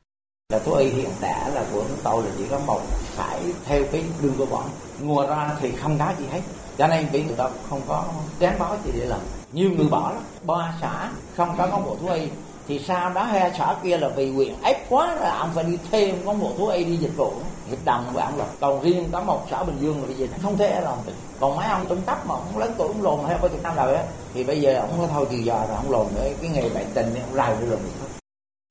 Là 0.54 0.60
thú 0.60 0.74
y 0.74 0.90
hiện 0.90 1.10
tại 1.22 1.52
là 1.52 1.66
của 1.74 1.86
chúng 1.88 1.98
tôi 2.04 2.24
là 2.24 2.32
chỉ 2.38 2.44
có 2.50 2.60
một 2.60 2.82
phải 3.04 3.42
theo 3.66 3.84
cái 3.92 4.04
đường 4.22 4.34
của 4.38 4.46
bọn. 4.46 4.70
Ngùa 5.02 5.28
ra 5.28 5.58
thì 5.62 5.72
không 5.72 5.98
đá 5.98 6.16
gì 6.20 6.26
hết. 6.32 6.42
Cho 6.78 6.88
nên 6.88 7.06
bị 7.14 7.24
người 7.24 7.36
ta 7.36 7.50
không 7.70 7.82
có 7.88 8.14
gắn 8.40 8.60
bó 8.60 8.78
gì 8.86 8.92
để 9.00 9.06
làm. 9.06 9.20
Nhiều 9.58 9.70
người 9.78 9.88
bỏ 9.88 10.12
lắm. 10.14 10.24
Ba 10.46 10.74
xã 10.82 11.12
không 11.36 11.50
có 11.58 11.68
cán 11.68 11.86
bộ 11.86 11.96
thú 12.02 12.08
y 12.08 12.28
thì 12.68 12.80
sau 12.80 13.14
đó 13.14 13.24
hai 13.24 13.52
xã 13.58 13.76
kia 13.84 13.98
là 13.98 14.10
vì 14.10 14.32
quyền 14.32 14.62
ép 14.64 14.90
quá 14.90 15.16
là 15.16 15.38
ông 15.38 15.50
phải 15.56 15.64
đi 15.64 15.78
thêm 15.92 16.16
cán 16.26 16.40
bộ 16.40 16.52
thú 16.58 16.68
y 16.68 16.84
đi 16.84 16.98
dịch 16.98 17.18
vụ 17.18 17.34
hiệp 17.70 17.86
đồng 17.86 18.06
với 18.14 18.24
ông 18.24 18.38
là 18.38 18.46
còn 18.60 18.84
riêng 18.84 19.10
có 19.12 19.24
một 19.24 19.48
xã 19.52 19.64
bình 19.64 19.76
dương 19.82 20.02
là 20.02 20.08
bây 20.08 20.16
giờ 20.16 20.28
không 20.42 20.58
thể 20.58 20.82
làm 20.82 20.98
được 21.06 21.14
còn 21.40 21.56
mấy 21.56 21.68
ông 21.68 21.86
trung 21.90 22.02
cấp 22.06 22.26
mà 22.28 22.36
ông 22.36 22.58
lớn 22.58 22.72
tuổi 22.78 22.88
ông 22.88 23.04
lồn 23.04 23.20
hay 23.28 23.38
bao 23.38 23.50
chục 23.50 23.64
năm 23.64 23.76
rồi 23.76 23.96
á 23.96 24.04
thì 24.34 24.44
bây 24.44 24.62
giờ 24.62 24.80
ông 24.80 24.90
có 25.00 25.08
thôi 25.08 25.26
trừ 25.32 25.38
giờ 25.38 25.66
rồi 25.68 25.76
ông 25.76 25.92
lồn 25.92 26.08
cái, 26.16 26.36
cái 26.42 26.52
nghề 26.52 26.70
bệnh 26.70 26.88
tình 26.94 27.06
ông 27.06 27.36
rài 27.36 27.56
đi 27.62 27.68
lồn 27.68 27.80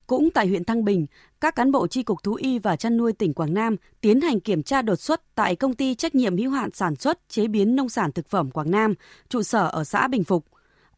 cũng 0.07 0.31
tại 0.35 0.47
huyện 0.47 0.65
Thăng 0.65 0.85
Bình, 0.85 1.07
các 1.41 1.57
cán 1.57 1.73
bộ 1.73 1.87
tri 1.87 2.03
cục 2.03 2.23
thú 2.23 2.35
y 2.35 2.59
và 2.59 2.77
chăn 2.77 2.97
nuôi 2.97 3.13
tỉnh 3.13 3.35
Quảng 3.35 3.55
Nam 3.55 3.77
tiến 4.01 4.21
hành 4.21 4.41
kiểm 4.41 4.63
tra 4.63 4.83
đột 4.83 4.97
xuất 4.97 5.35
tại 5.35 5.57
công 5.57 5.75
ty 5.75 5.95
trách 5.95 6.15
nhiệm 6.15 6.37
hữu 6.37 6.51
hạn 6.51 6.71
sản 6.73 6.97
xuất 6.97 7.29
chế 7.29 7.47
biến 7.47 7.77
nông 7.77 7.89
sản 7.89 8.13
thực 8.13 8.29
phẩm 8.29 8.51
Quảng 8.51 8.71
Nam, 8.71 8.95
trụ 9.29 9.43
sở 9.43 9.69
ở 9.69 9.85
xã 9.85 10.09
Bình 10.09 10.25
Phục. 10.25 10.45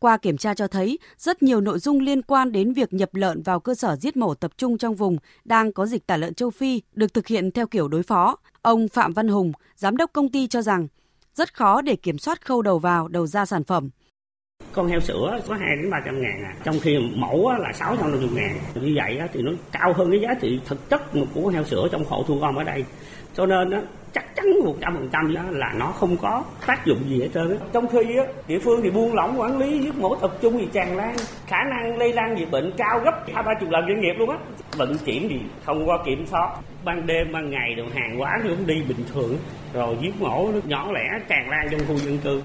Qua 0.00 0.16
kiểm 0.16 0.36
tra 0.36 0.54
cho 0.54 0.68
thấy, 0.68 0.98
rất 1.18 1.42
nhiều 1.42 1.60
nội 1.60 1.78
dung 1.78 2.00
liên 2.00 2.22
quan 2.22 2.52
đến 2.52 2.72
việc 2.72 2.92
nhập 2.92 3.14
lợn 3.14 3.42
vào 3.42 3.60
cơ 3.60 3.74
sở 3.74 3.96
giết 3.96 4.16
mổ 4.16 4.34
tập 4.34 4.50
trung 4.56 4.78
trong 4.78 4.94
vùng 4.94 5.16
đang 5.44 5.72
có 5.72 5.86
dịch 5.86 6.06
tả 6.06 6.16
lợn 6.16 6.34
châu 6.34 6.50
Phi 6.50 6.82
được 6.92 7.14
thực 7.14 7.26
hiện 7.26 7.50
theo 7.50 7.66
kiểu 7.66 7.88
đối 7.88 8.02
phó. 8.02 8.36
Ông 8.62 8.88
Phạm 8.88 9.12
Văn 9.12 9.28
Hùng, 9.28 9.52
giám 9.76 9.96
đốc 9.96 10.12
công 10.12 10.28
ty 10.28 10.46
cho 10.46 10.62
rằng, 10.62 10.88
rất 11.34 11.54
khó 11.54 11.82
để 11.82 11.96
kiểm 11.96 12.18
soát 12.18 12.46
khâu 12.46 12.62
đầu 12.62 12.78
vào, 12.78 13.08
đầu 13.08 13.26
ra 13.26 13.46
sản 13.46 13.64
phẩm. 13.64 13.90
Con 14.72 14.88
heo 14.88 15.00
sữa 15.00 15.40
có 15.48 15.54
2 15.54 15.76
đến 15.76 15.90
300 15.90 16.22
ngàn 16.22 16.44
à, 16.44 16.54
trong 16.64 16.80
khi 16.80 16.98
mẫu 17.14 17.52
là 17.58 17.72
650 17.72 18.30
ngàn. 18.32 18.58
Như 18.74 18.94
vậy 18.96 19.28
thì 19.32 19.42
nó 19.42 19.52
cao 19.72 19.92
hơn 19.92 20.10
cái 20.10 20.20
giá 20.20 20.34
trị 20.40 20.60
thực 20.66 20.88
chất 20.88 21.02
của 21.34 21.48
heo 21.48 21.64
sữa 21.64 21.88
trong 21.92 22.04
hộ 22.04 22.24
thu 22.28 22.38
gom 22.38 22.56
ở 22.56 22.64
đây. 22.64 22.84
Cho 23.34 23.46
nên 23.46 23.70
chắc 24.18 24.36
chắn 24.36 24.46
một 24.64 24.74
trăm 24.80 24.94
phần 24.94 25.08
trăm 25.12 25.54
là 25.54 25.74
nó 25.78 25.86
không 25.86 26.16
có 26.16 26.44
tác 26.66 26.86
dụng 26.86 26.98
gì 27.08 27.20
hết 27.20 27.28
trơn 27.34 27.58
trong 27.72 27.88
khi 27.88 28.16
á, 28.16 28.24
địa 28.48 28.58
phương 28.58 28.80
thì 28.82 28.90
buông 28.90 29.14
lỏng 29.14 29.40
quản 29.40 29.58
lý 29.58 29.78
giết 29.78 29.94
mổ 29.98 30.16
tập 30.16 30.38
trung 30.40 30.58
thì 30.58 30.68
tràn 30.72 30.96
lan. 30.96 31.16
Khả 31.46 31.56
năng 31.70 31.98
lây 31.98 32.12
lan 32.12 32.36
dịch 32.38 32.50
bệnh 32.50 32.72
cao 32.76 33.00
gấp 33.04 33.24
hai 33.34 33.42
ba 33.42 33.52
chục 33.60 33.70
lần 33.70 33.84
doanh 33.88 34.00
nghiệp 34.00 34.14
luôn 34.18 34.30
á. 34.30 34.38
Vận 34.76 34.96
chuyển 35.06 35.28
thì 35.28 35.36
không 35.64 35.88
qua 35.88 35.98
kiểm 36.06 36.26
soát. 36.26 36.56
Ban 36.84 37.06
đêm 37.06 37.32
ban 37.32 37.50
ngày 37.50 37.74
đường 37.76 37.90
hàng 37.90 38.18
hóa 38.18 38.40
thì 38.42 38.48
cũng 38.48 38.66
đi 38.66 38.82
bình 38.88 39.04
thường. 39.14 39.36
Rồi 39.72 39.96
giết 40.02 40.20
mổ 40.20 40.50
nó 40.52 40.58
nhỏ 40.64 40.92
lẻ 40.92 41.08
tràn 41.28 41.50
lan 41.50 41.68
trong 41.70 41.80
khu 41.88 41.98
dân 41.98 42.18
cư. 42.24 42.42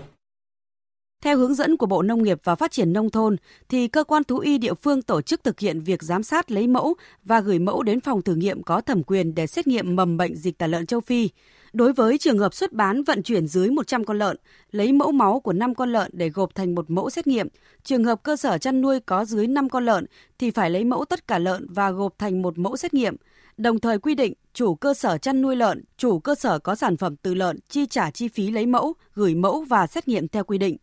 Theo 1.23 1.37
hướng 1.37 1.53
dẫn 1.53 1.77
của 1.77 1.85
Bộ 1.85 2.01
Nông 2.01 2.23
nghiệp 2.23 2.39
và 2.43 2.55
Phát 2.55 2.71
triển 2.71 2.93
Nông 2.93 3.09
thôn, 3.09 3.35
thì 3.69 3.87
cơ 3.87 4.03
quan 4.03 4.23
thú 4.23 4.39
y 4.39 4.57
địa 4.57 4.73
phương 4.73 5.01
tổ 5.01 5.21
chức 5.21 5.43
thực 5.43 5.59
hiện 5.59 5.81
việc 5.81 6.03
giám 6.03 6.23
sát 6.23 6.51
lấy 6.51 6.67
mẫu 6.67 6.93
và 7.23 7.39
gửi 7.39 7.59
mẫu 7.59 7.83
đến 7.83 7.99
phòng 7.99 8.21
thử 8.21 8.35
nghiệm 8.35 8.63
có 8.63 8.81
thẩm 8.81 9.03
quyền 9.03 9.35
để 9.35 9.47
xét 9.47 9.67
nghiệm 9.67 9.95
mầm 9.95 10.17
bệnh 10.17 10.35
dịch 10.35 10.57
tả 10.57 10.67
lợn 10.67 10.85
châu 10.85 11.01
Phi. 11.01 11.29
Đối 11.73 11.93
với 11.93 12.17
trường 12.17 12.37
hợp 12.37 12.53
xuất 12.53 12.73
bán 12.73 13.03
vận 13.03 13.23
chuyển 13.23 13.47
dưới 13.47 13.69
100 13.69 14.03
con 14.03 14.19
lợn, 14.19 14.37
lấy 14.71 14.91
mẫu 14.91 15.11
máu 15.11 15.39
của 15.39 15.53
5 15.53 15.75
con 15.75 15.91
lợn 15.91 16.11
để 16.13 16.29
gộp 16.29 16.55
thành 16.55 16.75
một 16.75 16.91
mẫu 16.91 17.09
xét 17.09 17.27
nghiệm. 17.27 17.47
Trường 17.83 18.03
hợp 18.03 18.23
cơ 18.23 18.35
sở 18.35 18.57
chăn 18.57 18.81
nuôi 18.81 18.99
có 18.99 19.25
dưới 19.25 19.47
5 19.47 19.69
con 19.69 19.85
lợn 19.85 20.05
thì 20.39 20.51
phải 20.51 20.69
lấy 20.69 20.83
mẫu 20.83 21.05
tất 21.05 21.27
cả 21.27 21.39
lợn 21.39 21.67
và 21.69 21.91
gộp 21.91 22.13
thành 22.17 22.41
một 22.41 22.57
mẫu 22.57 22.77
xét 22.77 22.93
nghiệm. 22.93 23.15
Đồng 23.57 23.79
thời 23.79 23.99
quy 23.99 24.15
định 24.15 24.33
chủ 24.53 24.75
cơ 24.75 24.93
sở 24.93 25.17
chăn 25.17 25.41
nuôi 25.41 25.55
lợn, 25.55 25.83
chủ 25.97 26.19
cơ 26.19 26.35
sở 26.35 26.59
có 26.59 26.75
sản 26.75 26.97
phẩm 26.97 27.15
từ 27.15 27.33
lợn 27.33 27.59
chi 27.69 27.85
trả 27.85 28.11
chi 28.11 28.27
phí 28.27 28.51
lấy 28.51 28.65
mẫu, 28.65 28.93
gửi 29.15 29.35
mẫu 29.35 29.61
và 29.61 29.87
xét 29.87 30.07
nghiệm 30.07 30.27
theo 30.27 30.43
quy 30.43 30.57
định. 30.57 30.77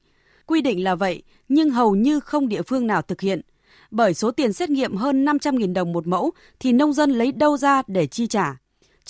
Quy 0.47 0.61
định 0.63 0.85
là 0.85 0.95
vậy, 0.95 1.23
nhưng 1.49 1.71
hầu 1.71 1.95
như 1.95 2.21
không 2.21 2.49
địa 2.49 2.63
phương 2.63 2.87
nào 2.87 3.03
thực 3.03 3.21
hiện. 3.21 3.41
Bởi 3.91 4.15
số 4.15 4.31
tiền 4.31 4.53
xét 4.53 4.71
nghiệm 4.71 4.97
hơn 4.97 5.25
500.000 5.25 5.73
đồng 5.73 5.93
một 5.93 6.07
mẫu 6.07 6.31
thì 6.61 6.73
nông 6.73 6.93
dân 6.93 7.11
lấy 7.11 7.33
đâu 7.33 7.57
ra 7.57 7.83
để 7.87 8.07
chi 8.07 8.27
trả. 8.27 8.60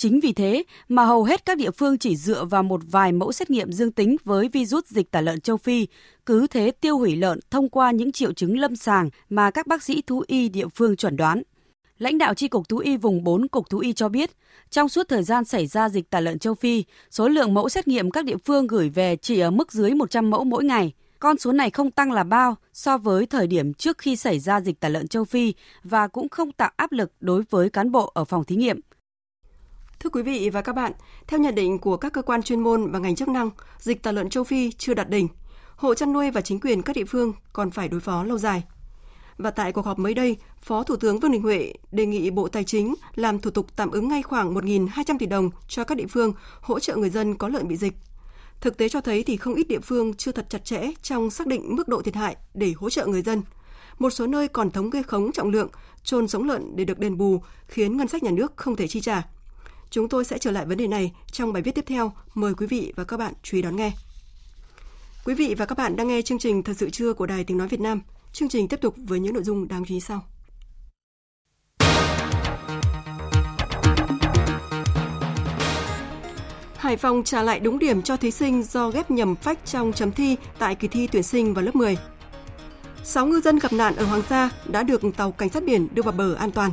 Chính 0.01 0.19
vì 0.19 0.33
thế 0.33 0.63
mà 0.89 1.05
hầu 1.05 1.23
hết 1.23 1.45
các 1.45 1.57
địa 1.57 1.71
phương 1.71 1.97
chỉ 1.97 2.15
dựa 2.15 2.45
vào 2.45 2.63
một 2.63 2.81
vài 2.91 3.11
mẫu 3.11 3.31
xét 3.31 3.49
nghiệm 3.49 3.71
dương 3.71 3.91
tính 3.91 4.15
với 4.23 4.47
virus 4.47 4.85
dịch 4.87 5.11
tả 5.11 5.21
lợn 5.21 5.41
châu 5.41 5.57
Phi, 5.57 5.87
cứ 6.25 6.47
thế 6.47 6.71
tiêu 6.71 6.97
hủy 6.97 7.15
lợn 7.15 7.39
thông 7.51 7.69
qua 7.69 7.91
những 7.91 8.11
triệu 8.11 8.33
chứng 8.33 8.59
lâm 8.59 8.75
sàng 8.75 9.09
mà 9.29 9.51
các 9.51 9.67
bác 9.67 9.83
sĩ 9.83 10.01
thú 10.01 10.23
y 10.27 10.49
địa 10.49 10.67
phương 10.75 10.95
chuẩn 10.95 11.17
đoán. 11.17 11.41
Lãnh 11.97 12.17
đạo 12.17 12.33
Tri 12.33 12.47
Cục 12.47 12.69
Thú 12.69 12.77
y 12.77 12.97
vùng 12.97 13.23
4 13.23 13.47
Cục 13.47 13.69
Thú 13.69 13.79
y 13.79 13.93
cho 13.93 14.09
biết, 14.09 14.31
trong 14.69 14.89
suốt 14.89 15.07
thời 15.07 15.23
gian 15.23 15.45
xảy 15.45 15.67
ra 15.67 15.89
dịch 15.89 16.09
tả 16.09 16.19
lợn 16.19 16.39
châu 16.39 16.53
Phi, 16.53 16.83
số 17.11 17.27
lượng 17.27 17.53
mẫu 17.53 17.69
xét 17.69 17.87
nghiệm 17.87 18.11
các 18.11 18.25
địa 18.25 18.37
phương 18.45 18.67
gửi 18.67 18.89
về 18.89 19.15
chỉ 19.15 19.39
ở 19.39 19.51
mức 19.51 19.71
dưới 19.71 19.93
100 19.93 20.29
mẫu 20.29 20.43
mỗi 20.43 20.63
ngày. 20.63 20.93
Con 21.19 21.37
số 21.37 21.51
này 21.51 21.69
không 21.69 21.91
tăng 21.91 22.11
là 22.11 22.23
bao 22.23 22.55
so 22.73 22.97
với 22.97 23.25
thời 23.25 23.47
điểm 23.47 23.73
trước 23.73 23.97
khi 23.97 24.15
xảy 24.15 24.39
ra 24.39 24.61
dịch 24.61 24.79
tả 24.79 24.89
lợn 24.89 25.07
châu 25.07 25.25
Phi 25.25 25.53
và 25.83 26.07
cũng 26.07 26.29
không 26.29 26.51
tạo 26.51 26.71
áp 26.75 26.91
lực 26.91 27.11
đối 27.19 27.43
với 27.49 27.69
cán 27.69 27.91
bộ 27.91 28.11
ở 28.13 28.25
phòng 28.25 28.43
thí 28.43 28.55
nghiệm. 28.55 28.79
Thưa 30.03 30.09
quý 30.09 30.21
vị 30.21 30.49
và 30.49 30.61
các 30.61 30.75
bạn, 30.75 30.91
theo 31.27 31.39
nhận 31.39 31.55
định 31.55 31.79
của 31.79 31.97
các 31.97 32.13
cơ 32.13 32.21
quan 32.21 32.43
chuyên 32.43 32.59
môn 32.59 32.91
và 32.91 32.99
ngành 32.99 33.15
chức 33.15 33.27
năng, 33.27 33.49
dịch 33.79 34.03
tả 34.03 34.11
lợn 34.11 34.29
châu 34.29 34.43
Phi 34.43 34.71
chưa 34.71 34.93
đạt 34.93 35.09
đỉnh. 35.09 35.27
Hộ 35.75 35.93
chăn 35.93 36.13
nuôi 36.13 36.31
và 36.31 36.41
chính 36.41 36.59
quyền 36.59 36.81
các 36.81 36.95
địa 36.95 37.05
phương 37.05 37.33
còn 37.53 37.71
phải 37.71 37.87
đối 37.87 37.99
phó 37.99 38.23
lâu 38.23 38.37
dài. 38.37 38.63
Và 39.37 39.51
tại 39.51 39.71
cuộc 39.71 39.85
họp 39.85 39.99
mới 39.99 40.13
đây, 40.13 40.37
Phó 40.61 40.83
Thủ 40.83 40.95
tướng 40.95 41.19
Vương 41.19 41.31
Đình 41.31 41.41
Huệ 41.41 41.73
đề 41.91 42.05
nghị 42.05 42.29
Bộ 42.29 42.47
Tài 42.47 42.63
chính 42.63 42.95
làm 43.15 43.39
thủ 43.39 43.51
tục 43.51 43.67
tạm 43.75 43.91
ứng 43.91 44.07
ngay 44.07 44.21
khoảng 44.21 44.53
1.200 44.53 45.17
tỷ 45.19 45.25
đồng 45.25 45.49
cho 45.67 45.83
các 45.83 45.95
địa 45.95 46.07
phương 46.09 46.33
hỗ 46.61 46.79
trợ 46.79 46.95
người 46.95 47.09
dân 47.09 47.35
có 47.35 47.47
lợn 47.47 47.67
bị 47.67 47.75
dịch. 47.75 47.93
Thực 48.61 48.77
tế 48.77 48.89
cho 48.89 49.01
thấy 49.01 49.23
thì 49.23 49.37
không 49.37 49.55
ít 49.55 49.67
địa 49.67 49.79
phương 49.79 50.13
chưa 50.13 50.31
thật 50.31 50.45
chặt 50.49 50.65
chẽ 50.65 50.91
trong 51.01 51.29
xác 51.29 51.47
định 51.47 51.75
mức 51.75 51.87
độ 51.87 52.01
thiệt 52.01 52.15
hại 52.15 52.35
để 52.53 52.73
hỗ 52.77 52.89
trợ 52.89 53.05
người 53.05 53.21
dân. 53.21 53.41
Một 53.99 54.09
số 54.09 54.27
nơi 54.27 54.47
còn 54.47 54.71
thống 54.71 54.91
kê 54.91 55.03
khống 55.03 55.31
trọng 55.31 55.49
lượng, 55.49 55.69
trôn 56.03 56.27
sống 56.27 56.43
lợn 56.43 56.75
để 56.75 56.85
được 56.85 56.99
đền 56.99 57.17
bù, 57.17 57.41
khiến 57.67 57.97
ngân 57.97 58.07
sách 58.07 58.23
nhà 58.23 58.31
nước 58.31 58.53
không 58.55 58.75
thể 58.75 58.87
chi 58.87 59.01
trả. 59.01 59.23
Chúng 59.91 60.09
tôi 60.09 60.25
sẽ 60.25 60.37
trở 60.37 60.51
lại 60.51 60.65
vấn 60.65 60.77
đề 60.77 60.87
này 60.87 61.11
trong 61.31 61.53
bài 61.53 61.63
viết 61.63 61.75
tiếp 61.75 61.85
theo. 61.87 62.11
Mời 62.33 62.53
quý 62.53 62.67
vị 62.67 62.93
và 62.95 63.03
các 63.03 63.17
bạn 63.17 63.33
chú 63.43 63.57
ý 63.57 63.61
đón 63.61 63.75
nghe. 63.75 63.91
Quý 65.25 65.33
vị 65.33 65.55
và 65.57 65.65
các 65.65 65.77
bạn 65.77 65.95
đang 65.95 66.07
nghe 66.07 66.21
chương 66.21 66.39
trình 66.39 66.63
Thật 66.63 66.73
sự 66.77 66.89
trưa 66.89 67.13
của 67.13 67.25
Đài 67.25 67.43
Tiếng 67.43 67.57
Nói 67.57 67.67
Việt 67.67 67.79
Nam. 67.79 68.01
Chương 68.33 68.49
trình 68.49 68.67
tiếp 68.67 68.81
tục 68.81 68.95
với 68.97 69.19
những 69.19 69.33
nội 69.33 69.43
dung 69.43 69.67
đáng 69.67 69.85
chú 69.85 69.93
ý 69.93 69.99
sau. 69.99 70.23
Hải 76.77 76.97
Phòng 76.97 77.23
trả 77.23 77.43
lại 77.43 77.59
đúng 77.59 77.79
điểm 77.79 78.01
cho 78.01 78.17
thí 78.17 78.31
sinh 78.31 78.63
do 78.63 78.89
ghép 78.89 79.11
nhầm 79.11 79.35
phách 79.35 79.65
trong 79.65 79.93
chấm 79.93 80.11
thi 80.11 80.35
tại 80.59 80.75
kỳ 80.75 80.87
thi 80.87 81.07
tuyển 81.07 81.23
sinh 81.23 81.53
vào 81.53 81.65
lớp 81.65 81.75
10. 81.75 81.97
6 83.03 83.25
ngư 83.25 83.41
dân 83.41 83.59
gặp 83.59 83.73
nạn 83.73 83.95
ở 83.95 84.05
Hoàng 84.05 84.21
Sa 84.29 84.49
đã 84.65 84.83
được 84.83 85.01
tàu 85.17 85.31
cảnh 85.31 85.49
sát 85.49 85.63
biển 85.63 85.87
đưa 85.93 86.01
vào 86.01 86.13
bờ 86.13 86.33
an 86.33 86.51
toàn. 86.51 86.71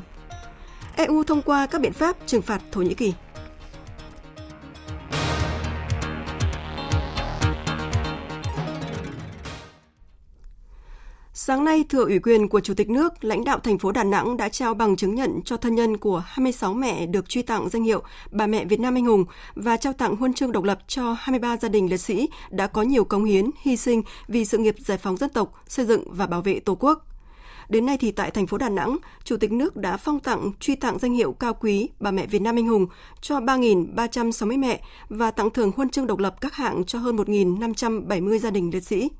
EU 0.98 1.24
thông 1.24 1.42
qua 1.42 1.66
các 1.66 1.80
biện 1.80 1.92
pháp 1.92 2.16
trừng 2.26 2.42
phạt 2.42 2.62
Thổ 2.72 2.82
Nhĩ 2.82 2.94
Kỳ. 2.94 3.14
Sáng 11.32 11.64
nay, 11.64 11.84
thừa 11.88 12.04
ủy 12.04 12.18
quyền 12.18 12.48
của 12.48 12.60
Chủ 12.60 12.74
tịch 12.74 12.90
nước, 12.90 13.24
lãnh 13.24 13.44
đạo 13.44 13.58
thành 13.58 13.78
phố 13.78 13.92
Đà 13.92 14.04
Nẵng 14.04 14.36
đã 14.36 14.48
trao 14.48 14.74
bằng 14.74 14.96
chứng 14.96 15.14
nhận 15.14 15.40
cho 15.44 15.56
thân 15.56 15.74
nhân 15.74 15.96
của 15.96 16.22
26 16.26 16.74
mẹ 16.74 17.06
được 17.06 17.28
truy 17.28 17.42
tặng 17.42 17.68
danh 17.68 17.84
hiệu 17.84 18.02
Bà 18.30 18.46
mẹ 18.46 18.64
Việt 18.64 18.80
Nam 18.80 18.94
anh 18.94 19.04
hùng 19.04 19.24
và 19.54 19.76
trao 19.76 19.92
tặng 19.92 20.16
huân 20.16 20.34
chương 20.34 20.52
độc 20.52 20.64
lập 20.64 20.78
cho 20.86 21.16
23 21.18 21.56
gia 21.56 21.68
đình 21.68 21.90
liệt 21.90 22.00
sĩ 22.00 22.28
đã 22.50 22.66
có 22.66 22.82
nhiều 22.82 23.04
cống 23.04 23.24
hiến, 23.24 23.50
hy 23.62 23.76
sinh 23.76 24.02
vì 24.28 24.44
sự 24.44 24.58
nghiệp 24.58 24.74
giải 24.78 24.98
phóng 24.98 25.16
dân 25.16 25.30
tộc, 25.30 25.52
xây 25.68 25.86
dựng 25.86 26.04
và 26.06 26.26
bảo 26.26 26.42
vệ 26.42 26.60
Tổ 26.60 26.74
quốc. 26.74 27.04
Đến 27.68 27.86
nay 27.86 27.96
thì 28.00 28.10
tại 28.10 28.30
thành 28.30 28.46
phố 28.46 28.58
Đà 28.58 28.68
Nẵng, 28.68 28.96
Chủ 29.24 29.36
tịch 29.36 29.52
nước 29.52 29.76
đã 29.76 29.96
phong 29.96 30.20
tặng 30.20 30.50
truy 30.60 30.76
tặng 30.76 30.98
danh 30.98 31.14
hiệu 31.14 31.32
cao 31.32 31.54
quý 31.54 31.88
Bà 32.00 32.10
mẹ 32.10 32.26
Việt 32.26 32.42
Nam 32.42 32.58
anh 32.58 32.66
hùng 32.66 32.86
cho 33.20 33.40
3.360 33.40 34.58
mẹ 34.58 34.80
và 35.08 35.30
tặng 35.30 35.50
thưởng 35.50 35.72
huân 35.76 35.90
chương 35.90 36.06
độc 36.06 36.18
lập 36.18 36.40
các 36.40 36.54
hạng 36.54 36.84
cho 36.84 36.98
hơn 36.98 37.16
1.570 37.16 38.38
gia 38.38 38.50
đình 38.50 38.70
liệt 38.72 38.82
sĩ. 38.82 39.10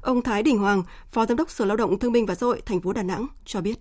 Ông 0.00 0.22
Thái 0.22 0.42
Đình 0.42 0.58
Hoàng, 0.58 0.82
Phó 1.08 1.26
Giám 1.26 1.36
đốc 1.36 1.50
Sở 1.50 1.64
Lao 1.64 1.76
động 1.76 1.98
Thương 1.98 2.12
binh 2.12 2.26
và 2.26 2.34
Xã 2.34 2.46
hội 2.46 2.62
thành 2.66 2.80
phố 2.80 2.92
Đà 2.92 3.02
Nẵng 3.02 3.26
cho 3.44 3.60
biết. 3.60 3.78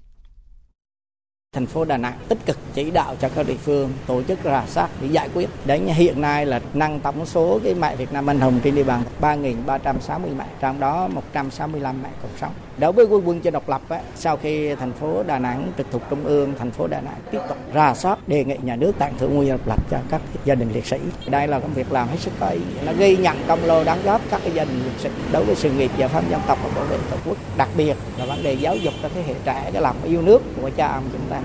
Thành 1.53 1.65
phố 1.65 1.85
Đà 1.85 1.97
Nẵng 1.97 2.19
tích 2.29 2.39
cực 2.45 2.57
chỉ 2.73 2.91
đạo 2.91 3.15
cho 3.19 3.29
các 3.35 3.47
địa 3.47 3.53
phương 3.53 3.91
tổ 4.07 4.21
chức 4.23 4.39
rà 4.43 4.63
soát 4.67 4.89
để 5.01 5.07
giải 5.07 5.29
quyết. 5.33 5.49
Đến 5.65 5.85
hiện 5.85 6.21
nay 6.21 6.45
là 6.45 6.61
nâng 6.73 6.99
tổng 6.99 7.25
số 7.25 7.59
cái 7.63 7.73
mẹ 7.73 7.95
Việt 7.95 8.13
Nam 8.13 8.29
anh 8.29 8.39
hùng 8.39 8.59
trên 8.63 8.75
địa 8.75 8.83
bàn 8.83 9.03
3.360 9.21 10.19
mẹ, 10.37 10.45
trong 10.59 10.79
đó 10.79 11.07
165 11.07 11.95
mẹ 12.03 12.09
còn 12.21 12.31
sống. 12.41 12.51
Đối 12.77 12.91
với 12.91 13.05
quân 13.05 13.27
quân 13.27 13.41
cho 13.41 13.51
độc 13.51 13.69
lập, 13.69 13.81
á, 13.89 13.99
sau 14.15 14.37
khi 14.37 14.75
thành 14.75 14.91
phố 14.93 15.23
Đà 15.23 15.39
Nẵng 15.39 15.71
trực 15.77 15.87
thuộc 15.91 16.01
trung 16.09 16.23
ương, 16.25 16.53
thành 16.59 16.71
phố 16.71 16.87
Đà 16.87 17.01
Nẵng 17.01 17.17
tiếp 17.31 17.39
tục 17.49 17.57
rà 17.73 17.93
soát 17.93 18.27
đề 18.27 18.43
nghị 18.43 18.55
nhà 18.63 18.75
nước 18.75 18.91
tặng 18.99 19.13
thưởng 19.19 19.35
nguyên 19.35 19.49
độc 19.49 19.67
lập 19.67 19.79
cho 19.91 19.97
các 20.09 20.21
gia 20.45 20.55
đình 20.55 20.71
liệt 20.73 20.85
sĩ. 20.85 20.97
Đây 21.27 21.47
là 21.47 21.59
công 21.59 21.73
việc 21.73 21.91
làm 21.91 22.07
hết 22.07 22.17
sức 22.19 22.31
có 22.39 22.47
ý 22.47 22.59
nghĩa. 22.59 22.85
Nó 22.85 22.91
ghi 22.97 23.17
nhận 23.17 23.37
công 23.47 23.63
lao 23.63 23.83
đóng 23.83 23.99
góp 24.03 24.21
các 24.29 24.41
cái 24.43 24.51
gia 24.53 24.65
đình 24.65 24.81
liệt 24.83 24.99
sĩ 24.99 25.09
đối 25.31 25.45
với 25.45 25.55
sự 25.55 25.71
nghiệp 25.71 25.91
giải 25.97 26.09
phóng 26.09 26.23
dân 26.29 26.41
tộc 26.47 26.57
và 26.63 26.69
bảo 26.75 26.85
vệ 26.85 26.97
tổ 27.11 27.17
quốc. 27.25 27.37
Đặc 27.57 27.69
biệt 27.77 27.97
là 28.17 28.25
vấn 28.25 28.43
đề 28.43 28.53
giáo 28.53 28.75
dục 28.75 28.93
cho 29.03 29.09
thế 29.15 29.23
hệ 29.27 29.33
trẻ 29.45 29.69
cái 29.73 29.81
lòng 29.81 29.95
yêu 30.03 30.21
nước 30.21 30.41
của 30.61 30.69
cha 30.75 30.87
ông 30.87 31.03
chúng 31.11 31.29
ta. 31.29 31.41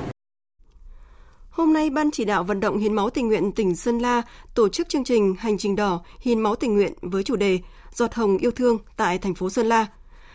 Hôm 1.58 1.72
nay, 1.72 1.90
Ban 1.90 2.10
chỉ 2.10 2.24
đạo 2.24 2.44
vận 2.44 2.60
động 2.60 2.78
hiến 2.78 2.92
máu 2.92 3.10
tình 3.10 3.28
nguyện 3.28 3.52
tỉnh 3.52 3.76
Sơn 3.76 3.98
La 3.98 4.22
tổ 4.54 4.68
chức 4.68 4.88
chương 4.88 5.04
trình 5.04 5.34
Hành 5.38 5.58
trình 5.58 5.76
đỏ 5.76 6.02
hiến 6.20 6.40
máu 6.40 6.56
tình 6.56 6.74
nguyện 6.74 6.92
với 7.02 7.22
chủ 7.22 7.36
đề 7.36 7.58
Giọt 7.94 8.14
hồng 8.14 8.38
yêu 8.38 8.50
thương 8.50 8.78
tại 8.96 9.18
thành 9.18 9.34
phố 9.34 9.50
Sơn 9.50 9.66
La. 9.66 9.86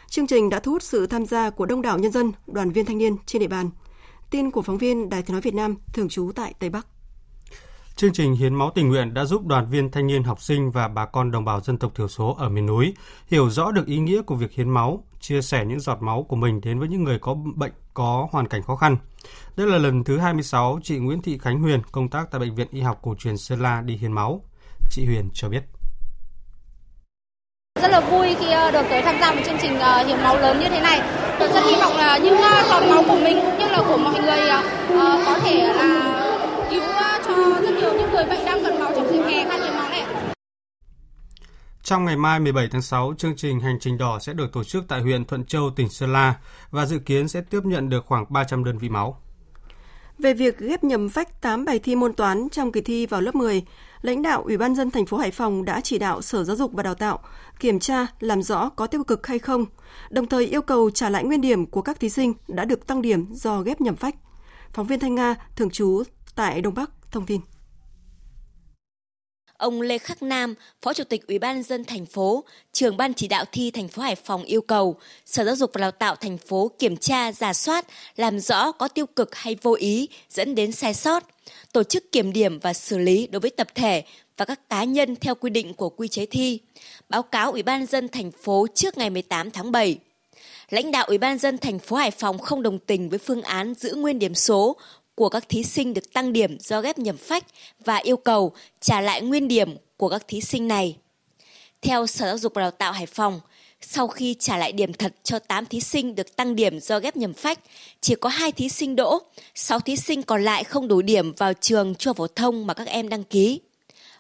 Chương 0.10 0.28
trình 0.28 0.50
đã 0.50 0.60
thu 0.60 0.72
hút 0.72 0.84
sự 0.84 1.08
tham 1.08 1.26
gia 1.26 1.50
của 1.50 1.66
đông 1.66 1.82
đảo 1.82 2.00
nhân 2.00 2.12
dân, 2.12 2.32
đoàn 2.48 2.72
viên 2.72 2.86
thanh 2.86 2.98
niên 2.98 3.16
trên 3.26 3.40
địa 3.40 3.48
bàn. 3.48 3.70
Tin 4.30 4.52
của 4.52 4.62
phóng 4.62 4.78
viên 4.78 5.10
Đài 5.10 5.22
Tiếng 5.22 5.34
nói 5.34 5.42
Việt 5.42 5.54
Nam 5.54 5.76
thường 5.94 6.10
trú 6.10 6.32
tại 6.36 6.54
Tây 6.60 6.70
Bắc. 6.70 6.88
Chương 7.96 8.14
trình 8.14 8.36
hiến 8.36 8.56
máu 8.56 8.72
tình 8.76 8.90
nguyện 8.90 9.14
đã 9.14 9.26
giúp 9.26 9.46
đoàn 9.46 9.70
viên 9.70 9.92
thanh 9.92 10.08
niên 10.08 10.24
học 10.24 10.42
sinh 10.42 10.72
và 10.72 10.88
bà 10.88 11.06
con 11.06 11.32
đồng 11.32 11.46
bào 11.46 11.62
dân 11.62 11.78
tộc 11.78 11.92
thiểu 11.96 12.08
số 12.08 12.36
ở 12.40 12.50
miền 12.50 12.66
núi 12.66 12.94
hiểu 13.28 13.50
rõ 13.50 13.72
được 13.72 13.86
ý 13.86 13.98
nghĩa 13.98 14.22
của 14.22 14.36
việc 14.36 14.52
hiến 14.52 14.70
máu, 14.70 15.04
chia 15.20 15.42
sẻ 15.42 15.66
những 15.66 15.80
giọt 15.80 16.02
máu 16.02 16.26
của 16.30 16.36
mình 16.36 16.62
đến 16.62 16.80
với 16.80 16.88
những 16.88 17.04
người 17.04 17.20
có 17.20 17.36
bệnh 17.56 17.72
có 17.94 18.28
hoàn 18.32 18.48
cảnh 18.48 18.64
khó 18.64 18.76
khăn. 18.76 18.98
Đây 19.58 19.68
là 19.68 19.78
lần 19.78 20.04
thứ 20.04 20.18
26 20.18 20.80
chị 20.84 20.98
Nguyễn 20.98 21.22
Thị 21.22 21.38
Khánh 21.38 21.62
Huyền 21.62 21.82
công 21.92 22.10
tác 22.10 22.32
tại 22.32 22.40
Bệnh 22.40 22.56
viện 22.56 22.68
Y 22.72 22.82
học 22.82 23.00
cổ 23.02 23.16
truyền 23.20 23.38
Sơn 23.38 23.62
La 23.62 23.82
đi 23.82 23.96
hiến 23.96 24.12
máu. 24.12 24.42
Chị 24.92 25.06
Huyền 25.06 25.30
cho 25.34 25.50
biết. 25.50 25.64
Rất 27.82 27.92
là 27.92 28.00
vui 28.00 28.36
khi 28.40 28.52
ờ, 28.52 28.72
được 28.72 28.86
tới 28.90 29.02
tham 29.02 29.16
gia 29.22 29.32
một 29.32 29.42
chương 29.46 29.58
trình 29.62 29.80
ờ, 29.80 30.04
hiến 30.04 30.24
máu 30.24 30.38
lớn 30.38 30.60
như 30.60 30.70
thế 30.70 30.82
này. 30.82 31.02
Tôi 31.40 31.48
rất 31.54 31.62
hy 31.66 31.76
vọng 31.76 31.98
là 31.98 32.18
những 32.18 32.38
giọt 32.70 32.84
máu 32.90 33.04
của 33.08 33.20
mình 33.24 33.40
cũng 33.42 33.60
như 33.60 33.68
là 33.68 33.84
của 33.88 33.98
mọi 33.98 34.22
người 34.22 34.40
có 35.26 35.40
thể 35.44 35.74
là 35.74 36.13
rất 37.62 37.72
nhiều 37.82 37.94
những 37.94 38.12
người 38.12 38.26
bệnh 38.26 38.46
đang 38.46 38.64
cần 38.64 38.80
máu 38.80 38.92
trong 38.96 39.08
dịp 39.12 39.22
hè 39.22 39.50
khan 39.50 39.62
hiến 39.62 39.74
máu 39.74 39.90
này. 39.90 40.06
Trong 41.84 42.06
ngày 42.06 42.18
mai 42.18 42.40
17 42.40 42.68
tháng 42.72 42.82
6, 42.82 43.14
chương 43.18 43.36
trình 43.36 43.60
Hành 43.60 43.80
trình 43.80 43.98
đỏ 43.98 44.20
sẽ 44.20 44.34
được 44.34 44.54
tổ 44.54 44.64
chức 44.64 44.84
tại 44.88 45.02
huyện 45.02 45.26
Thuận 45.26 45.46
Châu, 45.46 45.72
tỉnh 45.76 45.90
Sơn 45.90 46.14
La 46.14 46.36
và 46.72 46.86
dự 46.86 47.00
kiến 47.00 47.28
sẽ 47.28 47.42
tiếp 47.42 47.60
nhận 47.64 47.90
được 47.90 48.06
khoảng 48.06 48.26
300 48.30 48.64
đơn 48.64 48.78
vị 48.78 48.90
máu. 48.90 49.18
Về 50.20 50.34
việc 50.34 50.60
ghép 50.60 50.84
nhầm 50.84 51.10
phách 51.10 51.42
8 51.42 51.66
bài 51.66 51.80
thi 51.80 51.96
môn 51.96 52.14
toán 52.14 52.50
trong 52.50 52.72
kỳ 52.72 52.82
thi 52.82 53.06
vào 53.06 53.22
lớp 53.22 53.36
10, 53.36 53.64
lãnh 54.02 54.22
đạo 54.22 54.44
Ủy 54.44 54.58
ban 54.58 54.76
dân 54.76 54.92
thành 54.92 55.06
phố 55.06 55.18
Hải 55.18 55.32
Phòng 55.32 55.66
đã 55.66 55.82
chỉ 55.82 56.00
đạo 56.00 56.22
Sở 56.22 56.44
Giáo 56.44 56.56
dục 56.56 56.72
và 56.74 56.84
Đào 56.84 56.96
tạo 56.96 57.20
kiểm 57.60 57.80
tra 57.80 58.08
làm 58.20 58.44
rõ 58.44 58.70
có 58.70 58.88
tiêu 58.88 59.04
cực 59.04 59.28
hay 59.28 59.40
không, 59.40 59.66
đồng 60.10 60.28
thời 60.28 60.46
yêu 60.46 60.62
cầu 60.62 60.90
trả 60.90 61.10
lại 61.10 61.24
nguyên 61.24 61.42
điểm 61.42 61.66
của 61.66 61.82
các 61.82 62.00
thí 62.00 62.10
sinh 62.10 62.34
đã 62.48 62.66
được 62.66 62.88
tăng 62.88 63.02
điểm 63.02 63.26
do 63.32 63.62
ghép 63.62 63.82
nhầm 63.82 63.96
phách. 63.96 64.16
Phóng 64.74 64.88
viên 64.88 65.00
Thanh 65.00 65.16
Nga 65.16 65.36
thường 65.56 65.70
trú 65.70 66.04
tại 66.36 66.62
Đông 66.62 66.74
Bắc 66.74 66.90
thông 67.14 67.26
tin. 67.26 67.42
Ông 69.58 69.82
Lê 69.82 69.98
Khắc 69.98 70.24
Nam, 70.24 70.56
Phó 70.82 70.94
Chủ 70.94 71.04
tịch 71.04 71.28
Ủy 71.28 71.40
ban 71.40 71.64
dân 71.64 71.86
thành 71.86 72.06
phố, 72.06 72.44
trưởng 72.72 72.98
ban 72.98 73.14
chỉ 73.14 73.28
đạo 73.28 73.46
thi 73.52 73.72
thành 73.72 73.88
phố 73.88 74.02
Hải 74.02 74.16
Phòng 74.16 74.44
yêu 74.44 74.62
cầu 74.62 74.96
Sở 75.26 75.44
Giáo 75.46 75.56
dục 75.56 75.72
và 75.74 75.82
Đào 75.82 75.92
tạo 75.92 76.16
thành 76.16 76.38
phố 76.38 76.72
kiểm 76.80 76.98
tra, 76.98 77.32
giả 77.32 77.54
soát, 77.54 77.86
làm 78.16 78.40
rõ 78.40 78.72
có 78.72 78.88
tiêu 78.88 79.06
cực 79.06 79.36
hay 79.36 79.56
vô 79.62 79.74
ý 79.74 80.10
dẫn 80.30 80.56
đến 80.56 80.72
sai 80.72 80.94
sót, 80.94 81.24
tổ 81.72 81.84
chức 81.84 82.12
kiểm 82.12 82.34
điểm 82.34 82.60
và 82.60 82.74
xử 82.74 82.98
lý 82.98 83.28
đối 83.28 83.40
với 83.40 83.52
tập 83.52 83.68
thể 83.76 84.04
và 84.38 84.46
các 84.46 84.70
cá 84.70 84.84
nhân 84.84 85.16
theo 85.16 85.36
quy 85.36 85.50
định 85.50 85.74
của 85.74 85.90
quy 85.90 86.08
chế 86.08 86.26
thi. 86.26 86.60
Báo 87.10 87.24
cáo 87.24 87.52
Ủy 87.52 87.64
ban 87.64 87.86
dân 87.86 88.08
thành 88.08 88.32
phố 88.32 88.68
trước 88.76 88.98
ngày 88.98 89.10
18 89.10 89.52
tháng 89.52 89.72
7 89.72 89.98
lãnh 90.70 90.92
đạo 90.92 91.06
Ủy 91.06 91.18
ban 91.18 91.38
dân 91.38 91.58
thành 91.58 91.80
phố 91.80 91.96
Hải 91.96 92.12
Phòng 92.12 92.38
không 92.40 92.64
đồng 92.64 92.80
tình 92.80 93.10
với 93.10 93.20
phương 93.20 93.42
án 93.42 93.74
giữ 93.74 93.96
nguyên 93.96 94.20
điểm 94.20 94.36
số 94.36 94.78
của 95.16 95.30
các 95.30 95.50
thí 95.50 95.64
sinh 95.64 95.94
được 95.94 96.14
tăng 96.14 96.34
điểm 96.34 96.60
do 96.60 96.82
ghép 96.82 96.98
nhầm 96.98 97.18
phách 97.18 97.46
và 97.86 97.98
yêu 97.98 98.18
cầu 98.18 98.54
trả 98.80 99.02
lại 99.02 99.22
nguyên 99.22 99.48
điểm 99.48 99.76
của 99.98 100.10
các 100.10 100.28
thí 100.28 100.42
sinh 100.42 100.68
này. 100.68 100.98
Theo 101.82 102.08
Sở 102.08 102.26
Giáo 102.26 102.38
dục 102.38 102.54
và 102.56 102.62
Đào 102.62 102.72
tạo 102.72 102.92
Hải 102.92 103.06
Phòng, 103.06 103.40
sau 103.82 104.08
khi 104.08 104.36
trả 104.40 104.58
lại 104.58 104.72
điểm 104.72 104.94
thật 104.94 105.14
cho 105.24 105.40
8 105.40 105.66
thí 105.66 105.80
sinh 105.80 106.16
được 106.16 106.36
tăng 106.36 106.56
điểm 106.56 106.80
do 106.80 107.00
ghép 107.00 107.16
nhầm 107.16 107.34
phách, 107.34 107.60
chỉ 108.02 108.16
có 108.16 108.30
2 108.30 108.52
thí 108.52 108.70
sinh 108.70 108.96
đỗ, 108.96 109.20
6 109.56 109.80
thí 109.80 109.96
sinh 109.96 110.24
còn 110.24 110.44
lại 110.44 110.64
không 110.64 110.88
đủ 110.88 111.02
điểm 111.02 111.34
vào 111.34 111.54
trường 111.54 111.96
trung 111.96 112.14
phổ 112.14 112.28
thông 112.28 112.68
mà 112.68 112.74
các 112.74 112.88
em 112.88 113.10
đăng 113.10 113.24
ký. 113.24 113.60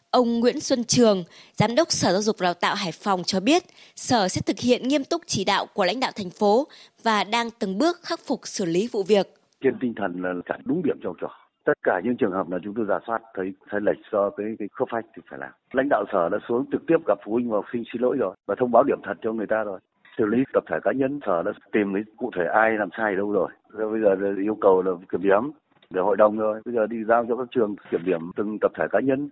Ông 0.09 0.39
Nguyễn 0.39 0.59
Xuân 0.59 0.83
Trường, 0.83 1.23
Giám 1.57 1.75
đốc 1.75 1.91
Sở 1.91 2.11
Giáo 2.11 2.21
dục 2.21 2.37
và 2.39 2.43
Đào 2.43 2.53
tạo 2.53 2.75
Hải 2.75 2.91
Phòng 2.91 3.23
cho 3.23 3.39
biết, 3.39 3.63
Sở 3.95 4.27
sẽ 4.27 4.41
thực 4.41 4.59
hiện 4.59 4.87
nghiêm 4.87 5.03
túc 5.03 5.21
chỉ 5.27 5.43
đạo 5.43 5.65
của 5.65 5.85
lãnh 5.85 5.99
đạo 5.99 6.11
thành 6.11 6.29
phố 6.29 6.67
và 7.03 7.23
đang 7.23 7.51
từng 7.51 7.77
bước 7.77 8.03
khắc 8.03 8.25
phục 8.25 8.47
xử 8.47 8.65
lý 8.65 8.87
vụ 8.87 9.03
việc 9.03 9.42
trên 9.63 9.79
tinh 9.79 9.93
thần 9.95 10.21
là 10.21 10.33
trả 10.45 10.55
đúng 10.65 10.81
điểm 10.83 10.97
cho 11.03 11.13
trò 11.21 11.29
tất 11.65 11.73
cả 11.83 12.01
những 12.03 12.17
trường 12.17 12.31
hợp 12.31 12.49
là 12.49 12.59
chúng 12.63 12.73
tôi 12.73 12.85
giả 12.85 12.99
soát 13.07 13.21
thấy 13.33 13.53
sai 13.71 13.81
lệch 13.81 13.97
do 14.11 14.29
cái 14.29 14.55
cái 14.59 14.67
khớp 14.73 14.87
phách 14.91 15.05
thì 15.15 15.21
phải 15.29 15.39
làm. 15.39 15.51
Lãnh 15.73 15.89
đạo 15.89 16.05
sở 16.11 16.29
đã 16.29 16.37
xuống 16.47 16.65
trực 16.71 16.81
tiếp 16.87 16.97
gặp 17.07 17.17
phụ 17.25 17.31
huynh 17.33 17.49
và 17.49 17.57
học 17.57 17.65
sinh 17.73 17.83
xin 17.93 18.01
lỗi 18.01 18.17
rồi 18.19 18.35
và 18.47 18.55
thông 18.55 18.71
báo 18.71 18.83
điểm 18.83 18.97
thật 19.03 19.17
cho 19.21 19.33
người 19.33 19.47
ta 19.47 19.63
rồi. 19.63 19.79
Xử 20.17 20.25
lý 20.25 20.43
tập 20.53 20.63
thể 20.69 20.77
cá 20.83 20.91
nhân, 20.91 21.19
sở 21.25 21.43
đã 21.43 21.51
tìm 21.71 21.93
thấy 21.93 22.03
cụ 22.17 22.31
thể 22.35 22.45
ai, 22.45 22.77
làm 22.77 22.89
sai 22.97 23.15
đâu 23.15 23.31
rồi. 23.31 23.49
Rồi 23.69 23.91
bây 23.91 24.01
giờ 24.01 24.33
yêu 24.37 24.57
cầu 24.61 24.81
là 24.81 24.91
kiểm 25.11 25.21
điểm 25.21 25.51
để 25.89 26.01
hội 26.01 26.17
đồng 26.17 26.37
rồi 26.37 26.61
bây 26.65 26.73
giờ 26.75 26.87
đi 26.87 27.03
giao 27.03 27.25
cho 27.29 27.35
các 27.35 27.47
trường 27.51 27.75
kiểm 27.91 28.01
điểm 28.05 28.31
từng 28.35 28.57
tập 28.61 28.71
thể 28.77 28.85
cá 28.91 28.99
nhân. 28.99 29.29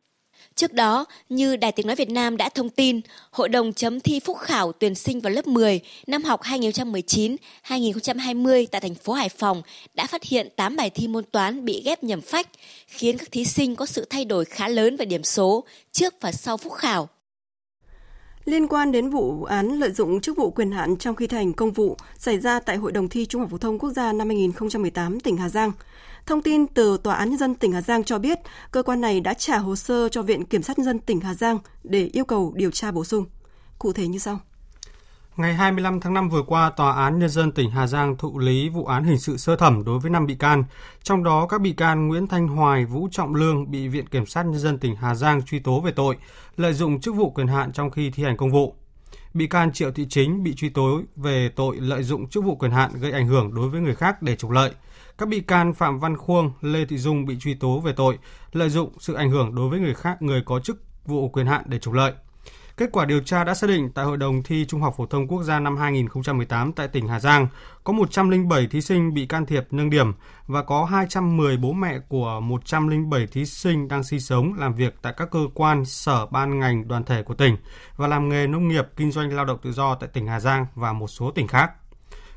Trước 0.56 0.74
đó, 0.74 1.06
như 1.30 1.56
Đài 1.56 1.72
Tiếng 1.72 1.88
Nói 1.88 1.96
Việt 1.96 2.10
Nam 2.10 2.38
đã 2.38 2.50
thông 2.50 2.70
tin, 2.70 3.02
Hội 3.32 3.50
đồng 3.50 3.74
chấm 3.74 4.00
thi 4.00 4.20
phúc 4.20 4.38
khảo 4.38 4.72
tuyển 4.72 4.96
sinh 4.96 5.22
vào 5.22 5.34
lớp 5.34 5.48
10 5.48 5.80
năm 6.08 6.24
học 6.24 6.42
2019-2020 6.44 8.66
tại 8.72 8.82
thành 8.82 8.96
phố 8.96 9.14
Hải 9.14 9.30
Phòng 9.30 9.62
đã 9.94 10.08
phát 10.08 10.24
hiện 10.24 10.50
8 10.56 10.76
bài 10.76 10.90
thi 10.90 11.08
môn 11.08 11.24
toán 11.24 11.66
bị 11.66 11.82
ghép 11.86 12.04
nhầm 12.04 12.22
phách, 12.22 12.48
khiến 12.88 13.18
các 13.18 13.32
thí 13.32 13.46
sinh 13.46 13.76
có 13.76 13.86
sự 13.86 14.08
thay 14.10 14.26
đổi 14.26 14.46
khá 14.46 14.68
lớn 14.68 14.98
về 14.98 15.06
điểm 15.06 15.24
số 15.24 15.64
trước 15.92 16.14
và 16.22 16.32
sau 16.32 16.58
phúc 16.58 16.74
khảo. 16.74 17.10
Liên 18.46 18.68
quan 18.68 18.92
đến 18.92 19.10
vụ 19.10 19.44
án 19.44 19.80
lợi 19.80 19.92
dụng 19.92 20.22
chức 20.22 20.38
vụ 20.38 20.52
quyền 20.52 20.72
hạn 20.72 20.98
trong 20.98 21.16
khi 21.16 21.28
thành 21.28 21.54
công 21.54 21.72
vụ 21.72 21.98
xảy 22.18 22.40
ra 22.40 22.60
tại 22.60 22.78
Hội 22.78 22.92
đồng 22.92 23.10
thi 23.10 23.26
Trung 23.26 23.42
học 23.42 23.52
phổ 23.52 23.58
thông 23.58 23.80
quốc 23.80 23.90
gia 23.90 24.14
năm 24.14 24.30
2018 24.30 25.20
tỉnh 25.20 25.38
Hà 25.38 25.50
Giang, 25.50 25.72
Thông 26.26 26.41
tin 26.41 26.67
từ 26.67 26.97
Tòa 26.97 27.15
án 27.15 27.30
Nhân 27.30 27.38
dân 27.38 27.55
tỉnh 27.55 27.72
Hà 27.72 27.82
Giang 27.82 28.03
cho 28.03 28.19
biết, 28.19 28.39
cơ 28.72 28.84
quan 28.84 29.01
này 29.01 29.19
đã 29.19 29.34
trả 29.34 29.57
hồ 29.57 29.76
sơ 29.76 30.09
cho 30.09 30.22
Viện 30.22 30.45
Kiểm 30.45 30.63
sát 30.63 30.80
Nhân 30.80 30.86
dân 30.86 30.99
tỉnh 30.99 31.19
Hà 31.19 31.34
Giang 31.34 31.59
để 31.84 32.09
yêu 32.13 32.26
cầu 32.26 32.53
điều 32.55 32.72
tra 32.72 32.91
bổ 32.91 33.03
sung. 33.03 33.26
Cụ 33.80 33.93
thể 33.93 34.07
như 34.07 34.19
sau. 34.19 34.39
Ngày 35.38 35.53
25 35.53 35.99
tháng 35.99 36.13
5 36.13 36.30
vừa 36.30 36.43
qua, 36.47 36.69
Tòa 36.69 36.91
án 36.91 37.19
Nhân 37.19 37.30
dân 37.30 37.51
tỉnh 37.51 37.72
Hà 37.72 37.88
Giang 37.88 38.17
thụ 38.17 38.39
lý 38.39 38.69
vụ 38.69 38.86
án 38.86 39.03
hình 39.03 39.19
sự 39.19 39.38
sơ 39.38 39.55
thẩm 39.55 39.84
đối 39.86 39.99
với 39.99 40.11
5 40.11 40.26
bị 40.26 40.36
can. 40.36 40.63
Trong 41.03 41.24
đó, 41.24 41.47
các 41.47 41.61
bị 41.61 41.74
can 41.74 42.07
Nguyễn 42.07 42.28
Thanh 42.28 42.47
Hoài, 42.47 42.86
Vũ 42.86 43.07
Trọng 43.11 43.36
Lương 43.36 43.72
bị 43.72 43.88
Viện 43.88 44.07
Kiểm 44.07 44.26
sát 44.26 44.43
Nhân 44.43 44.59
dân 44.59 44.78
tỉnh 44.80 44.95
Hà 44.95 45.15
Giang 45.15 45.41
truy 45.45 45.59
tố 45.59 45.80
về 45.80 45.91
tội 45.91 46.17
lợi 46.57 46.74
dụng 46.74 47.01
chức 47.01 47.15
vụ 47.15 47.30
quyền 47.30 47.47
hạn 47.47 47.72
trong 47.72 47.91
khi 47.91 48.09
thi 48.09 48.24
hành 48.24 48.38
công 48.38 48.51
vụ. 48.51 48.76
Bị 49.34 49.47
can 49.47 49.72
Triệu 49.74 49.91
Thị 49.91 50.05
Chính 50.09 50.43
bị 50.43 50.55
truy 50.55 50.69
tố 50.69 51.01
về 51.15 51.49
tội 51.55 51.78
lợi 51.80 52.03
dụng 52.03 52.30
chức 52.30 52.43
vụ 52.43 52.55
quyền 52.55 52.72
hạn 52.72 52.91
gây 52.99 53.11
ảnh 53.11 53.28
hưởng 53.28 53.55
đối 53.55 53.69
với 53.69 53.82
người 53.82 53.95
khác 53.95 54.22
để 54.22 54.36
trục 54.36 54.51
lợi. 54.51 54.72
Các 55.22 55.28
bị 55.28 55.41
can 55.41 55.74
Phạm 55.74 55.99
Văn 55.99 56.17
Khuông, 56.17 56.51
Lê 56.61 56.86
Thị 56.86 56.97
Dung 56.97 57.26
bị 57.26 57.38
truy 57.39 57.53
tố 57.53 57.80
về 57.80 57.93
tội 57.93 58.17
lợi 58.51 58.69
dụng 58.69 58.89
sự 58.99 59.13
ảnh 59.13 59.30
hưởng 59.30 59.55
đối 59.55 59.69
với 59.69 59.80
người 59.80 59.93
khác 59.93 60.22
người 60.22 60.41
có 60.45 60.59
chức 60.59 60.78
vụ 61.05 61.30
quyền 61.30 61.45
hạn 61.45 61.63
để 61.65 61.80
trục 61.80 61.93
lợi. 61.93 62.13
Kết 62.78 62.89
quả 62.91 63.05
điều 63.05 63.19
tra 63.19 63.43
đã 63.43 63.53
xác 63.53 63.67
định 63.67 63.91
tại 63.95 64.05
Hội 64.05 64.17
đồng 64.17 64.43
thi 64.43 64.65
Trung 64.65 64.82
học 64.82 64.93
phổ 64.97 65.05
thông 65.05 65.28
quốc 65.28 65.43
gia 65.43 65.59
năm 65.59 65.78
2018 65.78 66.74
tại 66.74 66.88
tỉnh 66.88 67.07
Hà 67.07 67.19
Giang 67.19 67.47
có 67.84 67.93
107 67.93 68.67
thí 68.67 68.82
sinh 68.82 69.13
bị 69.13 69.26
can 69.26 69.45
thiệp 69.45 69.67
nâng 69.72 69.89
điểm 69.89 70.13
và 70.47 70.63
có 70.63 70.86
210 70.86 71.57
bố 71.57 71.74
mẹ 71.74 71.99
của 72.07 72.39
107 72.39 73.28
thí 73.28 73.45
sinh 73.45 73.88
đang 73.88 74.03
sinh 74.03 74.19
sống 74.19 74.53
làm 74.57 74.76
việc 74.76 74.95
tại 75.01 75.13
các 75.17 75.32
cơ 75.32 75.39
quan, 75.53 75.86
sở, 75.86 76.26
ban 76.26 76.59
ngành, 76.59 76.88
đoàn 76.88 77.03
thể 77.03 77.24
của 77.24 77.34
tỉnh 77.34 77.57
và 77.95 78.07
làm 78.07 78.30
nghề 78.30 78.47
nông 78.47 78.67
nghiệp, 78.67 78.88
kinh 78.95 79.11
doanh 79.11 79.36
lao 79.36 79.45
động 79.45 79.59
tự 79.63 79.72
do 79.72 79.95
tại 79.95 80.09
tỉnh 80.13 80.28
Hà 80.28 80.39
Giang 80.39 80.65
và 80.76 80.93
một 80.93 81.07
số 81.07 81.32
tỉnh 81.32 81.47
khác. 81.47 81.72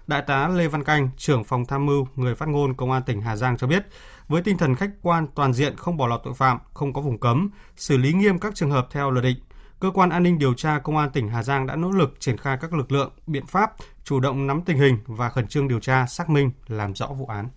Đại 0.06 0.22
tá 0.22 0.48
Lê 0.48 0.68
Văn 0.68 0.84
Canh, 0.84 1.08
trưởng 1.16 1.44
phòng 1.44 1.64
tham 1.64 1.86
mưu, 1.86 2.06
người 2.16 2.34
phát 2.34 2.48
ngôn 2.48 2.74
Công 2.74 2.90
an 2.90 3.02
tỉnh 3.02 3.20
Hà 3.20 3.36
Giang 3.36 3.56
cho 3.56 3.66
biết, 3.66 3.86
với 4.28 4.42
tinh 4.42 4.58
thần 4.58 4.74
khách 4.74 4.90
quan, 5.02 5.26
toàn 5.34 5.52
diện, 5.52 5.76
không 5.76 5.96
bỏ 5.96 6.06
lọt 6.06 6.20
tội 6.24 6.34
phạm, 6.34 6.58
không 6.74 6.92
có 6.92 7.00
vùng 7.00 7.18
cấm, 7.18 7.50
xử 7.76 7.96
lý 7.96 8.12
nghiêm 8.12 8.38
các 8.38 8.54
trường 8.54 8.70
hợp 8.70 8.88
theo 8.90 9.10
luật 9.10 9.24
định, 9.24 9.36
cơ 9.80 9.90
quan 9.90 10.10
an 10.10 10.22
ninh 10.22 10.38
điều 10.38 10.54
tra 10.54 10.78
Công 10.78 10.96
an 10.96 11.10
tỉnh 11.10 11.28
Hà 11.28 11.42
Giang 11.42 11.66
đã 11.66 11.76
nỗ 11.76 11.90
lực 11.90 12.20
triển 12.20 12.36
khai 12.36 12.58
các 12.60 12.72
lực 12.72 12.92
lượng, 12.92 13.12
biện 13.26 13.46
pháp, 13.46 13.72
chủ 14.04 14.20
động 14.20 14.46
nắm 14.46 14.62
tình 14.62 14.78
hình 14.78 14.98
và 15.06 15.30
khẩn 15.30 15.48
trương 15.48 15.68
điều 15.68 15.80
tra, 15.80 16.06
xác 16.06 16.30
minh, 16.30 16.50
làm 16.66 16.94
rõ 16.94 17.06
vụ 17.06 17.26
án. 17.26 17.48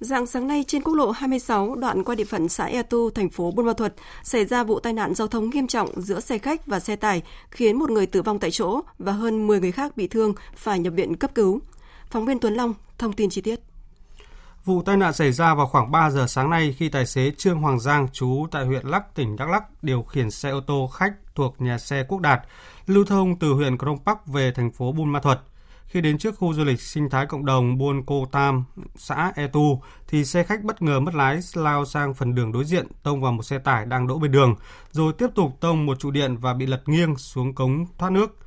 Dạng 0.00 0.26
sáng 0.26 0.48
nay 0.48 0.64
trên 0.66 0.82
quốc 0.82 0.94
lộ 0.94 1.10
26 1.10 1.74
đoạn 1.74 2.04
qua 2.04 2.14
địa 2.14 2.24
phận 2.24 2.48
xã 2.48 2.64
Ea 2.64 2.82
Tu, 2.82 3.10
thành 3.10 3.30
phố 3.30 3.50
Buôn 3.50 3.66
Ma 3.66 3.72
Thuột 3.72 3.92
xảy 4.22 4.44
ra 4.44 4.64
vụ 4.64 4.80
tai 4.80 4.92
nạn 4.92 5.14
giao 5.14 5.28
thông 5.28 5.50
nghiêm 5.50 5.66
trọng 5.66 6.00
giữa 6.00 6.20
xe 6.20 6.38
khách 6.38 6.66
và 6.66 6.80
xe 6.80 6.96
tải 6.96 7.22
khiến 7.50 7.78
một 7.78 7.90
người 7.90 8.06
tử 8.06 8.22
vong 8.22 8.38
tại 8.38 8.50
chỗ 8.50 8.80
và 8.98 9.12
hơn 9.12 9.46
10 9.46 9.60
người 9.60 9.72
khác 9.72 9.96
bị 9.96 10.08
thương 10.08 10.34
phải 10.56 10.78
nhập 10.78 10.92
viện 10.96 11.16
cấp 11.16 11.30
cứu. 11.34 11.60
Phóng 12.10 12.24
viên 12.24 12.38
Tuấn 12.38 12.54
Long 12.54 12.74
thông 12.98 13.12
tin 13.12 13.30
chi 13.30 13.40
tiết. 13.40 13.60
Vụ 14.64 14.82
tai 14.82 14.96
nạn 14.96 15.12
xảy 15.12 15.32
ra 15.32 15.54
vào 15.54 15.66
khoảng 15.66 15.90
3 15.90 16.10
giờ 16.10 16.26
sáng 16.26 16.50
nay 16.50 16.74
khi 16.78 16.88
tài 16.88 17.06
xế 17.06 17.32
Trương 17.36 17.60
Hoàng 17.60 17.80
Giang 17.80 18.08
trú 18.12 18.46
tại 18.50 18.66
huyện 18.66 18.86
Lắc, 18.86 19.14
tỉnh 19.14 19.36
Đắk 19.36 19.48
Lắc 19.48 19.82
điều 19.82 20.02
khiển 20.02 20.30
xe 20.30 20.50
ô 20.50 20.60
tô 20.60 20.90
khách 20.94 21.12
thuộc 21.34 21.60
nhà 21.60 21.78
xe 21.78 22.04
Quốc 22.08 22.20
Đạt 22.20 22.40
lưu 22.86 23.04
thông 23.04 23.38
từ 23.38 23.52
huyện 23.52 23.78
Krông 23.78 23.98
Bắc 24.04 24.26
về 24.26 24.52
thành 24.52 24.72
phố 24.72 24.92
Buôn 24.92 25.12
Ma 25.12 25.20
Thuột. 25.20 25.38
Khi 25.90 26.00
đến 26.00 26.18
trước 26.18 26.38
khu 26.38 26.54
du 26.54 26.64
lịch 26.64 26.80
sinh 26.80 27.10
thái 27.10 27.26
cộng 27.26 27.44
đồng 27.44 27.78
Buôn 27.78 28.02
Cô 28.06 28.26
Tam, 28.32 28.64
xã 28.96 29.32
E 29.36 29.46
Tu, 29.46 29.82
thì 30.08 30.24
xe 30.24 30.42
khách 30.42 30.64
bất 30.64 30.82
ngờ 30.82 31.00
mất 31.00 31.14
lái 31.14 31.40
lao 31.54 31.84
sang 31.84 32.14
phần 32.14 32.34
đường 32.34 32.52
đối 32.52 32.64
diện, 32.64 32.86
tông 33.02 33.20
vào 33.20 33.32
một 33.32 33.42
xe 33.42 33.58
tải 33.58 33.86
đang 33.86 34.06
đỗ 34.06 34.18
bên 34.18 34.32
đường, 34.32 34.54
rồi 34.92 35.12
tiếp 35.18 35.26
tục 35.34 35.56
tông 35.60 35.86
một 35.86 35.98
trụ 35.98 36.10
điện 36.10 36.36
và 36.36 36.54
bị 36.54 36.66
lật 36.66 36.82
nghiêng 36.86 37.16
xuống 37.16 37.54
cống 37.54 37.86
thoát 37.98 38.12
nước. 38.12 38.38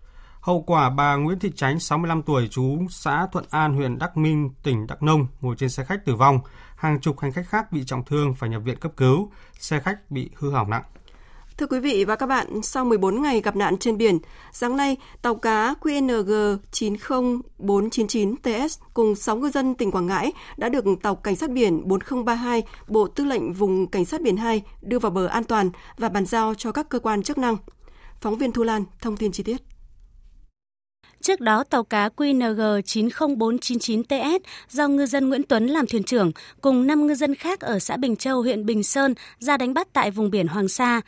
Hậu 0.41 0.61
quả 0.61 0.89
bà 0.89 1.15
Nguyễn 1.15 1.39
Thị 1.39 1.51
Tránh, 1.55 1.79
65 1.79 2.21
tuổi, 2.21 2.47
chú 2.51 2.87
xã 2.89 3.27
Thuận 3.31 3.45
An, 3.49 3.75
huyện 3.75 3.97
Đắc 3.97 4.17
Minh, 4.17 4.49
tỉnh 4.63 4.87
Đắk 4.87 5.03
Nông, 5.03 5.27
ngồi 5.41 5.55
trên 5.55 5.69
xe 5.69 5.83
khách 5.83 6.05
tử 6.05 6.15
vong. 6.15 6.39
Hàng 6.75 6.99
chục 7.01 7.19
hành 7.19 7.31
khách 7.31 7.47
khác 7.47 7.71
bị 7.71 7.83
trọng 7.85 8.05
thương 8.05 8.33
phải 8.33 8.49
nhập 8.49 8.61
viện 8.65 8.79
cấp 8.79 8.91
cứu. 8.97 9.31
Xe 9.59 9.79
khách 9.79 10.11
bị 10.11 10.29
hư 10.35 10.51
hỏng 10.51 10.69
nặng. 10.69 10.83
Thưa 11.57 11.67
quý 11.67 11.79
vị 11.79 12.05
và 12.05 12.15
các 12.15 12.25
bạn, 12.25 12.61
sau 12.63 12.85
14 12.85 13.21
ngày 13.21 13.41
gặp 13.41 13.55
nạn 13.55 13.77
trên 13.77 13.97
biển, 13.97 14.19
sáng 14.51 14.77
nay, 14.77 14.97
tàu 15.21 15.35
cá 15.35 15.73
QNG 15.81 16.57
90499TS 16.71 18.67
cùng 18.93 19.15
6 19.15 19.37
ngư 19.37 19.49
dân 19.49 19.75
tỉnh 19.75 19.91
Quảng 19.91 20.07
Ngãi 20.07 20.31
đã 20.57 20.69
được 20.69 20.85
tàu 21.01 21.15
Cảnh 21.15 21.35
sát 21.35 21.49
biển 21.49 21.87
4032 21.87 22.63
Bộ 22.87 23.07
Tư 23.07 23.25
lệnh 23.25 23.53
Vùng 23.53 23.87
Cảnh 23.87 24.05
sát 24.05 24.21
biển 24.21 24.37
2 24.37 24.61
đưa 24.81 24.99
vào 24.99 25.11
bờ 25.11 25.27
an 25.27 25.43
toàn 25.43 25.69
và 25.97 26.09
bàn 26.09 26.25
giao 26.25 26.53
cho 26.53 26.71
các 26.71 26.89
cơ 26.89 26.99
quan 26.99 27.23
chức 27.23 27.37
năng. 27.37 27.57
Phóng 28.21 28.37
viên 28.37 28.51
Thu 28.51 28.63
Lan 28.63 28.83
thông 29.01 29.17
tin 29.17 29.31
chi 29.31 29.43
tiết. 29.43 29.57
Trước 31.21 31.39
đó, 31.39 31.63
tàu 31.63 31.83
cá 31.83 32.09
QNG 32.17 32.81
90499TS 32.81 34.39
do 34.69 34.87
ngư 34.87 35.05
dân 35.05 35.29
Nguyễn 35.29 35.43
Tuấn 35.43 35.67
làm 35.67 35.87
thuyền 35.87 36.03
trưởng 36.03 36.31
cùng 36.61 36.87
5 36.87 37.07
ngư 37.07 37.15
dân 37.15 37.35
khác 37.35 37.59
ở 37.59 37.79
xã 37.79 37.97
Bình 37.97 38.15
Châu, 38.15 38.41
huyện 38.41 38.65
Bình 38.65 38.83
Sơn 38.83 39.13
ra 39.39 39.57
đánh 39.57 39.73
bắt 39.73 39.87
tại 39.93 40.11
vùng 40.11 40.31
biển 40.31 40.47
Hoàng 40.47 40.67
Sa. 40.67 41.01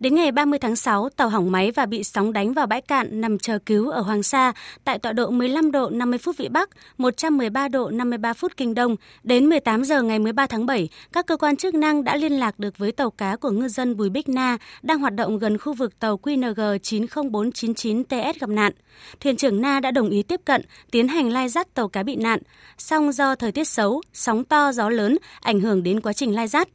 Đến 0.00 0.14
ngày 0.14 0.32
30 0.32 0.58
tháng 0.58 0.76
6, 0.76 1.08
tàu 1.08 1.28
hỏng 1.28 1.52
máy 1.52 1.70
và 1.70 1.86
bị 1.86 2.04
sóng 2.04 2.32
đánh 2.32 2.52
vào 2.52 2.66
bãi 2.66 2.80
cạn 2.80 3.20
nằm 3.20 3.38
chờ 3.38 3.58
cứu 3.66 3.90
ở 3.90 4.00
Hoàng 4.00 4.22
Sa 4.22 4.52
tại 4.84 4.98
tọa 4.98 5.12
độ 5.12 5.30
15 5.30 5.72
độ 5.72 5.90
50 5.90 6.18
phút 6.18 6.36
Vĩ 6.36 6.48
Bắc, 6.48 6.70
113 6.98 7.68
độ 7.68 7.90
53 7.90 8.32
phút 8.32 8.52
Kinh 8.56 8.74
Đông. 8.74 8.96
Đến 9.22 9.46
18 9.46 9.84
giờ 9.84 10.02
ngày 10.02 10.18
13 10.18 10.46
tháng 10.46 10.66
7, 10.66 10.88
các 11.12 11.26
cơ 11.26 11.36
quan 11.36 11.56
chức 11.56 11.74
năng 11.74 12.04
đã 12.04 12.16
liên 12.16 12.32
lạc 12.32 12.58
được 12.58 12.78
với 12.78 12.92
tàu 12.92 13.10
cá 13.10 13.36
của 13.36 13.50
ngư 13.50 13.68
dân 13.68 13.96
Bùi 13.96 14.10
Bích 14.10 14.28
Na 14.28 14.58
đang 14.82 14.98
hoạt 14.98 15.14
động 15.14 15.38
gần 15.38 15.58
khu 15.58 15.74
vực 15.74 15.98
tàu 15.98 16.16
QNG 16.16 16.78
90499TS 16.78 18.32
gặp 18.40 18.48
nạn. 18.48 18.72
Thuyền 19.20 19.36
trưởng 19.36 19.60
Na 19.60 19.80
đã 19.80 19.90
đồng 19.90 20.10
ý 20.10 20.22
tiếp 20.22 20.40
cận, 20.44 20.62
tiến 20.90 21.08
hành 21.08 21.32
lai 21.32 21.48
dắt 21.48 21.74
tàu 21.74 21.88
cá 21.88 22.02
bị 22.02 22.16
nạn. 22.16 22.40
Song 22.78 23.12
do 23.12 23.34
thời 23.34 23.52
tiết 23.52 23.68
xấu, 23.68 24.02
sóng 24.12 24.44
to, 24.44 24.72
gió 24.72 24.88
lớn 24.88 25.18
ảnh 25.40 25.60
hưởng 25.60 25.82
đến 25.82 26.00
quá 26.00 26.12
trình 26.12 26.34
lai 26.34 26.48
dắt. 26.48 26.68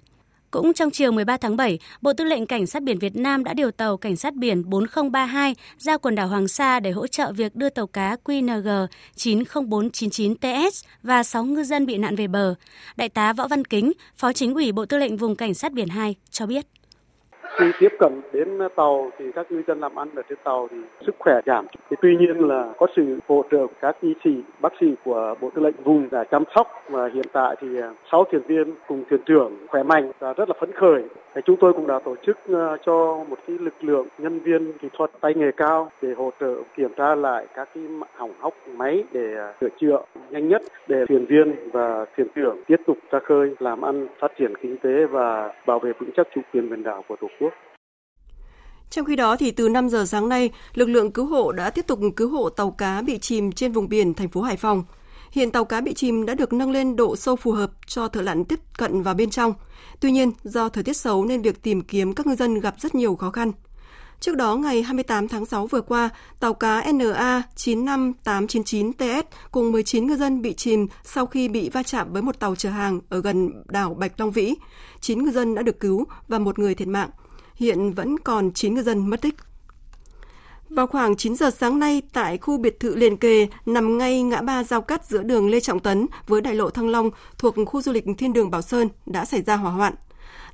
Cũng 0.52 0.74
trong 0.74 0.92
chiều 0.92 1.12
13 1.12 1.38
tháng 1.38 1.58
7, 1.58 1.80
Bộ 2.02 2.14
Tư 2.14 2.24
lệnh 2.24 2.46
Cảnh 2.46 2.66
sát 2.66 2.84
biển 2.84 3.00
Việt 3.00 3.16
Nam 3.16 3.44
đã 3.44 3.54
điều 3.54 3.72
tàu 3.72 3.98
Cảnh 3.98 4.16
sát 4.16 4.36
biển 4.36 4.70
4032 4.70 5.56
ra 5.78 5.98
quần 5.98 6.16
đảo 6.16 6.28
Hoàng 6.28 6.48
Sa 6.48 6.80
để 6.80 6.92
hỗ 6.92 7.08
trợ 7.08 7.32
việc 7.32 7.56
đưa 7.56 7.70
tàu 7.70 7.88
cá 7.88 8.16
QNG 8.26 8.88
90499TS 9.16 10.84
và 11.04 11.24
6 11.24 11.46
ngư 11.46 11.64
dân 11.64 11.86
bị 11.86 11.98
nạn 11.98 12.16
về 12.16 12.28
bờ. 12.28 12.56
Đại 12.96 13.10
tá 13.10 13.34
Võ 13.34 13.48
Văn 13.48 13.66
Kính, 13.66 13.92
Phó 14.18 14.34
Chính 14.34 14.54
ủy 14.54 14.72
Bộ 14.72 14.86
Tư 14.86 14.98
lệnh 14.98 15.18
Vùng 15.18 15.36
Cảnh 15.36 15.54
sát 15.54 15.72
biển 15.72 15.88
2 15.88 16.16
cho 16.32 16.46
biết 16.46 16.66
khi 17.58 17.72
tiếp 17.80 17.94
cận 18.00 18.22
đến 18.34 18.60
tàu 18.76 19.12
thì 19.18 19.32
các 19.32 19.52
ngư 19.52 19.62
dân 19.68 19.80
làm 19.80 19.96
ăn 19.96 20.08
ở 20.16 20.22
trên 20.30 20.38
tàu 20.44 20.68
thì 20.72 20.78
sức 21.06 21.16
khỏe 21.20 21.40
giảm. 21.46 21.66
Thì 21.90 21.96
tuy 22.02 22.16
nhiên 22.18 22.48
là 22.48 22.74
có 22.78 22.88
sự 22.96 23.20
hỗ 23.28 23.44
trợ 23.52 23.68
của 23.68 23.74
các 23.82 23.96
y 24.02 24.14
sĩ, 24.24 24.44
bác 24.62 24.74
sĩ 24.80 24.96
của 25.04 25.36
Bộ 25.42 25.50
Tư 25.56 25.62
lệnh 25.62 25.76
vùng 25.84 26.10
đã 26.12 26.24
chăm 26.24 26.44
sóc 26.56 26.68
và 26.90 27.10
hiện 27.14 27.26
tại 27.32 27.56
thì 27.62 27.68
à, 27.82 27.94
sáu 28.12 28.24
thuyền 28.24 28.42
viên 28.48 28.74
cùng 28.88 29.04
thuyền 29.10 29.22
trưởng 29.26 29.58
khỏe 29.68 29.84
mạnh 29.84 30.12
và 30.20 30.34
rất 30.34 30.50
là 30.50 30.56
phấn 30.60 30.72
khởi. 30.72 31.04
Thì 31.36 31.42
chúng 31.46 31.58
tôi 31.58 31.74
cũng 31.74 31.88
đã 31.88 32.00
tổ 32.00 32.16
chức 32.26 32.38
à, 32.48 32.78
cho 32.86 33.24
một 33.30 33.38
cái 33.48 33.58
lực 33.60 33.74
lượng 33.82 34.08
nhân 34.18 34.40
viên 34.40 34.74
kỹ 34.78 34.88
thuật 34.94 35.12
tay 35.22 35.34
nghề 35.34 35.52
cao 35.52 35.92
để 36.02 36.14
hỗ 36.18 36.32
trợ 36.40 36.56
kiểm 36.78 36.94
tra 36.98 37.16
lại 37.16 37.48
các 37.56 37.70
cái 37.76 37.84
hỏng 38.16 38.34
hóc 38.40 38.54
máy 38.76 39.04
để 39.12 39.36
à, 39.38 39.54
sửa 39.62 39.70
chữa 39.82 40.00
nhanh 40.30 40.48
nhất 40.48 40.62
để 40.88 41.06
thuyền 41.10 41.26
viên 41.26 41.56
và 41.72 42.06
thuyền 42.18 42.28
trưởng 42.36 42.64
tiếp 42.68 42.82
tục 42.86 42.98
ra 43.12 43.20
khơi 43.20 43.56
làm 43.60 43.82
ăn 43.82 44.08
phát 44.20 44.32
triển 44.40 44.56
kinh 44.56 44.78
tế 44.78 45.06
và 45.06 45.54
bảo 45.66 45.80
vệ 45.80 45.92
vững 46.00 46.12
chắc 46.18 46.28
chủ 46.36 46.42
quyền 46.54 46.70
biển 46.70 46.84
đảo 46.84 47.04
của 47.08 47.16
Tổ 47.16 47.28
quốc. 47.40 47.45
Trong 48.90 49.06
khi 49.06 49.16
đó 49.16 49.36
thì 49.36 49.52
từ 49.52 49.70
5 49.70 49.90
giờ 49.90 50.06
sáng 50.06 50.30
nay, 50.30 50.50
lực 50.74 50.90
lượng 50.90 51.12
cứu 51.12 51.26
hộ 51.26 51.52
đã 51.52 51.70
tiếp 51.70 51.88
tục 51.88 52.00
cứu 52.16 52.30
hộ 52.30 52.50
tàu 52.50 52.72
cá 52.72 53.02
bị 53.02 53.18
chìm 53.18 53.52
trên 53.52 53.72
vùng 53.72 53.90
biển 53.90 54.14
thành 54.14 54.30
phố 54.30 54.42
Hải 54.42 54.58
Phòng. 54.58 54.84
Hiện 55.32 55.52
tàu 55.52 55.66
cá 55.66 55.82
bị 55.82 55.94
chìm 55.94 56.26
đã 56.26 56.34
được 56.34 56.54
nâng 56.54 56.72
lên 56.72 56.96
độ 56.96 57.16
sâu 57.16 57.36
phù 57.36 57.52
hợp 57.52 57.72
cho 57.88 58.08
thợ 58.08 58.22
lặn 58.22 58.46
tiếp 58.46 58.60
cận 58.78 59.04
vào 59.04 59.14
bên 59.14 59.30
trong. 59.30 59.54
Tuy 60.00 60.12
nhiên, 60.12 60.32
do 60.44 60.70
thời 60.70 60.84
tiết 60.84 60.98
xấu 60.98 61.26
nên 61.26 61.42
việc 61.42 61.64
tìm 61.64 61.82
kiếm 61.82 62.14
các 62.14 62.28
ngư 62.28 62.36
dân 62.36 62.60
gặp 62.60 62.76
rất 62.80 62.96
nhiều 62.96 63.16
khó 63.16 63.32
khăn. 63.32 63.52
Trước 64.20 64.36
đó, 64.36 64.56
ngày 64.56 64.82
28 64.82 65.28
tháng 65.28 65.46
6 65.46 65.68
vừa 65.68 65.82
qua, 65.82 66.10
tàu 66.40 66.54
cá 66.54 66.92
NA 66.92 67.44
95899TS 67.56 69.24
cùng 69.52 69.72
19 69.72 70.08
ngư 70.08 70.16
dân 70.16 70.42
bị 70.42 70.54
chìm 70.54 70.88
sau 71.04 71.26
khi 71.26 71.48
bị 71.48 71.70
va 71.70 71.84
chạm 71.84 72.14
với 72.14 72.22
một 72.22 72.40
tàu 72.40 72.56
chở 72.56 72.70
hàng 72.70 73.00
ở 73.10 73.22
gần 73.22 73.64
đảo 73.68 73.94
Bạch 73.94 74.20
Long 74.20 74.32
Vĩ. 74.32 74.56
9 75.00 75.24
ngư 75.24 75.32
dân 75.32 75.56
đã 75.56 75.62
được 75.62 75.80
cứu 75.80 76.06
và 76.28 76.40
một 76.40 76.60
người 76.60 76.76
thiệt 76.76 76.88
mạng. 76.88 77.10
Hiện 77.56 77.94
vẫn 77.94 78.20
còn 78.20 78.54
9 78.54 78.74
ngư 78.74 78.84
dân 78.84 79.10
mất 79.10 79.22
tích. 79.22 79.36
Vào 80.70 80.88
khoảng 80.88 81.16
9 81.16 81.36
giờ 81.36 81.50
sáng 81.50 81.80
nay, 81.80 82.02
tại 82.14 82.38
khu 82.38 82.58
biệt 82.58 82.80
thự 82.80 82.96
liền 82.96 83.18
kề 83.18 83.48
nằm 83.66 83.98
ngay 83.98 84.24
ngã 84.24 84.42
ba 84.42 84.64
giao 84.64 84.82
cắt 84.82 85.06
giữa 85.06 85.24
đường 85.24 85.50
Lê 85.50 85.60
Trọng 85.60 85.80
Tấn 85.80 86.06
với 86.28 86.42
đại 86.42 86.56
lộ 86.56 86.70
Thăng 86.70 86.90
Long 86.90 87.12
thuộc 87.38 87.56
khu 87.66 87.82
du 87.82 87.92
lịch 87.92 88.06
Thiên 88.18 88.34
đường 88.34 88.52
Bảo 88.52 88.62
Sơn 88.62 88.90
đã 89.06 89.26
xảy 89.26 89.42
ra 89.42 89.56
hỏa 89.56 89.72
hoạn. 89.72 89.94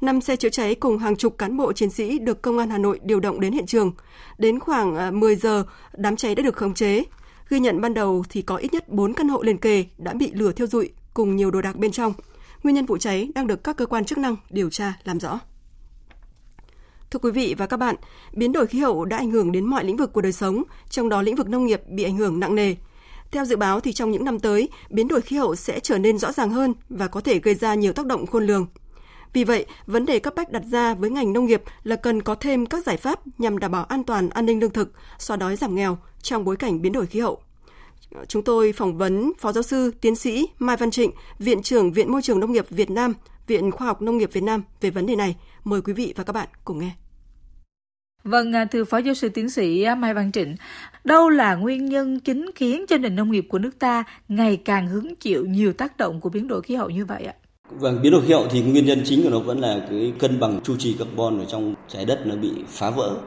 5 0.02 0.22
xe 0.22 0.36
chữa 0.36 0.50
cháy 0.50 0.76
cùng 0.76 0.98
hàng 0.98 1.16
chục 1.16 1.38
cán 1.38 1.58
bộ 1.58 1.74
chiến 1.74 1.90
sĩ 1.90 2.20
được 2.20 2.42
Công 2.42 2.58
an 2.58 2.70
Hà 2.70 2.78
Nội 2.78 3.00
điều 3.04 3.20
động 3.20 3.40
đến 3.40 3.54
hiện 3.54 3.66
trường. 3.66 3.92
Đến 4.38 4.60
khoảng 4.60 4.96
à, 4.96 5.12
10 5.12 5.36
giờ, 5.36 5.64
đám 5.94 6.16
cháy 6.16 6.36
đã 6.36 6.44
được 6.44 6.56
khống 6.56 6.74
chế. 6.74 7.04
Ghi 7.50 7.60
nhận 7.60 7.82
ban 7.82 7.94
đầu 7.94 8.24
thì 8.30 8.42
có 8.42 8.56
ít 8.56 8.74
nhất 8.74 8.90
4 8.90 9.14
căn 9.14 9.28
hộ 9.28 9.42
liền 9.44 9.58
kề 9.58 9.86
đã 9.98 10.14
bị 10.14 10.32
lửa 10.34 10.52
thiêu 10.52 10.68
rụi 10.68 10.90
cùng 11.14 11.36
nhiều 11.36 11.52
đồ 11.52 11.62
đạc 11.62 11.76
bên 11.76 11.92
trong. 11.92 12.14
Nguyên 12.64 12.76
nhân 12.76 12.86
vụ 12.86 12.98
cháy 12.98 13.30
đang 13.36 13.48
được 13.48 13.64
các 13.64 13.78
cơ 13.78 13.86
quan 13.86 14.06
chức 14.06 14.18
năng 14.18 14.36
điều 14.50 14.70
tra 14.70 14.94
làm 15.04 15.20
rõ. 15.20 15.40
Thưa 17.12 17.20
quý 17.20 17.32
vị 17.32 17.56
và 17.58 17.68
các 17.68 17.78
bạn, 17.78 17.96
biến 18.34 18.52
đổi 18.52 18.68
khí 18.68 18.80
hậu 18.80 19.06
đã 19.06 19.18
ảnh 19.18 19.32
hưởng 19.32 19.52
đến 19.52 19.66
mọi 19.66 19.84
lĩnh 19.84 19.98
vực 19.98 20.14
của 20.14 20.22
đời 20.22 20.32
sống, 20.32 20.64
trong 20.90 21.10
đó 21.10 21.22
lĩnh 21.22 21.36
vực 21.36 21.50
nông 21.50 21.66
nghiệp 21.66 21.82
bị 21.88 22.04
ảnh 22.04 22.18
hưởng 22.18 22.40
nặng 22.40 22.56
nề. 22.56 22.76
Theo 23.32 23.46
dự 23.46 23.56
báo 23.56 23.80
thì 23.80 23.94
trong 23.94 24.12
những 24.12 24.26
năm 24.26 24.40
tới, 24.40 24.70
biến 24.90 25.08
đổi 25.08 25.22
khí 25.22 25.36
hậu 25.36 25.56
sẽ 25.56 25.80
trở 25.80 25.98
nên 25.98 26.18
rõ 26.18 26.32
ràng 26.32 26.50
hơn 26.50 26.74
và 26.90 27.08
có 27.08 27.22
thể 27.22 27.40
gây 27.40 27.56
ra 27.56 27.76
nhiều 27.76 27.94
tác 27.94 28.06
động 28.06 28.26
khôn 28.26 28.46
lường. 28.46 28.68
Vì 29.34 29.44
vậy, 29.44 29.66
vấn 29.86 30.06
đề 30.06 30.20
cấp 30.20 30.34
bách 30.36 30.52
đặt 30.52 30.64
ra 30.72 30.94
với 30.94 31.10
ngành 31.10 31.34
nông 31.34 31.46
nghiệp 31.46 31.64
là 31.84 31.96
cần 31.96 32.22
có 32.22 32.36
thêm 32.36 32.66
các 32.66 32.86
giải 32.86 32.98
pháp 32.98 33.20
nhằm 33.40 33.58
đảm 33.58 33.72
bảo 33.72 33.84
an 33.84 34.04
toàn 34.04 34.30
an 34.30 34.46
ninh 34.46 34.60
lương 34.60 34.72
thực, 34.72 34.92
xóa 35.20 35.38
đói 35.38 35.56
giảm 35.56 35.76
nghèo 35.76 35.98
trong 36.22 36.46
bối 36.46 36.56
cảnh 36.56 36.82
biến 36.82 36.92
đổi 36.92 37.06
khí 37.06 37.20
hậu. 37.20 37.42
Chúng 38.28 38.44
tôi 38.44 38.74
phỏng 38.74 38.98
vấn 38.98 39.32
Phó 39.40 39.52
Giáo 39.52 39.64
sư, 39.64 39.92
Tiến 40.02 40.16
sĩ 40.16 40.50
Mai 40.60 40.78
Văn 40.78 40.92
Trịnh, 40.92 41.12
Viện 41.40 41.62
trưởng 41.62 41.92
Viện 41.92 42.12
Môi 42.12 42.22
trường 42.22 42.40
Nông 42.40 42.52
nghiệp 42.52 42.66
Việt 42.70 42.90
Nam, 42.90 43.14
Viện 43.48 43.72
Khoa 43.72 43.88
học 43.88 44.02
Nông 44.02 44.18
nghiệp 44.18 44.30
Việt 44.34 44.44
Nam 44.44 44.64
về 44.82 44.90
vấn 44.90 45.06
đề 45.06 45.16
này. 45.16 45.36
Mời 45.64 45.82
quý 45.82 45.94
vị 45.94 46.14
và 46.16 46.24
các 46.24 46.34
bạn 46.34 46.48
cùng 46.66 46.80
nghe. 46.80 46.92
Vâng, 48.24 48.56
à, 48.56 48.66
thưa 48.66 48.84
Phó 48.84 48.98
Giáo 48.98 49.14
sư 49.14 49.30
Tiến 49.30 49.50
sĩ 49.50 49.86
Mai 49.98 50.14
Văn 50.14 50.32
Trịnh, 50.32 50.56
đâu 51.04 51.30
là 51.30 51.56
nguyên 51.56 51.86
nhân 51.86 52.20
chính 52.20 52.46
khiến 52.56 52.86
cho 52.90 52.98
nền 52.98 53.16
nông 53.16 53.32
nghiệp 53.32 53.46
của 53.50 53.60
nước 53.60 53.80
ta 53.80 54.04
ngày 54.28 54.58
càng 54.58 54.88
hứng 54.88 55.16
chịu 55.16 55.46
nhiều 55.46 55.74
tác 55.74 55.98
động 55.98 56.22
của 56.22 56.30
biến 56.30 56.48
đổi 56.48 56.62
khí 56.62 56.76
hậu 56.76 56.90
như 56.90 57.06
vậy 57.06 57.24
ạ? 57.24 57.34
Vâng, 57.70 58.02
biến 58.02 58.12
đổi 58.12 58.22
khí 58.22 58.34
hậu 58.34 58.48
thì 58.52 58.62
nguyên 58.62 58.86
nhân 58.86 59.02
chính 59.06 59.24
của 59.24 59.30
nó 59.30 59.40
vẫn 59.40 59.60
là 59.60 59.88
cái 59.90 60.14
cân 60.20 60.40
bằng 60.40 60.62
chu 60.64 60.76
trì 60.78 60.96
carbon 61.00 61.40
ở 61.40 61.46
trong 61.46 61.76
trái 61.88 62.06
đất 62.06 62.22
nó 62.26 62.36
bị 62.36 62.52
phá 62.68 62.90
vỡ. 62.90 63.18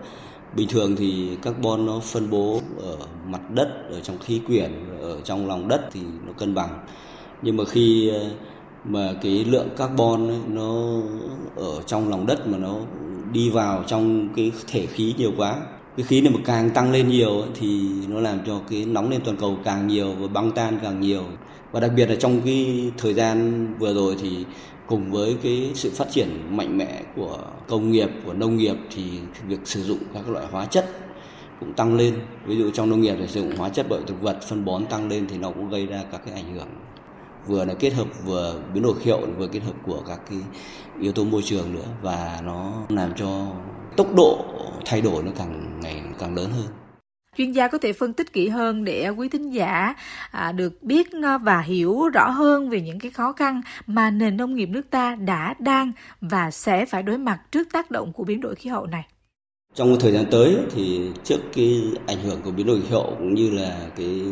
Bình 0.57 0.69
thường 0.69 0.97
thì 0.97 1.37
carbon 1.43 1.87
nó 1.87 2.01
phân 2.01 2.31
bố 2.31 2.61
ở 2.83 2.97
mặt 3.27 3.51
đất, 3.51 3.69
ở 3.91 4.01
trong 4.01 4.19
khí 4.19 4.41
quyển, 4.47 4.73
ở 5.01 5.21
trong 5.25 5.49
lòng 5.49 5.69
đất 5.69 5.89
thì 5.93 6.01
nó 6.27 6.33
cân 6.33 6.55
bằng. 6.55 6.87
Nhưng 7.43 7.57
mà 7.57 7.65
khi 7.65 8.09
ờ, 8.09 8.31
mà 8.85 9.15
cái 9.23 9.45
lượng 9.45 9.69
carbon 9.77 10.29
ấy, 10.29 10.39
nó 10.49 11.01
ở 11.57 11.83
trong 11.87 12.09
lòng 12.09 12.27
đất 12.27 12.49
mà 12.49 12.59
nó 12.59 12.77
đi 13.33 13.51
vào 13.51 13.85
trong 13.87 14.29
cái 14.37 14.53
thể 14.67 14.87
khí 14.87 15.15
nhiều 15.19 15.33
quá. 15.37 15.57
Cái 15.97 16.07
khí 16.07 16.21
này 16.21 16.33
mà 16.33 16.41
càng 16.45 16.71
tăng 16.71 16.93
lên 16.93 17.09
nhiều 17.09 17.41
ấy, 17.41 17.49
thì 17.55 17.89
nó 18.09 18.21
làm 18.21 18.39
cho 18.47 18.61
cái 18.71 18.85
nóng 18.85 19.11
lên 19.11 19.21
toàn 19.25 19.37
cầu 19.37 19.59
càng 19.65 19.87
nhiều 19.87 20.13
và 20.19 20.29
băng 20.29 20.51
tan 20.53 20.79
càng 20.83 21.01
nhiều. 21.01 21.25
Và 21.73 21.81
đặc 21.81 21.91
biệt 21.97 22.07
là 22.07 22.17
trong 22.17 22.41
cái 22.45 22.91
thời 22.99 23.15
gian 23.15 23.67
vừa 23.79 23.95
rồi 23.95 24.17
thì 24.21 24.45
cùng 24.87 25.11
với 25.11 25.37
cái 25.43 25.71
sự 25.75 25.91
phát 25.91 26.11
triển 26.11 26.29
mạnh 26.51 26.79
mẽ 26.79 27.03
của 27.17 27.39
công 27.69 27.91
nghiệp 27.91 28.11
của 28.27 28.33
nông 28.33 28.57
nghiệp 28.57 28.77
thì 28.95 29.03
việc 29.49 29.61
sử 29.65 29.83
dụng 29.83 29.99
các 30.15 30.29
loại 30.29 30.47
hóa 30.51 30.67
chất 30.67 30.87
cũng 31.61 31.73
tăng 31.73 31.97
lên. 31.97 32.15
Ví 32.47 32.57
dụ 32.57 32.71
trong 32.71 32.91
nông 32.91 33.01
nghiệp 33.01 33.15
thì 33.19 33.27
sử 33.27 33.41
dụng 33.41 33.57
hóa 33.57 33.69
chất 33.69 33.89
bội 33.89 34.01
thực 34.07 34.23
vật 34.23 34.39
phân 34.49 34.65
bón 34.65 34.87
tăng 34.87 35.09
lên 35.09 35.27
thì 35.31 35.39
nó 35.39 35.51
cũng 35.51 35.71
gây 35.71 35.87
ra 35.87 36.03
các 36.13 36.21
cái 36.27 36.35
ảnh 36.35 36.55
hưởng 36.55 36.69
vừa 37.47 37.65
là 37.65 37.75
kết 37.75 37.91
hợp 37.91 38.07
vừa 38.25 38.63
biến 38.75 38.83
đổi 38.83 38.95
khí 39.01 39.11
hậu 39.11 39.27
vừa 39.39 39.49
kết 39.49 39.61
hợp 39.61 39.75
của 39.87 40.03
các 40.07 40.21
cái 40.31 40.39
yếu 41.01 41.13
tố 41.13 41.25
môi 41.25 41.43
trường 41.43 41.75
nữa 41.75 41.87
và 42.03 42.41
nó 42.45 42.73
làm 42.89 43.13
cho 43.17 43.47
tốc 43.97 44.15
độ 44.17 44.45
thay 44.87 45.01
đổi 45.01 45.23
nó 45.23 45.33
càng 45.39 45.81
ngày 45.81 46.03
càng 46.19 46.35
lớn 46.35 46.51
hơn 46.51 46.67
chuyên 47.37 47.53
gia 47.53 47.69
có 47.69 47.79
thể 47.79 47.93
phân 47.93 48.13
tích 48.13 48.33
kỹ 48.33 48.49
hơn 48.49 48.85
để 48.85 49.09
quý 49.09 49.29
thính 49.29 49.51
giả 49.51 49.95
à, 50.31 50.53
được 50.53 50.83
biết 50.83 51.13
à, 51.23 51.39
và 51.39 51.61
hiểu 51.61 52.09
rõ 52.09 52.31
hơn 52.31 52.71
về 52.71 52.81
những 52.81 52.99
cái 52.99 53.11
khó 53.11 53.33
khăn 53.33 53.61
mà 53.87 54.11
nền 54.11 54.37
nông 54.37 54.55
nghiệp 54.55 54.67
nước 54.67 54.91
ta 54.91 55.15
đã 55.15 55.55
đang 55.59 55.93
và 56.21 56.51
sẽ 56.51 56.87
phải 56.87 57.03
đối 57.03 57.19
mặt 57.19 57.41
trước 57.51 57.69
tác 57.73 57.91
động 57.91 58.13
của 58.13 58.25
biến 58.25 58.41
đổi 58.41 58.55
khí 58.55 58.71
hậu 58.71 58.87
này. 58.87 59.05
Trong 59.75 59.97
thời 60.01 60.13
gian 60.13 60.25
tới 60.31 60.57
thì 60.75 61.11
trước 61.25 61.39
cái 61.55 61.83
ảnh 62.07 62.19
hưởng 62.23 62.41
của 62.43 62.51
biến 62.51 62.67
đổi 62.67 62.81
khí 62.81 62.89
hậu 62.91 63.15
cũng 63.19 63.35
như 63.35 63.51
là 63.51 63.89
cái 63.97 64.23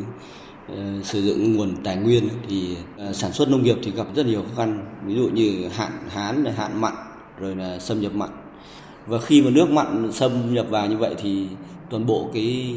Ờ, 0.69 1.03
sử 1.03 1.21
dụng 1.23 1.57
nguồn 1.57 1.77
tài 1.85 1.97
nguyên 1.97 2.29
thì 2.49 2.77
ờ, 2.99 3.13
sản 3.13 3.33
xuất 3.33 3.49
nông 3.49 3.63
nghiệp 3.63 3.77
thì 3.83 3.91
gặp 3.91 4.07
rất 4.15 4.27
nhiều 4.27 4.43
khó 4.43 4.49
khăn. 4.57 4.87
Ví 5.07 5.15
dụ 5.15 5.29
như 5.29 5.69
hạn 5.69 5.93
hán 6.09 6.45
hạn 6.45 6.81
mặn, 6.81 6.95
rồi 7.41 7.57
là 7.57 7.79
xâm 7.79 8.01
nhập 8.01 8.15
mặn. 8.15 8.31
Và 9.07 9.19
khi 9.19 9.43
mà 9.43 9.51
nước 9.51 9.71
mặn 9.71 10.13
xâm 10.13 10.55
nhập 10.55 10.67
vào 10.71 10.87
như 10.87 10.97
vậy 10.97 11.15
thì 11.19 11.47
toàn 11.91 12.07
bộ 12.07 12.31
cái 12.35 12.77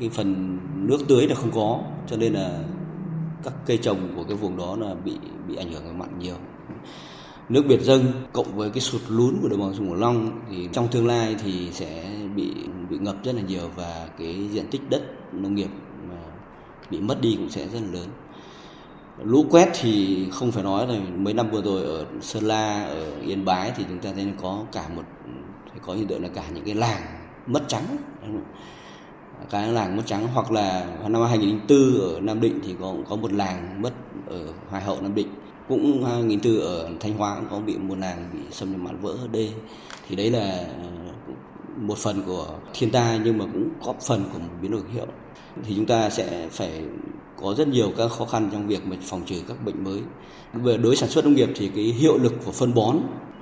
cái 0.00 0.08
phần 0.08 0.58
nước 0.74 0.98
tưới 1.08 1.28
là 1.28 1.34
không 1.34 1.50
có. 1.54 1.80
Cho 2.06 2.16
nên 2.16 2.32
là 2.32 2.58
các 3.44 3.52
cây 3.66 3.76
trồng 3.76 3.98
của 4.16 4.24
cái 4.24 4.36
vùng 4.36 4.56
đó 4.56 4.76
là 4.80 4.94
bị 5.04 5.12
bị 5.48 5.56
ảnh 5.56 5.72
hưởng 5.72 5.82
của 5.84 5.92
mặn 5.92 6.18
nhiều. 6.18 6.36
Nước 7.48 7.62
biển 7.68 7.84
dâng 7.84 8.04
cộng 8.32 8.56
với 8.56 8.70
cái 8.70 8.80
sụt 8.80 9.00
lún 9.08 9.34
của 9.42 9.48
đồng 9.48 9.60
bằng 9.60 9.74
sông 9.74 9.88
cửu 9.88 9.96
long 9.96 10.40
thì 10.50 10.68
trong 10.72 10.88
tương 10.88 11.06
lai 11.06 11.36
thì 11.44 11.68
sẽ 11.72 12.04
bị 12.36 12.52
bị 12.90 12.98
ngập 12.98 13.24
rất 13.24 13.34
là 13.34 13.42
nhiều 13.42 13.70
và 13.76 14.08
cái 14.18 14.48
diện 14.52 14.64
tích 14.70 14.90
đất 14.90 15.02
nông 15.32 15.54
nghiệp 15.54 15.68
bị 16.90 17.00
mất 17.00 17.20
đi 17.20 17.36
cũng 17.36 17.50
sẽ 17.50 17.68
rất 17.68 17.80
là 17.80 17.88
lớn. 17.92 18.08
Lũ 19.24 19.46
quét 19.50 19.68
thì 19.80 20.26
không 20.32 20.52
phải 20.52 20.62
nói 20.62 20.86
là 20.86 21.00
mấy 21.16 21.34
năm 21.34 21.50
vừa 21.50 21.62
rồi 21.62 21.82
ở 21.82 22.04
sơn 22.20 22.44
la, 22.44 22.84
ở 22.84 23.20
yên 23.20 23.44
bái 23.44 23.72
thì 23.76 23.84
chúng 23.88 23.98
ta 23.98 24.10
thấy 24.14 24.26
có 24.42 24.64
cả 24.72 24.88
một, 24.96 25.02
có 25.86 25.94
hiện 25.94 26.06
tượng 26.06 26.22
là 26.22 26.28
cả 26.28 26.44
những 26.54 26.64
cái 26.64 26.74
làng 26.74 27.02
mất 27.46 27.62
trắng. 27.68 27.96
Cái 29.50 29.72
làng 29.72 29.96
mất 29.96 30.02
trắng 30.06 30.28
hoặc 30.34 30.52
là 30.52 30.86
năm 31.08 31.22
2004 31.22 32.00
ở 32.00 32.20
Nam 32.20 32.40
Định 32.40 32.60
thì 32.64 32.74
có 32.80 32.94
có 33.08 33.16
một 33.16 33.32
làng 33.32 33.82
mất 33.82 33.92
ở 34.26 34.46
Hoài 34.70 34.82
Hậu, 34.82 35.00
Nam 35.00 35.14
Định. 35.14 35.28
Cũng 35.68 36.04
2004 36.04 36.60
ở 36.60 36.88
Thanh 37.00 37.14
Hóa 37.14 37.36
cũng 37.36 37.48
có 37.50 37.58
bị 37.58 37.76
một 37.76 37.98
làng 37.98 38.30
bị 38.32 38.38
xâm 38.50 38.72
nhập 38.72 38.80
mặn 38.80 39.00
vỡ 39.00 39.14
đê. 39.32 39.48
Thì 40.08 40.16
đấy 40.16 40.30
là 40.30 40.66
một 41.76 41.98
phần 41.98 42.22
của 42.26 42.46
thiên 42.74 42.90
tai 42.90 43.20
nhưng 43.24 43.38
mà 43.38 43.44
cũng 43.44 43.68
góp 43.84 44.00
phần 44.00 44.24
của 44.32 44.38
một 44.38 44.54
biến 44.62 44.70
đổi 44.70 44.82
khí 44.92 44.98
hậu 44.98 45.08
thì 45.66 45.74
chúng 45.76 45.86
ta 45.86 46.10
sẽ 46.10 46.48
phải 46.50 46.82
có 47.36 47.54
rất 47.58 47.68
nhiều 47.68 47.92
các 47.96 48.08
khó 48.08 48.24
khăn 48.24 48.48
trong 48.52 48.68
việc 48.68 48.86
mà 48.86 48.96
phòng 49.02 49.22
trừ 49.26 49.42
các 49.48 49.64
bệnh 49.64 49.84
mới 49.84 50.00
về 50.52 50.76
đối 50.76 50.96
sản 50.96 51.08
xuất 51.08 51.24
nông 51.24 51.34
nghiệp 51.34 51.48
thì 51.54 51.70
cái 51.74 51.84
hiệu 51.84 52.18
lực 52.18 52.32
của 52.44 52.52
phân 52.52 52.74
bón 52.74 52.96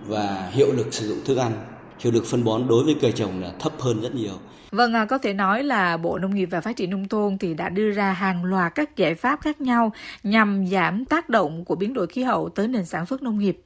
và 0.06 0.50
hiệu 0.52 0.72
lực 0.72 0.94
sử 0.94 1.08
dụng 1.08 1.18
thức 1.24 1.36
ăn 1.36 1.52
hiệu 1.98 2.12
lực 2.12 2.26
phân 2.26 2.44
bón 2.44 2.68
đối 2.68 2.84
với 2.84 2.96
cây 3.00 3.12
trồng 3.12 3.42
là 3.42 3.52
thấp 3.58 3.72
hơn 3.80 4.00
rất 4.00 4.14
nhiều. 4.14 4.34
Vâng, 4.70 4.92
có 5.08 5.18
thể 5.18 5.32
nói 5.32 5.64
là 5.64 5.96
Bộ 5.96 6.18
Nông 6.18 6.34
nghiệp 6.34 6.48
và 6.50 6.60
Phát 6.60 6.76
triển 6.76 6.90
Nông 6.90 7.08
thôn 7.08 7.38
thì 7.38 7.54
đã 7.54 7.68
đưa 7.68 7.90
ra 7.90 8.12
hàng 8.12 8.44
loạt 8.44 8.74
các 8.74 8.96
giải 8.96 9.14
pháp 9.14 9.40
khác 9.40 9.60
nhau 9.60 9.92
nhằm 10.22 10.66
giảm 10.66 11.04
tác 11.04 11.28
động 11.28 11.64
của 11.64 11.74
biến 11.74 11.94
đổi 11.94 12.06
khí 12.06 12.22
hậu 12.22 12.48
tới 12.48 12.68
nền 12.68 12.84
sản 12.84 13.06
xuất 13.06 13.22
nông 13.22 13.38
nghiệp. 13.38 13.60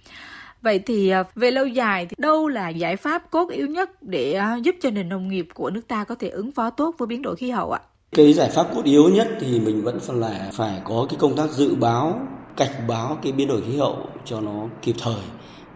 Vậy 0.62 0.78
thì 0.78 1.08
à, 1.08 1.22
về 1.34 1.50
lâu 1.50 1.66
dài 1.66 2.06
thì 2.06 2.14
đâu 2.18 2.48
là 2.48 2.68
giải 2.68 2.96
pháp 2.96 3.30
cốt 3.30 3.50
yếu 3.50 3.66
nhất 3.66 4.02
để 4.02 4.32
à, 4.32 4.56
giúp 4.56 4.74
cho 4.80 4.90
nền 4.90 5.08
nông 5.08 5.28
nghiệp 5.28 5.48
của 5.54 5.70
nước 5.70 5.88
ta 5.88 6.04
có 6.04 6.14
thể 6.14 6.28
ứng 6.28 6.52
phó 6.52 6.70
tốt 6.70 6.94
với 6.98 7.06
biến 7.06 7.22
đổi 7.22 7.36
khí 7.36 7.50
hậu 7.50 7.72
ạ? 7.72 7.80
Cái 8.16 8.32
giải 8.32 8.50
pháp 8.50 8.66
cốt 8.74 8.84
yếu 8.84 9.08
nhất 9.08 9.28
thì 9.40 9.60
mình 9.60 9.84
vẫn 9.84 10.00
phải 10.00 10.16
là 10.16 10.50
phải 10.52 10.80
có 10.84 11.06
cái 11.08 11.18
công 11.18 11.36
tác 11.36 11.50
dự 11.50 11.74
báo, 11.74 12.20
cảnh 12.56 12.86
báo 12.88 13.18
cái 13.22 13.32
biến 13.32 13.48
đổi 13.48 13.62
khí 13.62 13.76
hậu 13.76 13.96
cho 14.24 14.40
nó 14.40 14.66
kịp 14.82 14.94
thời 15.02 15.22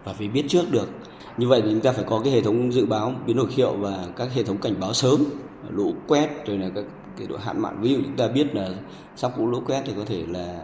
và 0.03 0.13
phải 0.13 0.27
biết 0.27 0.43
trước 0.47 0.71
được. 0.71 0.89
Như 1.37 1.47
vậy 1.47 1.61
thì 1.61 1.71
chúng 1.71 1.79
ta 1.79 1.91
phải 1.91 2.03
có 2.07 2.21
cái 2.23 2.33
hệ 2.33 2.41
thống 2.41 2.73
dự 2.73 2.85
báo 2.85 3.13
biến 3.25 3.37
đổi 3.37 3.47
khí 3.47 3.63
hậu 3.63 3.73
và 3.73 4.05
các 4.17 4.33
hệ 4.33 4.43
thống 4.43 4.57
cảnh 4.57 4.79
báo 4.79 4.93
sớm 4.93 5.23
lũ 5.69 5.93
quét 6.07 6.45
rồi 6.45 6.57
là 6.57 6.69
các 6.75 6.85
cái 7.17 7.27
độ 7.27 7.37
hạn 7.37 7.61
mặn 7.61 7.81
ví 7.81 7.89
dụ 7.89 7.97
chúng 8.03 8.17
ta 8.17 8.27
biết 8.27 8.55
là 8.55 8.69
sắp 9.15 9.31
vụ 9.37 9.47
lũ 9.47 9.61
quét 9.67 9.81
thì 9.85 9.93
có 9.97 10.05
thể 10.05 10.23
là 10.27 10.61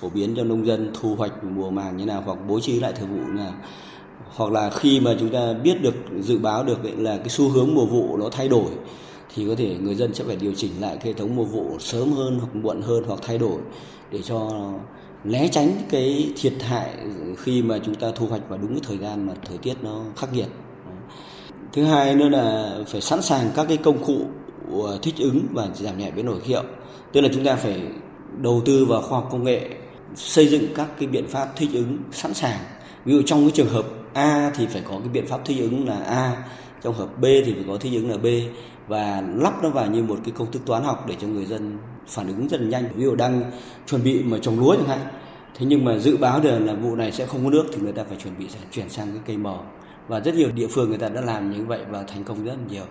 phổ 0.00 0.08
biến 0.08 0.34
cho 0.36 0.44
nông 0.44 0.66
dân 0.66 0.90
thu 1.00 1.14
hoạch 1.14 1.44
mùa 1.44 1.70
màng 1.70 1.96
như 1.96 2.04
nào 2.04 2.22
hoặc 2.26 2.38
bố 2.48 2.60
trí 2.60 2.80
lại 2.80 2.92
thời 2.96 3.06
vụ 3.06 3.16
như 3.16 3.32
nào. 3.32 3.52
Hoặc 4.34 4.52
là 4.52 4.70
khi 4.70 5.00
mà 5.00 5.14
chúng 5.20 5.28
ta 5.28 5.52
biết 5.52 5.82
được 5.82 5.94
dự 6.20 6.38
báo 6.38 6.64
được 6.64 6.78
là 6.98 7.16
cái 7.16 7.28
xu 7.28 7.48
hướng 7.48 7.74
mùa 7.74 7.86
vụ 7.86 8.16
nó 8.16 8.28
thay 8.32 8.48
đổi 8.48 8.70
thì 9.34 9.46
có 9.48 9.54
thể 9.54 9.76
người 9.80 9.94
dân 9.94 10.14
sẽ 10.14 10.24
phải 10.24 10.36
điều 10.36 10.52
chỉnh 10.56 10.70
lại 10.80 10.96
cái 10.96 11.06
hệ 11.06 11.12
thống 11.12 11.36
mùa 11.36 11.44
vụ 11.44 11.78
sớm 11.78 12.12
hơn 12.12 12.38
hoặc 12.38 12.54
muộn 12.54 12.82
hơn 12.82 13.04
hoặc 13.06 13.20
thay 13.22 13.38
đổi 13.38 13.58
để 14.10 14.22
cho 14.22 14.50
né 15.24 15.48
tránh 15.52 15.72
cái 15.90 16.32
thiệt 16.36 16.52
hại 16.62 16.90
khi 17.38 17.62
mà 17.62 17.78
chúng 17.84 17.94
ta 17.94 18.08
thu 18.14 18.26
hoạch 18.26 18.48
vào 18.48 18.58
đúng 18.58 18.70
cái 18.70 18.80
thời 18.82 18.98
gian 18.98 19.26
mà 19.26 19.32
thời 19.44 19.58
tiết 19.58 19.74
nó 19.82 20.02
khắc 20.16 20.32
nghiệt. 20.32 20.48
Thứ 21.72 21.84
hai 21.84 22.14
nữa 22.14 22.28
là 22.28 22.76
phải 22.88 23.00
sẵn 23.00 23.22
sàng 23.22 23.50
các 23.54 23.66
cái 23.68 23.76
công 23.76 24.04
cụ 24.04 24.20
ờ, 24.84 24.98
thích 25.02 25.14
ứng 25.18 25.46
và 25.52 25.68
giảm 25.74 25.98
nhẹ 25.98 26.10
biến 26.10 26.26
đổi 26.26 26.40
khí 26.40 26.52
hậu. 26.52 26.64
Tức 27.12 27.20
là 27.20 27.28
chúng 27.34 27.44
ta 27.44 27.54
phải 27.56 27.82
đầu 28.38 28.62
tư 28.64 28.84
vào 28.84 29.02
khoa 29.02 29.18
học 29.18 29.28
công 29.32 29.44
nghệ, 29.44 29.68
xây 30.14 30.46
dựng 30.46 30.66
các 30.74 30.88
cái 30.98 31.08
biện 31.08 31.28
pháp 31.28 31.56
thích 31.56 31.70
ứng 31.72 31.98
sẵn 32.12 32.34
sàng. 32.34 32.58
Ví 33.04 33.12
dụ 33.12 33.22
trong 33.22 33.40
cái 33.40 33.50
trường 33.54 33.68
hợp 33.68 33.86
A 34.12 34.52
thì 34.56 34.66
phải 34.66 34.82
có 34.88 34.98
cái 34.98 35.08
biện 35.08 35.26
pháp 35.26 35.44
thích 35.44 35.60
ứng 35.60 35.88
là 35.88 35.96
A, 35.96 36.44
trong 36.82 36.94
hợp 36.94 37.20
B 37.20 37.24
thì 37.24 37.54
phải 37.54 37.64
có 37.68 37.76
thích 37.76 37.92
ứng 37.94 38.10
là 38.10 38.16
B 38.16 38.26
và 38.92 39.22
lắp 39.36 39.62
nó 39.62 39.68
vào 39.68 39.86
như 39.86 40.02
một 40.02 40.18
cái 40.24 40.32
công 40.38 40.52
thức 40.52 40.62
toán 40.66 40.82
học 40.82 41.04
để 41.08 41.16
cho 41.20 41.26
người 41.26 41.44
dân 41.44 41.78
phản 42.06 42.26
ứng 42.26 42.48
rất 42.48 42.60
là 42.60 42.68
nhanh. 42.68 42.84
Ví 42.96 43.04
dụ 43.04 43.14
đang 43.14 43.42
chuẩn 43.86 44.02
bị 44.02 44.22
mà 44.22 44.38
trồng 44.42 44.60
lúa 44.60 44.74
chẳng 44.76 44.88
hạn 44.88 44.98
Thế 45.54 45.66
nhưng 45.66 45.84
mà 45.84 45.98
dự 45.98 46.16
báo 46.16 46.40
được 46.40 46.58
là 46.58 46.74
vụ 46.74 46.96
này 46.96 47.12
sẽ 47.12 47.26
không 47.26 47.44
có 47.44 47.50
nước 47.50 47.64
thì 47.72 47.80
người 47.82 47.92
ta 47.92 48.04
phải 48.08 48.18
chuẩn 48.22 48.34
bị 48.38 48.46
chuyển 48.72 48.88
sang 48.88 49.08
cái 49.12 49.20
cây 49.26 49.36
màu. 49.36 49.66
Và 50.08 50.20
rất 50.20 50.34
nhiều 50.34 50.50
địa 50.54 50.66
phương 50.66 50.88
người 50.88 50.98
ta 50.98 51.08
đã 51.08 51.20
làm 51.20 51.50
như 51.50 51.64
vậy 51.64 51.80
và 51.90 52.02
thành 52.02 52.24
công 52.24 52.44
rất 52.44 52.56
nhiều. 52.70 52.84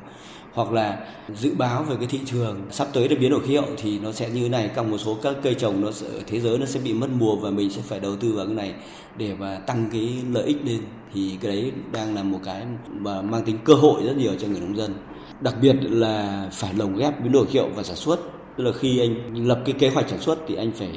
Hoặc 0.53 0.71
là 0.71 1.07
dự 1.35 1.53
báo 1.57 1.83
về 1.83 1.95
cái 1.99 2.07
thị 2.07 2.19
trường 2.25 2.61
sắp 2.71 2.87
tới 2.93 3.09
là 3.09 3.15
biến 3.19 3.31
đổi 3.31 3.47
khí 3.47 3.55
hậu 3.55 3.65
thì 3.77 3.99
nó 3.99 4.11
sẽ 4.11 4.29
như 4.29 4.43
thế 4.43 4.49
này 4.49 4.71
các 4.75 4.85
một 4.85 4.97
số 4.97 5.17
các 5.23 5.35
cây 5.43 5.53
trồng 5.53 5.81
nó 5.81 5.91
sẽ, 5.91 6.07
ở 6.07 6.19
thế 6.27 6.39
giới 6.39 6.57
nó 6.57 6.65
sẽ 6.65 6.79
bị 6.83 6.93
mất 6.93 7.07
mùa 7.19 7.35
và 7.35 7.49
mình 7.49 7.69
sẽ 7.69 7.81
phải 7.81 7.99
đầu 7.99 8.15
tư 8.15 8.33
vào 8.33 8.45
cái 8.45 8.55
này 8.55 8.73
để 9.17 9.35
mà 9.39 9.59
tăng 9.67 9.89
cái 9.91 10.13
lợi 10.31 10.43
ích 10.43 10.57
lên. 10.65 10.81
Thì 11.13 11.37
cái 11.41 11.51
đấy 11.51 11.71
đang 11.91 12.15
là 12.15 12.23
một 12.23 12.39
cái 12.43 12.65
mà 12.91 13.21
mang 13.21 13.43
tính 13.45 13.57
cơ 13.63 13.73
hội 13.73 14.03
rất 14.03 14.17
nhiều 14.17 14.31
cho 14.39 14.47
người 14.47 14.59
nông 14.59 14.77
dân 14.77 14.93
đặc 15.41 15.55
biệt 15.61 15.75
là 15.81 16.47
phải 16.51 16.73
lồng 16.73 16.95
ghép 16.95 17.23
biến 17.23 17.31
đổi 17.31 17.45
khí 17.45 17.59
hậu 17.59 17.69
và 17.75 17.83
sản 17.83 17.95
xuất. 17.95 18.19
Tức 18.57 18.63
là 18.63 18.71
khi 18.71 18.99
anh 18.99 19.47
lập 19.47 19.61
cái 19.65 19.75
kế 19.79 19.89
hoạch 19.89 20.09
sản 20.09 20.19
xuất 20.19 20.39
thì 20.47 20.55
anh 20.55 20.71
phải 20.71 20.89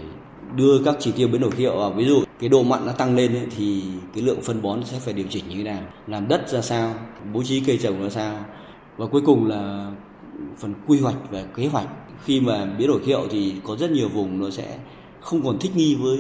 đưa 0.57 0.83
các 0.85 0.97
chỉ 1.01 1.13
tiêu 1.13 1.29
biến 1.29 1.41
đổi 1.41 1.51
khí 1.51 1.65
hậu 1.65 1.79
vào. 1.79 1.91
Ví 1.91 2.05
dụ 2.05 2.23
cái 2.39 2.49
độ 2.49 2.63
mặn 2.63 2.87
nó 2.87 2.93
tăng 2.93 3.17
lên 3.17 3.35
ấy, 3.35 3.47
thì 3.57 3.83
cái 4.15 4.23
lượng 4.23 4.41
phân 4.43 4.63
bón 4.63 4.85
sẽ 4.85 4.99
phải 4.99 5.15
điều 5.15 5.27
chỉnh 5.31 5.45
như 5.49 5.57
thế 5.57 5.63
nào 5.63 5.83
làm 6.07 6.29
đất 6.29 6.49
ra 6.49 6.61
sao 6.61 6.95
bố 7.33 7.43
trí 7.43 7.61
cây 7.61 7.79
trồng 7.83 8.03
ra 8.03 8.11
sao. 8.11 8.45
Và 8.97 9.07
cuối 9.07 9.23
cùng 9.27 9.47
là 9.47 9.91
phần 10.59 10.75
quy 10.87 11.01
hoạch 11.01 11.17
và 11.31 11.43
kế 11.57 11.67
hoạch. 11.67 11.89
Khi 12.25 12.41
mà 12.41 12.65
biến 12.65 12.89
đổi 12.89 13.01
khí 13.05 13.13
hậu 13.13 13.27
thì 13.31 13.55
có 13.65 13.77
rất 13.77 13.91
nhiều 13.91 14.09
vùng 14.09 14.41
nó 14.41 14.51
sẽ 14.51 14.79
không 15.21 15.45
còn 15.45 15.59
thích 15.59 15.77
nghi 15.77 15.95
với 15.95 16.19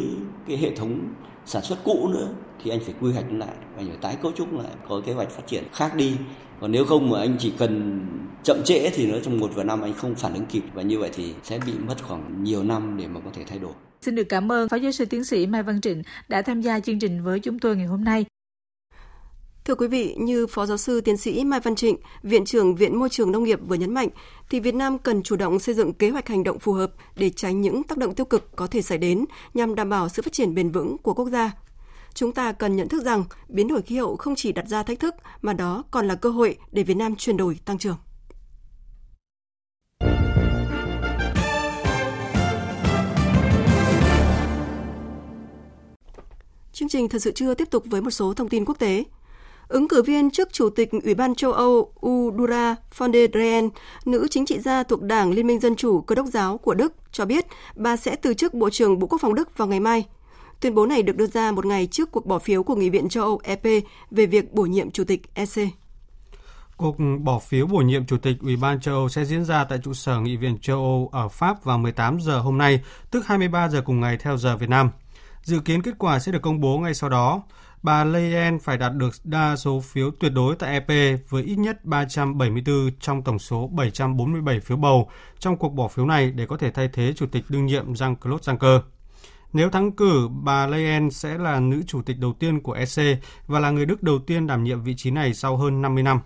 cái 0.48 0.56
hệ 0.56 0.76
thống 0.76 0.98
sản 1.46 1.62
xuất 1.62 1.78
cũ 1.84 2.08
nữa 2.12 2.28
thì 2.62 2.70
anh 2.70 2.80
phải 2.80 2.94
quy 3.00 3.12
hoạch 3.12 3.32
lại 3.32 3.54
anh 3.76 3.88
phải 3.88 3.96
tái 4.00 4.16
cấu 4.22 4.32
trúc 4.32 4.52
lại 4.52 4.72
có 4.88 5.00
kế 5.06 5.12
hoạch 5.12 5.30
phát 5.30 5.42
triển 5.46 5.64
khác 5.72 5.96
đi 5.96 6.12
còn 6.60 6.72
nếu 6.72 6.84
không 6.84 7.10
mà 7.10 7.18
anh 7.18 7.36
chỉ 7.38 7.52
cần 7.58 8.00
chậm 8.42 8.62
trễ 8.64 8.90
thì 8.90 9.06
nó 9.06 9.18
trong 9.22 9.40
một 9.40 9.50
vài 9.54 9.64
năm 9.64 9.82
anh 9.82 9.94
không 9.94 10.14
phản 10.14 10.34
ứng 10.34 10.46
kịp 10.46 10.62
và 10.74 10.82
như 10.82 10.98
vậy 10.98 11.10
thì 11.14 11.34
sẽ 11.42 11.58
bị 11.66 11.72
mất 11.88 12.02
khoảng 12.02 12.44
nhiều 12.44 12.62
năm 12.62 12.96
để 12.98 13.06
mà 13.06 13.20
có 13.20 13.30
thể 13.34 13.44
thay 13.44 13.58
đổi. 13.58 13.72
Xin 14.00 14.14
được 14.14 14.24
cảm 14.28 14.52
ơn 14.52 14.68
Phó 14.68 14.76
Giáo 14.76 14.92
sư 14.92 15.04
Tiến 15.04 15.24
sĩ 15.24 15.46
Mai 15.46 15.62
Văn 15.62 15.80
Trịnh 15.80 16.02
đã 16.28 16.42
tham 16.42 16.60
gia 16.60 16.80
chương 16.80 16.98
trình 16.98 17.24
với 17.24 17.40
chúng 17.40 17.58
tôi 17.58 17.76
ngày 17.76 17.86
hôm 17.86 18.04
nay. 18.04 18.24
Thưa 19.64 19.74
quý 19.74 19.88
vị, 19.88 20.14
như 20.18 20.46
Phó 20.46 20.66
Giáo 20.66 20.76
sư 20.76 21.00
Tiến 21.00 21.16
sĩ 21.16 21.44
Mai 21.44 21.60
Văn 21.60 21.74
Trịnh, 21.74 21.96
Viện 22.22 22.44
trưởng 22.44 22.74
Viện 22.74 22.98
Môi 22.98 23.08
trường 23.08 23.32
Nông 23.32 23.44
nghiệp 23.44 23.60
vừa 23.66 23.76
nhấn 23.76 23.94
mạnh, 23.94 24.08
thì 24.50 24.60
Việt 24.60 24.74
Nam 24.74 24.98
cần 24.98 25.22
chủ 25.22 25.36
động 25.36 25.58
xây 25.58 25.74
dựng 25.74 25.92
kế 25.92 26.10
hoạch 26.10 26.28
hành 26.28 26.44
động 26.44 26.58
phù 26.58 26.72
hợp 26.72 26.92
để 27.16 27.30
tránh 27.30 27.60
những 27.60 27.82
tác 27.82 27.98
động 27.98 28.14
tiêu 28.14 28.26
cực 28.26 28.56
có 28.56 28.66
thể 28.66 28.82
xảy 28.82 28.98
đến 28.98 29.24
nhằm 29.54 29.74
đảm 29.74 29.90
bảo 29.90 30.08
sự 30.08 30.22
phát 30.22 30.32
triển 30.32 30.54
bền 30.54 30.70
vững 30.70 30.98
của 30.98 31.14
quốc 31.14 31.28
gia. 31.28 31.52
Chúng 32.14 32.32
ta 32.32 32.52
cần 32.52 32.76
nhận 32.76 32.88
thức 32.88 33.04
rằng 33.04 33.24
biến 33.48 33.68
đổi 33.68 33.82
khí 33.82 33.96
hậu 33.96 34.16
không 34.16 34.34
chỉ 34.36 34.52
đặt 34.52 34.68
ra 34.68 34.82
thách 34.82 35.00
thức 35.00 35.14
mà 35.42 35.52
đó 35.52 35.84
còn 35.90 36.08
là 36.08 36.14
cơ 36.14 36.30
hội 36.30 36.58
để 36.72 36.82
Việt 36.82 36.96
Nam 36.96 37.16
chuyển 37.16 37.36
đổi 37.36 37.58
tăng 37.64 37.78
trưởng. 37.78 37.96
Chương 46.72 46.88
trình 46.88 47.08
thật 47.08 47.18
sự 47.22 47.32
chưa 47.34 47.54
tiếp 47.54 47.70
tục 47.70 47.84
với 47.86 48.00
một 48.00 48.10
số 48.10 48.34
thông 48.34 48.48
tin 48.48 48.64
quốc 48.64 48.78
tế. 48.78 49.04
Ứng 49.68 49.88
cử 49.88 50.02
viên 50.02 50.30
trước 50.30 50.52
Chủ 50.52 50.70
tịch 50.70 50.90
Ủy 51.04 51.14
ban 51.14 51.34
châu 51.34 51.52
Âu 51.52 51.92
Udura 52.06 52.76
von 52.96 53.12
der 53.12 53.30
Leyen, 53.32 53.68
nữ 54.04 54.26
chính 54.30 54.46
trị 54.46 54.58
gia 54.60 54.82
thuộc 54.82 55.02
Đảng 55.02 55.32
Liên 55.32 55.46
minh 55.46 55.60
Dân 55.60 55.76
chủ 55.76 56.00
Cơ 56.00 56.14
đốc 56.14 56.26
giáo 56.26 56.58
của 56.58 56.74
Đức, 56.74 56.92
cho 57.12 57.24
biết 57.24 57.46
bà 57.74 57.96
sẽ 57.96 58.16
từ 58.16 58.34
chức 58.34 58.54
Bộ 58.54 58.70
trưởng 58.70 58.98
Bộ 58.98 59.06
Quốc 59.06 59.20
phòng 59.20 59.34
Đức 59.34 59.58
vào 59.58 59.68
ngày 59.68 59.80
mai. 59.80 60.04
Tuyên 60.64 60.74
bố 60.74 60.86
này 60.86 61.02
được 61.02 61.16
đưa 61.16 61.26
ra 61.26 61.52
một 61.52 61.66
ngày 61.66 61.86
trước 61.86 62.12
cuộc 62.12 62.26
bỏ 62.26 62.38
phiếu 62.38 62.62
của 62.62 62.74
Nghị 62.74 62.90
viện 62.90 63.08
châu 63.08 63.24
Âu 63.24 63.40
EP 63.44 63.62
về 64.10 64.26
việc 64.26 64.52
bổ 64.52 64.62
nhiệm 64.62 64.90
Chủ 64.90 65.04
tịch 65.04 65.34
EC. 65.34 65.68
Cuộc 66.76 66.96
bỏ 67.20 67.38
phiếu 67.38 67.66
bổ 67.66 67.78
nhiệm 67.78 68.06
Chủ 68.06 68.16
tịch 68.18 68.36
Ủy 68.40 68.56
ban 68.56 68.80
châu 68.80 68.94
Âu 68.94 69.08
sẽ 69.08 69.24
diễn 69.24 69.44
ra 69.44 69.64
tại 69.64 69.78
trụ 69.84 69.94
sở 69.94 70.20
Nghị 70.20 70.36
viện 70.36 70.58
châu 70.58 70.76
Âu 70.76 71.10
ở 71.12 71.28
Pháp 71.28 71.64
vào 71.64 71.78
18 71.78 72.20
giờ 72.20 72.40
hôm 72.40 72.58
nay, 72.58 72.80
tức 73.10 73.26
23 73.26 73.68
giờ 73.68 73.82
cùng 73.84 74.00
ngày 74.00 74.16
theo 74.20 74.36
giờ 74.36 74.56
Việt 74.56 74.68
Nam. 74.68 74.90
Dự 75.42 75.60
kiến 75.60 75.82
kết 75.82 75.94
quả 75.98 76.18
sẽ 76.18 76.32
được 76.32 76.42
công 76.42 76.60
bố 76.60 76.78
ngay 76.78 76.94
sau 76.94 77.10
đó 77.10 77.42
bà 77.82 78.04
Leyen 78.04 78.58
phải 78.58 78.78
đạt 78.78 78.92
được 78.94 79.14
đa 79.24 79.56
số 79.56 79.80
phiếu 79.80 80.10
tuyệt 80.20 80.32
đối 80.34 80.56
tại 80.56 80.72
EP 80.72 81.20
với 81.28 81.42
ít 81.42 81.56
nhất 81.56 81.84
374 81.84 82.90
trong 83.00 83.22
tổng 83.22 83.38
số 83.38 83.66
747 83.66 84.60
phiếu 84.60 84.76
bầu 84.76 85.10
trong 85.38 85.56
cuộc 85.56 85.74
bỏ 85.74 85.88
phiếu 85.88 86.06
này 86.06 86.30
để 86.30 86.46
có 86.46 86.56
thể 86.56 86.70
thay 86.70 86.88
thế 86.92 87.12
Chủ 87.16 87.26
tịch 87.26 87.44
đương 87.48 87.66
nhiệm 87.66 87.92
Jean-Claude 87.92 88.38
Juncker. 88.38 88.80
Nếu 89.54 89.70
thắng 89.70 89.92
cử, 89.92 90.28
bà 90.42 90.66
Leyen 90.66 91.10
sẽ 91.10 91.38
là 91.38 91.60
nữ 91.60 91.82
chủ 91.86 92.02
tịch 92.02 92.18
đầu 92.18 92.32
tiên 92.32 92.60
của 92.60 92.72
EC 92.72 93.18
và 93.46 93.60
là 93.60 93.70
người 93.70 93.86
Đức 93.86 94.02
đầu 94.02 94.18
tiên 94.18 94.46
đảm 94.46 94.64
nhiệm 94.64 94.82
vị 94.82 94.94
trí 94.96 95.10
này 95.10 95.34
sau 95.34 95.56
hơn 95.56 95.82
50 95.82 96.02
năm. 96.02 96.20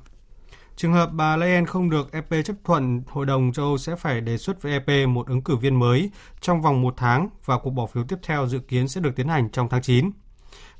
Trường 0.76 0.92
hợp 0.92 1.10
bà 1.12 1.36
Leyen 1.36 1.66
không 1.66 1.90
được 1.90 2.12
EP 2.12 2.44
chấp 2.44 2.56
thuận, 2.64 3.02
Hội 3.08 3.26
đồng 3.26 3.52
châu 3.52 3.66
Âu 3.66 3.78
sẽ 3.78 3.96
phải 3.96 4.20
đề 4.20 4.38
xuất 4.38 4.62
với 4.62 4.72
EP 4.72 5.08
một 5.08 5.26
ứng 5.26 5.42
cử 5.42 5.56
viên 5.56 5.78
mới 5.78 6.10
trong 6.40 6.62
vòng 6.62 6.82
một 6.82 6.94
tháng 6.96 7.28
và 7.44 7.58
cuộc 7.58 7.70
bỏ 7.70 7.86
phiếu 7.86 8.04
tiếp 8.04 8.18
theo 8.22 8.46
dự 8.46 8.58
kiến 8.58 8.88
sẽ 8.88 9.00
được 9.00 9.16
tiến 9.16 9.28
hành 9.28 9.48
trong 9.50 9.68
tháng 9.68 9.82
9. 9.82 10.10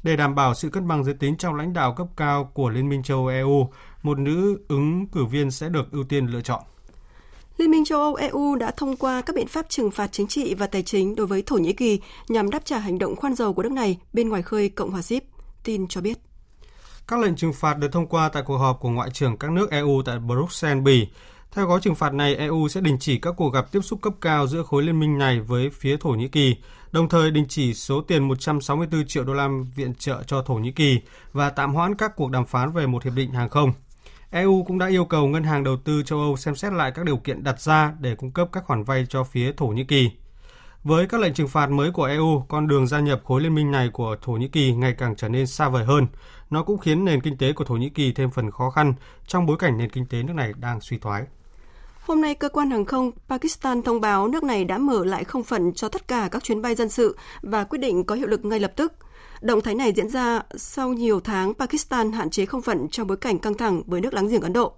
Để 0.03 0.17
đảm 0.17 0.35
bảo 0.35 0.55
sự 0.55 0.71
cân 0.71 0.89
bằng 0.89 1.05
giới 1.05 1.15
tính 1.15 1.37
trong 1.37 1.55
lãnh 1.55 1.73
đạo 1.73 1.95
cấp 1.95 2.07
cao 2.17 2.51
của 2.55 2.69
Liên 2.69 2.89
minh 2.89 3.03
châu 3.03 3.19
Âu 3.19 3.27
EU, 3.27 3.71
một 4.03 4.19
nữ 4.19 4.61
ứng 4.69 5.07
cử 5.07 5.25
viên 5.25 5.51
sẽ 5.51 5.69
được 5.69 5.93
ưu 5.93 6.05
tiên 6.05 6.27
lựa 6.27 6.41
chọn. 6.41 6.63
Liên 7.59 7.71
minh 7.71 7.85
châu 7.85 8.01
Âu 8.01 8.15
EU 8.15 8.57
đã 8.57 8.71
thông 8.71 8.97
qua 8.97 9.21
các 9.21 9.37
biện 9.37 9.47
pháp 9.47 9.67
trừng 9.69 9.91
phạt 9.91 10.13
chính 10.13 10.27
trị 10.27 10.55
và 10.55 10.67
tài 10.67 10.83
chính 10.83 11.15
đối 11.15 11.27
với 11.27 11.43
Thổ 11.47 11.57
Nhĩ 11.57 11.73
Kỳ 11.73 12.01
nhằm 12.29 12.51
đáp 12.51 12.65
trả 12.65 12.79
hành 12.79 12.99
động 12.99 13.17
khoan 13.17 13.35
dầu 13.35 13.53
của 13.53 13.63
nước 13.63 13.73
này 13.73 13.99
bên 14.13 14.29
ngoài 14.29 14.43
khơi 14.43 14.69
Cộng 14.69 14.91
hòa 14.91 15.03
Sip, 15.03 15.25
tin 15.65 15.89
cho 15.89 16.01
biết. 16.01 16.19
Các 17.09 17.21
lệnh 17.21 17.37
trừng 17.37 17.53
phạt 17.53 17.79
được 17.79 17.93
thông 17.93 18.07
qua 18.07 18.29
tại 18.29 18.43
cuộc 18.47 18.57
họp 18.59 18.81
của 18.81 18.91
Ngoại 18.91 19.11
trưởng 19.11 19.37
các 19.37 19.51
nước 19.51 19.71
EU 19.71 20.03
tại 20.05 20.19
Bruxelles, 20.19 20.85
Bỉ. 20.85 21.09
Theo 21.53 21.67
gói 21.67 21.81
trừng 21.83 21.95
phạt 21.95 22.15
này, 22.15 22.35
EU 22.35 22.69
sẽ 22.69 22.81
đình 22.81 22.97
chỉ 23.01 23.19
các 23.19 23.35
cuộc 23.37 23.51
gặp 23.51 23.73
tiếp 23.73 23.81
xúc 23.81 23.99
cấp 24.03 24.13
cao 24.21 24.47
giữa 24.47 24.63
khối 24.63 24.83
liên 24.83 25.01
minh 25.01 25.19
này 25.19 25.41
với 25.41 25.71
phía 25.71 25.97
Thổ 25.97 26.11
Nhĩ 26.11 26.29
Kỳ, 26.29 26.57
đồng 26.93 27.09
thời 27.09 27.31
đình 27.31 27.47
chỉ 27.49 27.75
số 27.75 28.01
tiền 28.01 28.29
164 28.29 29.07
triệu 29.07 29.25
đô 29.25 29.35
la 29.35 29.49
viện 29.77 29.95
trợ 29.95 30.23
cho 30.27 30.43
Thổ 30.43 30.55
Nhĩ 30.55 30.73
Kỳ 30.73 31.01
và 31.33 31.51
tạm 31.51 31.75
hoãn 31.75 31.95
các 31.95 32.17
cuộc 32.17 32.31
đàm 32.31 32.47
phán 32.47 32.73
về 32.73 32.87
một 32.87 33.05
hiệp 33.05 33.15
định 33.15 33.33
hàng 33.33 33.49
không. 33.49 33.73
EU 34.31 34.65
cũng 34.67 34.79
đã 34.79 34.87
yêu 34.87 35.05
cầu 35.05 35.27
Ngân 35.27 35.43
hàng 35.43 35.65
Đầu 35.65 35.77
tư 35.85 36.03
châu 36.03 36.19
Âu 36.19 36.37
xem 36.37 36.55
xét 36.55 36.73
lại 36.73 36.93
các 36.95 37.05
điều 37.05 37.17
kiện 37.17 37.45
đặt 37.45 37.61
ra 37.61 37.93
để 38.01 38.15
cung 38.15 38.31
cấp 38.31 38.49
các 38.53 38.65
khoản 38.65 38.85
vay 38.85 39.07
cho 39.09 39.25
phía 39.25 39.53
Thổ 39.53 39.67
Nhĩ 39.67 39.85
Kỳ. 39.85 40.11
Với 40.85 41.07
các 41.07 41.21
lệnh 41.21 41.35
trừng 41.35 41.49
phạt 41.49 41.71
mới 41.71 41.91
của 41.91 42.05
EU, 42.05 42.45
con 42.49 42.69
đường 42.69 42.87
gia 42.87 43.01
nhập 43.01 43.21
khối 43.25 43.41
liên 43.41 43.55
minh 43.55 43.71
này 43.71 43.91
của 43.93 44.17
Thổ 44.23 44.33
Nhĩ 44.33 44.49
Kỳ 44.49 44.73
ngày 44.73 44.95
càng 44.99 45.17
trở 45.17 45.29
nên 45.29 45.47
xa 45.47 45.69
vời 45.69 45.85
hơn. 45.85 46.07
Nó 46.51 46.63
cũng 46.63 46.79
khiến 46.79 47.05
nền 47.05 47.21
kinh 47.21 47.39
tế 47.39 47.53
của 47.53 47.65
Thổ 47.65 47.75
Nhĩ 47.75 47.89
Kỳ 47.89 48.13
thêm 48.13 48.31
phần 48.31 48.51
khó 48.51 48.71
khăn 48.71 48.95
trong 49.27 49.47
bối 49.47 49.57
cảnh 49.57 49.79
nền 49.79 49.91
kinh 49.91 50.07
tế 50.07 50.23
nước 50.23 50.33
này 50.33 50.53
đang 50.57 50.81
suy 50.81 50.99
thoái. 50.99 51.25
Hôm 52.01 52.21
nay, 52.21 52.35
cơ 52.35 52.49
quan 52.49 52.71
hàng 52.71 52.85
không 52.85 53.11
Pakistan 53.29 53.83
thông 53.83 54.01
báo 54.01 54.29
nước 54.29 54.43
này 54.43 54.65
đã 54.65 54.79
mở 54.79 55.05
lại 55.05 55.25
không 55.25 55.45
phận 55.45 55.73
cho 55.75 55.89
tất 55.89 56.09
cả 56.09 56.29
các 56.31 56.45
chuyến 56.45 56.63
bay 56.63 56.75
dân 56.75 56.89
sự 56.89 57.17
và 57.43 57.65
quyết 57.65 57.79
định 57.79 58.05
có 58.05 58.15
hiệu 58.15 58.27
lực 58.27 58.45
ngay 58.45 58.61
lập 58.61 58.73
tức. 58.77 58.93
Động 59.41 59.61
thái 59.61 59.75
này 59.75 59.93
diễn 59.93 60.09
ra 60.09 60.43
sau 60.57 60.93
nhiều 60.93 61.21
tháng 61.21 61.55
Pakistan 61.55 62.13
hạn 62.13 62.31
chế 62.31 62.47
không 62.47 62.63
phận 62.63 62.89
trong 62.89 63.07
bối 63.07 63.17
cảnh 63.17 63.39
căng 63.39 63.55
thẳng 63.55 63.83
với 63.87 64.01
nước 64.01 64.15
láng 64.15 64.29
giềng 64.29 64.41
Ấn 64.41 64.53
Độ. 64.53 64.73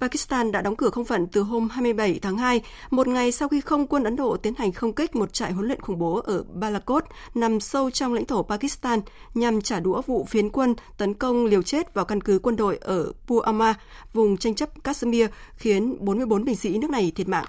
Pakistan 0.00 0.52
đã 0.52 0.60
đóng 0.60 0.76
cửa 0.76 0.90
không 0.90 1.04
phận 1.04 1.26
từ 1.26 1.42
hôm 1.42 1.68
27 1.68 2.18
tháng 2.22 2.36
2, 2.36 2.60
một 2.90 3.08
ngày 3.08 3.32
sau 3.32 3.48
khi 3.48 3.60
không 3.60 3.86
quân 3.86 4.04
Ấn 4.04 4.16
Độ 4.16 4.36
tiến 4.36 4.54
hành 4.58 4.72
không 4.72 4.92
kích 4.92 5.16
một 5.16 5.32
trại 5.32 5.52
huấn 5.52 5.66
luyện 5.66 5.80
khủng 5.80 5.98
bố 5.98 6.20
ở 6.24 6.44
Balakot 6.54 7.04
nằm 7.34 7.60
sâu 7.60 7.90
trong 7.90 8.14
lãnh 8.14 8.26
thổ 8.26 8.42
Pakistan 8.42 9.00
nhằm 9.34 9.60
trả 9.60 9.80
đũa 9.80 10.02
vụ 10.02 10.26
phiến 10.28 10.50
quân 10.50 10.74
tấn 10.98 11.14
công 11.14 11.46
liều 11.46 11.62
chết 11.62 11.94
vào 11.94 12.04
căn 12.04 12.20
cứ 12.20 12.38
quân 12.42 12.56
đội 12.56 12.76
ở 12.76 13.12
Puama, 13.26 13.74
vùng 14.12 14.36
tranh 14.36 14.54
chấp 14.54 14.84
Kashmir, 14.84 15.26
khiến 15.56 15.96
44 16.00 16.44
binh 16.44 16.56
sĩ 16.56 16.78
nước 16.78 16.90
này 16.90 17.12
thiệt 17.14 17.28
mạng. 17.28 17.46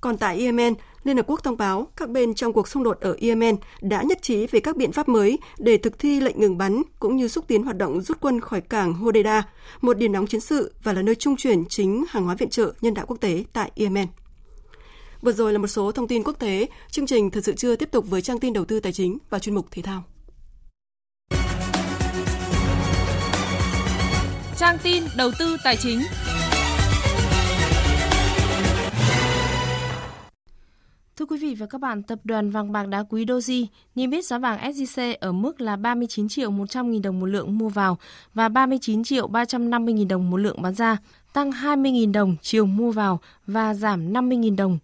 Còn 0.00 0.18
tại 0.18 0.38
Yemen, 0.38 0.74
Liên 1.04 1.16
Hợp 1.16 1.26
Quốc 1.26 1.42
thông 1.42 1.56
báo 1.56 1.88
các 1.96 2.10
bên 2.10 2.34
trong 2.34 2.52
cuộc 2.52 2.68
xung 2.68 2.82
đột 2.82 3.00
ở 3.00 3.16
Yemen 3.20 3.56
đã 3.80 4.02
nhất 4.02 4.22
trí 4.22 4.46
về 4.46 4.60
các 4.60 4.76
biện 4.76 4.92
pháp 4.92 5.08
mới 5.08 5.38
để 5.58 5.76
thực 5.76 5.98
thi 5.98 6.20
lệnh 6.20 6.40
ngừng 6.40 6.58
bắn 6.58 6.82
cũng 6.98 7.16
như 7.16 7.28
xúc 7.28 7.44
tiến 7.48 7.62
hoạt 7.62 7.76
động 7.76 8.00
rút 8.00 8.16
quân 8.20 8.40
khỏi 8.40 8.60
cảng 8.60 8.94
Hodeida, 8.94 9.48
một 9.80 9.98
điểm 9.98 10.12
nóng 10.12 10.26
chiến 10.26 10.40
sự 10.40 10.74
và 10.82 10.92
là 10.92 11.02
nơi 11.02 11.14
trung 11.14 11.36
chuyển 11.36 11.64
chính 11.68 12.04
hàng 12.08 12.24
hóa 12.24 12.34
viện 12.34 12.50
trợ 12.50 12.72
nhân 12.80 12.94
đạo 12.94 13.06
quốc 13.08 13.16
tế 13.20 13.44
tại 13.52 13.70
Yemen. 13.76 14.06
Vừa 15.22 15.32
rồi 15.32 15.52
là 15.52 15.58
một 15.58 15.66
số 15.66 15.92
thông 15.92 16.08
tin 16.08 16.22
quốc 16.22 16.38
tế. 16.38 16.66
Chương 16.90 17.06
trình 17.06 17.30
thật 17.30 17.44
sự 17.44 17.52
chưa 17.52 17.76
tiếp 17.76 17.88
tục 17.92 18.04
với 18.08 18.22
trang 18.22 18.38
tin 18.38 18.52
đầu 18.52 18.64
tư 18.64 18.80
tài 18.80 18.92
chính 18.92 19.18
và 19.30 19.38
chuyên 19.38 19.54
mục 19.54 19.66
thể 19.70 19.82
thao. 19.82 20.02
Trang 24.58 24.78
tin 24.82 25.04
đầu 25.16 25.30
tư 25.38 25.56
tài 25.64 25.76
chính. 25.76 26.00
Thưa 31.24 31.28
quý 31.28 31.38
vị 31.38 31.54
và 31.54 31.66
các 31.66 31.80
bạn, 31.80 32.02
tập 32.02 32.18
đoàn 32.24 32.50
vàng 32.50 32.72
bạc 32.72 32.88
đá 32.88 33.02
quý 33.02 33.24
Doji 33.24 33.66
niêm 33.94 34.10
yết 34.10 34.24
giá 34.24 34.38
vàng 34.38 34.58
SJC 34.58 35.16
ở 35.20 35.32
mức 35.32 35.60
là 35.60 35.76
39 35.76 36.28
triệu 36.28 36.50
100 36.50 36.90
nghìn 36.90 37.02
đồng 37.02 37.20
một 37.20 37.26
lượng 37.26 37.58
mua 37.58 37.68
vào 37.68 37.98
và 38.34 38.48
39 38.48 39.04
triệu 39.04 39.26
350 39.26 39.94
nghìn 39.94 40.08
đồng 40.08 40.30
một 40.30 40.36
lượng 40.36 40.62
bán 40.62 40.74
ra, 40.74 40.96
tăng 41.32 41.52
20 41.52 41.92
nghìn 41.92 42.12
đồng 42.12 42.36
chiều 42.42 42.66
mua 42.66 42.90
vào 42.90 43.20
và 43.46 43.74
giảm 43.74 44.12
50 44.12 44.38
nghìn 44.38 44.56
đồng 44.56 44.78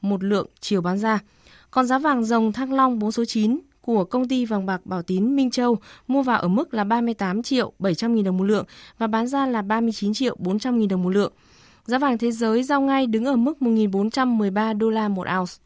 một 0.00 0.24
lượng 0.24 0.46
chiều 0.60 0.80
bán 0.80 0.98
ra. 0.98 1.20
Còn 1.70 1.86
giá 1.86 1.98
vàng 1.98 2.24
dòng 2.24 2.52
thăng 2.52 2.72
long 2.72 2.98
4 2.98 3.12
số 3.12 3.24
9 3.24 3.58
của 3.80 4.04
công 4.04 4.28
ty 4.28 4.44
vàng 4.44 4.66
bạc 4.66 4.86
Bảo 4.86 5.02
Tín 5.02 5.36
Minh 5.36 5.50
Châu 5.50 5.78
mua 6.08 6.22
vào 6.22 6.40
ở 6.40 6.48
mức 6.48 6.74
là 6.74 6.84
38 6.84 7.42
triệu 7.42 7.72
700 7.78 8.14
nghìn 8.14 8.24
đồng 8.24 8.36
một 8.36 8.44
lượng 8.44 8.64
và 8.98 9.06
bán 9.06 9.26
ra 9.26 9.46
là 9.46 9.62
39 9.62 10.14
triệu 10.14 10.36
400 10.38 10.78
nghìn 10.78 10.88
đồng 10.88 11.02
một 11.02 11.10
lượng. 11.10 11.32
Giá 11.84 11.98
vàng 11.98 12.18
thế 12.18 12.32
giới 12.32 12.62
giao 12.62 12.80
ngay 12.80 13.06
đứng 13.06 13.24
ở 13.24 13.36
mức 13.36 13.58
1.413 13.60 14.78
đô 14.78 14.90
la 14.90 15.08
một 15.08 15.26
ounce. 15.38 15.65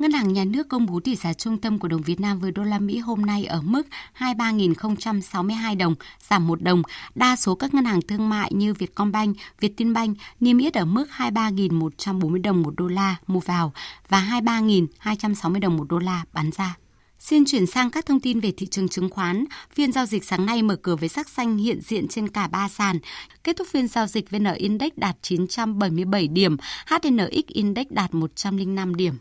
Ngân 0.00 0.12
hàng 0.12 0.32
Nhà 0.32 0.44
nước 0.44 0.68
công 0.68 0.86
bố 0.86 1.00
tỷ 1.00 1.16
giá 1.16 1.32
trung 1.32 1.58
tâm 1.58 1.78
của 1.78 1.88
đồng 1.88 2.02
Việt 2.02 2.20
Nam 2.20 2.38
với 2.38 2.50
đô 2.50 2.62
la 2.62 2.78
Mỹ 2.78 2.98
hôm 2.98 3.26
nay 3.26 3.44
ở 3.44 3.60
mức 3.62 3.82
23.062 4.18 5.76
đồng, 5.78 5.94
giảm 6.28 6.46
1 6.46 6.62
đồng. 6.62 6.82
Đa 7.14 7.36
số 7.36 7.54
các 7.54 7.74
ngân 7.74 7.84
hàng 7.84 8.02
thương 8.02 8.28
mại 8.28 8.52
như 8.54 8.74
Vietcombank, 8.74 9.36
Vietinbank 9.60 10.18
niêm 10.40 10.58
yết 10.58 10.74
ở 10.74 10.84
mức 10.84 11.08
23.140 11.16 12.42
đồng 12.42 12.62
một 12.62 12.74
đô 12.76 12.86
la 12.86 13.16
mua 13.26 13.40
vào 13.40 13.72
và 14.08 14.40
23.260 14.42 15.60
đồng 15.60 15.76
một 15.76 15.86
đô 15.88 15.98
la 15.98 16.24
bán 16.32 16.50
ra. 16.50 16.76
Xin 17.18 17.44
chuyển 17.44 17.66
sang 17.66 17.90
các 17.90 18.06
thông 18.06 18.20
tin 18.20 18.40
về 18.40 18.52
thị 18.56 18.66
trường 18.66 18.88
chứng 18.88 19.10
khoán. 19.10 19.44
Phiên 19.74 19.92
giao 19.92 20.06
dịch 20.06 20.24
sáng 20.24 20.46
nay 20.46 20.62
mở 20.62 20.76
cửa 20.76 20.96
với 20.96 21.08
sắc 21.08 21.28
xanh 21.28 21.56
hiện 21.56 21.80
diện 21.80 22.08
trên 22.08 22.28
cả 22.28 22.48
ba 22.48 22.68
sàn. 22.68 22.98
Kết 23.44 23.56
thúc 23.56 23.68
phiên 23.70 23.88
giao 23.88 24.06
dịch 24.06 24.30
VN 24.30 24.54
Index 24.56 24.90
đạt 24.96 25.16
977 25.22 26.28
điểm, 26.28 26.56
HNX 26.86 27.46
Index 27.46 27.86
đạt 27.90 28.14
105 28.14 28.94
điểm. 28.94 29.14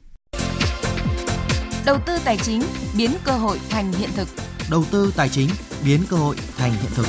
Đầu 1.85 1.97
tư 2.05 2.17
tài 2.25 2.37
chính 2.37 2.61
biến 2.97 3.11
cơ 3.23 3.31
hội 3.31 3.59
thành 3.69 3.91
hiện 3.91 4.09
thực. 4.15 4.27
Đầu 4.71 4.83
tư 4.91 5.13
tài 5.17 5.29
chính 5.29 5.49
biến 5.85 5.99
cơ 6.09 6.17
hội 6.17 6.35
thành 6.57 6.71
hiện 6.71 6.91
thực. 6.95 7.05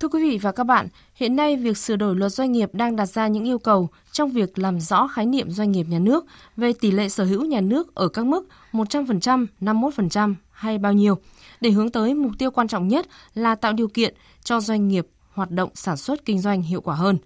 Thưa 0.00 0.08
quý 0.08 0.30
vị 0.30 0.38
và 0.38 0.52
các 0.52 0.64
bạn, 0.64 0.88
hiện 1.14 1.36
nay 1.36 1.56
việc 1.56 1.78
sửa 1.78 1.96
đổi 1.96 2.16
luật 2.16 2.32
doanh 2.32 2.52
nghiệp 2.52 2.70
đang 2.72 2.96
đặt 2.96 3.06
ra 3.06 3.28
những 3.28 3.44
yêu 3.44 3.58
cầu 3.58 3.88
trong 4.12 4.30
việc 4.30 4.58
làm 4.58 4.80
rõ 4.80 5.06
khái 5.06 5.26
niệm 5.26 5.50
doanh 5.50 5.72
nghiệp 5.72 5.86
nhà 5.88 5.98
nước 5.98 6.24
về 6.56 6.72
tỷ 6.72 6.90
lệ 6.90 7.08
sở 7.08 7.24
hữu 7.24 7.44
nhà 7.44 7.60
nước 7.60 7.94
ở 7.94 8.08
các 8.08 8.26
mức 8.26 8.48
100%, 8.72 9.46
51% 9.60 10.34
hay 10.50 10.78
bao 10.78 10.92
nhiêu, 10.92 11.18
để 11.60 11.70
hướng 11.70 11.90
tới 11.90 12.14
mục 12.14 12.32
tiêu 12.38 12.50
quan 12.50 12.68
trọng 12.68 12.88
nhất 12.88 13.06
là 13.34 13.54
tạo 13.54 13.72
điều 13.72 13.88
kiện 13.88 14.14
cho 14.44 14.60
doanh 14.60 14.88
nghiệp 14.88 15.06
hoạt 15.32 15.50
động 15.50 15.70
sản 15.74 15.96
xuất 15.96 16.24
kinh 16.24 16.40
doanh 16.40 16.62
hiệu 16.62 16.80
quả 16.80 16.94
hơn. 16.94 17.18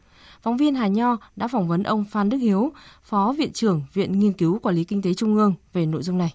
Phóng 0.42 0.56
viên 0.56 0.74
Hà 0.74 0.86
Nho 0.86 1.16
đã 1.36 1.48
phỏng 1.48 1.68
vấn 1.68 1.82
ông 1.82 2.04
Phan 2.04 2.28
Đức 2.28 2.38
Hiếu, 2.38 2.72
Phó 3.02 3.34
Viện 3.38 3.52
trưởng 3.52 3.82
Viện 3.92 4.18
Nghiên 4.18 4.32
cứu 4.32 4.58
Quản 4.58 4.74
lý 4.74 4.84
Kinh 4.84 5.02
tế 5.02 5.14
Trung 5.14 5.36
ương 5.36 5.54
về 5.72 5.86
nội 5.86 6.02
dung 6.02 6.18
này. 6.18 6.34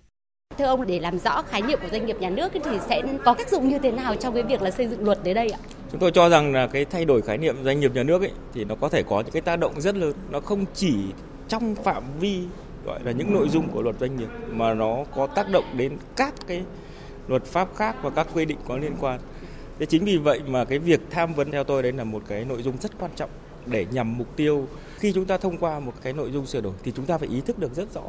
Thưa 0.57 0.65
ông, 0.65 0.87
để 0.87 0.99
làm 0.99 1.19
rõ 1.19 1.41
khái 1.41 1.61
niệm 1.61 1.79
của 1.81 1.87
doanh 1.91 2.05
nghiệp 2.05 2.17
nhà 2.19 2.29
nước 2.29 2.51
thì 2.53 2.77
sẽ 2.89 3.01
có 3.25 3.33
tác 3.33 3.49
dụng 3.49 3.69
như 3.69 3.79
thế 3.79 3.91
nào 3.91 4.15
trong 4.15 4.33
cái 4.33 4.43
việc 4.43 4.61
là 4.61 4.71
xây 4.71 4.87
dựng 4.87 5.03
luật 5.03 5.19
đến 5.23 5.35
đây 5.35 5.49
ạ? 5.49 5.59
Chúng 5.91 5.99
tôi 5.99 6.11
cho 6.11 6.29
rằng 6.29 6.53
là 6.53 6.67
cái 6.67 6.85
thay 6.85 7.05
đổi 7.05 7.21
khái 7.21 7.37
niệm 7.37 7.55
doanh 7.63 7.79
nghiệp 7.79 7.91
nhà 7.95 8.03
nước 8.03 8.21
ấy 8.21 8.31
thì 8.53 8.63
nó 8.63 8.75
có 8.75 8.89
thể 8.89 9.03
có 9.03 9.21
những 9.21 9.31
cái 9.31 9.41
tác 9.41 9.55
động 9.55 9.81
rất 9.81 9.95
lớn. 9.95 10.13
Nó 10.31 10.39
không 10.39 10.65
chỉ 10.73 10.95
trong 11.47 11.75
phạm 11.75 12.03
vi 12.19 12.43
gọi 12.85 12.99
là 13.03 13.11
những 13.11 13.33
nội 13.33 13.49
dung 13.49 13.69
của 13.69 13.81
luật 13.81 13.95
doanh 13.99 14.15
nghiệp 14.15 14.29
mà 14.51 14.73
nó 14.73 14.97
có 15.15 15.27
tác 15.27 15.49
động 15.51 15.65
đến 15.77 15.97
các 16.15 16.33
cái 16.47 16.63
luật 17.27 17.45
pháp 17.45 17.75
khác 17.75 17.95
và 18.01 18.09
các 18.09 18.27
quy 18.33 18.45
định 18.45 18.57
có 18.67 18.77
liên 18.77 18.95
quan. 18.99 19.19
Thế 19.79 19.85
chính 19.85 20.05
vì 20.05 20.17
vậy 20.17 20.41
mà 20.47 20.65
cái 20.65 20.79
việc 20.79 21.01
tham 21.09 21.33
vấn 21.33 21.51
theo 21.51 21.63
tôi 21.63 21.83
đấy 21.83 21.91
là 21.91 22.03
một 22.03 22.23
cái 22.27 22.45
nội 22.45 22.61
dung 22.61 22.77
rất 22.81 22.91
quan 22.99 23.11
trọng 23.15 23.29
để 23.67 23.85
nhằm 23.91 24.17
mục 24.17 24.35
tiêu 24.35 24.67
khi 24.97 25.11
chúng 25.11 25.25
ta 25.25 25.37
thông 25.37 25.57
qua 25.57 25.79
một 25.79 25.93
cái 26.01 26.13
nội 26.13 26.31
dung 26.31 26.45
sửa 26.45 26.61
đổi 26.61 26.73
thì 26.83 26.91
chúng 26.95 27.05
ta 27.05 27.17
phải 27.17 27.27
ý 27.27 27.41
thức 27.41 27.59
được 27.59 27.75
rất 27.75 27.93
rõ 27.93 28.03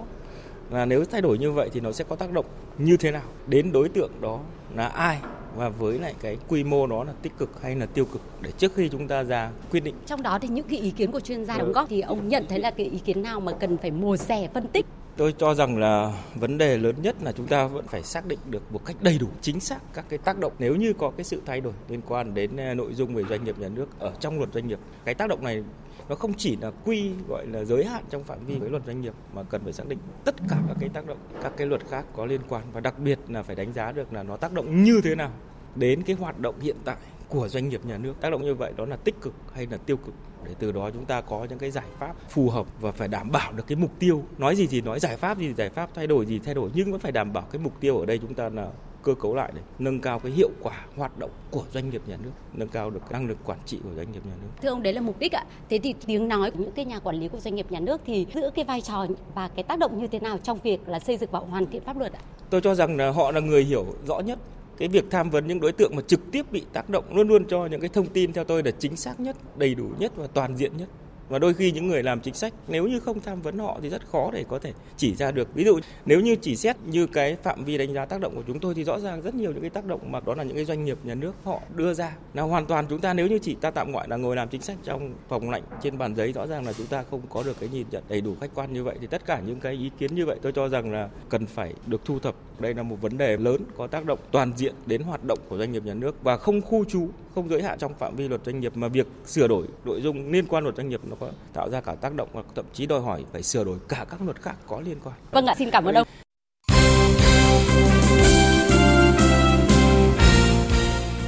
là 0.70 0.84
nếu 0.84 1.04
thay 1.04 1.20
đổi 1.20 1.38
như 1.38 1.52
vậy 1.52 1.70
thì 1.72 1.80
nó 1.80 1.92
sẽ 1.92 2.04
có 2.08 2.16
tác 2.16 2.32
động 2.32 2.46
như 2.78 2.96
thế 2.96 3.10
nào 3.10 3.22
đến 3.46 3.72
đối 3.72 3.88
tượng 3.88 4.10
đó 4.20 4.40
là 4.74 4.86
ai 4.86 5.18
và 5.56 5.68
với 5.68 5.98
lại 5.98 6.14
cái 6.20 6.38
quy 6.48 6.64
mô 6.64 6.86
đó 6.86 7.04
là 7.04 7.12
tích 7.22 7.32
cực 7.38 7.62
hay 7.62 7.76
là 7.76 7.86
tiêu 7.86 8.04
cực 8.04 8.22
để 8.40 8.50
trước 8.58 8.74
khi 8.74 8.88
chúng 8.88 9.08
ta 9.08 9.22
ra 9.22 9.50
quyết 9.70 9.80
định. 9.84 9.94
Trong 10.06 10.22
đó 10.22 10.38
thì 10.42 10.48
những 10.48 10.68
cái 10.68 10.78
ý 10.78 10.90
kiến 10.90 11.12
của 11.12 11.20
chuyên 11.20 11.44
gia 11.44 11.58
đóng 11.58 11.72
góp 11.72 11.88
thì 11.88 12.00
ông 12.00 12.28
nhận 12.28 12.46
thấy 12.48 12.58
là 12.58 12.70
cái 12.70 12.86
ý 12.86 12.98
kiến 12.98 13.22
nào 13.22 13.40
mà 13.40 13.52
cần 13.52 13.76
phải 13.76 13.90
mổ 13.90 14.16
xẻ 14.16 14.48
phân 14.54 14.68
tích 14.68 14.86
Tôi 15.16 15.34
cho 15.38 15.54
rằng 15.54 15.78
là 15.78 16.22
vấn 16.34 16.58
đề 16.58 16.78
lớn 16.78 16.94
nhất 17.02 17.16
là 17.22 17.32
chúng 17.32 17.46
ta 17.46 17.66
vẫn 17.66 17.86
phải 17.86 18.02
xác 18.02 18.26
định 18.26 18.38
được 18.50 18.72
một 18.72 18.84
cách 18.84 18.96
đầy 19.00 19.18
đủ 19.18 19.26
chính 19.40 19.60
xác 19.60 19.78
các 19.94 20.04
cái 20.08 20.18
tác 20.18 20.38
động. 20.38 20.52
Nếu 20.58 20.76
như 20.76 20.92
có 20.92 21.10
cái 21.10 21.24
sự 21.24 21.42
thay 21.46 21.60
đổi 21.60 21.72
liên 21.88 22.00
quan 22.08 22.34
đến 22.34 22.56
à, 22.56 22.74
nội 22.74 22.94
dung 22.94 23.14
về 23.14 23.22
doanh 23.28 23.44
nghiệp 23.44 23.58
nhà 23.58 23.68
nước 23.68 23.86
ở 23.98 24.12
trong 24.20 24.38
luật 24.38 24.52
doanh 24.52 24.68
nghiệp. 24.68 24.78
Cái 25.04 25.14
tác 25.14 25.28
động 25.28 25.44
này 25.44 25.62
nó 26.08 26.14
không 26.14 26.34
chỉ 26.34 26.56
là 26.56 26.70
quy 26.84 27.10
gọi 27.28 27.46
là 27.46 27.64
giới 27.64 27.84
hạn 27.84 28.04
trong 28.10 28.24
phạm 28.24 28.46
vi 28.46 28.58
với 28.58 28.70
luật 28.70 28.82
doanh 28.86 29.00
nghiệp 29.00 29.14
mà 29.34 29.42
cần 29.42 29.60
phải 29.64 29.72
xác 29.72 29.88
định 29.88 29.98
tất 30.24 30.34
cả 30.48 30.56
các 30.68 30.76
cái 30.80 30.88
tác 30.88 31.06
động 31.06 31.18
các 31.42 31.52
cái 31.56 31.66
luật 31.66 31.82
khác 31.90 32.04
có 32.16 32.26
liên 32.26 32.40
quan. 32.48 32.62
Và 32.72 32.80
đặc 32.80 32.98
biệt 32.98 33.18
là 33.28 33.42
phải 33.42 33.56
đánh 33.56 33.72
giá 33.72 33.92
được 33.92 34.12
là 34.12 34.22
nó 34.22 34.36
tác 34.36 34.52
động 34.52 34.82
như 34.82 35.00
thế 35.04 35.14
nào 35.14 35.30
đến 35.74 36.02
cái 36.02 36.16
hoạt 36.16 36.38
động 36.38 36.60
hiện 36.60 36.76
tại 36.84 36.96
của 37.28 37.48
doanh 37.48 37.68
nghiệp 37.68 37.80
nhà 37.84 37.98
nước. 37.98 38.14
Tác 38.20 38.30
động 38.30 38.42
như 38.42 38.54
vậy 38.54 38.72
đó 38.76 38.86
là 38.86 38.96
tích 38.96 39.20
cực 39.20 39.34
hay 39.54 39.66
là 39.70 39.76
tiêu 39.76 39.96
cực 39.96 40.14
để 40.48 40.54
từ 40.58 40.72
đó 40.72 40.90
chúng 40.90 41.04
ta 41.04 41.20
có 41.20 41.46
những 41.50 41.58
cái 41.58 41.70
giải 41.70 41.86
pháp 41.98 42.14
phù 42.28 42.50
hợp 42.50 42.66
và 42.80 42.92
phải 42.92 43.08
đảm 43.08 43.30
bảo 43.30 43.52
được 43.52 43.66
cái 43.66 43.76
mục 43.76 43.90
tiêu 43.98 44.22
nói 44.38 44.56
gì 44.56 44.66
thì 44.66 44.80
nói 44.80 45.00
giải 45.00 45.16
pháp 45.16 45.38
gì 45.38 45.54
giải 45.54 45.70
pháp 45.70 45.90
thay 45.94 46.06
đổi 46.06 46.26
gì 46.26 46.38
thay 46.38 46.54
đổi 46.54 46.70
nhưng 46.74 46.90
vẫn 46.90 47.00
phải 47.00 47.12
đảm 47.12 47.32
bảo 47.32 47.44
cái 47.52 47.60
mục 47.64 47.80
tiêu 47.80 47.98
ở 47.98 48.06
đây 48.06 48.18
chúng 48.18 48.34
ta 48.34 48.48
là 48.48 48.68
cơ 49.06 49.14
cấu 49.14 49.34
lại 49.34 49.52
để 49.54 49.60
nâng 49.78 50.00
cao 50.00 50.18
cái 50.18 50.32
hiệu 50.32 50.50
quả 50.62 50.84
hoạt 50.96 51.18
động 51.18 51.30
của 51.50 51.64
doanh 51.72 51.90
nghiệp 51.90 52.02
nhà 52.06 52.16
nước, 52.22 52.30
nâng 52.52 52.68
cao 52.68 52.90
được 52.90 53.12
năng 53.12 53.28
lực 53.28 53.38
quản 53.44 53.58
trị 53.66 53.78
của 53.84 53.90
doanh 53.96 54.12
nghiệp 54.12 54.26
nhà 54.26 54.32
nước. 54.42 54.48
Thưa 54.62 54.68
ông 54.68 54.82
đấy 54.82 54.92
là 54.92 55.00
mục 55.00 55.18
đích 55.18 55.32
ạ. 55.32 55.44
Thế 55.68 55.78
thì 55.78 55.94
tiếng 56.06 56.28
nói 56.28 56.50
của 56.50 56.58
những 56.58 56.72
cái 56.72 56.84
nhà 56.84 56.98
quản 56.98 57.16
lý 57.16 57.28
của 57.28 57.38
doanh 57.38 57.54
nghiệp 57.54 57.66
nhà 57.70 57.80
nước 57.80 58.00
thì 58.06 58.26
giữ 58.34 58.50
cái 58.54 58.64
vai 58.64 58.80
trò 58.80 59.06
và 59.34 59.48
cái 59.48 59.62
tác 59.62 59.78
động 59.78 60.00
như 60.00 60.06
thế 60.06 60.18
nào 60.18 60.38
trong 60.38 60.58
việc 60.62 60.88
là 60.88 60.98
xây 60.98 61.16
dựng 61.16 61.30
và 61.32 61.38
hoàn 61.38 61.66
thiện 61.66 61.82
pháp 61.84 61.98
luật 61.98 62.12
ạ? 62.12 62.20
Tôi 62.50 62.60
cho 62.60 62.74
rằng 62.74 62.96
là 62.96 63.10
họ 63.10 63.30
là 63.30 63.40
người 63.40 63.64
hiểu 63.64 63.86
rõ 64.06 64.20
nhất 64.20 64.38
cái 64.78 64.88
việc 64.88 65.04
tham 65.10 65.30
vấn 65.30 65.46
những 65.46 65.60
đối 65.60 65.72
tượng 65.72 65.96
mà 65.96 66.02
trực 66.02 66.20
tiếp 66.32 66.52
bị 66.52 66.62
tác 66.72 66.90
động 66.90 67.04
luôn 67.16 67.28
luôn 67.28 67.44
cho 67.48 67.66
những 67.66 67.80
cái 67.80 67.90
thông 67.92 68.06
tin 68.06 68.32
theo 68.32 68.44
tôi 68.44 68.62
là 68.62 68.70
chính 68.70 68.96
xác 68.96 69.20
nhất, 69.20 69.36
đầy 69.58 69.74
đủ 69.74 69.90
nhất 69.98 70.12
và 70.16 70.26
toàn 70.26 70.56
diện 70.56 70.72
nhất. 70.76 70.88
Và 71.28 71.38
đôi 71.38 71.54
khi 71.54 71.70
những 71.70 71.88
người 71.88 72.02
làm 72.02 72.20
chính 72.20 72.34
sách 72.34 72.54
nếu 72.68 72.86
như 72.86 73.00
không 73.00 73.20
tham 73.20 73.42
vấn 73.42 73.58
họ 73.58 73.78
thì 73.82 73.88
rất 73.88 74.02
khó 74.12 74.30
để 74.32 74.44
có 74.48 74.58
thể 74.58 74.72
chỉ 74.96 75.14
ra 75.14 75.30
được. 75.30 75.54
Ví 75.54 75.64
dụ 75.64 75.78
nếu 76.06 76.20
như 76.20 76.36
chỉ 76.36 76.56
xét 76.56 76.76
như 76.86 77.06
cái 77.06 77.36
phạm 77.42 77.64
vi 77.64 77.78
đánh 77.78 77.94
giá 77.94 78.04
tác 78.06 78.20
động 78.20 78.34
của 78.36 78.42
chúng 78.46 78.60
tôi 78.60 78.74
thì 78.74 78.84
rõ 78.84 79.00
ràng 79.00 79.22
rất 79.22 79.34
nhiều 79.34 79.52
những 79.52 79.60
cái 79.60 79.70
tác 79.70 79.84
động 79.84 80.12
mà 80.12 80.20
đó 80.26 80.34
là 80.34 80.42
những 80.42 80.56
cái 80.56 80.64
doanh 80.64 80.84
nghiệp 80.84 80.98
nhà 81.04 81.14
nước 81.14 81.32
họ 81.44 81.60
đưa 81.74 81.94
ra. 81.94 82.16
Là 82.34 82.42
hoàn 82.42 82.66
toàn 82.66 82.86
chúng 82.88 83.00
ta 83.00 83.14
nếu 83.14 83.26
như 83.26 83.38
chỉ 83.38 83.54
ta 83.54 83.70
tạm 83.70 83.92
gọi 83.92 84.08
là 84.08 84.16
ngồi 84.16 84.36
làm 84.36 84.48
chính 84.48 84.62
sách 84.62 84.76
trong 84.84 85.14
phòng 85.28 85.50
lạnh 85.50 85.62
trên 85.82 85.98
bàn 85.98 86.14
giấy 86.14 86.32
rõ 86.32 86.46
ràng 86.46 86.66
là 86.66 86.72
chúng 86.72 86.86
ta 86.86 87.04
không 87.10 87.20
có 87.28 87.42
được 87.42 87.56
cái 87.60 87.68
nhìn 87.68 87.86
nhận 87.90 88.02
đầy 88.08 88.20
đủ 88.20 88.34
khách 88.40 88.50
quan 88.54 88.72
như 88.72 88.84
vậy 88.84 88.96
thì 89.00 89.06
tất 89.06 89.26
cả 89.26 89.40
những 89.46 89.60
cái 89.60 89.72
ý 89.72 89.90
kiến 89.98 90.14
như 90.14 90.26
vậy 90.26 90.38
tôi 90.42 90.52
cho 90.52 90.68
rằng 90.68 90.92
là 90.92 91.08
cần 91.28 91.46
phải 91.46 91.74
được 91.86 92.04
thu 92.04 92.18
thập. 92.18 92.34
Đây 92.58 92.74
là 92.74 92.82
một 92.82 92.96
vấn 93.00 93.18
đề 93.18 93.36
lớn 93.36 93.62
có 93.76 93.86
tác 93.86 94.04
động 94.04 94.18
toàn 94.30 94.52
diện 94.56 94.74
đến 94.86 95.02
hoạt 95.02 95.24
động 95.24 95.38
của 95.48 95.58
doanh 95.58 95.72
nghiệp 95.72 95.84
nhà 95.84 95.94
nước 95.94 96.22
và 96.22 96.36
không 96.36 96.62
khu 96.62 96.84
trú, 96.84 97.08
không 97.36 97.50
giới 97.50 97.62
hạn 97.62 97.78
trong 97.78 97.94
phạm 97.94 98.16
vi 98.16 98.28
luật 98.28 98.40
doanh 98.46 98.60
nghiệp 98.60 98.72
mà 98.76 98.88
việc 98.88 99.06
sửa 99.26 99.48
đổi 99.48 99.66
nội 99.84 100.00
dung 100.02 100.32
liên 100.32 100.46
quan 100.46 100.62
luật 100.62 100.76
doanh 100.76 100.88
nghiệp 100.88 101.00
nó 101.04 101.16
có 101.20 101.28
tạo 101.52 101.70
ra 101.70 101.80
cả 101.80 101.94
tác 101.94 102.14
động 102.14 102.28
và 102.32 102.42
thậm 102.54 102.64
chí 102.72 102.86
đòi 102.86 103.00
hỏi 103.00 103.24
phải 103.32 103.42
sửa 103.42 103.64
đổi 103.64 103.78
cả 103.88 104.06
các 104.10 104.22
luật 104.22 104.42
khác 104.42 104.54
có 104.66 104.80
liên 104.80 104.96
quan. 105.04 105.14
Vâng 105.30 105.46
ạ, 105.46 105.54
xin 105.58 105.70
cảm 105.70 105.84
ơn 105.84 105.94
ông. 105.94 106.06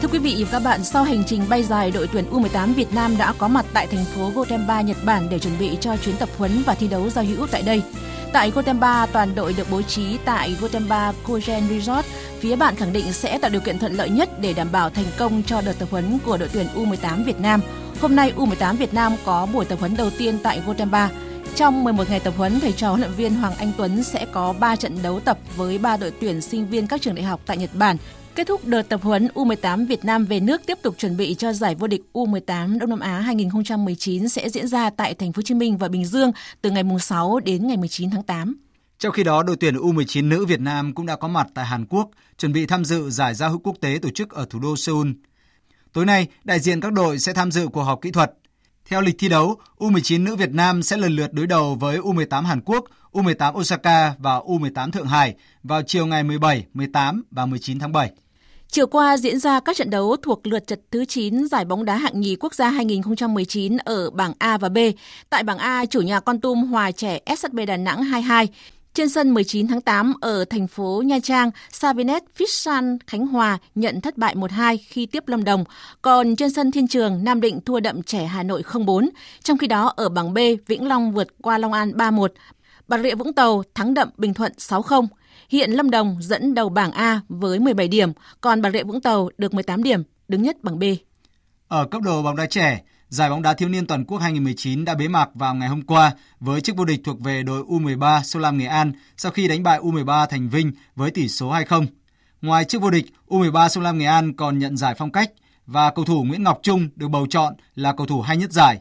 Thưa 0.03 0.09
quý 0.13 0.19
vị 0.19 0.45
và 0.45 0.59
các 0.59 0.65
bạn, 0.65 0.85
sau 0.85 1.05
hành 1.05 1.23
trình 1.27 1.43
bay 1.49 1.63
dài, 1.63 1.91
đội 1.91 2.09
tuyển 2.13 2.25
U18 2.31 2.75
Việt 2.75 2.95
Nam 2.95 3.17
đã 3.19 3.33
có 3.39 3.49
mặt 3.49 3.67
tại 3.73 3.87
thành 3.87 4.05
phố 4.05 4.31
Gotemba, 4.35 4.81
Nhật 4.81 4.97
Bản 5.05 5.29
để 5.31 5.39
chuẩn 5.39 5.59
bị 5.59 5.79
cho 5.81 5.97
chuyến 5.97 6.17
tập 6.17 6.29
huấn 6.39 6.63
và 6.67 6.75
thi 6.75 6.89
đấu 6.89 7.11
giao 7.11 7.25
hữu 7.25 7.47
tại 7.47 7.63
đây. 7.63 7.83
Tại 8.33 8.51
Gotemba, 8.51 9.07
toàn 9.07 9.35
đội 9.35 9.55
được 9.57 9.67
bố 9.71 9.83
trí 9.83 10.19
tại 10.25 10.57
Gotemba 10.61 11.13
Kogen 11.27 11.69
Resort. 11.69 12.07
Phía 12.41 12.57
bạn 12.57 12.75
khẳng 12.77 12.93
định 12.93 13.13
sẽ 13.13 13.39
tạo 13.39 13.51
điều 13.51 13.61
kiện 13.61 13.79
thuận 13.79 13.93
lợi 13.93 14.11
nhất 14.11 14.41
để 14.41 14.53
đảm 14.53 14.69
bảo 14.73 14.91
thành 14.91 15.05
công 15.19 15.43
cho 15.43 15.61
đợt 15.61 15.73
tập 15.79 15.89
huấn 15.91 16.19
của 16.25 16.37
đội 16.37 16.49
tuyển 16.53 16.67
U18 16.75 17.25
Việt 17.25 17.41
Nam. 17.41 17.61
Hôm 18.01 18.17
nay 18.17 18.33
U18 18.37 18.77
Việt 18.77 18.95
Nam 18.95 19.13
có 19.25 19.47
buổi 19.47 19.65
tập 19.65 19.79
huấn 19.81 19.97
đầu 19.97 20.11
tiên 20.19 20.39
tại 20.43 20.63
Gotemba. 20.67 21.11
Trong 21.55 21.85
11 21.85 22.11
ngày 22.11 22.21
tập 22.21 22.35
huấn, 22.37 22.61
thầy 22.61 22.73
trò 22.73 22.89
huấn 22.89 23.01
luyện 23.01 23.13
viên 23.13 23.35
Hoàng 23.35 23.55
Anh 23.59 23.73
Tuấn 23.77 24.03
sẽ 24.03 24.27
có 24.33 24.53
3 24.53 24.77
trận 24.77 25.03
đấu 25.03 25.21
tập 25.21 25.39
với 25.57 25.79
3 25.79 25.97
đội 25.97 26.13
tuyển 26.21 26.41
sinh 26.41 26.67
viên 26.67 26.87
các 26.87 27.03
trường 27.03 27.15
đại 27.15 27.25
học 27.25 27.41
tại 27.47 27.57
Nhật 27.57 27.71
Bản. 27.75 27.97
Kết 28.35 28.47
thúc 28.47 28.65
đợt 28.65 28.83
tập 28.83 29.01
huấn, 29.03 29.29
U18 29.35 29.87
Việt 29.87 30.05
Nam 30.05 30.25
về 30.25 30.41
nước 30.41 30.61
tiếp 30.67 30.79
tục 30.83 30.95
chuẩn 30.99 31.17
bị 31.17 31.35
cho 31.35 31.53
giải 31.53 31.75
vô 31.75 31.87
địch 31.87 32.03
U18 32.13 32.79
Đông 32.79 32.91
Nam 32.91 33.01
Á 33.01 33.21
2019 33.21 34.29
sẽ 34.29 34.49
diễn 34.49 34.67
ra 34.69 34.91
tại 34.91 35.15
thành 35.15 35.33
phố 35.33 35.39
Hồ 35.39 35.43
Chí 35.43 35.55
Minh 35.55 35.77
và 35.77 35.89
Bình 35.89 36.05
Dương 36.05 36.33
từ 36.63 36.71
ngày 36.71 36.85
6 37.01 37.41
đến 37.41 37.67
ngày 37.67 37.77
19 37.77 38.11
tháng 38.11 38.23
8. 38.23 38.68
Trong 38.99 39.13
khi 39.13 39.23
đó, 39.23 39.43
đội 39.43 39.57
tuyển 39.57 39.75
U19 39.75 40.29
nữ 40.29 40.47
Việt 40.47 40.61
Nam 40.61 40.95
cũng 40.95 41.07
đã 41.07 41.17
có 41.17 41.29
mặt 41.29 41.47
tại 41.55 41.65
Hàn 41.65 41.87
Quốc, 41.87 42.11
chuẩn 42.39 42.53
bị 42.53 42.67
tham 42.67 42.85
dự 42.85 43.11
giải 43.11 43.35
giao 43.35 43.51
hữu 43.51 43.59
quốc 43.59 43.77
tế 43.81 43.99
tổ 44.03 44.11
chức 44.11 44.31
ở 44.31 44.47
thủ 44.51 44.59
đô 44.59 44.77
Seoul. 44.77 45.11
Tối 45.93 46.07
nay, 46.07 46.27
đại 46.45 46.61
diện 46.61 46.81
các 46.81 46.93
đội 46.93 47.19
sẽ 47.19 47.33
tham 47.33 47.51
dự 47.51 47.69
cuộc 47.69 47.83
họp 47.83 48.03
kỹ 48.03 48.11
thuật. 48.11 48.33
Theo 48.89 49.01
lịch 49.01 49.15
thi 49.19 49.29
đấu, 49.29 49.57
U19 49.79 50.25
nữ 50.25 50.37
Việt 50.37 50.51
Nam 50.51 50.83
sẽ 50.83 50.97
lần 50.97 51.17
lượt 51.17 51.33
đối 51.33 51.47
đầu 51.47 51.75
với 51.75 51.99
U18 51.99 52.43
Hàn 52.43 52.61
Quốc, 52.61 52.85
U18 53.13 53.59
Osaka 53.59 54.15
và 54.19 54.39
U18 54.39 54.91
Thượng 54.91 55.07
Hải 55.07 55.35
vào 55.63 55.83
chiều 55.83 56.07
ngày 56.07 56.25
17, 56.25 56.67
18 56.75 57.23
và 57.31 57.47
19 57.47 57.79
tháng 57.79 57.93
7. 57.93 58.11
Chiều 58.71 58.87
qua 58.87 59.17
diễn 59.17 59.39
ra 59.39 59.61
các 59.61 59.77
trận 59.77 59.91
đấu 59.91 60.17
thuộc 60.23 60.47
lượt 60.47 60.67
trận 60.67 60.79
thứ 60.91 61.05
9 61.05 61.49
giải 61.49 61.65
bóng 61.65 61.85
đá 61.85 61.97
hạng 61.97 62.21
nhì 62.21 62.37
quốc 62.37 62.55
gia 62.55 62.71
2019 62.71 63.77
ở 63.77 64.11
bảng 64.11 64.33
A 64.39 64.59
và 64.59 64.69
B. 64.69 64.79
Tại 65.31 65.43
bảng 65.43 65.59
A, 65.59 65.87
chủ 65.87 66.01
nhà 66.01 66.21
Con 66.21 66.41
Tum 66.41 66.65
hòa 66.65 66.91
trẻ 66.91 67.21
SSB 67.37 67.59
Đà 67.67 67.77
Nẵng 67.77 68.03
2-2. 68.03 68.47
Trên 68.99 69.09
sân 69.09 69.35
19 69.35 69.69
tháng 69.69 69.81
8 69.81 70.15
ở 70.21 70.45
thành 70.45 70.67
phố 70.67 71.03
Nha 71.07 71.19
Trang, 71.23 71.51
Savinet 71.71 72.23
Fishan 72.39 72.99
Khánh 73.07 73.27
Hòa 73.27 73.59
nhận 73.75 74.01
thất 74.01 74.19
bại 74.19 74.35
1-2 74.35 74.77
khi 74.89 75.07
tiếp 75.07 75.29
Lâm 75.29 75.45
Đồng. 75.45 75.65
Còn 76.03 76.37
trên 76.37 76.51
sân 76.51 76.71
Thiên 76.71 76.89
Trường, 76.89 77.25
Nam 77.25 77.41
Định 77.41 77.61
thua 77.61 77.81
đậm 77.81 78.03
trẻ 78.03 78.25
Hà 78.25 78.43
Nội 78.43 78.63
0-4. 78.63 79.09
Trong 79.43 79.59
khi 79.59 79.67
đó 79.67 79.93
ở 79.97 80.09
bảng 80.09 80.35
B, 80.35 80.39
Vĩnh 80.67 80.89
Long 80.89 81.13
vượt 81.13 81.29
qua 81.43 81.59
Long 81.59 81.73
An 81.73 81.93
3-1. 81.93 82.29
Bà 82.89 82.99
Rịa 82.99 83.15
Vũng 83.15 83.33
Tàu 83.33 83.63
thắng 83.75 83.95
đậm 83.95 84.09
Bình 84.17 84.35
Thuận 84.35 84.53
6-0. 84.57 85.07
Hiện 85.49 85.71
Lâm 85.71 85.91
Đồng 85.91 86.17
dẫn 86.21 86.55
đầu 86.55 86.69
bảng 86.69 86.93
A 86.93 87.21
với 87.29 87.59
17 87.59 87.89
điểm, 87.89 88.13
còn 88.41 88.63
Bà 88.63 88.71
Rịa 88.71 88.83
Vũng 88.83 89.01
Tàu 89.01 89.31
được 89.39 89.55
18 89.55 89.83
điểm, 89.83 90.03
đứng 90.29 90.43
nhất 90.43 90.57
bảng 90.63 90.79
B. 90.79 90.85
Ở 91.69 91.85
cấp 91.91 92.03
độ 92.03 92.23
bóng 92.23 92.37
đá 92.37 92.47
trẻ, 92.47 92.83
Giải 93.09 93.31
bóng 93.31 93.43
đá 93.43 93.55
thiếu 93.55 93.69
niên 93.69 93.87
toàn 93.87 94.05
quốc 94.05 94.19
2019 94.19 94.85
đã 94.85 94.95
bế 94.95 95.09
mạc 95.09 95.29
vào 95.35 95.55
ngày 95.55 95.69
hôm 95.69 95.83
qua 95.83 96.13
với 96.41 96.61
chức 96.61 96.77
vô 96.77 96.85
địch 96.85 97.01
thuộc 97.05 97.21
về 97.21 97.43
đội 97.43 97.63
U13 97.63 98.23
Sông 98.23 98.43
Lam 98.43 98.59
Nghệ 98.59 98.67
An 98.67 98.93
sau 99.17 99.33
khi 99.33 99.49
đánh 99.49 99.63
bại 99.63 99.81
U13 99.81 100.27
Thành 100.27 100.49
Vinh 100.49 100.73
với 100.97 101.11
tỷ 101.11 101.29
số 101.29 101.53
2-0. 101.53 101.87
Ngoài 102.43 102.65
chức 102.65 102.83
vô 102.83 102.91
địch, 102.91 103.07
U13 103.29 103.69
Sông 103.69 103.85
Lam 103.85 103.99
Nghệ 103.99 104.07
An 104.07 104.37
còn 104.37 104.59
nhận 104.59 104.77
giải 104.77 104.95
phong 104.99 105.13
cách 105.13 105.31
và 105.67 105.91
cầu 105.91 106.05
thủ 106.05 106.25
Nguyễn 106.25 106.43
Ngọc 106.43 106.61
Trung 106.63 106.89
được 106.97 107.09
bầu 107.09 107.27
chọn 107.31 107.55
là 107.75 107.93
cầu 107.93 108.07
thủ 108.07 108.21
hay 108.21 108.37
nhất 108.37 108.53
giải. 108.53 108.81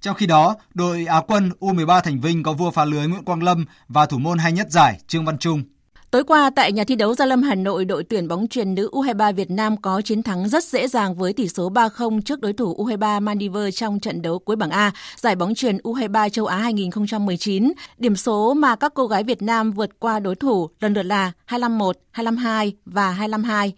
Trong 0.00 0.14
khi 0.14 0.26
đó, 0.26 0.56
đội 0.74 1.04
Á 1.06 1.20
quân 1.26 1.50
U13 1.60 2.00
Thành 2.00 2.20
Vinh 2.20 2.42
có 2.42 2.52
vua 2.52 2.70
phá 2.70 2.84
lưới 2.84 3.06
Nguyễn 3.06 3.24
Quang 3.24 3.42
Lâm 3.42 3.64
và 3.88 4.06
thủ 4.06 4.18
môn 4.18 4.38
hay 4.38 4.52
nhất 4.52 4.70
giải 4.70 5.00
Trương 5.06 5.24
Văn 5.24 5.38
Trung. 5.38 5.62
Tối 6.10 6.24
qua 6.24 6.50
tại 6.50 6.72
nhà 6.72 6.84
thi 6.84 6.94
đấu 6.94 7.14
Gia 7.14 7.26
Lâm 7.26 7.42
Hà 7.42 7.54
Nội, 7.54 7.84
đội 7.84 8.04
tuyển 8.04 8.28
bóng 8.28 8.48
chuyền 8.48 8.74
nữ 8.74 8.90
U23 8.92 9.32
Việt 9.32 9.50
Nam 9.50 9.76
có 9.76 10.02
chiến 10.02 10.22
thắng 10.22 10.48
rất 10.48 10.64
dễ 10.64 10.88
dàng 10.88 11.14
với 11.14 11.32
tỷ 11.32 11.48
số 11.48 11.70
3-0 11.70 12.20
trước 12.20 12.40
đối 12.40 12.52
thủ 12.52 12.84
U23 12.84 13.22
Maldives 13.22 13.76
trong 13.76 14.00
trận 14.00 14.22
đấu 14.22 14.38
cuối 14.38 14.56
bảng 14.56 14.70
A, 14.70 14.92
giải 15.16 15.36
bóng 15.36 15.54
chuyền 15.54 15.76
U23 15.76 16.28
châu 16.28 16.46
Á 16.46 16.56
2019. 16.56 17.72
Điểm 17.98 18.16
số 18.16 18.54
mà 18.54 18.76
các 18.76 18.92
cô 18.94 19.06
gái 19.06 19.24
Việt 19.24 19.42
Nam 19.42 19.72
vượt 19.72 19.90
qua 19.98 20.20
đối 20.20 20.34
thủ 20.34 20.70
lần 20.80 20.94
lượt 20.94 21.02
là 21.02 21.32
25-1, 21.48 21.92
25-2 22.14 22.72
và 22.84 23.16
25-2. 23.20 23.70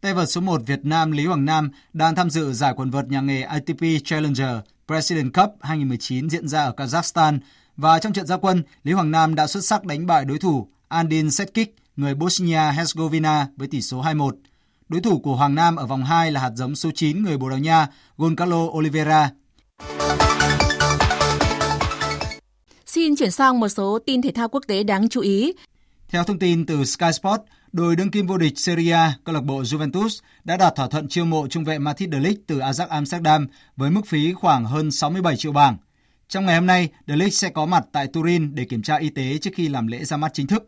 Tay 0.00 0.14
vợt 0.14 0.30
số 0.30 0.40
1 0.40 0.60
Việt 0.66 0.80
Nam 0.82 1.12
Lý 1.12 1.26
Hoàng 1.26 1.44
Nam 1.44 1.70
đang 1.92 2.14
tham 2.14 2.30
dự 2.30 2.52
giải 2.52 2.72
quần 2.76 2.90
vợt 2.90 3.08
nhà 3.08 3.20
nghề 3.20 3.42
ATP 3.42 3.80
Challenger 4.04 4.56
President 4.86 5.34
Cup 5.34 5.50
2019 5.60 6.30
diễn 6.30 6.48
ra 6.48 6.64
ở 6.64 6.74
Kazakhstan 6.76 7.38
và 7.76 7.98
trong 7.98 8.12
trận 8.12 8.26
gia 8.26 8.36
quân, 8.36 8.62
Lý 8.84 8.92
Hoàng 8.92 9.10
Nam 9.10 9.34
đã 9.34 9.46
xuất 9.46 9.64
sắc 9.64 9.84
đánh 9.84 10.06
bại 10.06 10.24
đối 10.24 10.38
thủ 10.38 10.68
Andin 10.88 11.30
Setkic, 11.30 11.74
người 11.96 12.14
Bosnia-Herzegovina 12.14 13.46
với 13.56 13.68
tỷ 13.68 13.80
số 13.82 14.02
2-1. 14.02 14.30
Đối 14.88 15.00
thủ 15.00 15.18
của 15.18 15.36
Hoàng 15.36 15.54
Nam 15.54 15.76
ở 15.76 15.86
vòng 15.86 16.04
2 16.04 16.32
là 16.32 16.40
hạt 16.40 16.50
giống 16.54 16.76
số 16.76 16.90
9 16.94 17.22
người 17.22 17.36
Bồ 17.36 17.48
Đào 17.48 17.58
Nha, 17.58 17.86
Goncalo 18.16 18.56
Oliveira. 18.56 19.30
Xin 22.86 23.16
chuyển 23.16 23.30
sang 23.30 23.60
một 23.60 23.68
số 23.68 23.98
tin 24.06 24.22
thể 24.22 24.32
thao 24.32 24.48
quốc 24.48 24.62
tế 24.66 24.82
đáng 24.82 25.08
chú 25.08 25.20
ý. 25.20 25.52
Theo 26.08 26.24
thông 26.24 26.38
tin 26.38 26.66
từ 26.66 26.84
Sky 26.84 27.12
Sport, 27.12 27.40
đội 27.72 27.96
đương 27.96 28.10
kim 28.10 28.26
vô 28.26 28.38
địch 28.38 28.58
Serie 28.58 28.92
A, 28.92 29.14
câu 29.24 29.34
lạc 29.34 29.44
bộ 29.44 29.62
Juventus 29.62 30.20
đã 30.44 30.56
đạt 30.56 30.76
thỏa 30.76 30.88
thuận 30.88 31.08
chiêu 31.08 31.24
mộ 31.24 31.48
trung 31.48 31.64
vệ 31.64 31.78
Matthijs 31.78 32.12
de 32.12 32.18
Ligt 32.18 32.46
từ 32.46 32.58
Ajax 32.58 32.88
Amsterdam 32.88 33.46
với 33.76 33.90
mức 33.90 34.06
phí 34.06 34.32
khoảng 34.32 34.64
hơn 34.64 34.90
67 34.90 35.36
triệu 35.36 35.52
bảng. 35.52 35.76
Trong 36.28 36.46
ngày 36.46 36.54
hôm 36.54 36.66
nay, 36.66 36.88
de 37.06 37.16
Ligt 37.16 37.34
sẽ 37.34 37.48
có 37.48 37.66
mặt 37.66 37.84
tại 37.92 38.06
Turin 38.06 38.54
để 38.54 38.64
kiểm 38.64 38.82
tra 38.82 38.96
y 38.96 39.10
tế 39.10 39.38
trước 39.38 39.50
khi 39.54 39.68
làm 39.68 39.86
lễ 39.86 40.04
ra 40.04 40.16
mắt 40.16 40.30
chính 40.34 40.46
thức. 40.46 40.66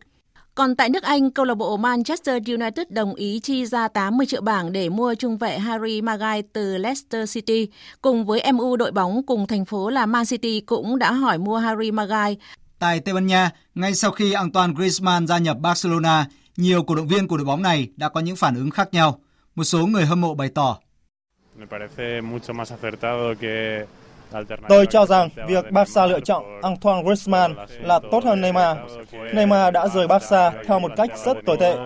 Còn 0.61 0.77
tại 0.77 0.89
nước 0.91 1.03
Anh, 1.03 1.31
câu 1.31 1.45
lạc 1.45 1.55
bộ 1.55 1.77
Manchester 1.77 2.43
United 2.49 2.87
đồng 2.91 3.15
ý 3.15 3.41
chi 3.43 3.67
ra 3.67 3.89
80 3.89 4.27
triệu 4.27 4.41
bảng 4.41 4.73
để 4.73 4.89
mua 4.89 5.15
trung 5.15 5.39
vệ 5.39 5.59
Harry 5.59 6.03
Maguire 6.03 6.49
từ 6.53 6.77
Leicester 6.79 7.35
City. 7.35 7.69
Cùng 8.03 8.27
với 8.27 8.53
MU 8.53 8.77
đội 8.77 8.93
bóng 8.93 9.23
cùng 9.27 9.47
thành 9.47 9.65
phố 9.65 9.91
là 9.91 10.07
Man 10.07 10.27
City 10.27 10.61
cũng 10.61 10.99
đã 10.99 11.13
hỏi 11.13 11.39
mua 11.39 11.59
Harry 11.59 11.91
Maguire. 11.91 12.41
Tại 12.79 13.01
Tây 13.01 13.15
Ban 13.15 13.27
Nha, 13.27 13.51
ngay 13.75 13.95
sau 13.95 14.11
khi 14.11 14.33
Antoine 14.33 14.73
Griezmann 14.73 15.27
gia 15.27 15.39
nhập 15.39 15.57
Barcelona, 15.61 16.27
nhiều 16.57 16.83
cổ 16.83 16.95
động 16.95 17.09
viên 17.09 17.29
của 17.29 17.37
đội 17.37 17.47
bóng 17.47 17.63
này 17.63 17.89
đã 17.97 18.09
có 18.09 18.21
những 18.21 18.37
phản 18.37 18.55
ứng 18.55 18.71
khác 18.71 18.89
nhau. 18.93 19.21
Một 19.55 19.65
số 19.65 19.87
người 19.87 20.07
hâm 20.07 20.21
mộ 20.21 20.35
bày 20.35 20.49
tỏ. 20.49 20.79
Tôi 24.69 24.87
cho 24.87 25.07
rằng 25.07 25.29
việc 25.47 25.71
Barca 25.71 26.07
lựa 26.07 26.21
chọn 26.21 26.45
Antoine 26.63 27.03
Griezmann 27.03 27.55
là 27.81 28.01
tốt 28.11 28.25
hơn 28.25 28.41
Neymar. 28.41 28.77
Neymar 29.33 29.75
đã 29.75 29.89
rời 29.89 30.07
Barca 30.07 30.51
theo 30.67 30.79
một 30.79 30.93
cách 30.97 31.11
rất 31.25 31.37
tồi 31.47 31.57
tệ. 31.57 31.77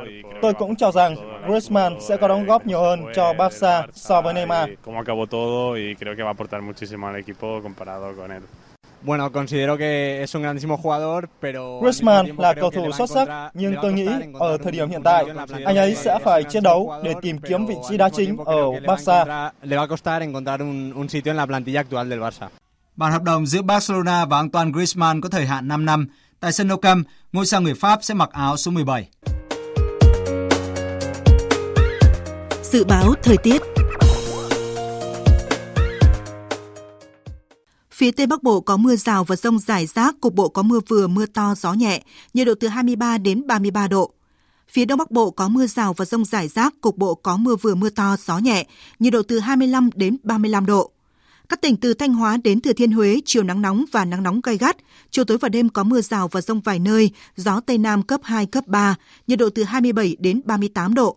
Tôi 0.42 0.55
cũng 0.55 0.76
cho 0.76 0.90
rằng 0.90 1.16
Griezmann 1.47 2.01
sẽ 2.01 2.16
có 2.16 2.28
đóng 2.28 2.47
góp 2.47 2.66
nhiều 2.66 2.80
hơn 2.80 3.05
cho 3.14 3.32
Barca 3.32 3.86
so 3.92 4.20
với 4.20 4.34
Neymar. 4.34 4.68
Bueno, 9.05 9.31
considero 9.31 9.77
que 9.77 10.23
es 10.23 10.35
un 10.35 10.43
grandísimo 10.43 10.79
jugador, 10.79 11.29
pero 11.41 11.81
Griezmann 11.81 12.39
là 12.39 12.55
cầu 12.55 12.71
thủ 12.71 12.91
xuất 12.93 13.11
sắc, 13.11 13.51
nhưng 13.55 13.75
tôi 13.83 13.93
nghĩ 13.93 14.09
ở 14.35 14.59
thời 14.59 14.73
điểm 14.73 14.89
hiện 14.89 15.03
tại, 15.03 15.25
anh 15.65 15.77
ấy 15.77 15.95
sẽ 15.95 16.19
phải 16.25 16.45
chiến 16.45 16.63
đấu 16.63 16.93
để 17.03 17.15
tìm 17.23 17.39
kiếm 17.39 17.67
vị 17.67 17.75
trí 17.89 17.97
đá 17.97 18.09
chính 18.09 18.37
ở 18.45 18.81
Barca. 18.87 19.25
Le 19.63 19.77
va 19.77 19.83
a 19.83 19.87
costar 19.87 20.23
encontrar 20.23 20.61
un, 20.61 20.93
un 20.93 21.09
sitio 21.09 21.31
en 21.31 21.37
la 21.37 21.47
plantilla 21.47 21.81
actual 21.81 22.11
del 22.11 22.21
Barça. 22.21 22.49
Bản 22.97 23.13
hợp 23.13 23.23
đồng 23.23 23.47
giữa 23.47 23.63
Barcelona 23.63 24.25
và 24.25 24.37
Antoine 24.37 24.71
Griezmann 24.71 25.21
có 25.21 25.29
thời 25.29 25.47
hạn 25.47 25.69
5 25.69 25.85
năm. 25.85 26.07
Tại 26.41 26.53
sân 26.53 26.69
Nou 26.69 26.79
Camp, 26.79 27.07
ngôi 27.33 27.47
sao 27.47 27.61
người 27.61 27.75
Pháp 27.75 27.99
sẽ 28.03 28.15
mặc 28.15 28.31
áo 28.33 28.57
số 28.57 28.71
17. 28.71 29.09
Dự 32.63 32.85
báo 32.85 33.15
thời 33.23 33.37
tiết 33.37 33.63
Phía 37.95 38.11
Tây 38.11 38.26
Bắc 38.26 38.42
Bộ 38.42 38.61
có 38.61 38.76
mưa 38.76 38.97
rào 38.97 39.24
và 39.24 39.36
rông 39.36 39.59
rải 39.59 39.86
rác, 39.86 40.20
cục 40.20 40.34
bộ 40.34 40.49
có 40.49 40.62
mưa 40.62 40.80
vừa 40.88 41.07
mưa 41.07 41.26
to, 41.26 41.55
gió 41.55 41.72
nhẹ, 41.72 42.03
nhiệt 42.34 42.47
độ 42.47 42.55
từ 42.61 42.68
23 42.68 43.18
đến 43.18 43.47
33 43.47 43.88
độ. 43.88 44.11
Phía 44.68 44.84
Đông 44.84 44.99
Bắc 44.99 45.11
Bộ 45.11 45.30
có 45.30 45.49
mưa 45.49 45.66
rào 45.66 45.92
và 45.92 46.05
rông 46.05 46.24
rải 46.24 46.49
rác, 46.49 46.74
cục 46.80 46.97
bộ 46.97 47.14
có 47.14 47.36
mưa 47.36 47.57
vừa 47.57 47.74
mưa 47.74 47.90
to, 47.90 48.16
gió 48.26 48.38
nhẹ, 48.38 48.66
nhiệt 48.99 49.12
độ 49.12 49.22
từ 49.22 49.38
25 49.38 49.90
đến 49.95 50.16
35 50.22 50.66
độ. 50.66 50.90
Các 51.49 51.61
tỉnh 51.61 51.76
từ 51.76 51.95
Thanh 51.95 52.14
Hóa 52.14 52.36
đến 52.45 52.61
Thừa 52.61 52.72
Thiên 52.72 52.92
Huế 52.92 53.20
chiều 53.24 53.42
nắng 53.42 53.62
nóng 53.62 53.84
và 53.92 54.05
nắng 54.05 54.22
nóng 54.22 54.40
gay 54.42 54.59
gắt, 54.59 54.76
chiều 55.11 55.24
tối 55.24 55.38
và 55.38 55.49
đêm 55.49 55.68
có 55.68 55.82
mưa 55.82 56.01
rào 56.01 56.28
và 56.28 56.40
rông 56.40 56.61
vài 56.61 56.78
nơi, 56.78 57.11
gió 57.36 57.61
Tây 57.61 57.78
Nam 57.78 58.03
cấp 58.03 58.20
2, 58.24 58.47
cấp 58.47 58.66
3, 58.66 58.95
nhiệt 59.26 59.38
độ 59.38 59.49
từ 59.51 59.64
27 59.64 60.16
đến 60.18 60.40
38 60.45 60.95
độ. 60.95 61.16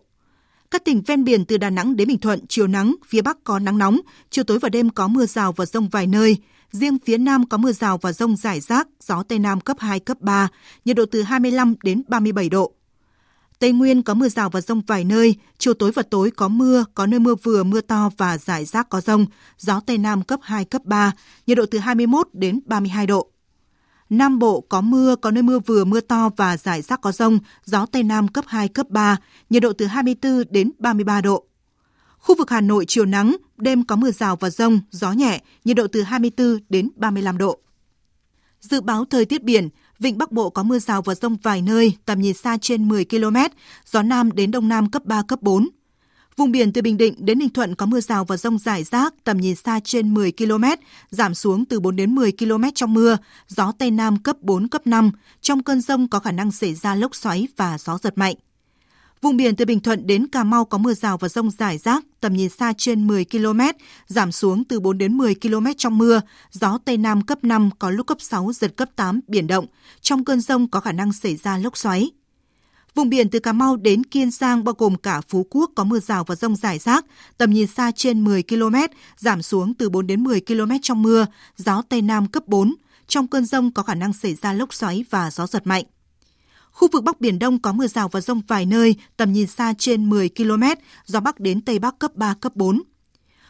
Các 0.70 0.84
tỉnh 0.84 1.02
ven 1.06 1.24
biển 1.24 1.44
từ 1.44 1.56
Đà 1.56 1.70
Nẵng 1.70 1.96
đến 1.96 2.08
Bình 2.08 2.18
Thuận 2.18 2.40
chiều 2.48 2.66
nắng, 2.66 2.94
phía 3.06 3.22
Bắc 3.22 3.44
có 3.44 3.58
nắng 3.58 3.78
nóng, 3.78 4.00
chiều 4.30 4.44
tối 4.44 4.58
và 4.58 4.68
đêm 4.68 4.90
có 4.90 5.08
mưa 5.08 5.26
rào 5.26 5.52
và 5.52 5.66
rông 5.66 5.88
vài 5.88 6.06
nơi, 6.06 6.36
Riêng 6.72 6.98
phía 7.06 7.18
Nam 7.18 7.46
có 7.46 7.56
mưa 7.56 7.72
rào 7.72 7.98
và 7.98 8.12
rông 8.12 8.36
rải 8.36 8.60
rác, 8.60 8.88
gió 9.00 9.22
Tây 9.22 9.38
Nam 9.38 9.60
cấp 9.60 9.76
2, 9.80 10.00
cấp 10.00 10.20
3, 10.20 10.48
nhiệt 10.84 10.96
độ 10.96 11.04
từ 11.10 11.22
25 11.22 11.74
đến 11.82 12.02
37 12.08 12.48
độ. 12.48 12.72
Tây 13.58 13.72
Nguyên 13.72 14.02
có 14.02 14.14
mưa 14.14 14.28
rào 14.28 14.50
và 14.50 14.60
rông 14.60 14.80
vài 14.86 15.04
nơi, 15.04 15.34
chiều 15.58 15.74
tối 15.74 15.92
và 15.92 16.02
tối 16.02 16.30
có 16.30 16.48
mưa, 16.48 16.84
có 16.94 17.06
nơi 17.06 17.20
mưa 17.20 17.34
vừa, 17.34 17.64
mưa 17.64 17.80
to 17.80 18.10
và 18.16 18.38
rải 18.38 18.64
rác 18.64 18.88
có 18.88 19.00
rông, 19.00 19.26
gió 19.58 19.80
Tây 19.80 19.98
Nam 19.98 20.22
cấp 20.22 20.40
2, 20.42 20.64
cấp 20.64 20.84
3, 20.84 21.12
nhiệt 21.46 21.58
độ 21.58 21.66
từ 21.70 21.78
21 21.78 22.28
đến 22.32 22.60
32 22.66 23.06
độ. 23.06 23.30
Nam 24.10 24.38
Bộ 24.38 24.60
có 24.60 24.80
mưa, 24.80 25.16
có 25.16 25.30
nơi 25.30 25.42
mưa 25.42 25.58
vừa, 25.58 25.84
mưa 25.84 26.00
to 26.00 26.30
và 26.36 26.56
rải 26.56 26.82
rác 26.82 27.00
có 27.00 27.12
rông, 27.12 27.38
gió 27.64 27.86
Tây 27.86 28.02
Nam 28.02 28.28
cấp 28.28 28.44
2, 28.48 28.68
cấp 28.68 28.90
3, 28.90 29.16
nhiệt 29.50 29.62
độ 29.62 29.72
từ 29.72 29.86
24 29.86 30.42
đến 30.50 30.70
33 30.78 31.20
độ. 31.20 31.44
Khu 32.28 32.34
vực 32.34 32.50
Hà 32.50 32.60
Nội 32.60 32.84
chiều 32.88 33.04
nắng, 33.04 33.36
đêm 33.56 33.84
có 33.84 33.96
mưa 33.96 34.10
rào 34.10 34.36
và 34.36 34.50
rông, 34.50 34.80
gió 34.90 35.12
nhẹ, 35.12 35.42
nhiệt 35.64 35.76
độ 35.76 35.86
từ 35.92 36.02
24 36.02 36.58
đến 36.68 36.88
35 36.96 37.38
độ. 37.38 37.58
Dự 38.60 38.80
báo 38.80 39.04
thời 39.04 39.24
tiết 39.24 39.42
biển, 39.42 39.68
Vịnh 39.98 40.18
Bắc 40.18 40.32
Bộ 40.32 40.50
có 40.50 40.62
mưa 40.62 40.78
rào 40.78 41.02
và 41.02 41.14
rông 41.14 41.36
vài 41.42 41.62
nơi, 41.62 41.96
tầm 42.04 42.20
nhìn 42.20 42.34
xa 42.34 42.56
trên 42.60 42.88
10 42.88 43.04
km, 43.04 43.36
gió 43.86 44.02
Nam 44.02 44.32
đến 44.32 44.50
Đông 44.50 44.68
Nam 44.68 44.90
cấp 44.90 45.04
3, 45.04 45.22
cấp 45.22 45.42
4. 45.42 45.68
Vùng 46.36 46.52
biển 46.52 46.72
từ 46.72 46.82
Bình 46.82 46.96
Định 46.96 47.14
đến 47.18 47.38
Ninh 47.38 47.48
Thuận 47.48 47.74
có 47.74 47.86
mưa 47.86 48.00
rào 48.00 48.24
và 48.24 48.36
rông 48.36 48.58
rải 48.58 48.84
rác, 48.84 49.14
tầm 49.24 49.38
nhìn 49.38 49.54
xa 49.54 49.80
trên 49.84 50.14
10 50.14 50.32
km, 50.32 50.64
giảm 51.10 51.34
xuống 51.34 51.64
từ 51.64 51.80
4 51.80 51.96
đến 51.96 52.14
10 52.14 52.32
km 52.32 52.64
trong 52.74 52.94
mưa, 52.94 53.16
gió 53.48 53.72
Tây 53.78 53.90
Nam 53.90 54.22
cấp 54.22 54.36
4, 54.40 54.68
cấp 54.68 54.86
5. 54.86 55.10
Trong 55.40 55.62
cơn 55.62 55.80
rông 55.80 56.08
có 56.08 56.18
khả 56.18 56.32
năng 56.32 56.52
xảy 56.52 56.74
ra 56.74 56.94
lốc 56.94 57.14
xoáy 57.14 57.48
và 57.56 57.78
gió 57.78 57.98
giật 57.98 58.18
mạnh. 58.18 58.34
Vùng 59.22 59.36
biển 59.36 59.56
từ 59.56 59.64
Bình 59.64 59.80
Thuận 59.80 60.06
đến 60.06 60.26
Cà 60.26 60.44
Mau 60.44 60.64
có 60.64 60.78
mưa 60.78 60.94
rào 60.94 61.18
và 61.18 61.28
rông 61.28 61.50
rải 61.50 61.78
rác, 61.78 62.04
tầm 62.20 62.34
nhìn 62.34 62.48
xa 62.48 62.72
trên 62.78 63.06
10 63.06 63.24
km, 63.24 63.60
giảm 64.06 64.32
xuống 64.32 64.64
từ 64.64 64.80
4 64.80 64.98
đến 64.98 65.16
10 65.16 65.34
km 65.34 65.66
trong 65.78 65.98
mưa, 65.98 66.20
gió 66.50 66.78
Tây 66.84 66.96
Nam 66.96 67.22
cấp 67.22 67.44
5 67.44 67.70
có 67.78 67.90
lúc 67.90 68.06
cấp 68.06 68.20
6, 68.20 68.52
giật 68.52 68.76
cấp 68.76 68.88
8, 68.96 69.20
biển 69.26 69.46
động. 69.46 69.66
Trong 70.00 70.24
cơn 70.24 70.40
rông 70.40 70.68
có 70.68 70.80
khả 70.80 70.92
năng 70.92 71.12
xảy 71.12 71.36
ra 71.36 71.58
lốc 71.58 71.76
xoáy. 71.76 72.10
Vùng 72.94 73.08
biển 73.08 73.28
từ 73.30 73.38
Cà 73.38 73.52
Mau 73.52 73.76
đến 73.76 74.04
Kiên 74.04 74.30
Giang 74.30 74.64
bao 74.64 74.74
gồm 74.78 74.96
cả 74.96 75.20
Phú 75.28 75.46
Quốc 75.50 75.70
có 75.76 75.84
mưa 75.84 76.00
rào 76.00 76.24
và 76.24 76.34
rông 76.34 76.56
rải 76.56 76.78
rác, 76.78 77.04
tầm 77.38 77.50
nhìn 77.50 77.66
xa 77.66 77.90
trên 77.90 78.24
10 78.24 78.42
km, 78.42 78.74
giảm 79.16 79.42
xuống 79.42 79.74
từ 79.74 79.88
4 79.88 80.06
đến 80.06 80.24
10 80.24 80.40
km 80.40 80.70
trong 80.82 81.02
mưa, 81.02 81.26
gió 81.56 81.82
Tây 81.88 82.02
Nam 82.02 82.26
cấp 82.26 82.42
4. 82.46 82.74
Trong 83.06 83.26
cơn 83.26 83.44
rông 83.44 83.70
có 83.70 83.82
khả 83.82 83.94
năng 83.94 84.12
xảy 84.12 84.34
ra 84.34 84.52
lốc 84.52 84.74
xoáy 84.74 85.04
và 85.10 85.30
gió 85.30 85.46
giật 85.46 85.66
mạnh. 85.66 85.84
Khu 86.78 86.88
vực 86.92 87.04
Bắc 87.04 87.20
Biển 87.20 87.38
Đông 87.38 87.58
có 87.58 87.72
mưa 87.72 87.86
rào 87.86 88.08
và 88.08 88.20
rông 88.20 88.40
vài 88.48 88.66
nơi, 88.66 88.94
tầm 89.16 89.32
nhìn 89.32 89.46
xa 89.46 89.74
trên 89.78 90.10
10 90.10 90.28
km, 90.28 90.62
gió 91.04 91.20
Bắc 91.20 91.40
đến 91.40 91.60
Tây 91.60 91.78
Bắc 91.78 91.98
cấp 91.98 92.14
3, 92.14 92.34
cấp 92.34 92.56
4. 92.56 92.82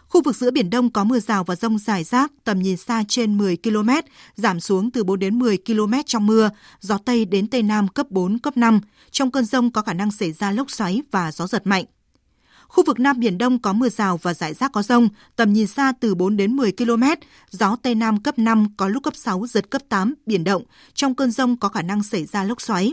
Khu 0.08 0.22
vực 0.22 0.36
giữa 0.36 0.50
Biển 0.50 0.70
Đông 0.70 0.90
có 0.90 1.04
mưa 1.04 1.20
rào 1.20 1.44
và 1.44 1.56
rông 1.56 1.78
rải 1.78 2.04
rác, 2.04 2.32
tầm 2.44 2.58
nhìn 2.58 2.76
xa 2.76 3.04
trên 3.08 3.38
10 3.38 3.56
km, 3.56 3.90
giảm 4.36 4.60
xuống 4.60 4.90
từ 4.90 5.04
4 5.04 5.18
đến 5.18 5.38
10 5.38 5.58
km 5.66 5.92
trong 6.06 6.26
mưa, 6.26 6.50
gió 6.80 6.98
Tây 6.98 7.24
đến 7.24 7.48
Tây 7.48 7.62
Nam 7.62 7.88
cấp 7.88 8.10
4, 8.10 8.38
cấp 8.38 8.56
5. 8.56 8.80
Trong 9.10 9.30
cơn 9.30 9.44
rông 9.44 9.70
có 9.72 9.82
khả 9.82 9.92
năng 9.92 10.10
xảy 10.10 10.32
ra 10.32 10.50
lốc 10.50 10.70
xoáy 10.70 11.02
và 11.10 11.32
gió 11.32 11.46
giật 11.46 11.66
mạnh. 11.66 11.84
Khu 12.68 12.84
vực 12.84 13.00
Nam 13.00 13.20
Biển 13.20 13.38
Đông 13.38 13.58
có 13.58 13.72
mưa 13.72 13.88
rào 13.88 14.16
và 14.16 14.34
rải 14.34 14.54
rác 14.54 14.72
có 14.72 14.82
rông, 14.82 15.08
tầm 15.36 15.52
nhìn 15.52 15.66
xa 15.66 15.92
từ 16.00 16.14
4 16.14 16.36
đến 16.36 16.56
10 16.56 16.72
km, 16.72 17.04
gió 17.50 17.76
Tây 17.82 17.94
Nam 17.94 18.22
cấp 18.22 18.38
5, 18.38 18.66
có 18.76 18.88
lúc 18.88 19.02
cấp 19.02 19.16
6, 19.16 19.46
giật 19.46 19.70
cấp 19.70 19.82
8, 19.88 20.14
biển 20.26 20.44
động. 20.44 20.62
Trong 20.94 21.14
cơn 21.14 21.30
rông 21.30 21.56
có 21.56 21.68
khả 21.68 21.82
năng 21.82 22.02
xảy 22.02 22.24
ra 22.24 22.44
lốc 22.44 22.60
xoáy. 22.60 22.92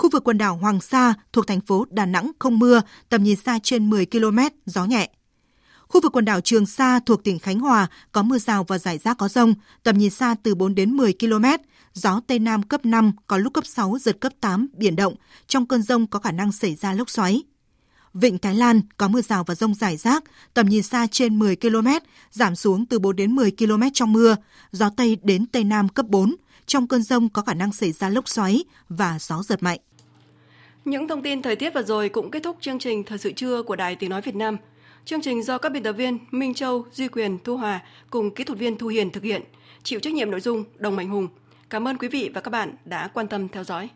Khu 0.00 0.10
vực 0.10 0.24
quần 0.24 0.38
đảo 0.38 0.56
Hoàng 0.56 0.80
Sa 0.80 1.14
thuộc 1.32 1.46
thành 1.46 1.60
phố 1.60 1.86
Đà 1.90 2.06
Nẵng 2.06 2.30
không 2.38 2.58
mưa, 2.58 2.82
tầm 3.08 3.24
nhìn 3.24 3.36
xa 3.36 3.58
trên 3.62 3.90
10 3.90 4.06
km, 4.06 4.38
gió 4.66 4.84
nhẹ. 4.84 5.10
Khu 5.88 6.00
vực 6.00 6.12
quần 6.12 6.24
đảo 6.24 6.40
Trường 6.40 6.66
Sa 6.66 7.00
thuộc 7.06 7.24
tỉnh 7.24 7.38
Khánh 7.38 7.60
Hòa 7.60 7.86
có 8.12 8.22
mưa 8.22 8.38
rào 8.38 8.64
và 8.64 8.78
rải 8.78 8.98
rác 8.98 9.18
có 9.18 9.28
rông, 9.28 9.54
tầm 9.82 9.98
nhìn 9.98 10.10
xa 10.10 10.34
từ 10.42 10.54
4 10.54 10.74
đến 10.74 10.90
10 10.90 11.14
km, 11.20 11.44
gió 11.94 12.20
Tây 12.26 12.38
Nam 12.38 12.62
cấp 12.62 12.84
5, 12.84 13.12
có 13.26 13.38
lúc 13.38 13.52
cấp 13.52 13.66
6, 13.66 13.98
giật 14.00 14.16
cấp 14.20 14.32
8, 14.40 14.68
biển 14.72 14.96
động. 14.96 15.14
Trong 15.46 15.66
cơn 15.66 15.82
rông 15.82 16.06
có 16.06 16.18
khả 16.18 16.32
năng 16.32 16.52
xảy 16.52 16.74
ra 16.74 16.92
lốc 16.92 17.10
xoáy. 17.10 17.42
Vịnh 18.14 18.38
Thái 18.38 18.54
Lan 18.54 18.80
có 18.96 19.08
mưa 19.08 19.22
rào 19.22 19.44
và 19.44 19.54
rông 19.54 19.74
rải 19.74 19.96
rác, 19.96 20.24
tầm 20.54 20.68
nhìn 20.68 20.82
xa 20.82 21.06
trên 21.10 21.38
10 21.38 21.56
km, 21.56 21.88
giảm 22.30 22.56
xuống 22.56 22.86
từ 22.86 22.98
4 22.98 23.16
đến 23.16 23.34
10 23.34 23.50
km 23.50 23.82
trong 23.94 24.12
mưa, 24.12 24.36
gió 24.72 24.90
Tây 24.96 25.16
đến 25.22 25.46
Tây 25.46 25.64
Nam 25.64 25.88
cấp 25.88 26.06
4. 26.08 26.36
Trong 26.66 26.88
cơn 26.88 27.02
rông 27.02 27.28
có 27.28 27.42
khả 27.42 27.54
năng 27.54 27.72
xảy 27.72 27.92
ra 27.92 28.08
lốc 28.08 28.28
xoáy 28.28 28.64
và 28.88 29.18
gió 29.20 29.42
giật 29.42 29.62
mạnh. 29.62 29.80
Những 30.84 31.08
thông 31.08 31.22
tin 31.22 31.42
thời 31.42 31.56
tiết 31.56 31.74
vừa 31.74 31.82
rồi 31.82 32.08
cũng 32.08 32.30
kết 32.30 32.42
thúc 32.42 32.56
chương 32.60 32.78
trình 32.78 33.04
Thời 33.04 33.18
sự 33.18 33.32
trưa 33.32 33.62
của 33.62 33.76
Đài 33.76 33.96
Tiếng 33.96 34.10
Nói 34.10 34.20
Việt 34.20 34.34
Nam. 34.34 34.56
Chương 35.04 35.22
trình 35.22 35.42
do 35.42 35.58
các 35.58 35.72
biên 35.72 35.82
tập 35.82 35.92
viên 35.92 36.18
Minh 36.30 36.54
Châu, 36.54 36.84
Duy 36.92 37.08
Quyền, 37.08 37.38
Thu 37.44 37.56
Hòa 37.56 37.80
cùng 38.10 38.34
kỹ 38.34 38.44
thuật 38.44 38.58
viên 38.58 38.78
Thu 38.78 38.86
Hiền 38.86 39.10
thực 39.10 39.22
hiện, 39.22 39.42
chịu 39.82 40.00
trách 40.00 40.14
nhiệm 40.14 40.30
nội 40.30 40.40
dung 40.40 40.64
Đồng 40.78 40.96
Mạnh 40.96 41.08
Hùng. 41.08 41.28
Cảm 41.70 41.88
ơn 41.88 41.96
quý 41.96 42.08
vị 42.08 42.30
và 42.34 42.40
các 42.40 42.50
bạn 42.50 42.74
đã 42.84 43.08
quan 43.14 43.28
tâm 43.28 43.48
theo 43.48 43.64
dõi. 43.64 43.88